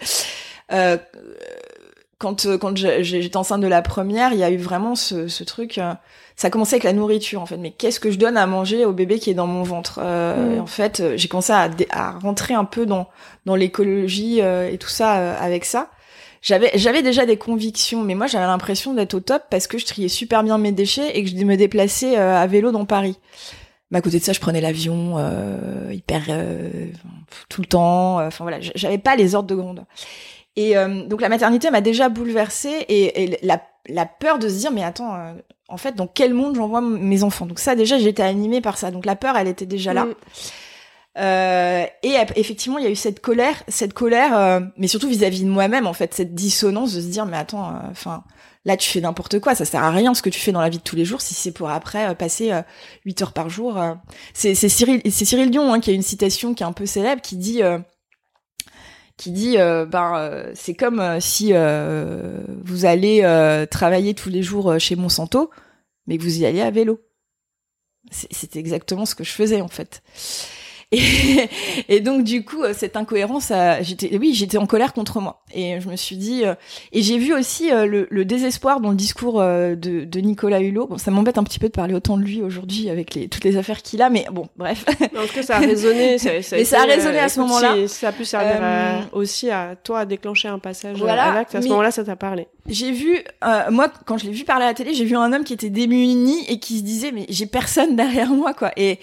Euh, 0.71 0.97
quand 2.19 2.75
j'étais 2.75 3.37
enceinte 3.37 3.61
de 3.61 3.67
la 3.67 3.81
première, 3.81 4.33
il 4.33 4.39
y 4.39 4.43
a 4.43 4.51
eu 4.51 4.57
vraiment 4.57 4.95
ce, 4.95 5.29
ce 5.29 5.43
truc. 5.45 5.77
Euh, 5.77 5.93
ça 6.35 6.47
a 6.47 6.49
commencé 6.49 6.75
avec 6.75 6.83
la 6.83 6.91
nourriture 6.91 7.41
en 7.41 7.45
fait. 7.45 7.57
Mais 7.57 7.71
qu'est-ce 7.71 7.99
que 7.99 8.11
je 8.11 8.17
donne 8.17 8.35
à 8.35 8.45
manger 8.45 8.85
au 8.85 8.91
bébé 8.91 9.19
qui 9.19 9.29
est 9.29 9.33
dans 9.33 9.47
mon 9.47 9.63
ventre 9.63 9.99
euh, 10.03 10.57
mm. 10.57 10.61
En 10.61 10.67
fait, 10.67 11.01
j'ai 11.15 11.27
commencé 11.29 11.53
à, 11.53 11.69
à, 11.91 12.11
rentrer 12.19 12.53
un 12.53 12.65
peu 12.65 12.85
dans 12.85 13.07
dans 13.45 13.55
l'écologie 13.55 14.39
et 14.39 14.77
tout 14.77 14.89
ça 14.89 15.33
avec 15.37 15.63
ça. 15.63 15.89
J'avais 16.41 16.71
j'avais 16.75 17.01
déjà 17.01 17.25
des 17.25 17.37
convictions, 17.37 18.03
mais 18.03 18.15
moi 18.15 18.27
j'avais 18.27 18.45
l'impression 18.45 18.93
d'être 18.93 19.13
au 19.13 19.19
top 19.21 19.43
parce 19.49 19.67
que 19.67 19.77
je 19.77 19.85
triais 19.85 20.09
super 20.09 20.43
bien 20.43 20.57
mes 20.57 20.71
déchets 20.73 21.17
et 21.17 21.23
que 21.23 21.29
je 21.29 21.35
me 21.35 21.55
déplaçais 21.55 22.17
à 22.17 22.45
vélo 22.47 22.71
dans 22.71 22.85
Paris. 22.85 23.17
Mais 23.91 23.97
à 23.97 24.01
côté 24.01 24.19
de 24.19 24.23
ça, 24.23 24.33
je 24.33 24.39
prenais 24.39 24.61
l'avion 24.61 25.17
hyper 25.91 26.25
tout 27.47 27.61
le 27.61 27.67
temps. 27.67 28.25
Enfin 28.25 28.43
voilà, 28.43 28.59
j'avais 28.59 28.97
pas 28.97 29.15
les 29.15 29.35
ordres 29.35 29.49
de 29.49 29.55
grandeur. 29.55 29.85
Et 30.59 30.75
euh, 30.75 31.05
donc 31.05 31.21
la 31.21 31.29
maternité 31.29 31.71
m'a 31.71 31.79
déjà 31.79 32.09
bouleversée 32.09 32.85
et, 32.89 33.39
la, 33.43 33.61
la, 33.87 34.05
peur 34.05 34.39
de 34.39 34.49
se 34.49 34.55
dire 34.55 34.71
mais 34.71 34.83
attends, 34.83 35.15
euh, 35.15 35.31
en 35.69 35.77
fait 35.77 35.95
dans 35.95 36.05
quel 36.05 36.33
monde 36.33 36.57
j'envoie 36.57 36.81
mes 36.81 37.23
enfants? 37.23 37.45
Donc 37.45 37.59
ça 37.59 37.75
déjà 37.75 37.97
j'étais 37.97 38.23
animée 38.23 38.59
par 38.59 38.77
ça. 38.77 38.91
Donc 38.91 39.05
la 39.05 39.15
peur 39.15 39.37
elle 39.37 39.47
était 39.47 39.65
déjà 39.65 39.93
là. 39.93 40.03
Mm. 40.03 40.15
Euh, 41.17 41.85
et 42.03 42.15
effectivement, 42.35 42.77
il 42.77 42.83
y 42.83 42.87
a 42.87 42.89
eu 42.89 42.97
cette 42.97 43.21
colère, 43.21 43.63
cette 43.69 43.93
colère, 43.93 44.37
euh, 44.37 44.59
mais 44.75 44.87
surtout 44.87 45.07
vis-à-vis 45.07 45.43
de 45.43 45.49
moi-même, 45.49 45.87
en 45.87 45.93
fait, 45.93 46.13
cette 46.13 46.35
dissonance 46.35 46.93
de 46.93 47.01
se 47.01 47.07
dire, 47.07 47.25
mais 47.25 47.35
attends, 47.35 47.73
enfin, 47.89 48.23
là, 48.63 48.77
tu 48.77 48.89
fais 48.89 49.01
n'importe 49.01 49.39
quoi, 49.39 49.55
ça 49.55 49.65
sert 49.65 49.83
à 49.83 49.91
rien 49.91 50.13
ce 50.13 50.21
que 50.21 50.29
tu 50.29 50.39
fais 50.39 50.51
dans 50.51 50.61
la 50.61 50.69
vie 50.69 50.77
de 50.77 50.83
tous 50.83 50.95
les 50.95 51.03
jours, 51.05 51.19
si 51.19 51.33
c'est 51.33 51.51
pour 51.51 51.69
après 51.69 52.13
passer 52.15 52.51
8 53.05 53.21
heures 53.21 53.33
par 53.33 53.49
jour. 53.49 53.81
C'est 54.33 54.53
Cyril, 54.55 55.01
c'est 55.09 55.25
Cyril 55.25 55.51
Dion 55.51 55.73
hein, 55.73 55.79
qui 55.79 55.89
a 55.89 55.93
une 55.93 56.03
citation 56.03 56.53
qui 56.53 56.63
est 56.63 56.67
un 56.67 56.73
peu 56.73 56.85
célèbre, 56.85 57.21
qui 57.21 57.35
dit 57.35 57.63
qui 59.19 59.31
dit 59.31 59.57
euh, 59.57 59.85
ben 59.85 60.13
euh, 60.15 60.51
c'est 60.55 60.73
comme 60.73 61.01
euh, 61.01 61.19
si 61.19 61.51
vous 61.51 62.85
allez 62.85 63.67
travailler 63.69 64.15
tous 64.15 64.29
les 64.29 64.41
jours 64.41 64.79
chez 64.79 64.95
Monsanto 64.95 65.51
mais 66.07 66.17
que 66.17 66.23
vous 66.23 66.39
y 66.39 66.45
allez 66.45 66.61
à 66.61 66.71
vélo. 66.71 67.01
C'était 68.09 68.59
exactement 68.59 69.05
ce 69.05 69.13
que 69.13 69.23
je 69.23 69.31
faisais 69.31 69.61
en 69.61 69.67
fait. 69.67 70.01
Et, 71.87 71.99
donc 71.99 72.23
du 72.23 72.43
coup, 72.43 72.63
euh, 72.63 72.73
cette 72.75 72.97
incohérence, 72.97 73.51
j'étais, 73.81 74.17
oui, 74.17 74.33
j'étais 74.33 74.57
en 74.57 74.65
colère 74.65 74.93
contre 74.93 75.19
moi. 75.19 75.43
Et 75.53 75.79
je 75.79 75.87
me 75.87 75.95
suis 75.95 76.15
dit, 76.15 76.45
euh, 76.45 76.55
et 76.91 77.03
j'ai 77.03 77.19
vu 77.19 77.31
aussi 77.31 77.71
euh, 77.71 77.85
le, 77.85 78.25
désespoir 78.25 78.79
dans 78.79 78.89
le 78.89 78.95
discours 78.95 79.39
de, 79.39 79.75
de, 79.75 80.19
Nicolas 80.19 80.61
Hulot. 80.61 80.87
Bon, 80.87 80.97
ça 80.97 81.11
m'embête 81.11 81.37
un 81.37 81.43
petit 81.43 81.59
peu 81.59 81.67
de 81.67 81.73
parler 81.73 81.93
autant 81.93 82.17
de 82.17 82.23
lui 82.23 82.41
aujourd'hui 82.41 82.89
avec 82.89 83.13
les, 83.13 83.27
toutes 83.27 83.43
les 83.43 83.55
affaires 83.55 83.83
qu'il 83.83 84.01
a, 84.01 84.09
mais 84.09 84.25
bon, 84.31 84.47
bref. 84.57 84.83
En 85.15 85.27
tout 85.27 85.33
cas, 85.33 85.43
ça 85.43 85.57
a 85.57 85.59
résonné. 85.59 86.17
Ça, 86.19 86.41
ça 86.41 86.57
mais 86.57 86.65
ça 86.65 86.81
a 86.81 86.85
résonné 86.85 87.19
à 87.19 87.29
ce 87.29 87.39
moment-là. 87.41 87.87
Ça 87.87 88.09
a 88.09 88.11
pu 88.11 88.25
servir 88.25 89.07
aussi 89.11 89.49
à 89.49 89.75
toi 89.75 89.99
à 89.99 90.05
déclencher 90.05 90.47
un 90.47 90.59
passage 90.59 90.97
voilà, 90.97 91.33
à 91.33 91.39
À 91.39 91.61
ce 91.61 91.67
moment-là, 91.67 91.91
ça 91.91 92.03
t'a 92.03 92.15
parlé. 92.15 92.47
J'ai 92.67 92.91
vu, 92.91 93.23
moi, 93.69 93.91
quand 94.05 94.17
je 94.17 94.25
l'ai 94.25 94.31
vu 94.31 94.43
parler 94.43 94.65
à 94.65 94.69
la 94.69 94.73
télé, 94.73 94.93
j'ai 94.93 95.05
vu 95.05 95.15
un 95.15 95.31
homme 95.33 95.43
qui 95.43 95.53
était 95.53 95.69
démuni 95.69 96.45
et 96.47 96.59
qui 96.59 96.79
se 96.79 96.83
disait, 96.83 97.11
mais 97.11 97.25
j'ai 97.29 97.45
personne 97.45 97.95
derrière 97.95 98.29
moi, 98.29 98.53
quoi. 98.53 98.71
Et 98.75 98.99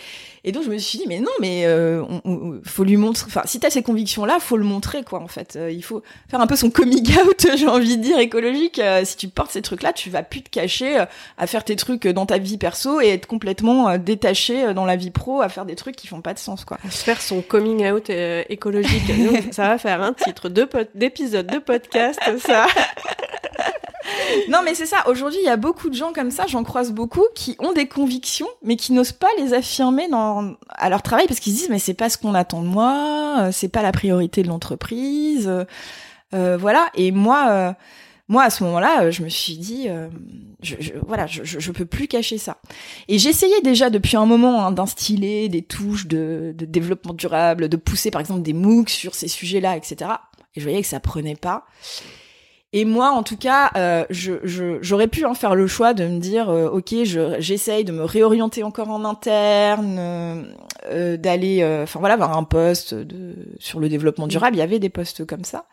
et 0.46 0.52
donc 0.52 0.62
je 0.62 0.70
me 0.70 0.78
suis 0.78 0.98
dit 0.98 1.04
mais 1.08 1.18
non 1.18 1.30
mais 1.40 1.64
euh, 1.66 2.04
on, 2.24 2.60
faut 2.64 2.84
lui 2.84 2.96
montrer 2.96 3.24
enfin 3.26 3.42
si 3.46 3.58
t'as 3.58 3.68
ces 3.68 3.82
convictions 3.82 4.24
là 4.24 4.38
faut 4.40 4.56
le 4.56 4.64
montrer 4.64 5.02
quoi 5.02 5.20
en 5.20 5.26
fait. 5.26 5.56
Euh, 5.56 5.70
il 5.72 5.82
faut 5.82 6.04
faire 6.30 6.40
un 6.40 6.46
peu 6.46 6.54
son 6.54 6.70
coming 6.70 7.04
out 7.18 7.46
j'ai 7.56 7.66
envie 7.66 7.96
de 7.96 8.02
dire 8.02 8.18
écologique. 8.18 8.78
Euh, 8.78 9.04
si 9.04 9.16
tu 9.16 9.28
portes 9.28 9.50
ces 9.50 9.60
trucs 9.60 9.82
là 9.82 9.92
tu 9.92 10.08
vas 10.08 10.22
plus 10.22 10.42
te 10.42 10.48
cacher 10.48 11.04
à 11.36 11.46
faire 11.48 11.64
tes 11.64 11.74
trucs 11.74 12.06
dans 12.06 12.26
ta 12.26 12.38
vie 12.38 12.58
perso 12.58 13.00
et 13.00 13.08
être 13.08 13.26
complètement 13.26 13.98
détaché 13.98 14.72
dans 14.72 14.84
la 14.84 14.94
vie 14.94 15.10
pro 15.10 15.42
à 15.42 15.48
faire 15.48 15.66
des 15.66 15.74
trucs 15.74 15.96
qui 15.96 16.06
font 16.06 16.20
pas 16.20 16.32
de 16.32 16.38
sens 16.38 16.64
quoi. 16.64 16.78
Faire 16.88 17.20
son 17.20 17.42
coming 17.42 17.90
out 17.90 18.08
écologique. 18.08 19.02
Ça 19.50 19.68
va 19.68 19.78
faire 19.78 20.00
un 20.00 20.12
titre 20.12 20.48
d'épisode 20.94 21.48
de 21.48 21.58
podcast 21.58 22.20
ça 22.38 22.66
non, 24.48 24.58
mais 24.64 24.74
c'est 24.74 24.86
ça. 24.86 25.08
Aujourd'hui, 25.08 25.38
il 25.42 25.46
y 25.46 25.50
a 25.50 25.56
beaucoup 25.56 25.88
de 25.88 25.94
gens 25.94 26.12
comme 26.12 26.30
ça, 26.30 26.46
j'en 26.46 26.64
croise 26.64 26.92
beaucoup, 26.92 27.24
qui 27.34 27.56
ont 27.58 27.72
des 27.72 27.86
convictions, 27.86 28.48
mais 28.62 28.76
qui 28.76 28.92
n'osent 28.92 29.12
pas 29.12 29.28
les 29.38 29.54
affirmer 29.54 30.08
dans, 30.08 30.54
à 30.68 30.88
leur 30.88 31.02
travail 31.02 31.26
parce 31.26 31.40
qu'ils 31.40 31.52
se 31.52 31.58
disent, 31.58 31.70
mais 31.70 31.78
c'est 31.78 31.94
pas 31.94 32.08
ce 32.08 32.18
qu'on 32.18 32.34
attend 32.34 32.62
de 32.62 32.68
moi, 32.68 33.36
euh, 33.40 33.52
c'est 33.52 33.68
pas 33.68 33.82
la 33.82 33.92
priorité 33.92 34.42
de 34.42 34.48
l'entreprise. 34.48 35.48
Euh, 35.48 35.64
euh 36.34 36.56
voilà. 36.56 36.88
Et 36.94 37.12
moi, 37.12 37.74
moi, 38.28 38.42
à 38.42 38.50
ce 38.50 38.64
moment-là, 38.64 39.10
je 39.10 39.22
me 39.22 39.28
suis 39.28 39.56
dit, 39.56 39.88
voilà, 41.06 41.26
je, 41.26 41.44
je, 41.44 41.72
peux 41.72 41.86
plus 41.86 42.08
cacher 42.08 42.38
ça. 42.38 42.58
Et 43.08 43.18
j'essayais 43.18 43.60
déjà 43.62 43.90
depuis 43.90 44.16
un 44.16 44.26
moment 44.26 44.66
hein, 44.66 44.72
d'instiller 44.72 45.48
des 45.48 45.62
touches 45.62 46.06
de, 46.06 46.52
de 46.56 46.64
développement 46.64 47.14
durable, 47.14 47.68
de 47.68 47.76
pousser 47.76 48.10
par 48.10 48.20
exemple 48.20 48.42
des 48.42 48.52
MOOC 48.52 48.90
sur 48.90 49.14
ces 49.14 49.28
sujets-là, 49.28 49.76
etc. 49.76 50.10
Et 50.56 50.60
je 50.60 50.64
voyais 50.64 50.82
que 50.82 50.88
ça 50.88 50.98
prenait 50.98 51.36
pas. 51.36 51.66
Et 52.72 52.84
moi, 52.84 53.10
en 53.10 53.22
tout 53.22 53.36
cas, 53.36 53.70
euh, 53.76 54.04
j'aurais 54.10 55.06
pu 55.06 55.24
en 55.24 55.34
faire 55.34 55.54
le 55.54 55.66
choix 55.66 55.94
de 55.94 56.06
me 56.06 56.18
dire, 56.18 56.50
euh, 56.50 56.68
ok, 56.68 56.94
j'essaye 57.38 57.84
de 57.84 57.92
me 57.92 58.04
réorienter 58.04 58.64
encore 58.64 58.90
en 58.90 59.04
interne, 59.04 59.96
euh, 60.90 61.16
d'aller, 61.16 61.64
enfin 61.82 62.00
voilà, 62.00 62.14
avoir 62.14 62.36
un 62.36 62.44
poste 62.44 62.92
de, 62.92 63.34
sur 63.60 63.78
le 63.78 63.88
développement 63.88 64.26
durable. 64.26 64.56
Il 64.56 64.58
y 64.58 64.62
avait 64.62 64.80
des 64.80 64.88
postes 64.88 65.24
comme 65.24 65.44
ça. 65.44 65.66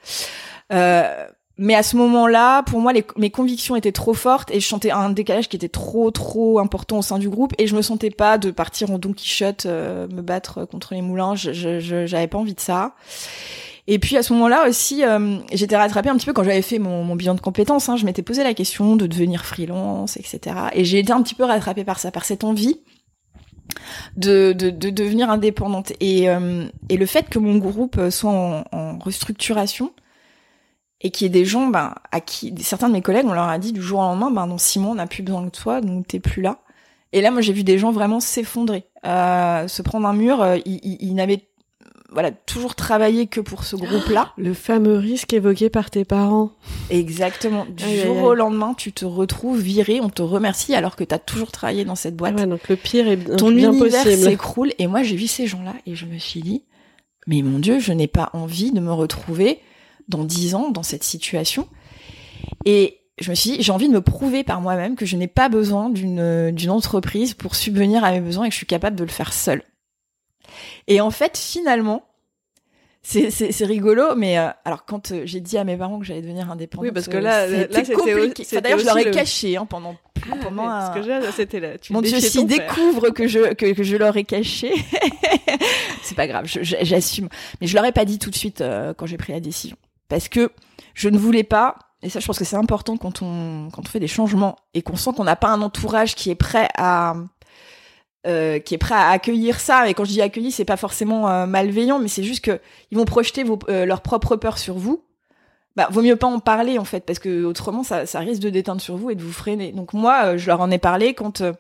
mais 0.70 1.76
à 1.76 1.84
ce 1.84 1.98
moment-là, 1.98 2.64
pour 2.64 2.80
moi, 2.80 2.94
les, 2.94 3.06
mes 3.18 3.32
convictions 3.32 3.76
étaient 3.76 3.91
trop 3.91 4.14
fortes 4.14 4.52
et 4.52 4.60
je 4.60 4.68
sentais 4.68 4.91
un 4.91 5.10
décalage 5.10 5.50
qui 5.50 5.56
était 5.56 5.70
trop, 5.70 6.10
trop 6.12 6.60
important 6.60 7.00
au 7.00 7.04
sein 7.04 7.18
du 7.18 7.30
groupe 7.30 7.54
et 7.58 7.68
je 7.68 7.76
me 7.76 7.82
sentais 7.82 8.12
pas 8.12 8.38
de 8.38 8.52
partir 8.52 8.91
en 8.91 9.00
Don 9.00 9.14
Quichotte, 9.14 9.66
me 9.66 10.22
battre 10.22 10.66
contre 10.66 10.94
les 10.94 11.02
moulins. 11.02 11.36
Je, 11.36 11.80
j'avais 12.06 12.28
pas 12.28 12.38
envie 12.38 12.56
de 12.56 12.60
ça. 12.60 12.94
Et 13.88 14.00
puis 14.00 14.16
à 14.16 14.24
ce 14.24 14.32
moment-là 14.34 14.68
aussi, 14.68 15.04
euh, 15.04 15.38
j'étais 15.52 15.76
rattrapée 15.76 16.10
un 16.10 16.16
petit 16.16 16.26
peu 16.26 16.34
quand 16.34 16.44
j'avais 16.44 16.62
fait 16.62 16.80
mon, 16.80 17.16
bilan 17.16 17.36
de 17.36 17.42
compétences. 17.42 17.90
Hein, 17.90 17.98
je 17.98 18.06
m'étais 18.06 18.22
posé 18.22 18.44
la 18.44 18.54
question 18.54 18.96
de 18.96 19.08
devenir 19.08 19.46
freelance, 19.46 20.16
etc. 20.18 20.40
Et 20.74 20.86
j'ai 20.86 21.00
été 21.00 21.12
un 21.12 21.22
petit 21.22 21.36
peu 21.36 21.44
rattrapée 21.44 21.84
par 21.84 22.00
ça, 22.00 22.12
par 22.12 22.24
cette 22.24 22.46
envie 22.46 22.80
de, 24.16 24.54
de, 24.54 24.70
de 24.70 24.90
devenir 24.90 25.30
indépendante. 25.30 25.92
Et, 26.00 26.30
euh, 26.30 26.66
et 26.88 26.96
le 26.96 27.06
fait 27.06 27.28
que 27.30 27.40
mon 27.40 27.58
groupe 27.58 28.00
soit 28.10 28.32
en, 28.72 29.00
restructuration 29.00 29.92
et 31.02 31.12
qu'il 31.12 31.26
y 31.26 31.28
ait 31.28 31.42
des 31.42 31.44
gens 31.44 31.68
ben, 31.68 31.94
à 32.14 32.22
qui 32.22 32.54
certains 32.62 32.88
de 32.88 32.94
mes 32.94 33.02
collègues, 33.02 33.26
on 33.28 33.34
leur 33.34 33.50
a 33.50 33.60
dit 33.60 33.74
du 33.74 33.82
jour 33.82 34.00
au 34.00 34.04
lendemain, 34.04 34.32
ben 34.32 34.48
non 34.48 34.58
Simon, 34.58 34.92
on 34.92 34.96
n'a 34.96 35.08
plus 35.08 35.24
besoin 35.24 35.42
de 35.42 35.50
toi, 35.50 35.82
donc 35.82 36.08
t'es 36.08 36.22
plus 36.22 36.42
là. 36.42 36.60
Et 37.12 37.22
là, 37.22 37.30
moi, 37.30 37.42
j'ai 37.42 37.54
vu 37.54 37.64
des 37.64 37.78
gens 37.78 37.92
vraiment 37.92 38.20
s'effondrer, 38.20 38.86
euh, 39.06 39.68
se 39.68 39.82
prendre 39.84 40.08
un 40.08 40.14
mur. 40.14 40.44
Ils 40.66 41.14
n'avaient 41.14 41.48
voilà, 42.14 42.32
toujours 42.32 42.76
travailler 42.76 43.28
que 43.28 43.41
pour 43.41 43.64
ce 43.64 43.76
groupe-là. 43.76 44.32
Le 44.38 44.53
fameux 44.53 44.97
risque 44.97 45.34
évoqué 45.34 45.70
par 45.70 45.89
tes 45.89 46.05
parents. 46.05 46.51
Exactement. 46.89 47.66
Du 47.70 47.84
jour 47.99 48.24
au 48.24 48.34
lendemain, 48.34 48.74
tu 48.76 48.91
te 48.91 49.05
retrouves 49.05 49.59
viré, 49.59 49.99
on 50.01 50.09
te 50.09 50.22
remercie 50.22 50.76
alors 50.76 50.95
que 50.95 51.03
tu 51.03 51.14
as 51.14 51.20
toujours 51.20 51.51
travaillé 51.51 51.86
dans 51.86 51.95
cette 51.95 52.16
boîte. 52.16 52.36
Ouais, 52.36 52.47
donc 52.47 52.70
le 52.70 52.76
pire 52.76 53.07
est 53.07 53.18
Ton 53.38 53.51
bien 53.51 53.72
univers 53.72 54.03
s'écroule. 54.03 54.72
Et 54.80 54.88
moi, 54.88 55.03
j'ai 55.03 55.16
vu 55.16 55.28
ces 55.28 55.47
gens-là 55.47 55.74
et 55.86 55.95
je 55.95 56.05
me 56.05 56.18
suis 56.18 56.41
dit, 56.41 56.64
mais 57.28 57.41
mon 57.41 57.59
Dieu, 57.59 57.80
je 57.80 57.91
n'ai 57.91 58.07
pas 58.07 58.30
envie 58.34 58.72
de 58.72 58.80
me 58.80 58.91
retrouver 58.91 59.59
dans 60.07 60.24
dix 60.24 60.55
ans 60.55 60.70
dans 60.70 60.84
cette 60.84 61.03
situation. 61.03 61.68
Et 62.66 62.99
je 63.20 63.30
me 63.30 63.36
suis 63.36 63.51
dit, 63.51 63.57
j'ai 63.61 63.72
envie 63.72 63.88
de 63.88 63.93
me 63.93 64.01
prouver 64.01 64.43
par 64.43 64.61
moi-même 64.61 64.95
que 64.95 65.05
je 65.05 65.18
n'ai 65.18 65.28
pas 65.28 65.49
besoin 65.49 65.89
d'une 65.89 66.51
d'une 66.51 66.70
entreprise 66.70 67.34
pour 67.34 67.55
subvenir 67.55 68.03
à 68.03 68.11
mes 68.11 68.22
besoins 68.22 68.45
et 68.45 68.49
que 68.49 68.53
je 68.53 68.57
suis 68.57 68.66
capable 68.66 68.95
de 68.95 69.03
le 69.03 69.09
faire 69.09 69.34
seule. 69.34 69.64
Et 70.88 71.01
en 71.01 71.12
fait, 71.12 71.38
finalement, 71.38 72.04
c'est 73.04 73.66
rigolo, 73.66 74.16
mais 74.16 74.38
euh, 74.38 74.47
alors 74.64 74.86
quand 74.86 75.12
euh, 75.12 75.24
j'ai 75.26 75.41
dit 75.41 75.58
à 75.58 75.66
mes 75.66 75.76
parents 75.76 75.99
que 75.99 76.06
j'allais 76.06 76.22
devenir 76.22 76.49
indépendante, 76.49 76.86
oui, 76.86 76.91
parce 76.93 77.08
que 77.08 77.18
là, 77.18 77.47
c'était 77.47 77.93
compliqué. 77.93 78.62
D'ailleurs, 78.62 78.80
je 78.80 78.86
leur 78.86 78.97
ai 78.97 79.12
caché 79.12 79.58
hein, 79.58 79.66
pendant 79.66 79.95
ah, 80.32 80.36
pendant 80.41 80.93
que 80.93 81.32
c'était 81.32 81.60
là. 81.60 81.72
Mon 81.89 82.01
Dieu, 82.01 82.20
s'ils 82.20 82.47
découvrent 82.47 83.10
que 83.10 83.28
je 83.28 83.54
que, 83.54 83.74
que, 83.74 83.84
je 83.84 83.97
leur 83.97 84.16
ai 84.16 84.24
caché, 84.24 84.74
c'est 86.04 86.16
pas 86.16 86.28
grave, 86.28 86.45
j'assume. 86.45 87.28
Mais 87.60 87.68
je 87.68 87.76
leur 87.76 87.84
ai 87.84 87.91
pas 87.91 88.06
dit 88.06 88.20
tout 88.20 88.30
de 88.30 88.36
suite 88.36 88.62
euh, 88.62 88.93
quand 88.93 89.06
j'ai 89.06 89.18
pris 89.18 89.34
la 89.34 89.41
décision, 89.41 89.76
parce 90.08 90.30
que 90.30 90.51
je 90.93 91.10
ne 91.10 91.18
voulais 91.18 91.43
pas. 91.43 91.76
Et 92.04 92.10
ça, 92.10 92.20
je 92.20 92.26
pense 92.26 92.39
que 92.39 92.45
c'est 92.45 92.56
important 92.56 92.95
quand 92.95 93.22
on 93.22 93.70
quand 93.72 93.82
on 93.82 93.89
fait 93.89 93.99
des 93.99 94.08
changements 94.08 94.56
et 94.74 94.82
qu'on 94.82 94.95
sent 94.95 95.12
qu'on 95.16 95.24
n'a 95.26 95.36
pas 95.36 95.49
un 95.49 95.62
entourage 95.62 96.16
qui 96.16 96.30
est 96.30 96.36
prêt 96.36 96.70
à 96.78 97.16
euh, 98.26 98.59
qui 98.59 98.76
est 98.76 98.78
prêt 98.78 98.95
à 98.95 99.09
accueillir 99.09 99.59
ça. 99.59 99.89
Et 99.89 99.93
quand 99.93 100.05
je 100.05 100.11
dis 100.11 100.21
accueillir, 100.21 100.51
c'est 100.51 100.65
pas 100.65 100.78
forcément 100.78 101.30
euh, 101.30 101.45
malveillant, 101.45 101.99
mais 101.99 102.07
c'est 102.07 102.24
juste 102.24 102.43
que 102.43 102.59
ils 102.91 102.97
vont 102.97 103.05
projeter 103.05 103.43
vos, 103.43 103.59
euh, 103.69 103.86
leur 103.86 104.01
propre 104.01 104.36
peur 104.36 104.57
sur 104.57 104.76
vous. 104.76 105.03
bah 105.76 105.88
vaut 105.91 106.01
mieux 106.01 106.15
pas 106.15 106.28
en 106.28 106.39
parler 106.39 106.78
en 106.78 106.86
fait 106.86 107.05
parce 107.05 107.19
que 107.19 107.43
autrement 107.45 107.84
ça, 107.84 108.05
ça 108.05 108.19
risque 108.19 108.41
de 108.41 108.49
déteindre 108.49 108.82
sur 108.82 108.95
vous 108.95 109.09
et 109.09 109.15
de 109.15 109.24
vous 109.24 109.32
freiner. 109.32 109.71
Donc 109.71 109.93
moi 109.93 110.26
euh, 110.26 110.38
je 110.38 110.47
leur 110.47 110.61
en 110.61 110.71
ai 110.71 110.78
parlé 110.78 111.13
quand 111.13 111.41
euh, 111.41 111.53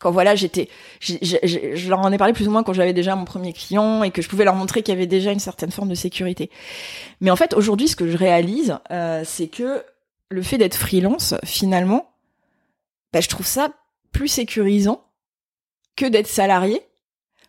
quand 0.00 0.10
voilà 0.10 0.34
j'étais 0.34 0.68
je 1.00 1.88
leur 1.88 2.00
en 2.00 2.10
ai 2.12 2.18
parlé 2.18 2.32
plus 2.32 2.48
ou 2.48 2.50
moins 2.50 2.62
quand 2.62 2.72
j'avais 2.72 2.92
déjà 2.92 3.14
mon 3.14 3.24
premier 3.24 3.52
client 3.52 4.02
et 4.02 4.10
que 4.10 4.22
je 4.22 4.28
pouvais 4.28 4.44
leur 4.44 4.54
montrer 4.54 4.82
qu'il 4.82 4.92
y 4.92 4.96
avait 4.96 5.06
déjà 5.06 5.32
une 5.32 5.38
certaine 5.38 5.70
forme 5.70 5.88
de 5.88 5.94
sécurité. 5.94 6.50
Mais 7.20 7.30
en 7.30 7.36
fait 7.36 7.54
aujourd'hui 7.54 7.88
ce 7.88 7.96
que 7.96 8.08
je 8.08 8.16
réalise 8.16 8.78
euh, 8.90 9.22
c'est 9.24 9.48
que 9.48 9.84
le 10.30 10.42
fait 10.42 10.58
d'être 10.58 10.76
freelance 10.76 11.34
finalement 11.44 12.10
bah, 13.12 13.20
je 13.20 13.28
trouve 13.28 13.46
ça 13.46 13.68
plus 14.12 14.28
sécurisant 14.28 15.03
que 15.96 16.06
d'être 16.06 16.26
salarié 16.26 16.80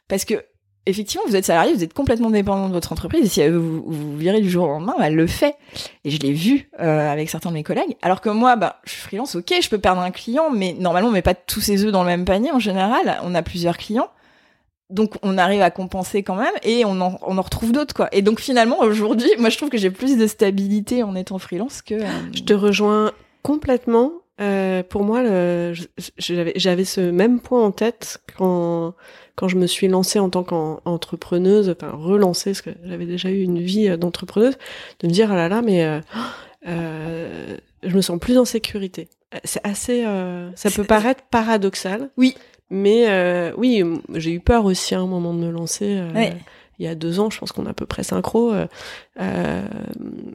parce 0.08 0.26
que 0.26 0.44
effectivement, 0.86 1.24
vous 1.28 1.36
êtes 1.36 1.46
salarié, 1.46 1.74
vous 1.74 1.84
êtes 1.84 1.94
complètement 1.94 2.30
dépendant 2.30 2.68
de 2.68 2.74
votre 2.74 2.92
entreprise. 2.92 3.26
Et 3.26 3.30
si 3.30 3.48
vous, 3.48 3.84
vous 3.86 4.18
virez 4.18 4.42
du 4.42 4.50
jour 4.50 4.66
au 4.66 4.68
lendemain, 4.68 4.94
bah, 4.98 5.08
elle 5.08 5.16
le 5.16 5.28
fait. 5.28 5.56
Et 6.04 6.12
je 6.12 6.20
l'ai 6.20 6.32
vu 6.32 6.70
euh, 6.80 7.12
avec 7.12 7.30
certains 7.30 7.50
de 7.50 7.56
mes 7.56 7.64
collègues. 7.64 7.96
Alors 8.02 8.22
que 8.22 8.30
moi, 8.30 8.56
bah, 8.56 8.80
je 8.86 8.92
suis 8.92 9.02
freelance, 9.02 9.36
ok, 9.36 9.54
je 9.62 9.70
peux 9.70 9.80
perdre 9.80 10.02
un 10.02 10.12
client, 10.12 10.52
mais 10.52 10.76
normalement, 10.78 11.10
on 11.10 11.12
met 11.12 11.22
pas 11.22 11.34
tous 11.34 11.62
ses 11.62 11.84
œufs 11.86 11.92
dans 11.92 12.04
le 12.04 12.10
même 12.10 12.26
panier 12.26 12.52
en 12.52 12.60
général. 12.60 13.20
On 13.24 13.36
a 13.36 13.42
plusieurs 13.42 13.78
clients. 13.78 14.10
Donc 14.92 15.16
on 15.24 15.40
arrive 15.40 15.64
à 15.64 15.72
compenser 15.72 16.22
quand 16.22 16.36
même 16.36 16.54
et 16.62 16.86
on 16.86 17.02
en, 17.02 17.18
on 17.24 17.40
en 17.40 17.42
retrouve 17.42 17.72
d'autres 17.72 17.96
quoi. 17.96 18.08
Et 18.12 18.22
donc 18.22 18.40
finalement 18.40 18.82
aujourd'hui, 18.82 19.28
moi 19.40 19.50
je 19.50 19.58
trouve 19.58 19.70
que 19.70 19.80
j'ai 19.80 19.90
plus 19.90 20.16
de 20.16 20.28
stabilité 20.28 21.02
en 21.02 21.16
étant 21.16 21.40
freelance 21.40 21.82
que. 21.82 21.96
Euh, 21.96 22.08
je 22.36 22.44
te 22.44 22.54
rejoins 22.54 23.12
complètement. 23.42 24.12
Euh, 24.42 24.84
pour 24.84 25.04
moi, 25.04 25.24
j'avais 26.18 26.86
ce 26.86 27.12
même 27.12 27.40
point 27.40 27.64
en 27.64 27.72
tête 27.72 28.22
quand 28.38 28.94
quand 29.36 29.48
je 29.48 29.58
me 29.58 29.68
suis 29.68 29.88
lancée 29.88 30.20
en 30.20 30.30
tant 30.30 30.44
qu'entrepreneuse, 30.44 31.70
enfin 31.70 31.92
relancée, 31.92 32.52
parce 32.52 32.62
que 32.62 32.70
j'avais 32.86 33.06
déjà 33.06 33.30
eu 33.30 33.42
une 33.42 33.60
vie 33.60 33.90
euh, 33.90 33.98
d'entrepreneuse, 33.98 34.58
de 35.02 35.08
me 35.08 35.12
dire 35.12 35.32
ah 35.32 35.36
là 35.36 35.50
là, 35.50 35.62
mais 35.62 35.84
euh, 35.84 36.00
euh, 36.68 37.58
je 37.84 37.96
me 37.96 38.02
sens 38.02 38.20
plus 38.20 38.38
en 38.38 38.46
sécurité. 38.46 39.10
C'est 39.44 39.66
assez, 39.66 40.06
euh, 40.06 40.50
ça 40.56 40.72
peut 40.72 40.86
paraître 40.86 41.24
paradoxal. 41.30 42.10
Oui. 42.18 42.36
Mais 42.70 43.10
euh, 43.10 43.52
oui, 43.58 43.84
j'ai 44.16 44.32
eu 44.32 44.40
peur 44.40 44.66
aussi 44.66 44.96
à 44.96 45.00
un 45.00 45.06
moment 45.06 45.34
de 45.34 45.40
me 45.40 45.52
lancer. 45.52 46.02
Il 46.78 46.86
y 46.86 46.88
a 46.88 46.96
deux 46.96 47.20
ans, 47.20 47.30
je 47.30 47.40
pense 47.40 47.52
qu'on 47.52 47.68
est 47.68 47.70
à 47.70 47.74
peu 47.74 47.86
près 47.86 48.04
synchro. 48.04 48.54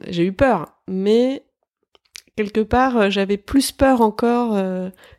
j'ai 0.07 0.23
eu 0.23 0.31
peur, 0.31 0.73
mais 0.87 1.43
quelque 2.35 2.61
part, 2.61 3.11
j'avais 3.11 3.37
plus 3.37 3.71
peur 3.71 4.01
encore, 4.01 4.57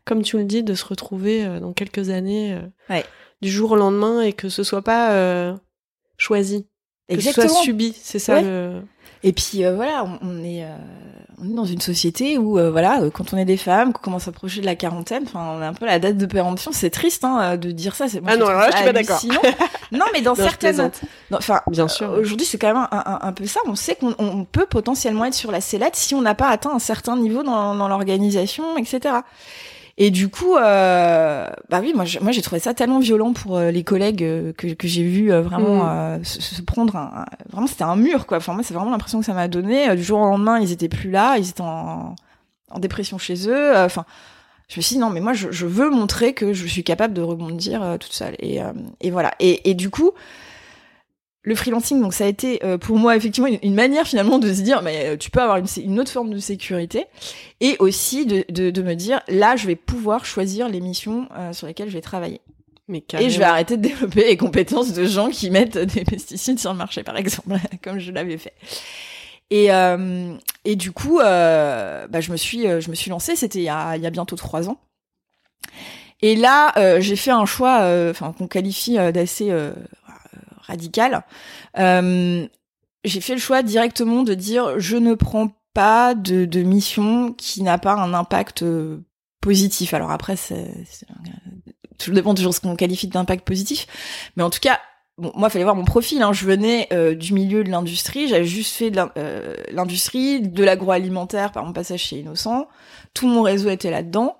comme 0.04 0.22
tu 0.22 0.38
le 0.38 0.44
dis, 0.44 0.62
de 0.62 0.74
se 0.74 0.84
retrouver 0.84 1.60
dans 1.60 1.72
quelques 1.72 2.10
années. 2.10 2.58
Ouais 2.88 3.04
du 3.42 3.50
jour 3.50 3.72
au 3.72 3.76
lendemain 3.76 4.22
et 4.22 4.32
que 4.32 4.48
ce 4.48 4.62
soit 4.62 4.82
pas 4.82 5.12
euh, 5.12 5.54
choisi, 6.16 6.66
que 7.08 7.20
ce 7.20 7.32
soit 7.32 7.48
subi. 7.48 7.92
C'est 8.00 8.20
ça 8.20 8.40
le. 8.40 8.80
Et 9.24 9.32
puis 9.32 9.64
euh, 9.64 9.74
voilà, 9.74 10.04
on, 10.22 10.42
est 10.42 10.64
euh, 10.64 10.76
on 11.40 11.48
est 11.48 11.54
dans 11.54 11.64
une 11.64 11.80
société 11.80 12.38
où 12.38 12.58
voilà, 12.70 13.00
quand 13.14 13.32
on 13.32 13.36
est 13.36 13.44
des 13.44 13.56
femmes, 13.56 13.92
qu'on 13.92 14.02
commence 14.02 14.26
à 14.26 14.30
approcher 14.30 14.60
de 14.60 14.66
la 14.66 14.74
quarantaine, 14.74 15.24
enfin 15.26 15.56
on 15.56 15.62
a 15.62 15.68
un 15.68 15.74
peu 15.74 15.86
la 15.86 15.98
date 15.98 16.16
de 16.16 16.26
péremption. 16.26 16.72
C'est 16.72 16.90
triste 16.90 17.24
hein, 17.24 17.56
de 17.56 17.70
dire 17.70 17.94
ça. 17.94 18.06
Moi, 18.20 18.32
ah 18.32 18.36
non, 18.36 18.48
là, 18.48 18.70
je 18.70 18.76
suis 18.76 18.84
pas 18.84 18.92
d'accord. 18.92 19.20
non, 19.92 20.04
mais 20.12 20.22
dans 20.22 20.34
certaines, 20.34 20.90
enfin 21.32 21.60
bien 21.68 21.88
sûr. 21.88 22.10
Aujourd'hui, 22.10 22.46
c'est 22.46 22.58
quand 22.58 22.68
même 22.74 22.88
un, 22.90 23.18
un, 23.22 23.32
peu 23.32 23.46
ça. 23.46 23.60
On 23.66 23.74
sait 23.74 23.96
qu'on 23.96 24.44
peut 24.50 24.66
potentiellement 24.66 25.24
être 25.24 25.34
sur 25.34 25.52
la 25.52 25.60
sellette 25.60 25.96
si 25.96 26.14
on 26.14 26.20
n'a 26.20 26.34
pas 26.34 26.48
atteint 26.48 26.72
un 26.74 26.80
certain 26.80 27.16
niveau 27.16 27.42
dans, 27.42 27.74
dans 27.74 27.88
l'organisation, 27.88 28.76
etc. 28.76 29.20
Et 29.98 30.10
du 30.10 30.28
coup, 30.28 30.56
euh, 30.56 31.50
bah 31.68 31.80
oui, 31.80 31.92
moi, 31.94 32.04
moi, 32.22 32.32
j'ai 32.32 32.42
trouvé 32.42 32.60
ça 32.60 32.72
tellement 32.72 32.98
violent 32.98 33.32
pour 33.32 33.58
euh, 33.58 33.70
les 33.70 33.84
collègues 33.84 34.24
euh, 34.24 34.52
que, 34.52 34.68
que 34.68 34.88
j'ai 34.88 35.02
vu 35.02 35.30
euh, 35.30 35.42
vraiment 35.42 35.84
mm. 36.18 36.24
se, 36.24 36.62
prendre. 36.62 36.96
Un, 36.96 37.26
vraiment, 37.50 37.66
c'était 37.66 37.84
un 37.84 37.96
mur, 37.96 38.26
quoi. 38.26 38.38
Enfin, 38.38 38.54
moi, 38.54 38.62
c'est 38.62 38.74
vraiment 38.74 38.90
l'impression 38.90 39.20
que 39.20 39.26
ça 39.26 39.34
m'a 39.34 39.48
donné. 39.48 39.94
Du 39.94 40.02
jour 40.02 40.18
au 40.18 40.24
lendemain, 40.24 40.58
ils 40.58 40.72
étaient 40.72 40.88
plus 40.88 41.10
là, 41.10 41.36
ils 41.36 41.50
étaient 41.50 41.60
en, 41.60 42.16
en 42.70 42.78
dépression 42.78 43.18
chez 43.18 43.48
eux. 43.48 43.76
Enfin, 43.76 44.06
je 44.68 44.78
me 44.78 44.82
suis 44.82 44.94
dit 44.94 45.00
non, 45.00 45.10
mais 45.10 45.20
moi, 45.20 45.34
je, 45.34 45.50
je, 45.50 45.66
veux 45.66 45.90
montrer 45.90 46.32
que 46.32 46.54
je 46.54 46.66
suis 46.66 46.84
capable 46.84 47.12
de 47.12 47.20
rebondir 47.20 47.96
toute 48.00 48.12
seule. 48.12 48.34
Et, 48.38 48.60
et 49.02 49.10
voilà. 49.10 49.32
Et, 49.40 49.68
et 49.68 49.74
du 49.74 49.90
coup 49.90 50.12
le 51.44 51.54
freelancing, 51.56 52.00
donc 52.00 52.14
ça 52.14 52.24
a 52.24 52.28
été 52.28 52.64
euh, 52.64 52.78
pour 52.78 52.98
moi 52.98 53.16
effectivement 53.16 53.48
une, 53.62 53.74
manière 53.74 54.06
finalement 54.06 54.38
de 54.38 54.52
se 54.52 54.60
dire, 54.60 54.82
mais 54.82 55.06
euh, 55.06 55.16
tu 55.16 55.30
peux 55.30 55.40
avoir 55.40 55.56
une, 55.56 55.66
une, 55.82 55.98
autre 55.98 56.10
forme 56.10 56.32
de 56.32 56.38
sécurité, 56.38 57.06
et 57.60 57.76
aussi 57.80 58.26
de, 58.26 58.44
de, 58.48 58.70
de, 58.70 58.82
me 58.82 58.94
dire, 58.94 59.20
là, 59.28 59.56
je 59.56 59.66
vais 59.66 59.74
pouvoir 59.74 60.24
choisir 60.24 60.68
les 60.68 60.80
missions 60.80 61.28
euh, 61.36 61.52
sur 61.52 61.66
lesquelles 61.66 61.88
je 61.88 61.94
vais 61.94 62.00
travailler. 62.00 62.40
Mais 62.86 63.02
et 63.18 63.30
je 63.30 63.38
vais 63.38 63.44
arrêter 63.44 63.76
de 63.76 63.82
développer 63.82 64.24
les 64.24 64.36
compétences 64.36 64.92
de 64.92 65.04
gens 65.04 65.30
qui 65.30 65.50
mettent 65.50 65.78
des 65.78 66.04
pesticides 66.04 66.58
sur 66.58 66.72
le 66.72 66.78
marché, 66.78 67.02
par 67.02 67.16
exemple, 67.16 67.56
comme 67.82 67.98
je 67.98 68.12
l'avais 68.12 68.38
fait. 68.38 68.54
Et, 69.50 69.68
et 70.64 70.76
du 70.76 70.92
coup, 70.92 71.18
bah, 71.18 72.20
je 72.20 72.32
me 72.32 72.36
suis, 72.36 72.62
je 72.62 72.90
me 72.90 72.94
suis 72.94 73.10
lancée. 73.10 73.36
C'était 73.36 73.60
il 73.60 73.64
y 73.64 73.68
a, 73.68 73.96
il 73.96 74.02
y 74.02 74.06
a 74.06 74.10
bientôt 74.10 74.34
trois 74.34 74.68
ans. 74.68 74.78
Et 76.22 76.34
là, 76.34 77.00
j'ai 77.00 77.16
fait 77.16 77.30
un 77.30 77.46
choix, 77.46 77.86
enfin 78.10 78.34
qu'on 78.36 78.48
qualifie 78.48 78.96
d'assez 79.12 79.52
radical, 80.62 81.24
euh, 81.78 82.46
j'ai 83.04 83.20
fait 83.20 83.34
le 83.34 83.40
choix 83.40 83.62
directement 83.62 84.22
de 84.22 84.34
dire 84.34 84.78
je 84.78 84.96
ne 84.96 85.14
prends 85.14 85.48
pas 85.74 86.14
de, 86.14 86.62
mission 86.62 87.32
qui 87.32 87.62
n'a 87.62 87.78
pas 87.78 87.94
un 87.94 88.14
impact 88.14 88.62
euh, 88.62 88.98
positif. 89.40 89.94
Alors 89.94 90.10
après, 90.10 90.36
c'est, 90.36 90.72
tout 91.98 92.12
dépend 92.12 92.34
toujours 92.34 92.54
ce 92.54 92.60
qu'on 92.60 92.76
qualifie 92.76 93.08
d'impact 93.08 93.46
positif, 93.46 93.86
mais 94.36 94.42
en 94.42 94.50
tout 94.50 94.60
cas, 94.60 94.78
moi, 95.18 95.48
il 95.48 95.50
fallait 95.50 95.64
voir 95.64 95.76
mon 95.76 95.84
profil. 95.84 96.22
Hein. 96.22 96.32
Je 96.32 96.46
venais 96.46 96.88
euh, 96.92 97.14
du 97.14 97.34
milieu 97.34 97.64
de 97.64 97.70
l'industrie, 97.70 98.28
j'avais 98.28 98.46
juste 98.46 98.74
fait 98.74 98.90
de 98.90 99.00
l'industrie, 99.70 100.40
de 100.40 100.64
l'agroalimentaire 100.64 101.52
par 101.52 101.64
mon 101.64 101.72
passage 101.72 102.00
chez 102.00 102.20
Innocent. 102.20 102.66
Tout 103.14 103.28
mon 103.28 103.42
réseau 103.42 103.68
était 103.68 103.90
là-dedans. 103.90 104.36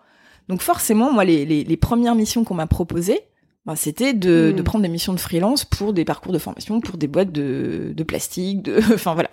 Donc 0.48 0.62
forcément, 0.62 1.12
moi, 1.12 1.24
les, 1.24 1.44
les, 1.44 1.62
les 1.62 1.76
premières 1.76 2.14
missions 2.14 2.42
qu'on 2.42 2.54
m'a 2.54 2.66
proposées, 2.66 3.20
bah, 3.64 3.76
c'était 3.76 4.12
de, 4.12 4.52
de, 4.54 4.60
hmm. 4.60 4.64
prendre 4.64 4.82
des 4.82 4.88
missions 4.88 5.12
de 5.12 5.20
freelance 5.20 5.64
pour 5.64 5.92
des 5.92 6.04
parcours 6.04 6.32
de 6.32 6.38
formation, 6.38 6.80
pour 6.80 6.96
des 6.96 7.06
boîtes 7.06 7.32
de, 7.32 7.92
de 7.94 8.02
plastique, 8.02 8.62
de, 8.62 8.78
enfin 8.94 9.14
voilà. 9.14 9.30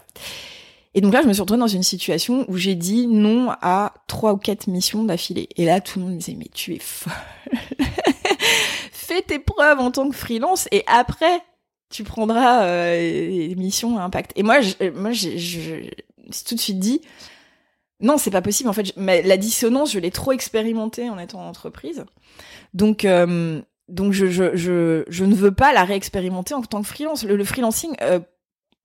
Et 0.96 1.02
donc 1.02 1.14
là, 1.14 1.22
je 1.22 1.28
me 1.28 1.34
suis 1.34 1.42
retrouvée 1.42 1.60
dans 1.60 1.68
une 1.68 1.84
situation 1.84 2.46
où 2.48 2.58
j'ai 2.58 2.76
dit 2.76 3.08
non 3.08 3.52
à 3.62 3.94
trois 4.08 4.34
ou 4.34 4.38
quatre 4.38 4.68
missions 4.68 5.04
d'affilée. 5.04 5.48
Et 5.56 5.66
là, 5.66 5.82
tout 5.82 6.00
le 6.00 6.06
monde 6.06 6.14
me 6.16 6.20
disait 6.20 6.36
mais 6.38 6.50
tu 6.54 6.74
es 6.74 6.80
folle. 6.80 7.14
Fais 8.92 9.22
tes 9.22 9.40
preuves 9.40 9.80
en 9.80 9.92
tant 9.92 10.10
que 10.10 10.16
freelance 10.16 10.68
et 10.72 10.84
après 10.88 11.42
tu 11.90 12.04
prendras 12.04 12.64
euh, 12.64 12.96
les 13.00 13.56
missions 13.56 13.98
à 13.98 14.04
impact. 14.04 14.32
Et 14.36 14.44
moi, 14.44 14.62
je, 14.62 14.90
moi, 14.92 15.12
j'ai 15.12 15.92
tout 16.46 16.56
de 16.56 16.60
suite 16.60 16.80
dit 16.80 17.02
non, 18.02 18.18
c'est 18.18 18.32
pas 18.32 18.42
possible. 18.42 18.70
En 18.70 18.74
fait, 18.74 18.94
la 18.96 19.38
dissonance, 19.38 19.92
je 19.92 20.00
l'ai 20.00 20.12
trop 20.12 20.32
expérimentée 20.32 21.10
en 21.10 21.20
étant 21.20 21.42
en 21.42 21.50
entreprise. 21.50 22.06
Donc, 22.74 23.04
euh, 23.04 23.62
donc 23.90 24.14
je, 24.14 24.28
je, 24.28 24.56
je, 24.56 25.04
je, 25.08 25.26
ne 25.26 25.36
veux 25.36 25.52
pas 25.52 25.74
la 25.74 25.84
réexpérimenter 25.84 26.54
en 26.54 26.62
tant 26.62 26.82
que 26.82 26.88
freelance. 26.88 27.24
Le, 27.24 27.44
freelancing, 27.44 27.96
euh, 28.02 28.20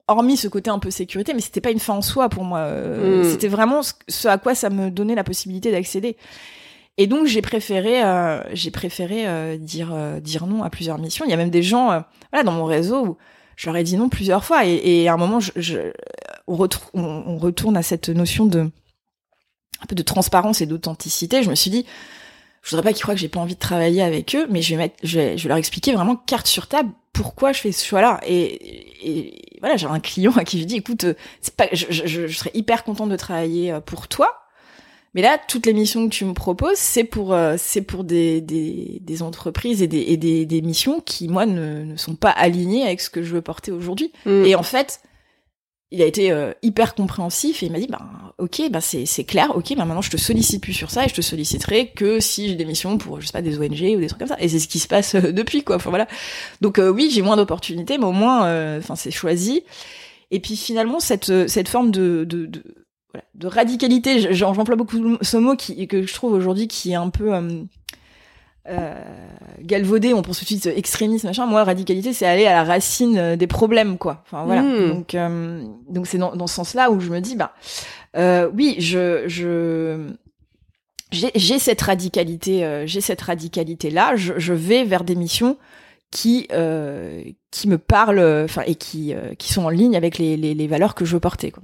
hormis 0.08 0.36
ce 0.36 0.48
côté 0.48 0.70
un 0.70 0.78
peu 0.78 0.90
sécurité, 0.90 1.34
mais 1.34 1.40
c'était 1.40 1.60
pas 1.60 1.70
une 1.70 1.78
fin 1.78 1.94
en 1.94 2.02
soi 2.02 2.28
pour 2.28 2.44
moi. 2.44 2.60
Euh, 2.60 3.22
hmm. 3.22 3.30
C'était 3.30 3.48
vraiment 3.48 3.80
ce, 3.82 4.28
à 4.28 4.38
quoi 4.38 4.54
ça 4.54 4.70
me 4.70 4.90
donnait 4.90 5.14
la 5.14 5.24
possibilité 5.24 5.70
d'accéder. 5.70 6.16
Et 6.96 7.06
donc 7.06 7.26
j'ai 7.26 7.42
préféré, 7.42 8.02
euh, 8.04 8.40
j'ai 8.52 8.70
préféré 8.70 9.26
euh, 9.26 9.56
dire 9.56 9.94
dire 10.20 10.46
non 10.46 10.62
à 10.62 10.70
plusieurs 10.70 10.98
missions. 10.98 11.24
Il 11.24 11.30
y 11.30 11.34
a 11.34 11.36
même 11.36 11.50
des 11.50 11.62
gens, 11.62 12.04
voilà, 12.32 12.44
dans 12.44 12.52
mon 12.52 12.64
réseau 12.64 13.06
où 13.06 13.16
je 13.56 13.66
leur 13.66 13.76
ai 13.76 13.82
dit 13.82 13.96
non 13.96 14.08
plusieurs 14.08 14.44
fois. 14.44 14.66
Et, 14.66 15.02
et 15.02 15.08
à 15.08 15.14
un 15.14 15.16
moment, 15.16 15.40
je, 15.40 15.50
je 15.56 15.78
on, 16.46 16.56
on, 16.94 17.02
on, 17.02 17.38
retourne 17.38 17.76
à 17.76 17.82
cette 17.82 18.08
notion 18.08 18.46
de 18.46 18.70
un 19.80 19.86
peu 19.86 19.94
de 19.94 20.02
transparence 20.02 20.60
et 20.60 20.66
d'authenticité. 20.66 21.42
Je 21.42 21.50
me 21.50 21.54
suis 21.54 21.70
dit, 21.70 21.84
je 22.64 22.70
voudrais 22.70 22.82
pas 22.82 22.92
qu'ils 22.94 23.02
croient 23.02 23.14
que 23.14 23.20
j'ai 23.20 23.28
pas 23.28 23.40
envie 23.40 23.54
de 23.54 23.60
travailler 23.60 24.02
avec 24.02 24.34
eux, 24.34 24.46
mais 24.50 24.62
je 24.62 24.70
vais 24.70 24.76
mettre, 24.76 24.96
je 25.02 25.20
vais, 25.20 25.38
je 25.38 25.42
vais 25.44 25.48
leur 25.48 25.58
expliquer 25.58 25.92
vraiment 25.92 26.16
carte 26.16 26.46
sur 26.46 26.66
table 26.66 26.90
pourquoi 27.12 27.52
je 27.52 27.60
fais 27.60 27.72
ce 27.72 27.84
choix-là. 27.84 28.20
Et, 28.26 28.96
et 29.02 29.58
voilà, 29.60 29.76
j'ai 29.76 29.86
un 29.86 30.00
client 30.00 30.32
à 30.36 30.44
qui 30.44 30.60
je 30.60 30.64
dis, 30.64 30.76
écoute, 30.76 31.04
c'est 31.42 31.54
pas, 31.54 31.68
je, 31.72 31.84
je, 31.90 32.26
je, 32.26 32.34
serais 32.34 32.50
hyper 32.54 32.82
contente 32.82 33.10
de 33.10 33.16
travailler 33.16 33.70
euh, 33.70 33.80
pour 33.80 34.08
toi, 34.08 34.48
mais 35.14 35.20
là, 35.20 35.38
toutes 35.46 35.66
les 35.66 35.74
missions 35.74 36.08
que 36.08 36.14
tu 36.14 36.24
me 36.24 36.32
proposes, 36.32 36.78
c'est 36.78 37.04
pour, 37.04 37.34
euh, 37.34 37.56
c'est 37.58 37.82
pour 37.82 38.02
des, 38.02 38.40
des, 38.40 38.98
des, 39.02 39.22
entreprises 39.22 39.82
et 39.82 39.86
des, 39.86 40.00
et 40.00 40.16
des, 40.16 40.46
des 40.46 40.62
missions 40.62 41.00
qui, 41.00 41.28
moi, 41.28 41.44
ne, 41.44 41.84
ne 41.84 41.96
sont 41.96 42.16
pas 42.16 42.30
alignées 42.30 42.84
avec 42.84 43.02
ce 43.02 43.10
que 43.10 43.22
je 43.22 43.34
veux 43.34 43.42
porter 43.42 43.72
aujourd'hui. 43.72 44.10
Mm. 44.24 44.44
Et 44.46 44.54
en 44.56 44.62
fait, 44.62 45.00
il 45.90 46.02
a 46.02 46.06
été 46.06 46.32
euh, 46.32 46.52
hyper 46.62 46.94
compréhensif 46.94 47.62
et 47.62 47.66
il 47.66 47.72
m'a 47.72 47.78
dit 47.78 47.86
ben 47.86 48.00
ok 48.38 48.62
ben 48.70 48.80
c'est 48.80 49.06
c'est 49.06 49.24
clair 49.24 49.56
ok 49.56 49.76
ben 49.76 49.84
maintenant 49.84 50.02
je 50.02 50.10
te 50.10 50.16
sollicite 50.16 50.62
plus 50.62 50.72
sur 50.72 50.90
ça 50.90 51.04
et 51.04 51.08
je 51.08 51.14
te 51.14 51.20
solliciterai 51.20 51.90
que 51.90 52.20
si 52.20 52.48
j'ai 52.48 52.56
des 52.56 52.64
missions 52.64 52.98
pour 52.98 53.20
je 53.20 53.26
sais 53.26 53.32
pas 53.32 53.42
des 53.42 53.58
ONG 53.58 53.96
ou 53.96 54.00
des 54.00 54.06
trucs 54.08 54.18
comme 54.18 54.28
ça. 54.28 54.36
Et 54.40 54.48
c'est 54.48 54.58
ce 54.58 54.66
qui 54.66 54.78
se 54.78 54.88
passe 54.88 55.14
euh, 55.14 55.32
depuis 55.32 55.62
quoi. 55.62 55.76
Enfin 55.76 55.90
voilà. 55.90 56.08
Donc 56.60 56.78
euh, 56.78 56.88
oui 56.90 57.10
j'ai 57.12 57.22
moins 57.22 57.36
d'opportunités 57.36 57.98
mais 57.98 58.06
au 58.06 58.12
moins 58.12 58.78
enfin 58.78 58.96
c'est 58.96 59.10
choisi. 59.10 59.62
Et 60.30 60.40
puis 60.40 60.56
finalement 60.56 61.00
cette 61.00 61.48
cette 61.48 61.68
forme 61.68 61.90
de 61.90 62.24
de, 62.24 62.46
de 62.46 62.64
voilà, 63.12 63.24
de 63.34 63.46
radicalité 63.46 64.34
j'emploie 64.34 64.76
beaucoup 64.76 65.18
ce 65.20 65.36
mot 65.36 65.54
qui 65.54 65.86
que 65.86 66.04
je 66.06 66.14
trouve 66.14 66.32
aujourd'hui 66.32 66.66
qui 66.66 66.90
est 66.92 66.96
un 66.96 67.10
peu 67.10 67.32
euh, 68.68 68.94
galvaudé, 69.60 70.14
on 70.14 70.22
pense 70.22 70.38
tout 70.38 70.44
de 70.44 70.48
suite 70.48 70.66
extrémisme, 70.66 71.26
machin. 71.26 71.46
Moi, 71.46 71.64
radicalité, 71.64 72.12
c'est 72.12 72.26
aller 72.26 72.46
à 72.46 72.52
la 72.52 72.64
racine 72.64 73.18
euh, 73.18 73.36
des 73.36 73.46
problèmes, 73.46 73.98
quoi. 73.98 74.22
Enfin 74.26 74.44
voilà. 74.44 74.62
Mm. 74.62 74.88
Donc, 74.88 75.14
euh, 75.14 75.64
donc 75.88 76.06
c'est 76.06 76.18
dans, 76.18 76.34
dans 76.34 76.46
ce 76.46 76.54
sens-là 76.54 76.90
où 76.90 77.00
je 77.00 77.10
me 77.10 77.20
dis, 77.20 77.36
bah, 77.36 77.52
euh, 78.16 78.50
oui, 78.54 78.76
je, 78.78 79.24
je, 79.26 80.10
j'ai 81.12 81.30
j'ai 81.34 81.58
cette 81.58 81.82
radicalité, 81.82 82.64
euh, 82.64 82.86
j'ai 82.86 83.00
cette 83.00 83.20
radicalité 83.20 83.90
là. 83.90 84.16
Je, 84.16 84.34
je 84.38 84.52
vais 84.54 84.84
vers 84.84 85.04
des 85.04 85.14
missions 85.14 85.56
qui, 86.10 86.46
euh, 86.52 87.22
qui 87.50 87.68
me 87.68 87.76
parlent, 87.76 88.44
enfin 88.44 88.62
et 88.66 88.76
qui, 88.76 89.12
euh, 89.12 89.34
qui 89.34 89.52
sont 89.52 89.64
en 89.64 89.68
ligne 89.68 89.96
avec 89.96 90.16
les, 90.18 90.36
les, 90.36 90.54
les 90.54 90.66
valeurs 90.68 90.94
que 90.94 91.04
je 91.04 91.14
veux 91.14 91.20
porter, 91.20 91.50
quoi. 91.50 91.62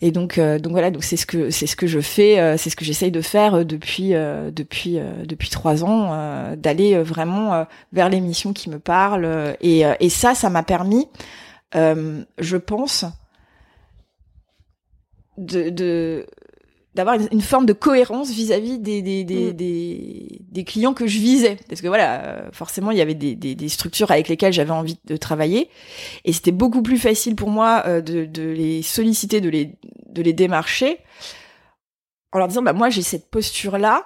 Et 0.00 0.12
donc, 0.12 0.38
euh, 0.38 0.60
donc 0.60 0.72
voilà, 0.72 0.92
donc 0.92 1.02
c'est 1.02 1.16
ce 1.16 1.26
que 1.26 1.50
c'est 1.50 1.66
ce 1.66 1.74
que 1.74 1.88
je 1.88 1.98
fais, 2.00 2.38
euh, 2.38 2.56
c'est 2.56 2.70
ce 2.70 2.76
que 2.76 2.84
j'essaye 2.84 3.10
de 3.10 3.20
faire 3.20 3.54
euh, 3.56 3.64
depuis 3.64 4.14
euh, 4.14 4.52
depuis 4.52 4.98
euh, 4.98 5.24
depuis 5.26 5.50
trois 5.50 5.82
ans, 5.84 6.10
euh, 6.12 6.54
d'aller 6.54 7.02
vraiment 7.02 7.66
vers 7.92 8.08
les 8.08 8.20
missions 8.20 8.52
qui 8.52 8.70
me 8.70 8.78
parlent. 8.78 9.56
et, 9.60 9.82
et 10.00 10.08
ça, 10.08 10.34
ça 10.36 10.50
m'a 10.50 10.62
permis, 10.62 11.08
je 11.74 12.56
pense, 12.56 13.04
de 15.36 15.70
de- 15.70 16.26
d'avoir 16.98 17.14
une, 17.14 17.28
une 17.30 17.40
forme 17.40 17.64
de 17.64 17.72
cohérence 17.72 18.30
vis-à-vis 18.30 18.78
des 18.80 19.02
des, 19.02 19.22
des, 19.24 19.52
Mm. 19.52 19.52
des 19.52 20.40
des 20.50 20.64
clients 20.64 20.94
que 20.94 21.06
je 21.06 21.18
visais. 21.18 21.56
Parce 21.68 21.80
que 21.80 21.86
voilà 21.86 22.24
euh, 22.24 22.48
forcément 22.52 22.90
il 22.90 22.98
y 22.98 23.00
avait 23.00 23.14
des, 23.14 23.36
des, 23.36 23.54
des 23.54 23.68
structures 23.68 24.10
avec 24.10 24.28
lesquelles 24.28 24.52
j'avais 24.52 24.72
envie 24.72 24.98
de 25.04 25.16
travailler. 25.16 25.70
Et 26.24 26.32
c'était 26.32 26.50
beaucoup 26.52 26.82
plus 26.82 26.98
facile 26.98 27.36
pour 27.36 27.50
moi 27.50 27.84
euh, 27.86 28.00
de, 28.00 28.24
de 28.26 28.42
les 28.42 28.82
solliciter 28.82 29.40
de 29.40 29.48
les 29.48 29.76
de 30.08 30.22
les 30.22 30.32
démarcher 30.32 30.98
en 32.32 32.38
leur 32.38 32.48
disant 32.48 32.62
bah 32.62 32.72
moi 32.72 32.90
j'ai 32.90 33.02
cette 33.02 33.30
posture 33.30 33.78
là 33.78 34.04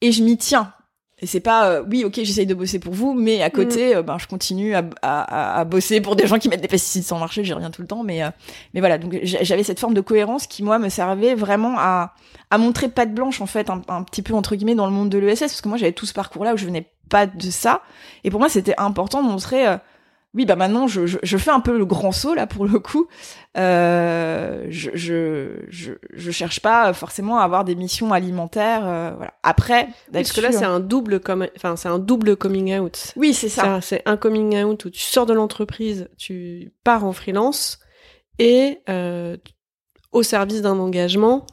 et 0.00 0.10
je 0.10 0.24
m'y 0.24 0.36
tiens 0.36 0.74
et 1.22 1.26
c'est 1.26 1.40
pas 1.40 1.68
euh, 1.70 1.84
oui 1.88 2.04
ok 2.04 2.14
j'essaye 2.22 2.46
de 2.46 2.54
bosser 2.54 2.78
pour 2.80 2.92
vous 2.92 3.14
mais 3.14 3.40
à 3.42 3.48
côté 3.48 3.94
euh, 3.96 4.02
ben 4.02 4.18
je 4.18 4.26
continue 4.26 4.74
à, 4.74 4.82
à, 5.02 5.64
bosser 5.64 6.00
pour 6.00 6.16
des 6.16 6.26
gens 6.26 6.38
qui 6.38 6.48
mettent 6.48 6.60
des 6.60 6.68
pesticides 6.68 7.04
sur 7.04 7.16
le 7.16 7.20
marché 7.20 7.44
j'ai 7.44 7.54
rien 7.54 7.70
tout 7.70 7.80
le 7.80 7.88
temps 7.88 8.02
mais 8.02 8.22
euh, 8.24 8.28
mais 8.74 8.80
voilà 8.80 8.98
donc 8.98 9.18
j'a- 9.22 9.42
j'avais 9.42 9.62
cette 9.62 9.78
forme 9.80 9.94
de 9.94 10.00
cohérence 10.00 10.46
qui 10.46 10.62
moi 10.62 10.78
me 10.78 10.88
servait 10.88 11.34
vraiment 11.34 11.76
à 11.78 12.12
à 12.50 12.58
montrer 12.58 12.88
patte 12.88 13.14
blanche 13.14 13.40
en 13.40 13.46
fait 13.46 13.70
un, 13.70 13.80
un 13.88 14.02
petit 14.02 14.20
peu 14.22 14.34
entre 14.34 14.56
guillemets 14.56 14.74
dans 14.74 14.86
le 14.86 14.92
monde 14.92 15.08
de 15.08 15.18
l'ESS 15.18 15.40
parce 15.40 15.60
que 15.62 15.68
moi 15.68 15.78
j'avais 15.78 15.92
tout 15.92 16.04
ce 16.06 16.12
parcours 16.12 16.44
là 16.44 16.52
où 16.54 16.56
je 16.56 16.66
venais 16.66 16.86
pas 17.08 17.26
de 17.26 17.50
ça. 17.50 17.82
Et 18.24 18.30
pour 18.30 18.40
moi 18.40 18.48
c'était 18.48 18.74
important 18.78 19.22
de 19.22 19.28
montrer 19.28 19.66
euh, 19.66 19.76
oui 20.34 20.46
bah 20.46 20.56
maintenant 20.56 20.86
je, 20.86 21.06
je, 21.06 21.18
je 21.22 21.36
fais 21.36 21.50
un 21.50 21.60
peu 21.60 21.76
le 21.76 21.84
grand 21.84 22.12
saut 22.12 22.34
là 22.34 22.46
pour 22.46 22.64
le 22.66 22.78
coup 22.78 23.06
euh, 23.58 24.64
je, 24.70 24.90
je 24.94 25.64
je 25.68 25.92
je 26.12 26.30
cherche 26.30 26.60
pas 26.60 26.92
forcément 26.94 27.38
à 27.38 27.44
avoir 27.44 27.64
des 27.64 27.74
missions 27.74 28.12
alimentaires 28.12 28.86
euh, 28.86 29.12
voilà 29.16 29.34
après 29.42 29.88
Parce 30.12 30.32
que 30.32 30.40
là, 30.40 30.52
c'est 30.52 30.64
hein. 30.64 30.74
un 30.76 30.80
double, 30.80 31.20
com- 31.20 31.48
enfin, 31.56 31.76
c'est 31.76 31.88
un 31.88 31.98
double 31.98 32.36
coming 32.36 32.78
out. 32.78 33.12
oui 33.16 33.34
c'est 33.34 33.48
ça 33.50 33.80
C'est 33.82 33.96
c'est 33.96 34.02
un 34.08 34.16
coming 34.16 34.62
out 34.62 34.84
où 34.86 34.90
tu 34.90 35.00
sors 35.00 35.26
de 35.26 35.34
l'entreprise, 35.34 36.08
tu 36.16 36.72
pars 36.84 37.04
en 37.04 37.12
freelance 37.12 37.78
et 38.38 38.78
euh, 38.88 39.36
au 40.12 40.22
service 40.22 40.62
d'un 40.62 40.78
engagement. 40.78 41.46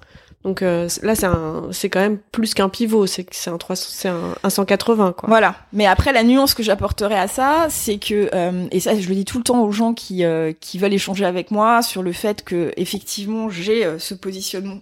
Donc 0.45 0.61
euh, 0.61 0.87
là, 1.03 1.15
c'est 1.15 1.25
un, 1.25 1.67
c'est 1.71 1.89
quand 1.89 1.99
même 1.99 2.17
plus 2.17 2.53
qu'un 2.53 2.69
pivot, 2.69 3.07
c'est 3.07 3.25
c'est 3.31 3.49
un 3.49 3.57
300, 3.57 3.87
c'est 3.89 4.07
un, 4.07 4.35
un 4.41 4.49
180 4.49 5.13
quoi. 5.17 5.27
Voilà. 5.27 5.55
Mais 5.73 5.85
après, 5.85 6.13
la 6.13 6.23
nuance 6.23 6.53
que 6.53 6.63
j'apporterai 6.63 7.15
à 7.15 7.27
ça, 7.27 7.67
c'est 7.69 7.97
que, 7.97 8.29
euh, 8.33 8.67
et 8.71 8.79
ça, 8.79 8.97
je 8.97 9.09
le 9.09 9.15
dis 9.15 9.25
tout 9.25 9.37
le 9.37 9.43
temps 9.43 9.61
aux 9.61 9.71
gens 9.71 9.93
qui 9.93 10.23
euh, 10.23 10.53
qui 10.59 10.77
veulent 10.77 10.93
échanger 10.93 11.25
avec 11.25 11.51
moi 11.51 11.81
sur 11.81 12.03
le 12.03 12.13
fait 12.13 12.43
que 12.43 12.71
effectivement, 12.77 13.49
j'ai 13.49 13.85
euh, 13.85 13.99
ce 13.99 14.13
positionnement 14.13 14.79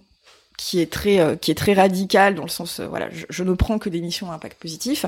qui 0.56 0.80
est 0.80 0.92
très 0.92 1.38
qui 1.40 1.50
est 1.50 1.56
très 1.56 1.72
radical 1.72 2.34
dans 2.34 2.42
le 2.42 2.48
sens, 2.48 2.80
voilà, 2.80 3.08
je, 3.12 3.26
je 3.28 3.44
ne 3.44 3.52
prends 3.54 3.78
que 3.78 3.88
des 3.88 4.00
missions 4.00 4.30
à 4.30 4.34
impact 4.34 4.60
positif. 4.60 5.06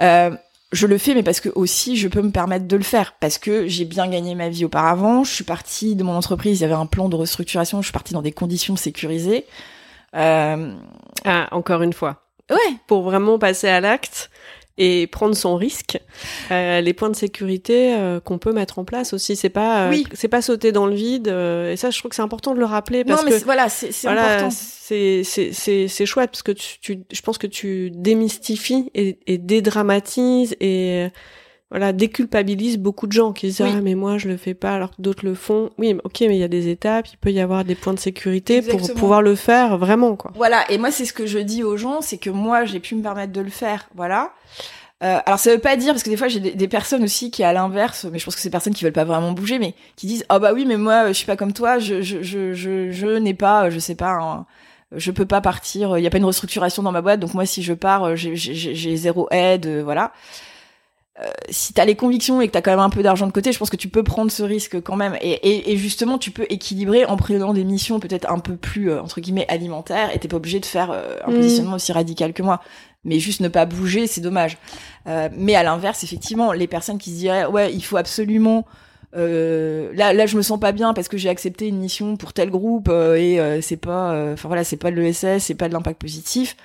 Euh, 0.00 0.30
je 0.72 0.86
le 0.86 0.98
fais, 0.98 1.14
mais 1.14 1.22
parce 1.22 1.40
que 1.40 1.48
aussi 1.54 1.96
je 1.96 2.08
peux 2.08 2.20
me 2.22 2.30
permettre 2.30 2.66
de 2.66 2.76
le 2.76 2.82
faire, 2.82 3.14
parce 3.20 3.38
que 3.38 3.66
j'ai 3.66 3.84
bien 3.84 4.08
gagné 4.08 4.34
ma 4.34 4.48
vie 4.48 4.64
auparavant. 4.64 5.24
Je 5.24 5.32
suis 5.32 5.44
partie 5.44 5.96
de 5.96 6.02
mon 6.02 6.14
entreprise, 6.16 6.58
il 6.60 6.62
y 6.62 6.66
avait 6.66 6.74
un 6.74 6.86
plan 6.86 7.08
de 7.08 7.16
restructuration, 7.16 7.80
je 7.80 7.86
suis 7.86 7.92
partie 7.92 8.12
dans 8.14 8.22
des 8.22 8.32
conditions 8.32 8.76
sécurisées. 8.76 9.44
Euh, 10.14 10.72
Ah, 11.24 11.48
encore 11.52 11.82
une 11.82 11.92
fois. 11.92 12.22
ouais, 12.50 12.56
Pour 12.86 13.02
vraiment 13.02 13.38
passer 13.38 13.68
à 13.68 13.80
l'acte 13.80 14.30
et 14.78 15.06
prendre 15.08 15.34
son 15.36 15.56
risque, 15.56 15.98
euh, 16.50 16.80
les 16.80 16.92
points 16.94 17.10
de 17.10 17.16
sécurité 17.16 17.94
euh, 17.94 18.20
qu'on 18.20 18.38
peut 18.38 18.52
mettre 18.52 18.78
en 18.78 18.84
place 18.84 19.12
aussi, 19.12 19.36
c'est 19.36 19.48
pas, 19.50 19.86
euh, 19.86 19.90
Oui. 19.90 20.06
c'est 20.14 20.28
pas 20.28 20.40
sauter 20.40 20.72
dans 20.72 20.86
le 20.86 20.94
vide. 20.94 21.28
euh, 21.28 21.72
et 21.72 21.76
ça, 21.76 21.90
je 21.90 21.98
trouve 21.98 22.08
que 22.10 22.14
c'est 22.16 22.22
important 22.22 22.54
de 22.54 22.60
le 22.60 22.64
rappeler 22.64 23.04
parce 23.04 23.22
non, 23.24 23.28
mais 23.30 23.38
que 23.38 23.44
voilà, 23.44 23.68
c'est 23.68 23.92
c'est 23.92 24.06
voilà, 24.06 24.36
important. 24.36 24.50
c'est 24.50 25.22
c'est 25.24 25.52
c'est 25.52 25.88
c'est 25.88 26.06
chouette 26.06 26.30
parce 26.30 26.42
que 26.42 26.52
tu, 26.52 26.78
tu 26.80 27.00
je 27.12 27.20
pense 27.22 27.38
que 27.38 27.46
tu 27.46 27.90
démystifies 27.92 28.90
et, 28.94 29.18
et 29.26 29.36
dédramatises 29.38 30.56
et 30.60 31.08
voilà 31.70 31.92
déculpabilises 31.92 32.78
beaucoup 32.78 33.06
de 33.06 33.12
gens 33.12 33.32
qui 33.32 33.46
disent 33.48 33.60
Oui. 33.60 33.72
ah 33.76 33.80
mais 33.82 33.94
moi 33.94 34.16
je 34.18 34.28
le 34.28 34.36
fais 34.36 34.54
pas 34.54 34.72
alors 34.74 34.90
que 34.90 35.02
d'autres 35.02 35.24
le 35.26 35.34
font. 35.34 35.70
Oui, 35.78 35.94
ok, 36.04 36.20
mais 36.22 36.36
il 36.36 36.40
y 36.40 36.42
a 36.44 36.48
des 36.48 36.68
étapes, 36.68 37.08
il 37.12 37.16
peut 37.18 37.30
y 37.30 37.40
avoir 37.40 37.64
des 37.64 37.74
points 37.74 37.92
de 37.94 37.98
sécurité 37.98 38.62
pour 38.62 38.80
pouvoir 39.00 39.22
le 39.22 39.34
faire 39.34 39.76
vraiment 39.78 40.16
quoi. 40.16 40.32
Voilà, 40.34 40.70
et 40.70 40.78
moi 40.78 40.90
c'est 40.90 41.04
ce 41.04 41.12
que 41.12 41.26
je 41.26 41.38
dis 41.38 41.62
aux 41.62 41.76
gens, 41.76 42.00
c'est 42.00 42.18
que 42.18 42.30
moi 42.30 42.64
j'ai 42.64 42.80
pu 42.80 42.94
me 42.94 43.02
permettre 43.02 43.32
de 43.32 43.40
le 43.40 43.50
faire, 43.50 43.88
voilà. 43.94 44.32
Euh, 45.04 45.18
alors 45.26 45.38
ça 45.38 45.52
veut 45.52 45.60
pas 45.60 45.76
dire 45.76 45.92
parce 45.92 46.02
que 46.02 46.10
des 46.10 46.16
fois 46.16 46.26
j'ai 46.26 46.40
des, 46.40 46.50
des 46.52 46.66
personnes 46.68 47.04
aussi 47.04 47.30
qui 47.30 47.44
à 47.44 47.52
l'inverse, 47.52 48.04
mais 48.10 48.18
je 48.18 48.24
pense 48.24 48.34
que 48.34 48.40
c'est 48.40 48.48
des 48.48 48.52
personnes 48.52 48.74
qui 48.74 48.82
veulent 48.82 48.92
pas 48.92 49.04
vraiment 49.04 49.30
bouger, 49.32 49.58
mais 49.60 49.74
qui 49.94 50.06
disent 50.08 50.24
ah 50.28 50.38
bah 50.40 50.52
oui 50.52 50.64
mais 50.66 50.76
moi 50.76 51.08
je 51.08 51.12
suis 51.12 51.26
pas 51.26 51.36
comme 51.36 51.52
toi, 51.52 51.78
je 51.78 52.02
je 52.02 52.22
je 52.22 52.52
je, 52.54 52.90
je 52.90 53.06
n'ai 53.06 53.34
pas, 53.34 53.66
euh, 53.66 53.70
je 53.70 53.78
sais 53.78 53.94
pas, 53.94 54.10
un- 54.14 54.46
je 54.96 55.10
peux 55.12 55.26
pas 55.26 55.40
partir, 55.42 55.98
il 55.98 56.02
y 56.02 56.06
a 56.06 56.10
pas 56.10 56.16
une 56.18 56.24
restructuration 56.24 56.82
dans 56.82 56.90
ma 56.92 57.02
boîte, 57.02 57.20
donc 57.20 57.34
moi 57.34 57.44
si 57.46 57.62
je 57.62 57.74
pars 57.74 58.04
euh, 58.04 58.14
j'ai 58.16 58.96
zéro 58.96 59.28
aide, 59.30 59.66
euh, 59.66 59.82
voilà. 59.84 60.12
Euh, 61.20 61.26
si 61.50 61.72
t'as 61.72 61.84
les 61.84 61.96
convictions 61.96 62.40
et 62.40 62.46
que 62.46 62.52
t'as 62.52 62.62
quand 62.62 62.70
même 62.70 62.78
un 62.78 62.90
peu 62.90 63.02
d'argent 63.02 63.26
de 63.26 63.32
côté, 63.32 63.50
je 63.50 63.58
pense 63.58 63.70
que 63.70 63.76
tu 63.76 63.88
peux 63.88 64.04
prendre 64.04 64.30
ce 64.30 64.42
risque 64.44 64.80
quand 64.82 64.94
même. 64.96 65.16
Et, 65.20 65.32
et, 65.32 65.72
et 65.72 65.76
justement, 65.76 66.16
tu 66.16 66.30
peux 66.30 66.46
équilibrer 66.48 67.04
en 67.06 67.16
prenant 67.16 67.52
des 67.52 67.64
missions 67.64 67.98
peut-être 67.98 68.30
un 68.30 68.38
peu 68.38 68.56
plus 68.56 68.90
euh, 68.90 69.02
entre 69.02 69.20
guillemets 69.20 69.46
alimentaires. 69.48 70.14
Et 70.14 70.18
t'es 70.20 70.28
pas 70.28 70.36
obligé 70.36 70.60
de 70.60 70.66
faire 70.66 70.90
euh, 70.92 71.16
un 71.24 71.32
Mm. 71.32 71.36
positionnement 71.36 71.74
aussi 71.76 71.92
radical 71.92 72.32
que 72.32 72.42
moi. 72.42 72.60
Mais 73.04 73.18
juste 73.20 73.40
ne 73.40 73.48
pas 73.48 73.64
bouger, 73.66 74.06
c'est 74.06 74.20
dommage. 74.20 74.58
Euh, 75.06 75.28
mais 75.36 75.54
à 75.54 75.62
l'inverse, 75.62 76.04
effectivement, 76.04 76.52
les 76.52 76.66
personnes 76.66 76.98
qui 76.98 77.10
se 77.10 77.16
diraient 77.16 77.46
ouais, 77.46 77.72
il 77.72 77.82
faut 77.84 77.96
absolument 77.96 78.64
euh, 79.16 79.90
là, 79.94 80.12
là, 80.12 80.26
je 80.26 80.36
me 80.36 80.42
sens 80.42 80.60
pas 80.60 80.72
bien 80.72 80.92
parce 80.94 81.08
que 81.08 81.16
j'ai 81.16 81.30
accepté 81.30 81.66
une 81.66 81.78
mission 81.78 82.16
pour 82.16 82.32
tel 82.32 82.50
groupe 82.50 82.88
euh, 82.90 83.14
et 83.16 83.40
euh, 83.40 83.60
c'est 83.62 83.76
pas, 83.78 84.12
euh, 84.12 84.34
enfin 84.34 84.48
voilà, 84.48 84.64
c'est 84.64 84.76
pas 84.76 84.90
de 84.90 84.96
l'ESS, 84.96 85.38
c'est 85.42 85.54
pas 85.54 85.68
de 85.68 85.72
l'impact 85.72 86.00
positif. 86.00 86.56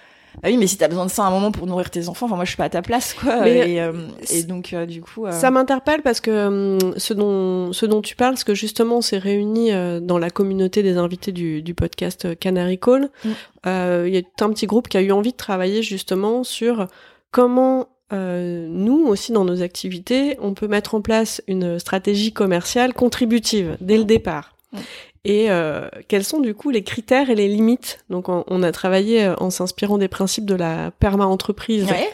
Bah 0.42 0.50
oui, 0.50 0.58
mais 0.58 0.68
si 0.68 0.78
t'as 0.78 0.88
besoin 0.88 1.06
de 1.06 1.12
ça 1.12 1.24
à 1.24 1.28
un 1.28 1.32
moment 1.32 1.52
pour 1.52 1.68
nourrir 1.68 1.90
tes 1.90 2.10
enfants, 2.10 2.26
enfin 2.26 2.36
moi 2.36 2.44
je 2.46 2.50
suis 2.50 2.58
pas 2.58 2.64
à 2.66 2.70
ta 2.70 2.82
place 2.82 3.14
quoi. 3.14 3.48
Et, 3.48 3.80
euh, 3.80 3.94
c'est- 4.24 4.40
et 4.40 4.44
donc 4.44 4.74
euh, 4.74 4.86
du 4.86 5.02
coup, 5.02 5.26
euh, 5.28 5.32
Ça 5.32 5.52
m'interpelle 5.52 6.02
parce 6.02 6.20
que 6.20 6.48
hum, 6.48 6.94
ce 6.98 7.14
dont 7.14 7.72
ce 7.72 7.86
dont 7.86 8.02
tu 8.02 8.16
parles, 8.16 8.38
ce 8.38 8.46
que 8.46 8.56
justement 8.56 9.02
s'est 9.02 9.18
réuni 9.20 9.72
euh, 9.72 10.00
dans 10.00 10.18
la 10.18 10.30
communauté 10.30 10.82
des 10.84 10.98
invités 10.98 11.32
du, 11.32 11.62
du 11.62 11.74
podcast 11.76 12.26
euh, 12.26 12.36
Canary 12.36 12.80
Call, 12.80 13.10
Mm. 13.24 13.30
euh, 13.68 14.06
il 14.08 14.14
y 14.16 14.18
a 14.18 14.22
un 14.46 14.50
petit 14.50 14.66
groupe 14.66 14.88
qui 14.90 14.98
a 14.98 15.02
eu 15.02 15.12
envie 15.12 15.32
de 15.32 15.38
travailler 15.38 15.84
justement 15.84 16.44
sur 16.44 16.88
comment 17.32 17.88
euh, 18.12 18.68
nous 18.70 19.06
aussi 19.08 19.32
dans 19.32 19.46
nos 19.46 19.62
activités, 19.62 20.36
on 20.42 20.54
peut 20.54 20.68
mettre 20.68 20.94
en 20.96 21.02
place 21.02 21.42
une 21.48 21.80
stratégie 21.80 22.32
commerciale 22.34 22.94
contributive 22.94 23.78
dès 23.82 23.98
le 23.98 24.04
départ. 24.04 24.56
Mm. 24.72 24.78
Et 25.26 25.50
euh, 25.50 25.88
quels 26.10 26.26
sont 26.26 26.42
du 26.42 26.54
coup 26.54 26.70
les 26.70 26.84
critères 26.84 27.30
et 27.30 27.36
les 27.36 27.48
limites? 27.48 28.04
Donc 28.10 28.28
on, 28.28 28.44
on 28.48 28.62
a 28.62 28.74
travaillé 28.74 29.24
euh, 29.24 29.36
en 29.40 29.50
s'inspirant 29.50 29.98
des 29.98 30.10
principes 30.10 30.46
de 30.46 30.56
la 30.56 30.92
perma-entreprise 31.00 31.86
ouais. 31.86 32.10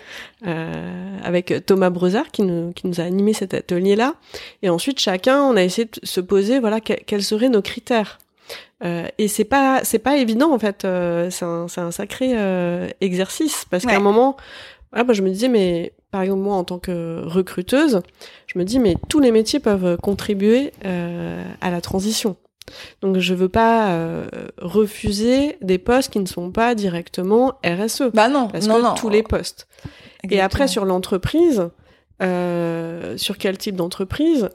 euh, 0.45 1.17
avec 1.23 1.65
Thomas 1.65 1.89
Brezard 1.89 2.29
qui 2.31 2.43
nous, 2.43 2.71
qui 2.73 2.85
nous 2.85 3.01
a 3.01 3.03
animé 3.05 3.33
cet 3.33 3.55
atelier-là. 3.55 4.13
Et 4.61 4.69
ensuite, 4.69 4.99
chacun, 4.99 5.41
on 5.41 5.55
a 5.55 5.63
essayé 5.63 5.85
de 5.85 5.99
se 6.05 6.21
poser, 6.21 6.59
voilà, 6.59 6.81
que- 6.81 6.93
quels 6.93 7.23
seraient 7.23 7.49
nos 7.49 7.63
critères. 7.63 8.19
Euh, 8.83 9.07
et 9.17 9.27
c'est 9.27 9.43
pas, 9.43 9.81
c'est 9.83 9.99
pas 9.99 10.17
évident 10.17 10.53
en 10.53 10.59
fait. 10.59 10.85
euh, 10.85 11.31
c'est 11.31 11.45
un, 11.45 11.67
c'est 11.67 11.81
un 11.81 11.91
sacré 11.91 12.33
euh, 12.37 12.87
exercice 13.01 13.65
parce 13.71 13.85
qu'à 13.85 13.97
un 13.97 14.03
moment, 14.03 14.37
voilà, 14.91 15.03
moi 15.03 15.13
je 15.15 15.23
me 15.23 15.29
disais, 15.29 15.49
mais 15.49 15.93
par 16.11 16.21
exemple 16.21 16.41
moi 16.41 16.55
en 16.55 16.63
tant 16.63 16.77
que 16.77 17.23
recruteuse, 17.25 18.01
je 18.45 18.59
me 18.59 18.63
dis, 18.65 18.77
mais 18.77 18.95
tous 19.09 19.19
les 19.19 19.31
métiers 19.31 19.59
peuvent 19.59 19.97
contribuer 19.97 20.71
euh, 20.85 21.43
à 21.59 21.71
la 21.71 21.81
transition. 21.81 22.35
Donc 23.01 23.17
je 23.17 23.33
veux 23.33 23.49
pas 23.49 23.89
euh, 23.91 24.27
refuser 24.57 25.57
des 25.61 25.77
postes 25.77 26.11
qui 26.11 26.19
ne 26.19 26.25
sont 26.25 26.51
pas 26.51 26.75
directement 26.75 27.53
RSE. 27.65 28.11
Bah 28.13 28.27
non, 28.29 28.47
Parce 28.47 28.67
non, 28.67 28.77
que 28.77 28.81
non. 28.81 28.93
tous 28.95 29.09
les 29.09 29.23
postes. 29.23 29.67
Et 30.29 30.39
après, 30.41 30.67
sur 30.67 30.85
l'entreprise, 30.85 31.69
euh, 32.21 33.17
sur 33.17 33.37
quel 33.37 33.57
type 33.57 33.75
d'entreprise 33.75 34.49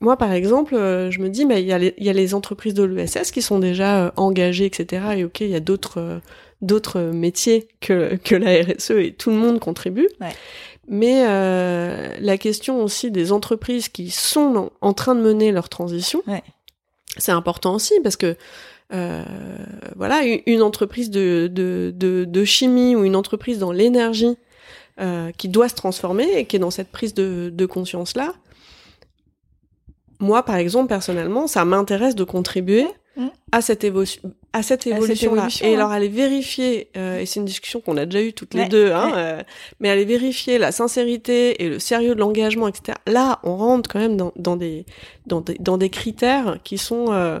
Moi, 0.00 0.16
par 0.16 0.32
exemple, 0.32 0.74
euh, 0.74 1.10
je 1.10 1.20
me 1.20 1.28
dis, 1.28 1.44
mais 1.46 1.62
il 1.62 1.66
y, 1.68 1.72
a 1.72 1.78
les- 1.78 1.94
il 1.98 2.04
y 2.04 2.10
a 2.10 2.12
les 2.12 2.34
entreprises 2.34 2.74
de 2.74 2.82
l'ESS 2.84 3.30
qui 3.30 3.42
sont 3.42 3.58
déjà 3.58 4.12
engagées, 4.16 4.64
etc. 4.66 5.04
Et 5.16 5.24
ok, 5.24 5.40
il 5.40 5.48
y 5.50 5.54
a 5.54 5.60
d'autres 5.60 6.20
d'autres 6.62 7.00
métiers 7.02 7.68
que, 7.82 8.16
que 8.16 8.34
la 8.34 8.62
RSE 8.62 8.92
et 8.92 9.12
tout 9.12 9.28
le 9.28 9.36
monde 9.36 9.60
contribue. 9.60 10.08
Ouais. 10.22 10.28
Mais 10.88 11.22
la 12.20 12.38
question 12.38 12.82
aussi 12.82 13.10
des 13.10 13.30
entreprises 13.32 13.88
qui 13.90 14.08
sont 14.10 14.70
en, 14.80 14.88
en 14.88 14.92
train 14.94 15.14
de 15.14 15.20
mener 15.20 15.52
leur 15.52 15.68
transition, 15.68 16.22
Ouais. 16.26 16.42
C'est 17.18 17.32
important 17.32 17.74
aussi 17.74 17.94
parce 18.02 18.16
que 18.16 18.36
euh, 18.92 19.24
voilà, 19.96 20.22
une 20.46 20.62
entreprise 20.62 21.10
de, 21.10 21.48
de, 21.52 21.92
de, 21.94 22.24
de, 22.24 22.44
chimie 22.44 22.94
ou 22.94 23.04
une 23.04 23.16
entreprise 23.16 23.58
dans 23.58 23.72
l'énergie 23.72 24.36
euh, 25.00 25.32
qui 25.32 25.48
doit 25.48 25.68
se 25.68 25.74
transformer 25.74 26.38
et 26.38 26.46
qui 26.46 26.56
est 26.56 26.60
dans 26.60 26.70
cette 26.70 26.92
prise 26.92 27.12
de, 27.12 27.50
de 27.52 27.66
conscience-là, 27.66 28.32
moi, 30.20 30.44
par 30.44 30.56
exemple, 30.56 30.88
personnellement, 30.88 31.46
ça 31.46 31.64
m'intéresse 31.64 32.14
de 32.14 32.24
contribuer 32.24 32.86
mmh. 33.16 33.26
à 33.52 33.60
cette 33.60 33.82
évolution, 33.82 34.32
à 34.56 34.62
cette 34.62 34.86
évolution-là. 34.86 35.48
et 35.60 35.74
alors 35.74 35.90
aller 35.90 36.08
vérifier, 36.08 36.88
euh, 36.96 37.18
et 37.18 37.26
c'est 37.26 37.40
une 37.40 37.44
discussion 37.44 37.82
qu'on 37.82 37.98
a 37.98 38.06
déjà 38.06 38.24
eue 38.24 38.32
toutes 38.32 38.54
les 38.54 38.64
deux, 38.64 38.90
hein, 38.90 39.12
euh, 39.14 39.42
mais 39.80 39.90
aller 39.90 40.06
vérifier 40.06 40.56
la 40.56 40.72
sincérité 40.72 41.62
et 41.62 41.68
le 41.68 41.78
sérieux 41.78 42.14
de 42.14 42.20
l'engagement, 42.20 42.66
etc. 42.66 42.96
Là, 43.06 43.38
on 43.42 43.56
rentre 43.56 43.90
quand 43.90 43.98
même 43.98 44.16
dans, 44.16 44.32
dans, 44.36 44.56
des, 44.56 44.86
dans, 45.26 45.42
des, 45.42 45.56
dans 45.60 45.76
des 45.76 45.90
critères 45.90 46.56
qui 46.64 46.78
sont 46.78 47.12
euh, 47.12 47.38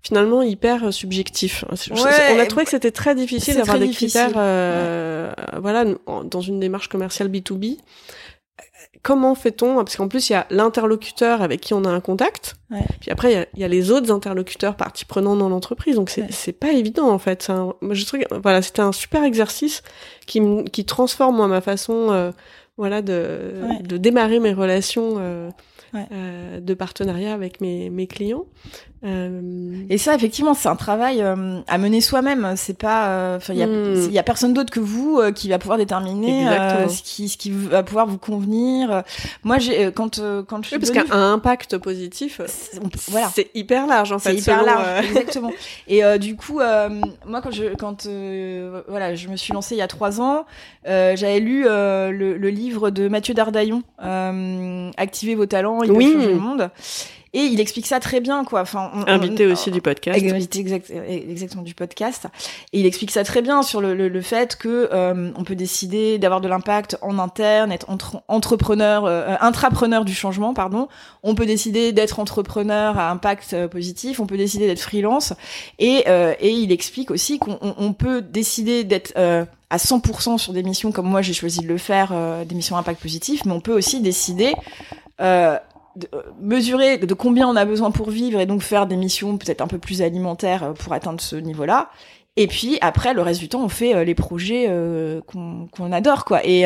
finalement 0.00 0.40
hyper 0.40 0.90
subjectifs. 0.90 1.66
on 1.90 2.38
a 2.38 2.46
trouvé 2.46 2.64
que 2.64 2.70
c'était 2.70 2.90
très 2.90 3.14
difficile 3.14 3.56
d'avoir 3.56 3.78
des 3.78 3.90
critères, 3.90 4.32
euh, 4.36 5.30
voilà, 5.60 5.84
dans 6.24 6.40
une 6.40 6.60
démarche 6.60 6.88
commerciale 6.88 7.28
B2B 7.28 7.76
comment 9.04 9.36
fait-on 9.36 9.76
Parce 9.76 9.96
qu'en 9.96 10.08
plus, 10.08 10.30
il 10.30 10.32
y 10.32 10.36
a 10.36 10.46
l'interlocuteur 10.50 11.42
avec 11.42 11.60
qui 11.60 11.74
on 11.74 11.84
a 11.84 11.90
un 11.90 12.00
contact. 12.00 12.56
Puis 13.00 13.12
après, 13.12 13.46
il 13.54 13.60
y, 13.60 13.64
a, 13.64 13.68
les 13.68 13.92
autres 13.92 14.10
interlocuteurs, 14.10 14.74
parties 14.74 15.04
prenantes 15.04 15.38
dans 15.38 15.48
l'entreprise. 15.48 15.94
Donc 15.94 16.10
c'est 16.10 16.32
c'est 16.32 16.52
pas 16.52 16.72
évident 16.72 17.08
en 17.08 17.20
fait. 17.20 17.48
Un, 17.48 17.74
je 17.92 18.04
trouve, 18.04 18.20
voilà, 18.42 18.62
c'était 18.62 18.82
un 18.82 18.90
super 18.90 19.22
exercice 19.22 19.84
qui 20.26 20.42
qui 20.72 20.84
transforme 20.84 21.36
moi 21.36 21.46
ma 21.46 21.60
façon, 21.60 22.10
euh, 22.10 22.32
voilà, 22.76 23.00
de 23.00 23.52
de 23.84 23.96
démarrer 23.96 24.40
mes 24.40 24.52
relations. 24.52 25.14
Euh, 25.18 25.50
euh, 26.10 26.58
de 26.58 26.74
partenariat 26.74 27.32
avec 27.32 27.60
mes, 27.60 27.88
mes 27.88 28.08
clients. 28.08 28.46
Euh... 29.04 29.84
Et 29.90 29.98
ça, 29.98 30.14
effectivement, 30.14 30.54
c'est 30.54 30.68
un 30.68 30.76
travail 30.76 31.20
euh, 31.20 31.60
à 31.68 31.78
mener 31.78 32.00
soi-même. 32.00 32.54
C'est 32.56 32.78
pas, 32.78 33.08
euh, 33.08 33.36
enfin, 33.36 33.52
il 33.52 33.58
y 33.58 33.62
a, 33.62 33.66
hmm. 33.66 34.10
y 34.10 34.18
a 34.18 34.22
personne 34.22 34.54
d'autre 34.54 34.72
que 34.72 34.80
vous 34.80 35.20
qui 35.34 35.48
va 35.48 35.58
pouvoir 35.58 35.78
déterminer 35.78 36.46
ce 36.88 37.02
qui, 37.02 37.28
ce 37.28 37.36
qui 37.36 37.50
va 37.50 37.82
pouvoir 37.82 38.06
vous 38.06 38.18
convenir. 38.18 39.02
Moi, 39.42 39.58
j'ai 39.58 39.92
quand 39.92 40.20
quand 40.46 40.62
je 40.62 40.68
suis 40.68 40.76
oui, 40.76 40.80
parce 40.80 40.90
qu'un 40.90 41.32
impact 41.32 41.78
positif, 41.78 42.40
voilà, 43.08 43.30
c'est 43.34 43.50
hyper 43.54 43.86
large 43.86 44.12
en 44.12 44.18
fait. 44.18 44.30
C'est 44.30 44.40
hyper 44.40 44.64
large, 44.64 45.06
exactement. 45.06 45.52
Et 45.88 46.02
du 46.18 46.36
coup, 46.36 46.60
moi, 47.26 47.40
quand 47.42 47.50
je 47.50 47.74
quand 47.76 48.06
voilà, 48.88 49.14
je 49.14 49.28
me 49.28 49.36
suis 49.36 49.52
lancée 49.52 49.74
il 49.74 49.78
y 49.78 49.82
a 49.82 49.88
trois 49.88 50.20
ans, 50.20 50.46
j'avais 50.84 51.40
lu 51.40 51.64
le, 51.64 52.36
le, 52.38 52.48
livre 52.50 52.90
de 52.90 53.08
Mathieu 53.08 53.34
Dardaillon, 53.34 53.82
Activez 54.96 55.34
vos 55.34 55.46
talents 55.46 55.80
oui. 55.80 56.12
changer 56.12 56.32
le 56.32 56.38
monde. 56.38 56.70
Et 57.34 57.40
il 57.40 57.60
explique 57.60 57.86
ça 57.86 57.98
très 57.98 58.20
bien, 58.20 58.44
quoi. 58.44 58.60
Enfin, 58.62 58.92
invité 59.08 59.44
aussi 59.46 59.72
du 59.72 59.82
podcast. 59.82 60.24
Invité 60.24 60.60
exact, 60.60 60.90
exactement 61.08 61.64
du 61.64 61.74
podcast. 61.74 62.28
Et 62.72 62.78
il 62.78 62.86
explique 62.86 63.10
ça 63.10 63.24
très 63.24 63.42
bien 63.42 63.62
sur 63.62 63.80
le, 63.80 63.92
le, 63.92 64.08
le 64.08 64.20
fait 64.20 64.54
que 64.54 64.88
euh, 64.92 65.32
on 65.36 65.42
peut 65.42 65.56
décider 65.56 66.18
d'avoir 66.18 66.40
de 66.40 66.46
l'impact 66.46 66.96
en 67.02 67.18
interne, 67.18 67.72
être 67.72 67.90
entre, 67.90 68.22
entrepreneur, 68.28 69.04
euh, 69.04 69.34
intrapreneur 69.40 70.04
du 70.04 70.14
changement, 70.14 70.54
pardon. 70.54 70.86
On 71.24 71.34
peut 71.34 71.44
décider 71.44 71.90
d'être 71.90 72.20
entrepreneur 72.20 72.96
à 72.96 73.10
impact 73.10 73.52
euh, 73.52 73.66
positif. 73.66 74.20
On 74.20 74.26
peut 74.26 74.38
décider 74.38 74.68
d'être 74.68 74.80
freelance. 74.80 75.32
Et, 75.80 76.04
euh, 76.06 76.34
et 76.38 76.50
il 76.52 76.70
explique 76.70 77.10
aussi 77.10 77.40
qu'on 77.40 77.58
on 77.60 77.92
peut 77.92 78.22
décider 78.22 78.84
d'être 78.84 79.12
à 79.16 79.76
100% 79.76 80.38
sur 80.38 80.52
des 80.52 80.62
missions 80.62 80.92
comme 80.92 81.08
moi 81.08 81.20
j'ai 81.20 81.32
choisi 81.32 81.60
de 81.60 81.66
le 81.66 81.78
faire, 81.78 82.12
des 82.46 82.54
missions 82.54 82.76
impact 82.76 83.02
positif, 83.02 83.44
mais 83.44 83.52
on 83.52 83.60
peut 83.60 83.72
aussi 83.72 84.00
décider 84.00 84.54
euh, 85.20 85.56
de, 85.96 86.08
euh, 86.14 86.22
mesurer 86.40 86.98
de 86.98 87.14
combien 87.14 87.48
on 87.48 87.56
a 87.56 87.64
besoin 87.64 87.90
pour 87.90 88.10
vivre 88.10 88.40
et 88.40 88.46
donc 88.46 88.62
faire 88.62 88.86
des 88.86 88.96
missions 88.96 89.36
peut-être 89.38 89.60
un 89.60 89.66
peu 89.66 89.78
plus 89.78 90.02
alimentaires 90.02 90.64
euh, 90.64 90.72
pour 90.72 90.92
atteindre 90.92 91.20
ce 91.20 91.36
niveau-là. 91.36 91.90
Et 92.36 92.46
puis 92.46 92.78
après, 92.80 93.14
le 93.14 93.22
reste 93.22 93.40
du 93.40 93.48
temps, 93.48 93.64
on 93.64 93.68
fait 93.68 94.04
les 94.04 94.16
projets 94.16 94.68
qu'on 95.32 95.92
adore, 95.92 96.24
quoi. 96.24 96.44
Et 96.44 96.64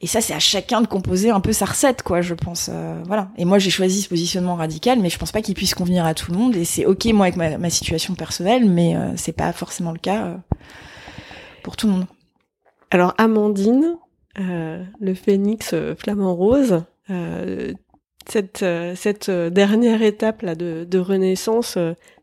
et 0.00 0.06
ça, 0.06 0.22
c'est 0.22 0.32
à 0.32 0.38
chacun 0.38 0.80
de 0.80 0.86
composer 0.86 1.28
un 1.28 1.40
peu 1.40 1.52
sa 1.52 1.66
recette, 1.66 2.02
quoi, 2.02 2.22
je 2.22 2.32
pense. 2.32 2.70
voilà. 3.04 3.28
Et 3.36 3.44
moi, 3.44 3.58
j'ai 3.58 3.68
choisi 3.68 4.00
ce 4.00 4.08
positionnement 4.08 4.54
radical, 4.54 4.98
mais 4.98 5.10
je 5.10 5.18
pense 5.18 5.32
pas 5.32 5.42
qu'il 5.42 5.54
puisse 5.54 5.74
convenir 5.74 6.06
à 6.06 6.14
tout 6.14 6.32
le 6.32 6.38
monde. 6.38 6.56
Et 6.56 6.64
c'est 6.64 6.86
ok, 6.86 7.04
moi, 7.12 7.26
avec 7.26 7.36
ma, 7.36 7.58
ma 7.58 7.68
situation 7.68 8.14
personnelle, 8.14 8.64
mais 8.64 8.96
c'est 9.16 9.36
pas 9.36 9.52
forcément 9.52 9.92
le 9.92 9.98
cas 9.98 10.38
pour 11.62 11.76
tout 11.76 11.86
le 11.86 11.92
monde. 11.92 12.06
Alors, 12.90 13.12
Amandine, 13.18 13.98
le 14.36 15.12
phénix 15.12 15.74
flamant 15.98 16.34
rose, 16.34 16.84
euh, 17.10 17.72
cette, 18.30 18.62
euh, 18.62 18.94
cette 18.94 19.28
euh, 19.28 19.50
dernière 19.50 20.02
étape 20.02 20.42
là 20.42 20.54
de, 20.54 20.84
de 20.88 20.98
renaissance 20.98 21.78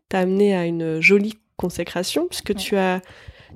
t'a 0.08 0.20
amené 0.20 0.56
à 0.56 0.64
une 0.64 1.00
jolie 1.00 1.38
consécration 1.56 2.26
puisque 2.28 2.54
tu 2.54 2.76
as 2.76 3.00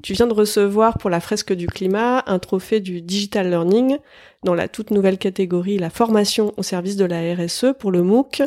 tu 0.03 0.15
viens 0.15 0.27
de 0.27 0.33
recevoir 0.33 0.97
pour 0.97 1.11
la 1.11 1.21
fresque 1.21 1.53
du 1.53 1.67
climat 1.67 2.25
un 2.27 2.39
trophée 2.39 2.81
du 2.81 3.03
digital 3.03 3.51
learning 3.51 3.99
dans 4.43 4.55
la 4.55 4.67
toute 4.67 4.91
nouvelle 4.91 5.19
catégorie 5.19 5.79
la 5.79 5.91
formation 5.91 6.55
au 6.57 6.63
service 6.63 6.97
de 6.97 7.05
la 7.05 7.35
RSE 7.35 7.67
pour 7.79 7.91
le 7.91 8.03
MOOC 8.03 8.43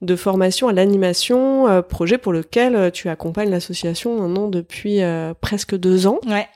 de 0.00 0.14
formation 0.14 0.68
à 0.68 0.72
l'animation, 0.72 1.82
projet 1.82 2.18
pour 2.18 2.32
lequel 2.32 2.92
tu 2.92 3.08
accompagnes 3.08 3.50
l'association 3.50 4.20
maintenant 4.20 4.46
depuis 4.46 5.00
presque 5.40 5.74
deux 5.74 6.06
ans. 6.06 6.20
Ouais. 6.24 6.46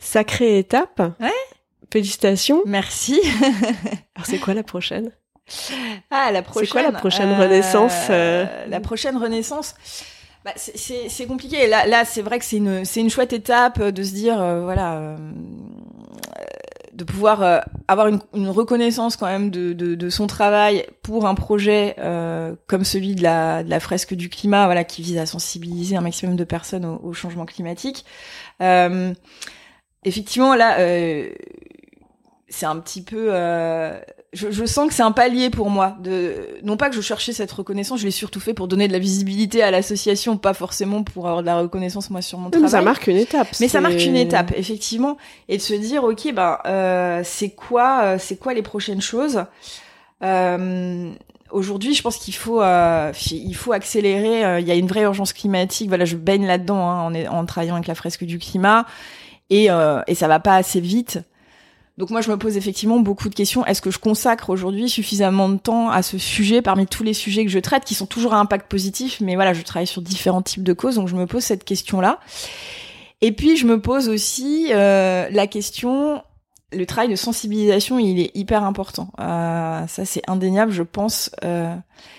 Sacrée 0.00 0.58
étape. 0.58 1.00
Ouais. 1.20 1.30
Félicitations. 1.92 2.62
Merci. 2.66 3.20
Alors 4.16 4.26
c'est 4.26 4.38
quoi 4.38 4.54
la 4.54 4.64
prochaine? 4.64 5.12
Ah 6.10 6.30
la 6.32 6.42
prochaine. 6.42 6.66
C'est 6.66 6.72
quoi 6.72 6.82
la 6.82 6.92
prochaine 6.92 7.32
renaissance 7.32 8.08
euh, 8.10 8.44
euh 8.46 8.66
La 8.68 8.80
prochaine 8.80 9.16
renaissance? 9.16 9.74
Bah, 10.44 10.52
c'est 10.56 11.26
compliqué. 11.26 11.66
Là, 11.66 11.86
là 11.86 12.04
c'est 12.04 12.22
vrai 12.22 12.38
que 12.38 12.44
c'est 12.44 12.56
une, 12.56 12.84
c'est 12.84 13.00
une 13.00 13.10
chouette 13.10 13.32
étape 13.32 13.82
de 13.82 14.02
se 14.02 14.12
dire, 14.12 14.40
euh, 14.40 14.62
voilà, 14.62 14.94
euh, 14.94 15.16
de 16.92 17.04
pouvoir 17.04 17.62
avoir 17.86 18.08
une, 18.08 18.20
une, 18.34 18.48
reconnaissance 18.48 19.16
quand 19.16 19.26
même 19.26 19.50
de, 19.50 19.72
de, 19.72 19.94
de, 19.94 20.10
son 20.10 20.26
travail 20.26 20.84
pour 21.02 21.26
un 21.26 21.34
projet 21.34 21.94
comme 22.66 22.84
celui 22.84 23.14
de 23.14 23.22
la, 23.22 23.62
de 23.62 23.70
la 23.70 23.80
fresque 23.80 24.14
du 24.14 24.28
climat, 24.28 24.66
voilà, 24.66 24.84
qui 24.84 25.02
vise 25.02 25.18
à 25.18 25.26
sensibiliser 25.26 25.96
un 25.96 26.00
maximum 26.00 26.36
de 26.36 26.44
personnes 26.44 26.84
au, 26.84 27.00
au 27.02 27.12
changement 27.12 27.46
climatique. 27.46 28.04
effectivement, 30.04 30.54
là 30.54 30.76
c'est 32.48 32.66
un 32.66 32.78
petit 32.80 33.02
peu 33.02 33.28
euh, 33.30 34.00
je, 34.34 34.50
je, 34.50 34.64
sens 34.66 34.88
que 34.88 34.94
c'est 34.94 35.02
un 35.02 35.12
palier 35.12 35.48
pour 35.48 35.70
moi 35.70 35.96
de 36.00 36.34
non 36.62 36.76
pas 36.76 36.90
que 36.90 36.94
je 36.94 37.00
cherchais 37.00 37.32
cette 37.32 37.50
reconnaissance 37.50 38.00
je 38.00 38.04
l'ai 38.04 38.10
surtout 38.10 38.40
fait 38.40 38.52
pour 38.52 38.68
donner 38.68 38.86
de 38.86 38.92
la 38.92 38.98
visibilité 38.98 39.62
à 39.62 39.70
l'association 39.70 40.36
pas 40.36 40.52
forcément 40.52 41.02
pour 41.02 41.26
avoir 41.26 41.42
de 41.42 41.46
la 41.46 41.58
reconnaissance 41.58 42.10
moi 42.10 42.20
sur 42.20 42.38
mon 42.38 42.50
travail 42.50 42.64
mais 42.64 42.70
ça 42.70 42.82
marque 42.82 43.06
une 43.06 43.16
étape 43.16 43.48
mais 43.58 43.68
ça 43.68 43.80
marque 43.80 44.04
une 44.04 44.16
étape 44.16 44.52
effectivement 44.54 45.16
et 45.48 45.56
de 45.56 45.62
se 45.62 45.72
dire 45.72 46.04
ok 46.04 46.32
ben 46.34 46.58
euh, 46.66 47.22
c'est 47.24 47.50
quoi 47.50 48.00
euh, 48.02 48.16
c'est 48.18 48.36
quoi 48.36 48.54
les 48.54 48.62
prochaines 48.62 49.00
choses? 49.00 49.44
Euh, 50.22 51.10
Aujourd'hui, 51.50 51.94
je 51.94 52.02
pense 52.02 52.18
qu'il 52.18 52.34
faut, 52.34 52.60
euh, 52.60 53.10
il 53.30 53.56
faut 53.56 53.72
accélérer. 53.72 54.60
Il 54.60 54.68
y 54.68 54.70
a 54.70 54.74
une 54.74 54.86
vraie 54.86 55.04
urgence 55.04 55.32
climatique. 55.32 55.88
Voilà, 55.88 56.04
je 56.04 56.14
baigne 56.14 56.44
là-dedans 56.46 56.76
hein, 56.76 57.26
en, 57.26 57.38
en, 57.38 57.46
travaillant 57.46 57.76
avec 57.76 57.86
la 57.86 57.94
fresque 57.94 58.24
du 58.24 58.38
climat, 58.38 58.84
et, 59.48 59.68
et 60.06 60.14
ça 60.14 60.28
va 60.28 60.40
pas 60.40 60.56
assez 60.56 60.78
vite. 60.78 61.20
Donc 61.98 62.10
moi, 62.10 62.20
je 62.20 62.30
me 62.30 62.36
pose 62.36 62.56
effectivement 62.56 63.00
beaucoup 63.00 63.28
de 63.28 63.34
questions. 63.34 63.66
Est-ce 63.66 63.82
que 63.82 63.90
je 63.90 63.98
consacre 63.98 64.50
aujourd'hui 64.50 64.88
suffisamment 64.88 65.48
de 65.48 65.56
temps 65.56 65.90
à 65.90 66.02
ce 66.02 66.16
sujet 66.16 66.62
parmi 66.62 66.86
tous 66.86 67.02
les 67.02 67.12
sujets 67.12 67.44
que 67.44 67.50
je 67.50 67.58
traite, 67.58 67.84
qui 67.84 67.94
sont 67.94 68.06
toujours 68.06 68.34
à 68.34 68.38
impact 68.38 68.70
positif, 68.70 69.20
mais 69.20 69.34
voilà, 69.34 69.52
je 69.52 69.62
travaille 69.62 69.88
sur 69.88 70.00
différents 70.00 70.40
types 70.40 70.62
de 70.62 70.72
causes, 70.72 70.94
donc 70.94 71.08
je 71.08 71.16
me 71.16 71.26
pose 71.26 71.42
cette 71.42 71.64
question-là. 71.64 72.20
Et 73.20 73.32
puis 73.32 73.56
je 73.56 73.66
me 73.66 73.80
pose 73.80 74.08
aussi 74.08 74.68
euh, 74.70 75.28
la 75.32 75.48
question 75.48 76.22
le 76.72 76.84
travail 76.84 77.08
de 77.08 77.16
sensibilisation, 77.16 77.98
il 77.98 78.20
est 78.20 78.30
hyper 78.36 78.62
important. 78.62 79.08
Euh, 79.20 79.86
ça, 79.86 80.04
c'est 80.04 80.22
indéniable, 80.28 80.70
je 80.72 80.82
pense. 80.82 81.30
Euh, 81.44 81.74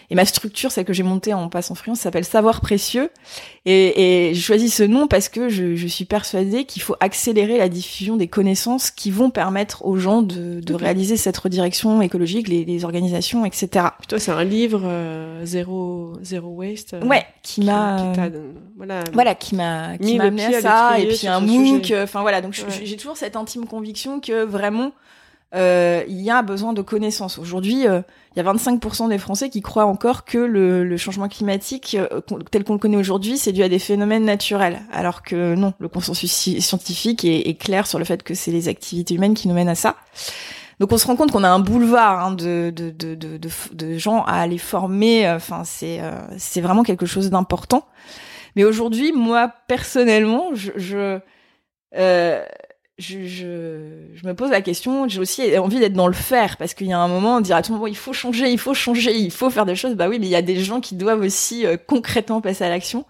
et 0.09 0.15
ma 0.15 0.25
structure, 0.25 0.71
celle 0.71 0.85
que 0.85 0.93
j'ai 0.93 1.03
montée 1.03 1.33
en 1.33 1.49
passant 1.49 1.75
freelance, 1.75 1.99
s'appelle 1.99 2.25
Savoir 2.25 2.61
Précieux. 2.61 3.09
Et, 3.65 4.29
et 4.29 4.33
j'ai 4.33 4.41
choisi 4.41 4.69
ce 4.69 4.83
nom 4.83 5.07
parce 5.07 5.29
que 5.29 5.49
je, 5.49 5.75
je 5.75 5.87
suis 5.87 6.05
persuadée 6.05 6.65
qu'il 6.65 6.81
faut 6.81 6.95
accélérer 6.99 7.57
la 7.57 7.69
diffusion 7.69 8.17
des 8.17 8.27
connaissances 8.27 8.89
qui 8.89 9.11
vont 9.11 9.29
permettre 9.29 9.85
aux 9.85 9.97
gens 9.97 10.21
de, 10.21 10.59
de 10.61 10.73
réaliser 10.73 11.17
cette 11.17 11.37
redirection 11.37 12.01
écologique, 12.01 12.47
les, 12.47 12.65
les 12.65 12.85
organisations, 12.85 13.45
etc. 13.45 13.87
toi, 14.07 14.19
c'est 14.19 14.31
un 14.31 14.43
livre 14.43 14.81
euh, 14.83 15.45
zéro, 15.45 16.13
zéro 16.23 16.49
waste. 16.49 16.95
Euh, 16.95 17.05
ouais, 17.05 17.25
qui 17.43 17.61
m'a, 17.61 18.13
voilà, 18.77 19.03
voilà, 19.13 19.35
qui 19.35 19.55
m'a, 19.55 19.97
qui 19.97 20.17
m'a 20.17 20.25
amené 20.25 20.45
à 20.55 20.61
ça. 20.61 20.99
Et 20.99 21.07
puis 21.07 21.27
un 21.27 21.39
MOOC. 21.39 21.93
Enfin 22.03 22.21
voilà, 22.21 22.41
donc 22.41 22.59
j'ai 22.83 22.97
toujours 22.97 23.17
cette 23.17 23.35
intime 23.35 23.65
conviction 23.65 24.19
que 24.19 24.43
vraiment 24.43 24.91
euh, 25.55 26.03
il 26.07 26.21
y 26.21 26.29
a 26.29 26.41
besoin 26.41 26.73
de 26.73 26.81
connaissances. 26.81 27.39
Aujourd'hui, 27.39 27.87
euh, 27.87 28.01
il 28.35 28.43
y 28.43 28.47
a 28.47 28.53
25% 28.53 29.09
des 29.09 29.17
Français 29.17 29.49
qui 29.49 29.61
croient 29.61 29.85
encore 29.85 30.25
que 30.25 30.37
le, 30.37 30.83
le 30.83 30.97
changement 30.97 31.27
climatique 31.27 31.97
euh, 31.99 32.21
tel 32.51 32.63
qu'on 32.63 32.73
le 32.73 32.79
connaît 32.79 32.97
aujourd'hui, 32.97 33.37
c'est 33.37 33.51
dû 33.51 33.63
à 33.63 33.69
des 33.69 33.79
phénomènes 33.79 34.25
naturels, 34.25 34.81
alors 34.91 35.23
que 35.23 35.55
non, 35.55 35.73
le 35.79 35.87
consensus 35.87 36.31
scientifique 36.31 37.25
est, 37.25 37.47
est 37.49 37.55
clair 37.55 37.87
sur 37.87 37.97
le 37.97 38.05
fait 38.05 38.21
que 38.21 38.33
c'est 38.33 38.51
les 38.51 38.67
activités 38.67 39.15
humaines 39.15 39.33
qui 39.33 39.47
nous 39.47 39.55
mènent 39.55 39.69
à 39.69 39.75
ça. 39.75 39.95
Donc 40.79 40.91
on 40.93 40.97
se 40.97 41.07
rend 41.07 41.15
compte 41.15 41.31
qu'on 41.31 41.43
a 41.43 41.49
un 41.49 41.59
boulevard 41.59 42.25
hein, 42.25 42.31
de, 42.31 42.71
de, 42.73 42.91
de, 42.91 43.15
de, 43.15 43.49
de, 43.73 43.97
gens 43.97 44.23
à 44.23 44.35
aller 44.35 44.57
former. 44.57 45.29
Enfin, 45.29 45.63
c'est 45.65 45.99
c'est 46.37 46.61
vraiment 46.61 46.83
quelque 46.83 47.05
chose 47.05 47.29
d'important. 47.29 47.85
Mais 48.55 48.63
aujourd'hui, 48.63 49.11
moi 49.11 49.51
personnellement, 49.67 50.51
je, 50.53 50.71
je 50.77 51.19
euh, 51.95 52.45
je, 52.99 53.25
je, 53.25 53.77
je, 54.13 54.27
me 54.27 54.33
pose 54.33 54.51
la 54.51 54.61
question, 54.61 55.07
j'ai 55.07 55.19
aussi 55.19 55.57
envie 55.57 55.79
d'être 55.79 55.93
dans 55.93 56.07
le 56.07 56.13
faire, 56.13 56.57
parce 56.57 56.73
qu'il 56.73 56.87
y 56.87 56.93
a 56.93 56.99
un 56.99 57.07
moment, 57.07 57.37
on 57.37 57.41
dirait 57.41 57.59
à 57.59 57.61
tout 57.61 57.71
moment, 57.71 57.87
il 57.87 57.95
faut 57.95 58.13
changer, 58.13 58.51
il 58.51 58.59
faut 58.59 58.73
changer, 58.73 59.15
il 59.15 59.31
faut 59.31 59.49
faire 59.49 59.65
des 59.65 59.75
choses. 59.75 59.95
Bah 59.95 60.09
oui, 60.09 60.19
mais 60.19 60.27
il 60.27 60.31
y 60.31 60.35
a 60.35 60.41
des 60.41 60.59
gens 60.59 60.81
qui 60.81 60.95
doivent 60.95 61.21
aussi 61.21 61.65
euh, 61.65 61.77
concrètement 61.77 62.41
passer 62.41 62.65
à 62.65 62.69
l'action. 62.69 63.05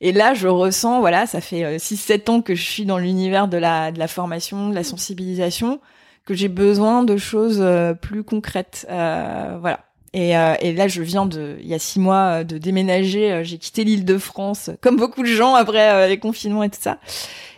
Et 0.00 0.12
là, 0.12 0.34
je 0.34 0.48
ressens, 0.48 1.00
voilà, 1.00 1.26
ça 1.26 1.40
fait 1.40 1.76
6-7 1.76 2.12
euh, 2.12 2.32
ans 2.32 2.40
que 2.40 2.54
je 2.54 2.62
suis 2.62 2.86
dans 2.86 2.98
l'univers 2.98 3.48
de 3.48 3.58
la, 3.58 3.92
de 3.92 3.98
la 3.98 4.08
formation, 4.08 4.70
de 4.70 4.74
la 4.74 4.82
sensibilisation, 4.82 5.78
que 6.24 6.34
j'ai 6.34 6.48
besoin 6.48 7.04
de 7.04 7.16
choses 7.18 7.60
euh, 7.60 7.92
plus 7.92 8.24
concrètes. 8.24 8.86
voilà. 8.88 9.80
Et, 10.14 10.32
et, 10.32 10.74
là, 10.74 10.88
je 10.88 11.00
viens 11.00 11.24
de, 11.24 11.56
il 11.60 11.66
y 11.66 11.72
a 11.72 11.78
six 11.78 11.98
mois, 11.98 12.44
de 12.44 12.58
déménager. 12.58 13.40
J'ai 13.44 13.56
quitté 13.56 13.82
l'île 13.82 14.04
de 14.04 14.18
France, 14.18 14.68
comme 14.82 14.98
beaucoup 14.98 15.22
de 15.22 15.26
gens 15.28 15.54
après 15.54 16.06
les 16.06 16.18
confinements 16.18 16.62
et 16.62 16.68
tout 16.68 16.78
ça 16.78 16.98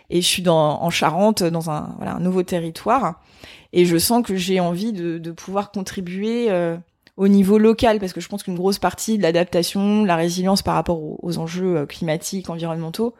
et 0.09 0.21
je 0.21 0.27
suis 0.27 0.47
en 0.47 0.89
Charente, 0.89 1.43
dans 1.43 1.69
un, 1.69 2.19
nouveau 2.19 2.43
territoire, 2.43 3.21
et 3.73 3.85
je 3.85 3.97
sens 3.97 4.23
que 4.25 4.35
j'ai 4.35 4.59
envie 4.59 4.93
de, 4.93 5.17
de, 5.17 5.31
pouvoir 5.31 5.71
contribuer 5.71 6.49
euh, 6.49 6.77
au 7.17 7.27
niveau 7.27 7.57
local, 7.57 7.99
parce 7.99 8.13
que 8.13 8.21
je 8.21 8.27
pense 8.27 8.43
qu'une 8.43 8.55
grosse 8.55 8.79
partie 8.79 9.17
de 9.17 9.23
l'adaptation, 9.23 10.03
la 10.03 10.15
résilience 10.15 10.61
par 10.61 10.75
rapport 10.75 11.23
aux, 11.23 11.37
enjeux 11.37 11.77
euh, 11.77 11.85
climatiques, 11.85 12.49
environnementaux, 12.49 13.13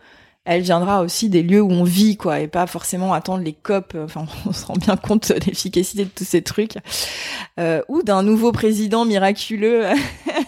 elle 0.46 0.62
viendra 0.62 1.02
aussi 1.02 1.30
des 1.30 1.42
lieux 1.42 1.62
où 1.62 1.72
on 1.72 1.84
vit, 1.84 2.18
quoi, 2.18 2.40
et 2.40 2.48
pas 2.48 2.68
forcément 2.68 3.14
attendre 3.14 3.44
les 3.44 3.54
COP. 3.54 3.94
Euh, 3.96 4.06
enfin, 4.06 4.26
on 4.46 4.54
se 4.54 4.66
rend 4.66 4.76
bien 4.76 4.96
compte 4.96 5.30
de 5.30 5.46
l'efficacité 5.46 6.06
de 6.06 6.10
tous 6.10 6.24
ces 6.24 6.44
trucs, 6.44 6.78
euh, 7.60 7.82
ou 7.90 8.04
d'un 8.04 8.22
nouveau 8.22 8.52
président 8.52 9.06
miraculeux. 9.06 9.86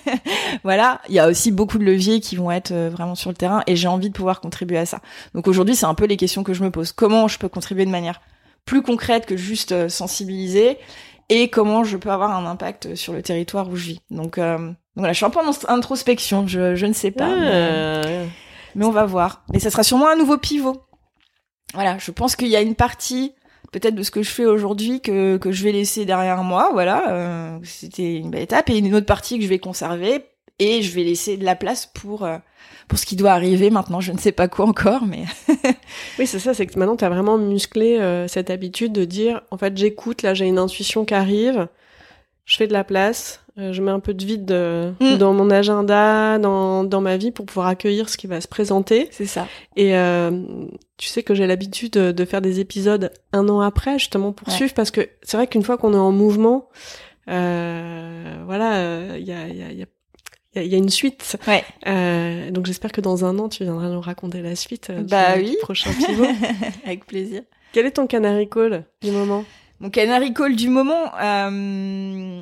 voilà, 0.63 1.01
il 1.09 1.15
y 1.15 1.19
a 1.19 1.27
aussi 1.27 1.51
beaucoup 1.51 1.79
de 1.79 1.83
leviers 1.83 2.19
qui 2.19 2.35
vont 2.35 2.51
être 2.51 2.71
euh, 2.71 2.89
vraiment 2.91 3.15
sur 3.15 3.31
le 3.31 3.35
terrain, 3.35 3.63
et 3.65 3.75
j'ai 3.75 3.87
envie 3.87 4.09
de 4.09 4.13
pouvoir 4.13 4.39
contribuer 4.39 4.77
à 4.77 4.85
ça. 4.85 5.01
Donc 5.33 5.47
aujourd'hui, 5.47 5.75
c'est 5.75 5.87
un 5.87 5.95
peu 5.95 6.05
les 6.05 6.17
questions 6.17 6.43
que 6.43 6.53
je 6.53 6.63
me 6.63 6.69
pose. 6.69 6.91
Comment 6.91 7.27
je 7.27 7.39
peux 7.39 7.49
contribuer 7.49 7.85
de 7.85 7.91
manière 7.91 8.21
plus 8.65 8.83
concrète 8.83 9.25
que 9.25 9.35
juste 9.35 9.89
sensibiliser, 9.89 10.77
et 11.29 11.49
comment 11.49 11.83
je 11.83 11.97
peux 11.97 12.11
avoir 12.11 12.37
un 12.37 12.45
impact 12.45 12.95
sur 12.95 13.13
le 13.13 13.21
territoire 13.21 13.67
où 13.67 13.75
je 13.75 13.85
vis. 13.85 14.01
Donc, 14.11 14.37
donc 14.37 14.75
voilà, 14.95 15.11
je 15.11 15.17
suis 15.17 15.25
un 15.25 15.29
peu 15.29 15.39
en 15.39 15.51
introspection. 15.67 16.47
Je, 16.47 16.75
je 16.75 16.85
ne 16.85 16.93
sais 16.93 17.11
pas. 17.11 17.27
Ah, 17.29 18.01
mais 18.05 18.27
on 18.85 18.91
va 18.91 19.05
voir. 19.05 19.43
Mais 19.51 19.59
ça 19.59 19.69
sera 19.69 19.83
sûrement 19.83 20.09
un 20.09 20.15
nouveau 20.15 20.37
pivot. 20.37 20.81
Voilà, 21.73 21.97
je 21.97 22.11
pense 22.11 22.35
qu'il 22.35 22.47
y 22.47 22.55
a 22.55 22.61
une 22.61 22.75
partie 22.75 23.33
peut-être 23.71 23.95
de 23.95 24.03
ce 24.03 24.11
que 24.11 24.23
je 24.23 24.29
fais 24.29 24.45
aujourd'hui 24.45 25.01
que, 25.01 25.37
que 25.37 25.51
je 25.51 25.63
vais 25.63 25.71
laisser 25.71 26.05
derrière 26.05 26.43
moi, 26.43 26.69
voilà, 26.71 27.11
euh, 27.11 27.59
c'était 27.63 28.15
une 28.15 28.31
belle 28.31 28.43
étape, 28.43 28.69
et 28.69 28.77
une 28.77 28.95
autre 28.95 29.05
partie 29.05 29.37
que 29.37 29.43
je 29.43 29.49
vais 29.49 29.59
conserver, 29.59 30.25
et 30.59 30.81
je 30.81 30.93
vais 30.93 31.03
laisser 31.03 31.37
de 31.37 31.45
la 31.45 31.55
place 31.55 31.85
pour 31.85 32.23
euh, 32.23 32.37
pour 32.87 32.97
ce 32.97 33.05
qui 33.05 33.17
doit 33.17 33.31
arriver 33.31 33.69
maintenant, 33.69 33.99
je 33.99 34.13
ne 34.13 34.17
sais 34.17 34.31
pas 34.31 34.47
quoi 34.47 34.65
encore, 34.65 35.05
mais... 35.05 35.25
oui, 36.19 36.25
c'est 36.25 36.39
ça, 36.39 36.53
c'est 36.53 36.65
que 36.65 36.79
maintenant 36.79 36.95
tu 36.95 37.03
as 37.03 37.09
vraiment 37.09 37.37
musclé 37.37 37.97
euh, 37.97 38.29
cette 38.29 38.49
habitude 38.49 38.93
de 38.93 39.03
dire, 39.03 39.41
en 39.51 39.57
fait 39.57 39.77
j'écoute, 39.77 40.21
là 40.21 40.33
j'ai 40.33 40.45
une 40.45 40.57
intuition 40.57 41.03
qui 41.03 41.13
arrive, 41.13 41.67
je 42.47 42.55
fais 42.55 42.65
de 42.65 42.73
la 42.73 42.85
place, 42.85 43.43
euh, 43.59 43.73
je 43.73 43.81
mets 43.81 43.91
un 43.91 43.99
peu 43.99 44.13
de 44.13 44.25
vide 44.25 44.51
euh, 44.51 44.93
mm. 45.01 45.17
dans 45.17 45.33
mon 45.33 45.49
agenda, 45.51 46.39
dans, 46.39 46.85
dans 46.85 47.01
ma 47.01 47.17
vie 47.17 47.31
pour 47.31 47.45
pouvoir 47.45 47.67
accueillir 47.67 48.07
ce 48.07 48.15
qui 48.15 48.25
va 48.25 48.39
se 48.39 48.47
présenter. 48.47 49.09
C'est 49.11 49.25
ça. 49.25 49.47
Et 49.75 49.97
euh, 49.97 50.31
tu 50.95 51.09
sais 51.09 51.23
que 51.23 51.35
j'ai 51.35 51.45
l'habitude 51.45 51.91
de, 51.91 52.25
faire 52.25 52.41
des 52.41 52.61
épisodes 52.61 53.11
un 53.33 53.49
an 53.49 53.59
après, 53.59 53.99
justement 53.99 54.31
pour 54.31 54.49
suivre, 54.49 54.73
parce 54.73 54.91
que 54.91 55.09
c'est 55.23 55.35
vrai 55.35 55.47
qu'une 55.47 55.63
fois 55.63 55.77
qu'on 55.77 55.93
est 55.93 55.97
en 55.97 56.13
mouvement, 56.13 56.69
euh, 57.29 58.43
voilà, 58.45 59.17
il 59.17 59.25
y 59.25 59.33
a, 59.33 59.49
y, 59.49 59.63
a, 59.63 59.71
y, 59.73 59.83
a, 60.55 60.63
y 60.63 60.73
a 60.73 60.77
une 60.77 60.89
suite. 60.89 61.37
Ouais. 61.47 61.65
Euh, 61.85 62.49
donc 62.49 62.65
j'espère 62.65 62.93
que 62.93 63.01
dans 63.01 63.25
un 63.25 63.37
an, 63.39 63.49
tu 63.49 63.65
viendras 63.65 63.89
nous 63.89 63.99
raconter 64.01 64.41
la 64.41 64.55
suite 64.55 64.89
bah 64.89 65.33
oui. 65.35 65.57
prochain 65.61 65.91
pivot. 65.91 66.27
Avec 66.85 67.05
plaisir. 67.05 67.41
Quel 67.73 67.85
est 67.85 67.91
ton 67.91 68.07
canary 68.07 68.47
call 68.47 68.85
du 69.01 69.11
moment? 69.11 69.43
Mon 69.79 69.91
canary 69.91 70.33
call 70.33 70.55
du 70.55 70.69
moment, 70.69 71.11
euh, 71.21 72.41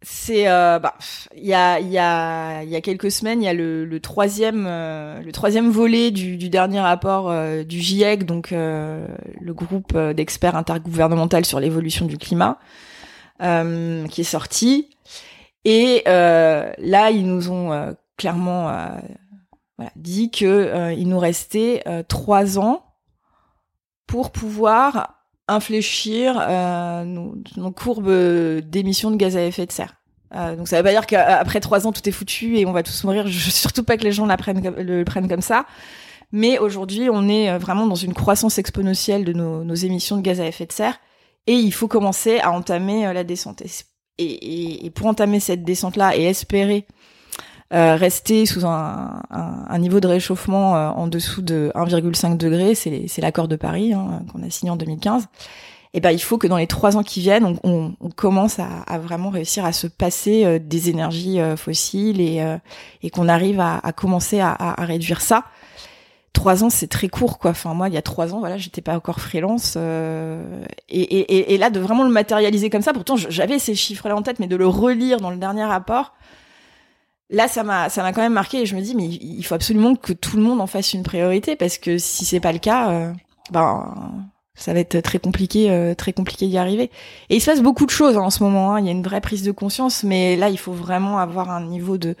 c'est 0.00 0.48
euh, 0.48 0.78
bah 0.78 0.94
il 1.36 1.44
y 1.44 1.54
a 1.54 2.80
quelques 2.82 3.10
semaines 3.10 3.42
il 3.42 3.44
y 3.44 3.48
a 3.48 3.52
le, 3.52 3.86
euh, 3.86 5.30
troisième 5.30 5.70
volet 5.70 6.10
du, 6.10 6.48
dernier 6.48 6.80
rapport 6.80 7.30
du 7.66 7.80
GIEC 7.80 8.24
donc 8.24 8.50
le 8.52 9.52
groupe 9.52 9.96
d'experts 9.98 10.56
intergouvernemental 10.56 11.44
sur 11.44 11.60
l'évolution 11.60 12.06
du 12.06 12.16
climat 12.16 12.58
qui 13.38 14.20
est 14.20 14.24
sorti. 14.24 14.88
Et 15.66 16.02
là 16.06 17.10
ils 17.10 17.26
nous 17.26 17.50
ont 17.50 17.94
clairement 18.16 18.72
dit 19.96 20.30
que 20.30 20.94
il 20.96 21.10
nous 21.10 21.18
restait 21.18 21.84
trois 22.08 22.58
ans 22.58 22.86
pour 24.06 24.32
pouvoir 24.32 25.19
infléchir 25.54 26.38
euh, 26.40 27.04
nos, 27.04 27.34
nos, 27.56 27.70
courbes 27.70 28.10
d'émissions 28.60 29.10
de 29.10 29.16
gaz 29.16 29.36
à 29.36 29.44
effet 29.44 29.66
de 29.66 29.72
serre. 29.72 29.94
Euh, 30.34 30.54
donc 30.54 30.68
ça 30.68 30.76
veut 30.76 30.84
pas 30.84 30.92
dire 30.92 31.06
qu'après 31.06 31.58
trois 31.58 31.86
ans 31.86 31.92
tout 31.92 32.08
est 32.08 32.12
foutu 32.12 32.56
et 32.58 32.66
on 32.66 32.72
va 32.72 32.82
tous 32.82 33.04
mourir. 33.04 33.26
Je 33.26 33.44
veux 33.44 33.50
surtout 33.50 33.82
pas 33.82 33.96
que 33.96 34.04
les 34.04 34.12
gens 34.12 34.26
le 34.26 35.02
prennent 35.04 35.28
comme 35.28 35.42
ça. 35.42 35.66
Mais 36.32 36.58
aujourd'hui, 36.58 37.08
on 37.10 37.28
est 37.28 37.50
euh, 37.50 37.58
vraiment 37.58 37.86
dans 37.86 37.96
une 37.96 38.14
croissance 38.14 38.58
exponentielle 38.58 39.24
de 39.24 39.32
nos, 39.32 39.74
émissions 39.74 40.16
de 40.16 40.22
gaz 40.22 40.40
à 40.40 40.46
effet 40.46 40.66
de 40.66 40.72
serre 40.72 40.98
et 41.46 41.54
il 41.54 41.72
faut 41.72 41.88
commencer 41.88 42.38
à 42.38 42.52
entamer 42.52 43.06
euh, 43.06 43.12
la 43.12 43.24
descente. 43.24 43.62
Et, 44.18 44.90
pour 44.94 45.06
entamer 45.06 45.40
cette 45.40 45.64
descente-là 45.64 46.16
et 46.16 46.24
espérer 46.24 46.86
euh, 47.72 47.94
rester 47.94 48.46
sous 48.46 48.66
un, 48.66 49.22
un, 49.30 49.64
un, 49.68 49.78
niveau 49.78 50.00
de 50.00 50.08
réchauffement 50.08 50.76
euh, 50.76 50.88
en 50.88 51.06
dessous 51.06 51.42
de 51.42 51.70
1,5 51.74 52.36
degré, 52.36 52.74
c'est 52.74 53.20
l'accord 53.20 53.48
de 53.48 53.56
Paris 53.56 53.92
hein, 53.92 54.22
qu'on 54.32 54.42
a 54.42 54.50
signé 54.50 54.70
en 54.70 54.76
2015. 54.76 55.24
Et 55.92 55.98
eh 55.98 56.00
ben 56.00 56.12
il 56.12 56.20
faut 56.20 56.38
que 56.38 56.46
dans 56.46 56.56
les 56.56 56.68
trois 56.68 56.96
ans 56.96 57.02
qui 57.02 57.20
viennent, 57.20 57.44
on, 57.44 57.58
on, 57.64 57.94
on 58.00 58.10
commence 58.10 58.60
à, 58.60 58.68
à, 58.86 58.98
vraiment 58.98 59.30
réussir 59.30 59.64
à 59.64 59.72
se 59.72 59.88
passer 59.88 60.44
euh, 60.44 60.60
des 60.60 60.88
énergies 60.88 61.40
fossiles 61.56 62.20
et, 62.20 62.44
et 63.02 63.10
qu'on 63.10 63.28
arrive 63.28 63.58
à, 63.58 63.78
à 63.78 63.92
commencer 63.92 64.38
à, 64.38 64.52
à, 64.52 64.84
réduire 64.84 65.20
ça 65.20 65.44
trois 66.32 66.62
ans 66.64 66.70
c'est 66.70 66.86
très 66.86 67.08
court 67.08 67.38
quoi 67.38 67.50
enfin 67.50 67.74
moi 67.74 67.88
il 67.88 67.94
y 67.94 67.98
a 67.98 68.02
trois 68.02 68.34
ans 68.34 68.38
voilà 68.38 68.56
j'étais 68.56 68.80
pas 68.80 68.94
encore 68.94 69.20
freelance 69.20 69.74
euh, 69.76 70.62
et, 70.88 71.00
et, 71.00 71.54
et, 71.54 71.58
là 71.58 71.70
de 71.70 71.80
vraiment 71.80 72.04
le 72.04 72.10
matérialiser 72.10 72.70
comme 72.70 72.82
ça 72.82 72.92
pourtant 72.92 73.16
j'avais 73.16 73.58
ces 73.58 73.74
chiffres 73.74 74.08
là 74.08 74.16
en 74.16 74.22
tête 74.22 74.38
mais 74.38 74.46
de 74.46 74.56
le 74.56 74.66
relire 74.66 75.20
dans 75.20 75.30
le 75.30 75.36
dernier 75.36 75.64
rapport 75.64 76.14
là 77.30 77.48
ça 77.48 77.62
m'a 77.62 77.88
ça 77.88 78.02
m'a 78.02 78.12
quand 78.12 78.22
même 78.22 78.32
marqué 78.32 78.62
et 78.62 78.66
je 78.66 78.76
me 78.76 78.80
dis 78.80 78.94
mais 78.94 79.06
il 79.06 79.42
faut 79.44 79.54
absolument 79.54 79.94
que 79.94 80.12
tout 80.12 80.36
le 80.36 80.42
monde 80.42 80.60
en 80.60 80.66
fasse 80.66 80.92
une 80.92 81.02
priorité 81.02 81.56
parce 81.56 81.78
que 81.78 81.96
si 81.96 82.24
c'est 82.24 82.40
pas 82.40 82.52
le 82.52 82.58
cas 82.58 82.90
euh, 82.90 83.12
ben 83.52 84.18
ça 84.54 84.74
va 84.74 84.80
être 84.80 85.00
très 85.00 85.18
compliqué 85.20 85.70
euh, 85.70 85.94
très 85.94 86.12
compliqué 86.12 86.48
d'y 86.48 86.58
arriver 86.58 86.90
et 87.30 87.36
il 87.36 87.40
se 87.40 87.46
passe 87.46 87.62
beaucoup 87.62 87.86
de 87.86 87.90
choses 87.90 88.16
hein, 88.16 88.22
en 88.22 88.30
ce 88.30 88.42
moment 88.42 88.74
hein. 88.74 88.80
il 88.80 88.86
y 88.86 88.88
a 88.88 88.92
une 88.92 89.02
vraie 89.02 89.20
prise 89.20 89.42
de 89.44 89.52
conscience 89.52 90.02
mais 90.02 90.36
là 90.36 90.50
il 90.50 90.58
faut 90.58 90.72
vraiment 90.72 91.18
avoir 91.18 91.50
un 91.50 91.64
niveau 91.64 91.98
de 91.98 92.16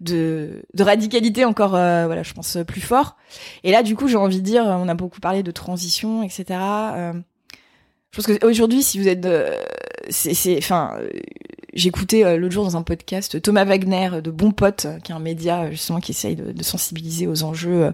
de, 0.00 0.62
de 0.72 0.82
radicalité 0.82 1.44
encore 1.44 1.74
euh, 1.74 2.06
voilà 2.06 2.22
je 2.22 2.32
pense 2.32 2.56
plus 2.66 2.80
fort 2.80 3.16
et 3.64 3.72
là 3.72 3.82
du 3.82 3.96
coup 3.96 4.06
j'ai 4.06 4.16
envie 4.16 4.38
de 4.38 4.44
dire 4.44 4.64
on 4.64 4.88
a 4.88 4.94
beaucoup 4.94 5.20
parlé 5.20 5.42
de 5.42 5.50
transition 5.50 6.22
etc 6.22 6.60
je 8.10 8.16
pense 8.16 8.26
que 8.26 8.46
aujourd'hui 8.46 8.82
si 8.82 9.00
vous 9.00 9.08
êtes 9.08 9.26
c'est 10.08 10.56
enfin 10.58 10.98
J'écoutais 11.72 12.24
euh, 12.24 12.36
l'autre 12.36 12.52
jour 12.52 12.64
dans 12.64 12.76
un 12.76 12.82
podcast 12.82 13.40
Thomas 13.40 13.64
Wagner 13.64 14.20
de 14.22 14.30
Bon 14.30 14.50
Pote, 14.50 14.86
qui 15.02 15.12
est 15.12 15.14
un 15.14 15.18
média 15.18 15.70
justement 15.70 16.00
qui 16.00 16.12
essaye 16.12 16.36
de, 16.36 16.52
de 16.52 16.62
sensibiliser 16.62 17.26
aux 17.26 17.44
enjeux 17.44 17.84
euh, 17.84 17.92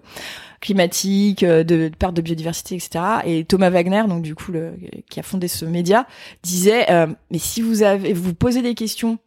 climatiques, 0.60 1.44
euh, 1.44 1.62
de, 1.62 1.88
de, 1.88 1.94
perte 1.94 2.14
de 2.14 2.22
biodiversité, 2.22 2.74
etc. 2.74 3.04
Et 3.24 3.44
Thomas 3.44 3.70
Wagner, 3.70 4.02
donc 4.08 4.22
du 4.22 4.34
coup 4.34 4.50
le, 4.50 4.72
qui 5.08 5.20
a 5.20 5.22
fondé 5.22 5.46
ce 5.46 5.64
média, 5.64 6.06
disait 6.42 6.86
mais 7.30 7.38
si 7.38 7.62
vous 7.62 7.82
avez 7.82 8.12
vous 8.12 8.34
posez 8.34 8.62
des 8.62 8.74
questions 8.74 9.18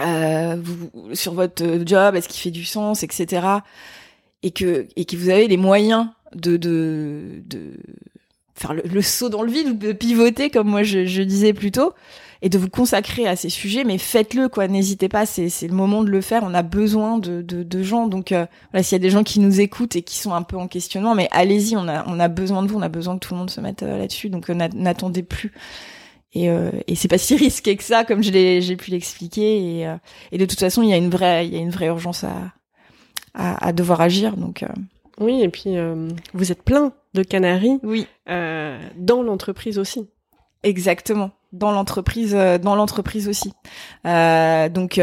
euh, 0.00 0.56
vous, 0.62 1.14
sur 1.14 1.32
votre 1.32 1.64
job, 1.86 2.14
est-ce 2.14 2.28
qu'il 2.28 2.40
fait 2.40 2.50
du 2.50 2.64
sens, 2.64 3.02
etc. 3.02 3.46
Et 4.42 4.50
que 4.50 4.86
et 4.96 5.04
que 5.06 5.16
vous 5.16 5.30
avez 5.30 5.48
les 5.48 5.56
moyens 5.56 6.08
de 6.34 6.56
de, 6.58 7.42
de 7.46 7.72
faire 8.54 8.74
le, 8.74 9.02
saut 9.02 9.30
dans 9.30 9.42
le 9.42 9.50
vide 9.50 9.78
de 9.78 9.92
pivoter 9.92 10.50
comme 10.50 10.68
moi 10.68 10.82
je, 10.82 11.06
je 11.06 11.22
disais 11.22 11.54
plus 11.54 11.72
tôt 11.72 11.94
et 12.46 12.48
de 12.48 12.58
vous 12.58 12.68
consacrer 12.68 13.26
à 13.26 13.34
ces 13.34 13.48
sujets, 13.48 13.82
mais 13.82 13.98
faites-le 13.98 14.48
quoi. 14.48 14.68
N'hésitez 14.68 15.08
pas, 15.08 15.26
c'est 15.26 15.48
c'est 15.48 15.66
le 15.66 15.74
moment 15.74 16.04
de 16.04 16.10
le 16.10 16.20
faire. 16.20 16.44
On 16.44 16.54
a 16.54 16.62
besoin 16.62 17.18
de 17.18 17.42
de, 17.42 17.64
de 17.64 17.82
gens. 17.82 18.06
Donc 18.06 18.30
euh, 18.30 18.46
voilà, 18.70 18.84
s'il 18.84 18.94
y 18.94 19.00
a 19.00 19.02
des 19.02 19.10
gens 19.10 19.24
qui 19.24 19.40
nous 19.40 19.60
écoutent 19.60 19.96
et 19.96 20.02
qui 20.02 20.16
sont 20.16 20.32
un 20.32 20.42
peu 20.42 20.56
en 20.56 20.68
questionnement, 20.68 21.16
mais 21.16 21.26
allez-y, 21.32 21.76
on 21.76 21.88
a 21.88 22.06
on 22.06 22.20
a 22.20 22.28
besoin 22.28 22.62
de 22.62 22.68
vous, 22.68 22.78
on 22.78 22.82
a 22.82 22.88
besoin 22.88 23.18
que 23.18 23.26
tout 23.26 23.34
le 23.34 23.40
monde 23.40 23.50
se 23.50 23.60
mette 23.60 23.82
euh, 23.82 23.98
là-dessus. 23.98 24.30
Donc 24.30 24.48
euh, 24.48 24.54
n'attendez 24.54 25.24
plus. 25.24 25.50
Et, 26.34 26.48
euh, 26.48 26.70
et 26.86 26.94
c'est 26.94 27.08
pas 27.08 27.18
si 27.18 27.34
risqué 27.36 27.76
que 27.76 27.82
ça, 27.82 28.04
comme 28.04 28.22
je 28.22 28.30
l'ai 28.30 28.62
j'ai 28.62 28.76
pu 28.76 28.92
l'expliquer. 28.92 29.80
Et, 29.80 29.96
et 30.30 30.38
de 30.38 30.44
toute 30.46 30.60
façon, 30.60 30.84
il 30.84 30.90
y 30.90 30.92
a 30.92 30.98
une 30.98 31.10
vraie 31.10 31.48
il 31.48 31.52
y 31.52 31.56
a 31.56 31.60
une 31.60 31.70
vraie 31.70 31.86
urgence 31.86 32.22
à 32.22 32.52
à, 33.34 33.66
à 33.66 33.72
devoir 33.72 34.00
agir. 34.00 34.36
Donc 34.36 34.64
oui, 35.18 35.42
et 35.42 35.48
puis 35.48 35.74
vous 36.32 36.52
êtes 36.52 36.62
plein 36.62 36.92
de 37.12 37.24
canaries. 37.24 37.80
Oui. 37.82 38.06
dans 38.28 39.24
l'entreprise 39.24 39.80
aussi. 39.80 40.06
Exactement. 40.62 41.32
Dans 41.52 41.70
l'entreprise, 41.70 42.32
dans 42.32 42.74
l'entreprise 42.74 43.28
aussi. 43.28 43.52
donc 44.04 45.00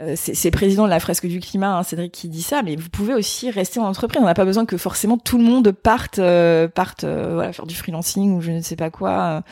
euh, 0.00 0.14
c'est 0.16 0.52
président 0.52 0.84
de 0.84 0.90
la 0.90 1.00
fresque 1.00 1.26
du 1.26 1.40
climat, 1.40 1.76
hein, 1.76 1.82
Cédric, 1.82 2.12
qui 2.12 2.28
dit 2.28 2.42
ça, 2.42 2.62
mais 2.62 2.76
vous 2.76 2.88
pouvez 2.88 3.14
aussi 3.14 3.50
rester 3.50 3.80
en 3.80 3.84
entreprise. 3.84 4.22
On 4.22 4.26
n'a 4.26 4.34
pas 4.34 4.44
besoin 4.44 4.64
que 4.64 4.76
forcément 4.76 5.18
tout 5.18 5.38
le 5.38 5.44
monde 5.44 5.72
parte, 5.72 6.20
euh, 6.20 6.68
parte 6.68 7.02
euh, 7.02 7.34
voilà, 7.34 7.52
faire 7.52 7.66
du 7.66 7.74
freelancing 7.74 8.36
ou 8.36 8.40
je 8.40 8.52
ne 8.52 8.60
sais 8.60 8.76
pas 8.76 8.90
quoi. 8.90 9.42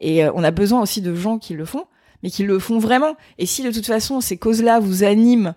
et 0.00 0.26
on 0.28 0.44
a 0.44 0.50
besoin 0.50 0.82
aussi 0.82 1.00
de 1.00 1.14
gens 1.14 1.38
qui 1.38 1.54
le 1.54 1.64
font, 1.64 1.84
mais 2.22 2.30
qui 2.30 2.42
le 2.42 2.58
font 2.58 2.78
vraiment. 2.78 3.16
Et 3.38 3.46
si 3.46 3.62
de 3.62 3.70
toute 3.70 3.86
façon 3.86 4.20
ces 4.20 4.36
causes-là 4.36 4.78
vous 4.78 5.04
animent 5.04 5.54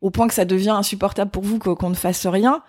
au 0.00 0.10
point 0.10 0.28
que 0.28 0.34
ça 0.34 0.46
devient 0.46 0.70
insupportable 0.70 1.30
pour 1.30 1.42
vous 1.42 1.58
qu'on 1.58 1.90
ne 1.90 1.94
fasse 1.94 2.26
rien, 2.26 2.62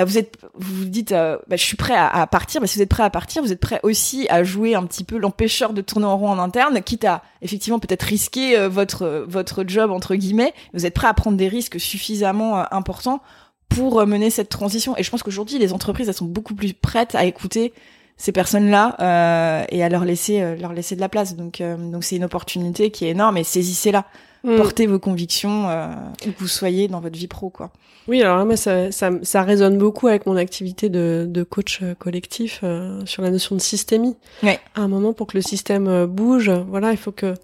bah, 0.00 0.06
vous 0.06 0.16
êtes, 0.16 0.38
vous 0.54 0.86
dites, 0.86 1.12
euh, 1.12 1.36
bah, 1.46 1.56
je 1.56 1.62
suis 1.62 1.76
prêt 1.76 1.94
à, 1.94 2.26
partir. 2.26 2.62
Mais 2.62 2.66
si 2.66 2.78
vous 2.78 2.82
êtes 2.82 2.88
prêt 2.88 3.02
à 3.02 3.10
partir, 3.10 3.42
vous 3.42 3.52
êtes 3.52 3.60
prêt 3.60 3.80
aussi 3.82 4.26
à 4.30 4.44
jouer 4.44 4.74
un 4.74 4.86
petit 4.86 5.04
peu 5.04 5.18
l'empêcheur 5.18 5.74
de 5.74 5.82
tourner 5.82 6.06
en 6.06 6.16
rond 6.16 6.30
en 6.30 6.38
interne, 6.38 6.80
quitte 6.82 7.04
à 7.04 7.22
effectivement 7.42 7.78
peut-être 7.78 8.04
risquer 8.04 8.58
euh, 8.58 8.70
votre 8.70 9.26
votre 9.28 9.62
job 9.66 9.90
entre 9.90 10.14
guillemets. 10.14 10.54
Vous 10.72 10.86
êtes 10.86 10.94
prêt 10.94 11.06
à 11.06 11.12
prendre 11.12 11.36
des 11.36 11.48
risques 11.48 11.78
suffisamment 11.78 12.60
euh, 12.60 12.64
importants 12.70 13.20
pour 13.68 14.04
mener 14.06 14.30
cette 14.30 14.48
transition. 14.48 14.96
Et 14.96 15.02
je 15.02 15.10
pense 15.10 15.22
qu'aujourd'hui, 15.22 15.58
les 15.58 15.74
entreprises, 15.74 16.08
elles 16.08 16.14
sont 16.14 16.24
beaucoup 16.24 16.54
plus 16.54 16.72
prêtes 16.72 17.14
à 17.14 17.26
écouter 17.26 17.74
ces 18.20 18.32
personnes-là 18.32 19.66
et 19.70 19.82
à 19.82 19.88
leur 19.88 20.04
laisser 20.04 20.56
leur 20.56 20.72
laisser 20.72 20.94
de 20.94 21.00
la 21.00 21.08
place. 21.08 21.36
Donc 21.36 21.62
donc 21.62 22.04
c'est 22.04 22.16
une 22.16 22.24
opportunité 22.24 22.90
qui 22.90 23.06
est 23.06 23.10
énorme 23.10 23.36
et 23.36 23.44
saisissez-la. 23.44 24.04
Mm. 24.44 24.56
Portez 24.56 24.86
vos 24.86 24.98
convictions 24.98 25.64
où 25.64 26.30
que 26.30 26.38
vous 26.38 26.48
soyez 26.48 26.88
dans 26.88 27.00
votre 27.00 27.18
vie 27.18 27.28
pro, 27.28 27.50
quoi. 27.50 27.72
Oui, 28.08 28.22
alors 28.22 28.44
moi, 28.44 28.56
ça, 28.56 28.90
ça, 28.90 29.10
ça, 29.22 29.42
résonne 29.42 29.78
beaucoup 29.78 30.08
avec 30.08 30.26
mon 30.26 30.36
activité 30.36 30.88
de, 30.88 31.26
de 31.28 31.42
coach 31.42 31.80
euh, 31.82 31.94
collectif 31.94 32.60
euh, 32.62 33.04
sur 33.06 33.22
la 33.22 33.30
notion 33.30 33.54
de 33.54 33.60
systémie. 33.60 34.16
Ouais. 34.42 34.58
À 34.74 34.80
un 34.80 34.88
moment, 34.88 35.12
pour 35.12 35.26
que 35.26 35.36
le 35.36 35.42
système 35.42 35.86
euh, 35.86 36.06
bouge, 36.06 36.50
voilà, 36.50 36.92
il 36.92 36.96
faut 36.96 37.12
que 37.12 37.34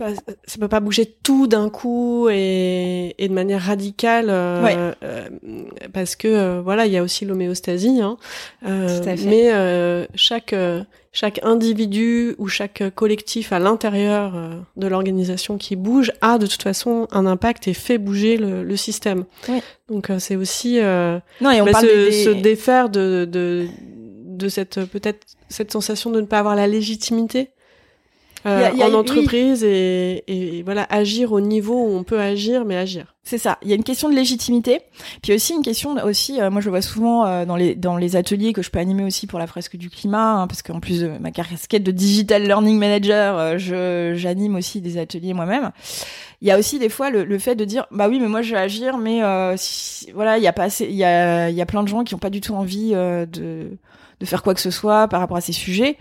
ça 0.00 0.58
peut 0.58 0.68
pas 0.68 0.80
bouger 0.80 1.06
tout 1.22 1.46
d'un 1.46 1.68
coup 1.68 2.28
et, 2.30 3.14
et, 3.18 3.28
de 3.28 3.34
manière 3.34 3.62
radicale 3.62 4.26
euh, 4.30 4.92
parce 5.92 6.16
que 6.16 6.60
voilà 6.60 6.86
il 6.86 6.92
y 6.92 6.96
a 6.96 7.02
aussi 7.02 7.24
l'homéostasie 7.24 8.00
hein, 8.00 8.16
mais 8.62 10.06
chaque 10.14 10.54
chaque 11.12 11.40
individu 11.42 12.34
ou 12.38 12.46
chaque 12.46 12.82
collectif 12.94 13.52
à 13.52 13.58
l'intérieur 13.58 14.36
euh, 14.36 14.54
de 14.76 14.86
l'organisation 14.86 15.58
qui 15.58 15.74
bouge 15.74 16.12
a 16.20 16.38
de 16.38 16.46
toute 16.46 16.62
façon 16.62 17.08
un 17.10 17.26
impact 17.26 17.66
et 17.66 17.74
fait 17.74 17.98
bouger 17.98 18.36
le, 18.36 18.62
le 18.62 18.76
système. 18.76 19.24
Donc 19.88 20.10
euh, 20.10 20.18
c'est 20.20 20.36
aussi 20.36 20.78
euh, 20.78 21.18
non, 21.40 21.50
et 21.50 21.60
on 21.60 21.64
bah, 21.64 21.72
parle 21.72 21.86
se, 21.86 22.06
des... 22.06 22.24
se, 22.24 22.30
défaire 22.30 22.88
de, 22.88 23.24
de, 23.30 23.66
de 24.24 24.48
cette 24.48 24.84
peut-être 24.84 25.26
cette 25.48 25.72
sensation 25.72 26.10
de 26.10 26.20
ne 26.20 26.26
pas 26.26 26.38
avoir 26.38 26.54
la 26.54 26.68
légitimité 26.68 27.50
euh, 28.46 28.70
a, 28.80 28.88
en 28.88 28.94
entreprise 28.94 29.64
et, 29.64 30.24
et, 30.26 30.62
voilà 30.62 30.86
agir 30.88 31.32
au 31.32 31.40
niveau 31.40 31.74
où 31.74 31.94
on 31.94 32.04
peut 32.04 32.20
agir 32.20 32.64
mais 32.64 32.76
agir. 32.76 33.14
C'est 33.22 33.36
ça. 33.38 33.58
Il 33.62 33.68
y 33.68 33.72
a 33.72 33.76
une 33.76 33.84
question 33.84 34.08
de 34.08 34.14
légitimité 34.14 34.80
puis 35.22 35.34
aussi 35.34 35.52
une 35.52 35.62
question 35.62 35.94
aussi 36.04 36.40
euh, 36.40 36.50
moi 36.50 36.60
je 36.60 36.70
vois 36.70 36.80
souvent 36.80 37.26
euh, 37.26 37.44
dans 37.44 37.56
les 37.56 37.74
dans 37.74 37.96
les 37.96 38.16
ateliers 38.16 38.52
que 38.52 38.62
je 38.62 38.70
peux 38.70 38.78
animer 38.78 39.04
aussi 39.04 39.26
pour 39.26 39.38
la 39.38 39.46
fresque 39.46 39.76
du 39.76 39.90
climat 39.90 40.40
hein, 40.40 40.46
parce 40.46 40.62
qu'en 40.62 40.80
plus 40.80 41.02
de 41.02 41.08
ma 41.20 41.30
casquette 41.30 41.82
de 41.82 41.90
digital 41.90 42.44
learning 42.44 42.78
manager 42.78 43.38
euh, 43.38 43.58
je 43.58 44.14
j'anime 44.16 44.56
aussi 44.56 44.80
des 44.80 44.96
ateliers 44.96 45.34
moi-même. 45.34 45.70
Il 46.40 46.48
y 46.48 46.50
a 46.50 46.58
aussi 46.58 46.78
des 46.78 46.88
fois 46.88 47.10
le, 47.10 47.24
le, 47.24 47.38
fait 47.38 47.54
de 47.54 47.66
dire 47.66 47.86
bah 47.90 48.08
oui 48.08 48.18
mais 48.18 48.28
moi 48.28 48.40
je 48.40 48.52
vais 48.54 48.60
agir 48.60 48.96
mais 48.96 49.20
si, 49.58 50.10
voilà 50.12 50.38
il 50.38 50.42
y 50.42 50.48
a 50.48 50.54
pas 50.54 50.64
assez 50.64 50.86
il 50.86 50.96
y 50.96 51.04
a 51.04 51.50
il 51.50 51.56
y 51.56 51.60
a 51.60 51.66
plein 51.66 51.82
de 51.82 51.88
gens 51.88 52.04
qui 52.04 52.14
ont 52.14 52.18
pas 52.18 52.30
du 52.30 52.40
tout 52.40 52.54
envie 52.54 52.92
de 52.92 53.26
de 54.20 54.26
faire 54.26 54.42
quoi 54.42 54.54
que 54.54 54.60
ce 54.60 54.70
soit 54.70 55.08
par 55.08 55.20
rapport 55.20 55.36
à 55.36 55.42
ces 55.42 55.52
sujets 55.52 55.98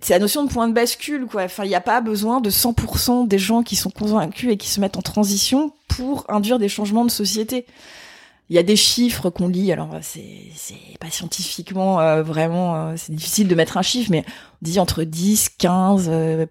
c'est 0.00 0.14
la 0.14 0.18
notion 0.18 0.44
de 0.44 0.50
point 0.50 0.68
de 0.68 0.72
bascule, 0.72 1.26
quoi. 1.26 1.44
Enfin, 1.44 1.64
il 1.64 1.68
n'y 1.68 1.74
a 1.74 1.80
pas 1.80 2.00
besoin 2.00 2.40
de 2.40 2.50
100% 2.50 3.28
des 3.28 3.38
gens 3.38 3.62
qui 3.62 3.76
sont 3.76 3.90
convaincus 3.90 4.50
et 4.50 4.56
qui 4.56 4.68
se 4.68 4.80
mettent 4.80 4.96
en 4.96 5.02
transition 5.02 5.72
pour 5.88 6.24
induire 6.28 6.58
des 6.58 6.68
changements 6.68 7.04
de 7.04 7.10
société. 7.10 7.66
Il 8.48 8.56
y 8.56 8.58
a 8.58 8.64
des 8.64 8.76
chiffres 8.76 9.30
qu'on 9.30 9.46
lit, 9.46 9.70
alors 9.70 9.90
c'est 10.02 10.24
c'est 10.56 10.98
pas 10.98 11.10
scientifiquement 11.10 12.00
euh, 12.00 12.22
vraiment, 12.22 12.74
euh, 12.74 12.94
c'est 12.96 13.14
difficile 13.14 13.46
de 13.46 13.54
mettre 13.54 13.76
un 13.76 13.82
chiffre, 13.82 14.10
mais 14.10 14.24
on 14.26 14.64
dit 14.64 14.80
entre 14.80 15.04
10, 15.04 15.50
15% 15.60 16.08
euh, 16.08 16.46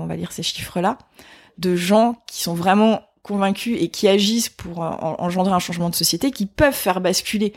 on 0.00 0.06
va 0.06 0.16
dire 0.16 0.32
ces 0.32 0.42
chiffres-là, 0.42 0.98
de 1.58 1.76
gens 1.76 2.16
qui 2.26 2.42
sont 2.42 2.54
vraiment 2.54 3.02
convaincus 3.22 3.76
et 3.80 3.88
qui 3.88 4.08
agissent 4.08 4.48
pour 4.48 4.80
engendrer 4.80 5.52
un 5.52 5.60
changement 5.60 5.88
de 5.88 5.94
société, 5.94 6.32
qui 6.32 6.46
peuvent 6.46 6.74
faire 6.74 7.00
basculer 7.00 7.52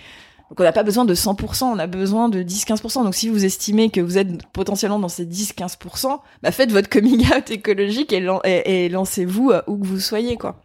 donc 0.53 0.59
on 0.59 0.63
n'a 0.65 0.71
pas 0.71 0.83
besoin 0.83 1.03
de 1.03 1.15
100%, 1.15 1.63
on 1.63 1.79
a 1.79 1.87
besoin 1.87 2.29
de 2.29 2.43
10-15%. 2.43 3.03
Donc 3.03 3.15
si 3.15 3.27
vous 3.27 3.43
estimez 3.43 3.89
que 3.89 3.99
vous 3.99 4.19
êtes 4.19 4.45
potentiellement 4.53 4.99
dans 4.99 5.09
ces 5.09 5.25
10-15%, 5.25 6.19
bah 6.43 6.51
faites 6.51 6.71
votre 6.71 6.89
coming 6.89 7.25
out 7.35 7.49
écologique 7.49 8.13
et, 8.13 8.87
lancez-vous 8.87 9.49
euh, 9.49 9.63
où 9.65 9.79
que 9.79 9.87
vous 9.87 9.99
soyez, 9.99 10.37
quoi. 10.37 10.61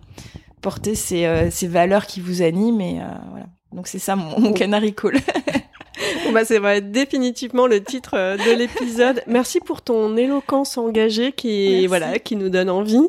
Portez 0.60 0.94
ces, 0.94 1.24
euh, 1.24 1.50
ces 1.50 1.68
valeurs 1.68 2.04
qui 2.04 2.20
vous 2.20 2.42
animent 2.42 2.82
et 2.82 3.00
euh, 3.00 3.06
voilà. 3.30 3.46
Donc 3.72 3.86
c'est 3.88 3.98
ça 3.98 4.14
mon, 4.14 4.38
mon 4.38 4.52
canary 4.52 4.94
call. 4.94 5.14
bon 6.26 6.32
bah 6.32 6.44
c'est 6.44 6.60
définitivement 6.82 7.66
le 7.66 7.82
titre 7.82 8.14
de 8.14 8.58
l'épisode. 8.58 9.22
Merci 9.26 9.58
pour 9.58 9.80
ton 9.80 10.18
éloquence 10.18 10.76
engagée 10.76 11.32
qui 11.32 11.86
voilà 11.86 12.18
qui 12.18 12.36
nous 12.36 12.50
donne 12.50 12.68
envie. 12.68 13.08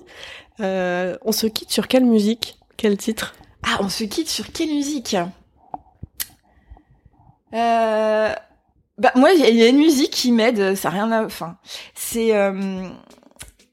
on 0.60 1.32
se 1.34 1.48
quitte 1.48 1.72
sur 1.72 1.90
quelle 1.90 2.06
musique? 2.06 2.58
Quel 2.78 2.96
titre? 2.96 3.36
Ah, 3.64 3.80
on 3.82 3.90
se 3.90 4.06
quitte 4.06 4.30
sur 4.30 4.50
quelle 4.54 4.70
musique? 4.70 5.18
Euh, 7.54 8.34
bah 8.98 9.12
moi 9.16 9.32
il 9.32 9.56
y 9.56 9.64
a 9.64 9.68
une 9.68 9.78
musique 9.78 10.12
qui 10.12 10.32
m'aide, 10.32 10.76
ça 10.76 10.90
a 10.90 10.92
rien 10.92 11.12
à, 11.12 11.24
enfin 11.24 11.58
c'est 11.96 12.36
euh, 12.36 12.84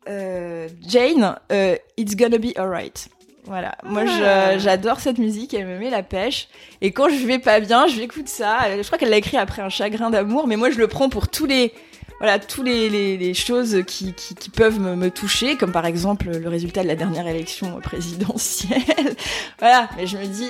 euh, 0.09 0.69
Jane, 0.87 1.37
euh, 1.53 1.77
It's 1.97 2.17
Gonna 2.17 2.39
Be 2.39 2.57
Alright. 2.57 3.09
Voilà, 3.45 3.77
moi 3.85 4.03
ah. 4.09 4.59
j'adore 4.59 4.99
cette 4.99 5.19
musique, 5.19 5.55
elle 5.55 5.67
me 5.67 5.79
met 5.79 5.91
la 5.91 6.03
pêche. 6.03 6.49
Et 6.81 6.91
quand 6.91 7.09
je 7.09 7.25
vais 7.27 7.39
pas 7.39 7.61
bien, 7.61 7.87
je 7.87 7.97
l'écoute 8.01 8.29
ça. 8.29 8.77
Je 8.77 8.85
crois 8.85 8.99
qu'elle 8.99 9.11
l'a 9.11 9.19
écrit 9.19 9.37
après 9.37 9.63
un 9.63 9.69
chagrin 9.69 10.11
d'amour, 10.11 10.49
mais 10.49 10.57
moi 10.57 10.71
je 10.71 10.79
le 10.79 10.89
prends 10.89 11.09
pour 11.09 11.29
tous 11.29 11.47
les 11.47 11.73
voilà 12.19 12.39
tous 12.39 12.63
les, 12.63 12.89
les, 12.89 13.17
les 13.17 13.35
choses 13.35 13.83
qui, 13.87 14.15
qui, 14.15 14.35
qui 14.35 14.51
peuvent 14.51 14.81
me, 14.81 14.97
me, 14.97 15.11
toucher, 15.11 15.57
comme 15.57 15.71
par 15.71 15.87
exemple 15.87 16.31
le 16.31 16.49
résultat 16.49 16.83
de 16.83 16.89
la 16.89 16.97
dernière 16.97 17.27
élection 17.27 17.79
présidentielle. 17.81 18.81
voilà, 19.59 19.89
mais 19.97 20.07
je 20.07 20.17
me 20.17 20.27
dis 20.27 20.49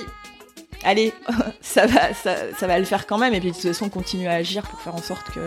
allez, 0.83 1.13
ça 1.61 1.85
va, 1.85 2.13
ça, 2.13 2.35
ça, 2.57 2.67
va 2.67 2.79
le 2.79 2.85
faire 2.85 3.07
quand 3.07 3.17
même. 3.17 3.33
Et 3.33 3.39
puis 3.39 3.49
de 3.49 3.55
toute 3.55 3.63
façon, 3.63 3.85
on 3.85 3.89
continue 3.89 4.27
à 4.27 4.33
agir 4.33 4.63
pour 4.63 4.79
faire 4.81 4.95
en 4.95 5.01
sorte 5.01 5.31
que 5.31 5.41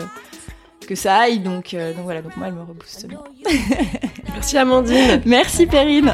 que 0.87 0.95
ça 0.95 1.15
aille. 1.19 1.39
Donc, 1.39 1.73
euh, 1.73 1.93
donc 1.93 2.03
voilà, 2.03 2.21
donc 2.21 2.35
moi, 2.37 2.47
elle 2.47 2.53
me 2.53 2.61
rebooste 2.61 3.07
bien. 3.07 3.19
Merci 4.33 4.57
Amandine. 4.57 5.21
Merci 5.25 5.65
Perrine. 5.65 6.13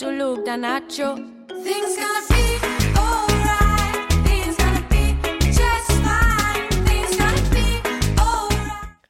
to 0.00 0.10
look 0.10 0.46
down 0.46 0.64
at 0.64 0.98
you. 0.98 1.14
Things 1.62 1.96
gonna 1.96 2.26
be 2.30 2.59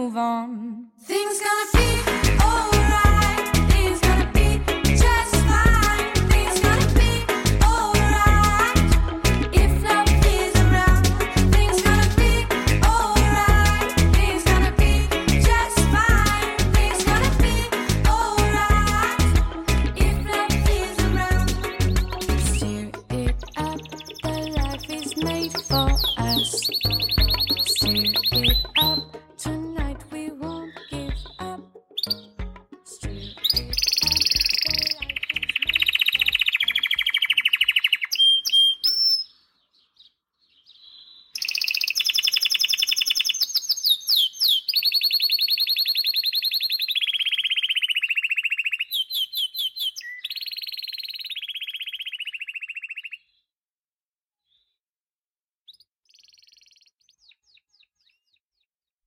move 0.00 0.16
on. 0.16 0.86
Things 0.98 1.40
gonna. 1.40 1.79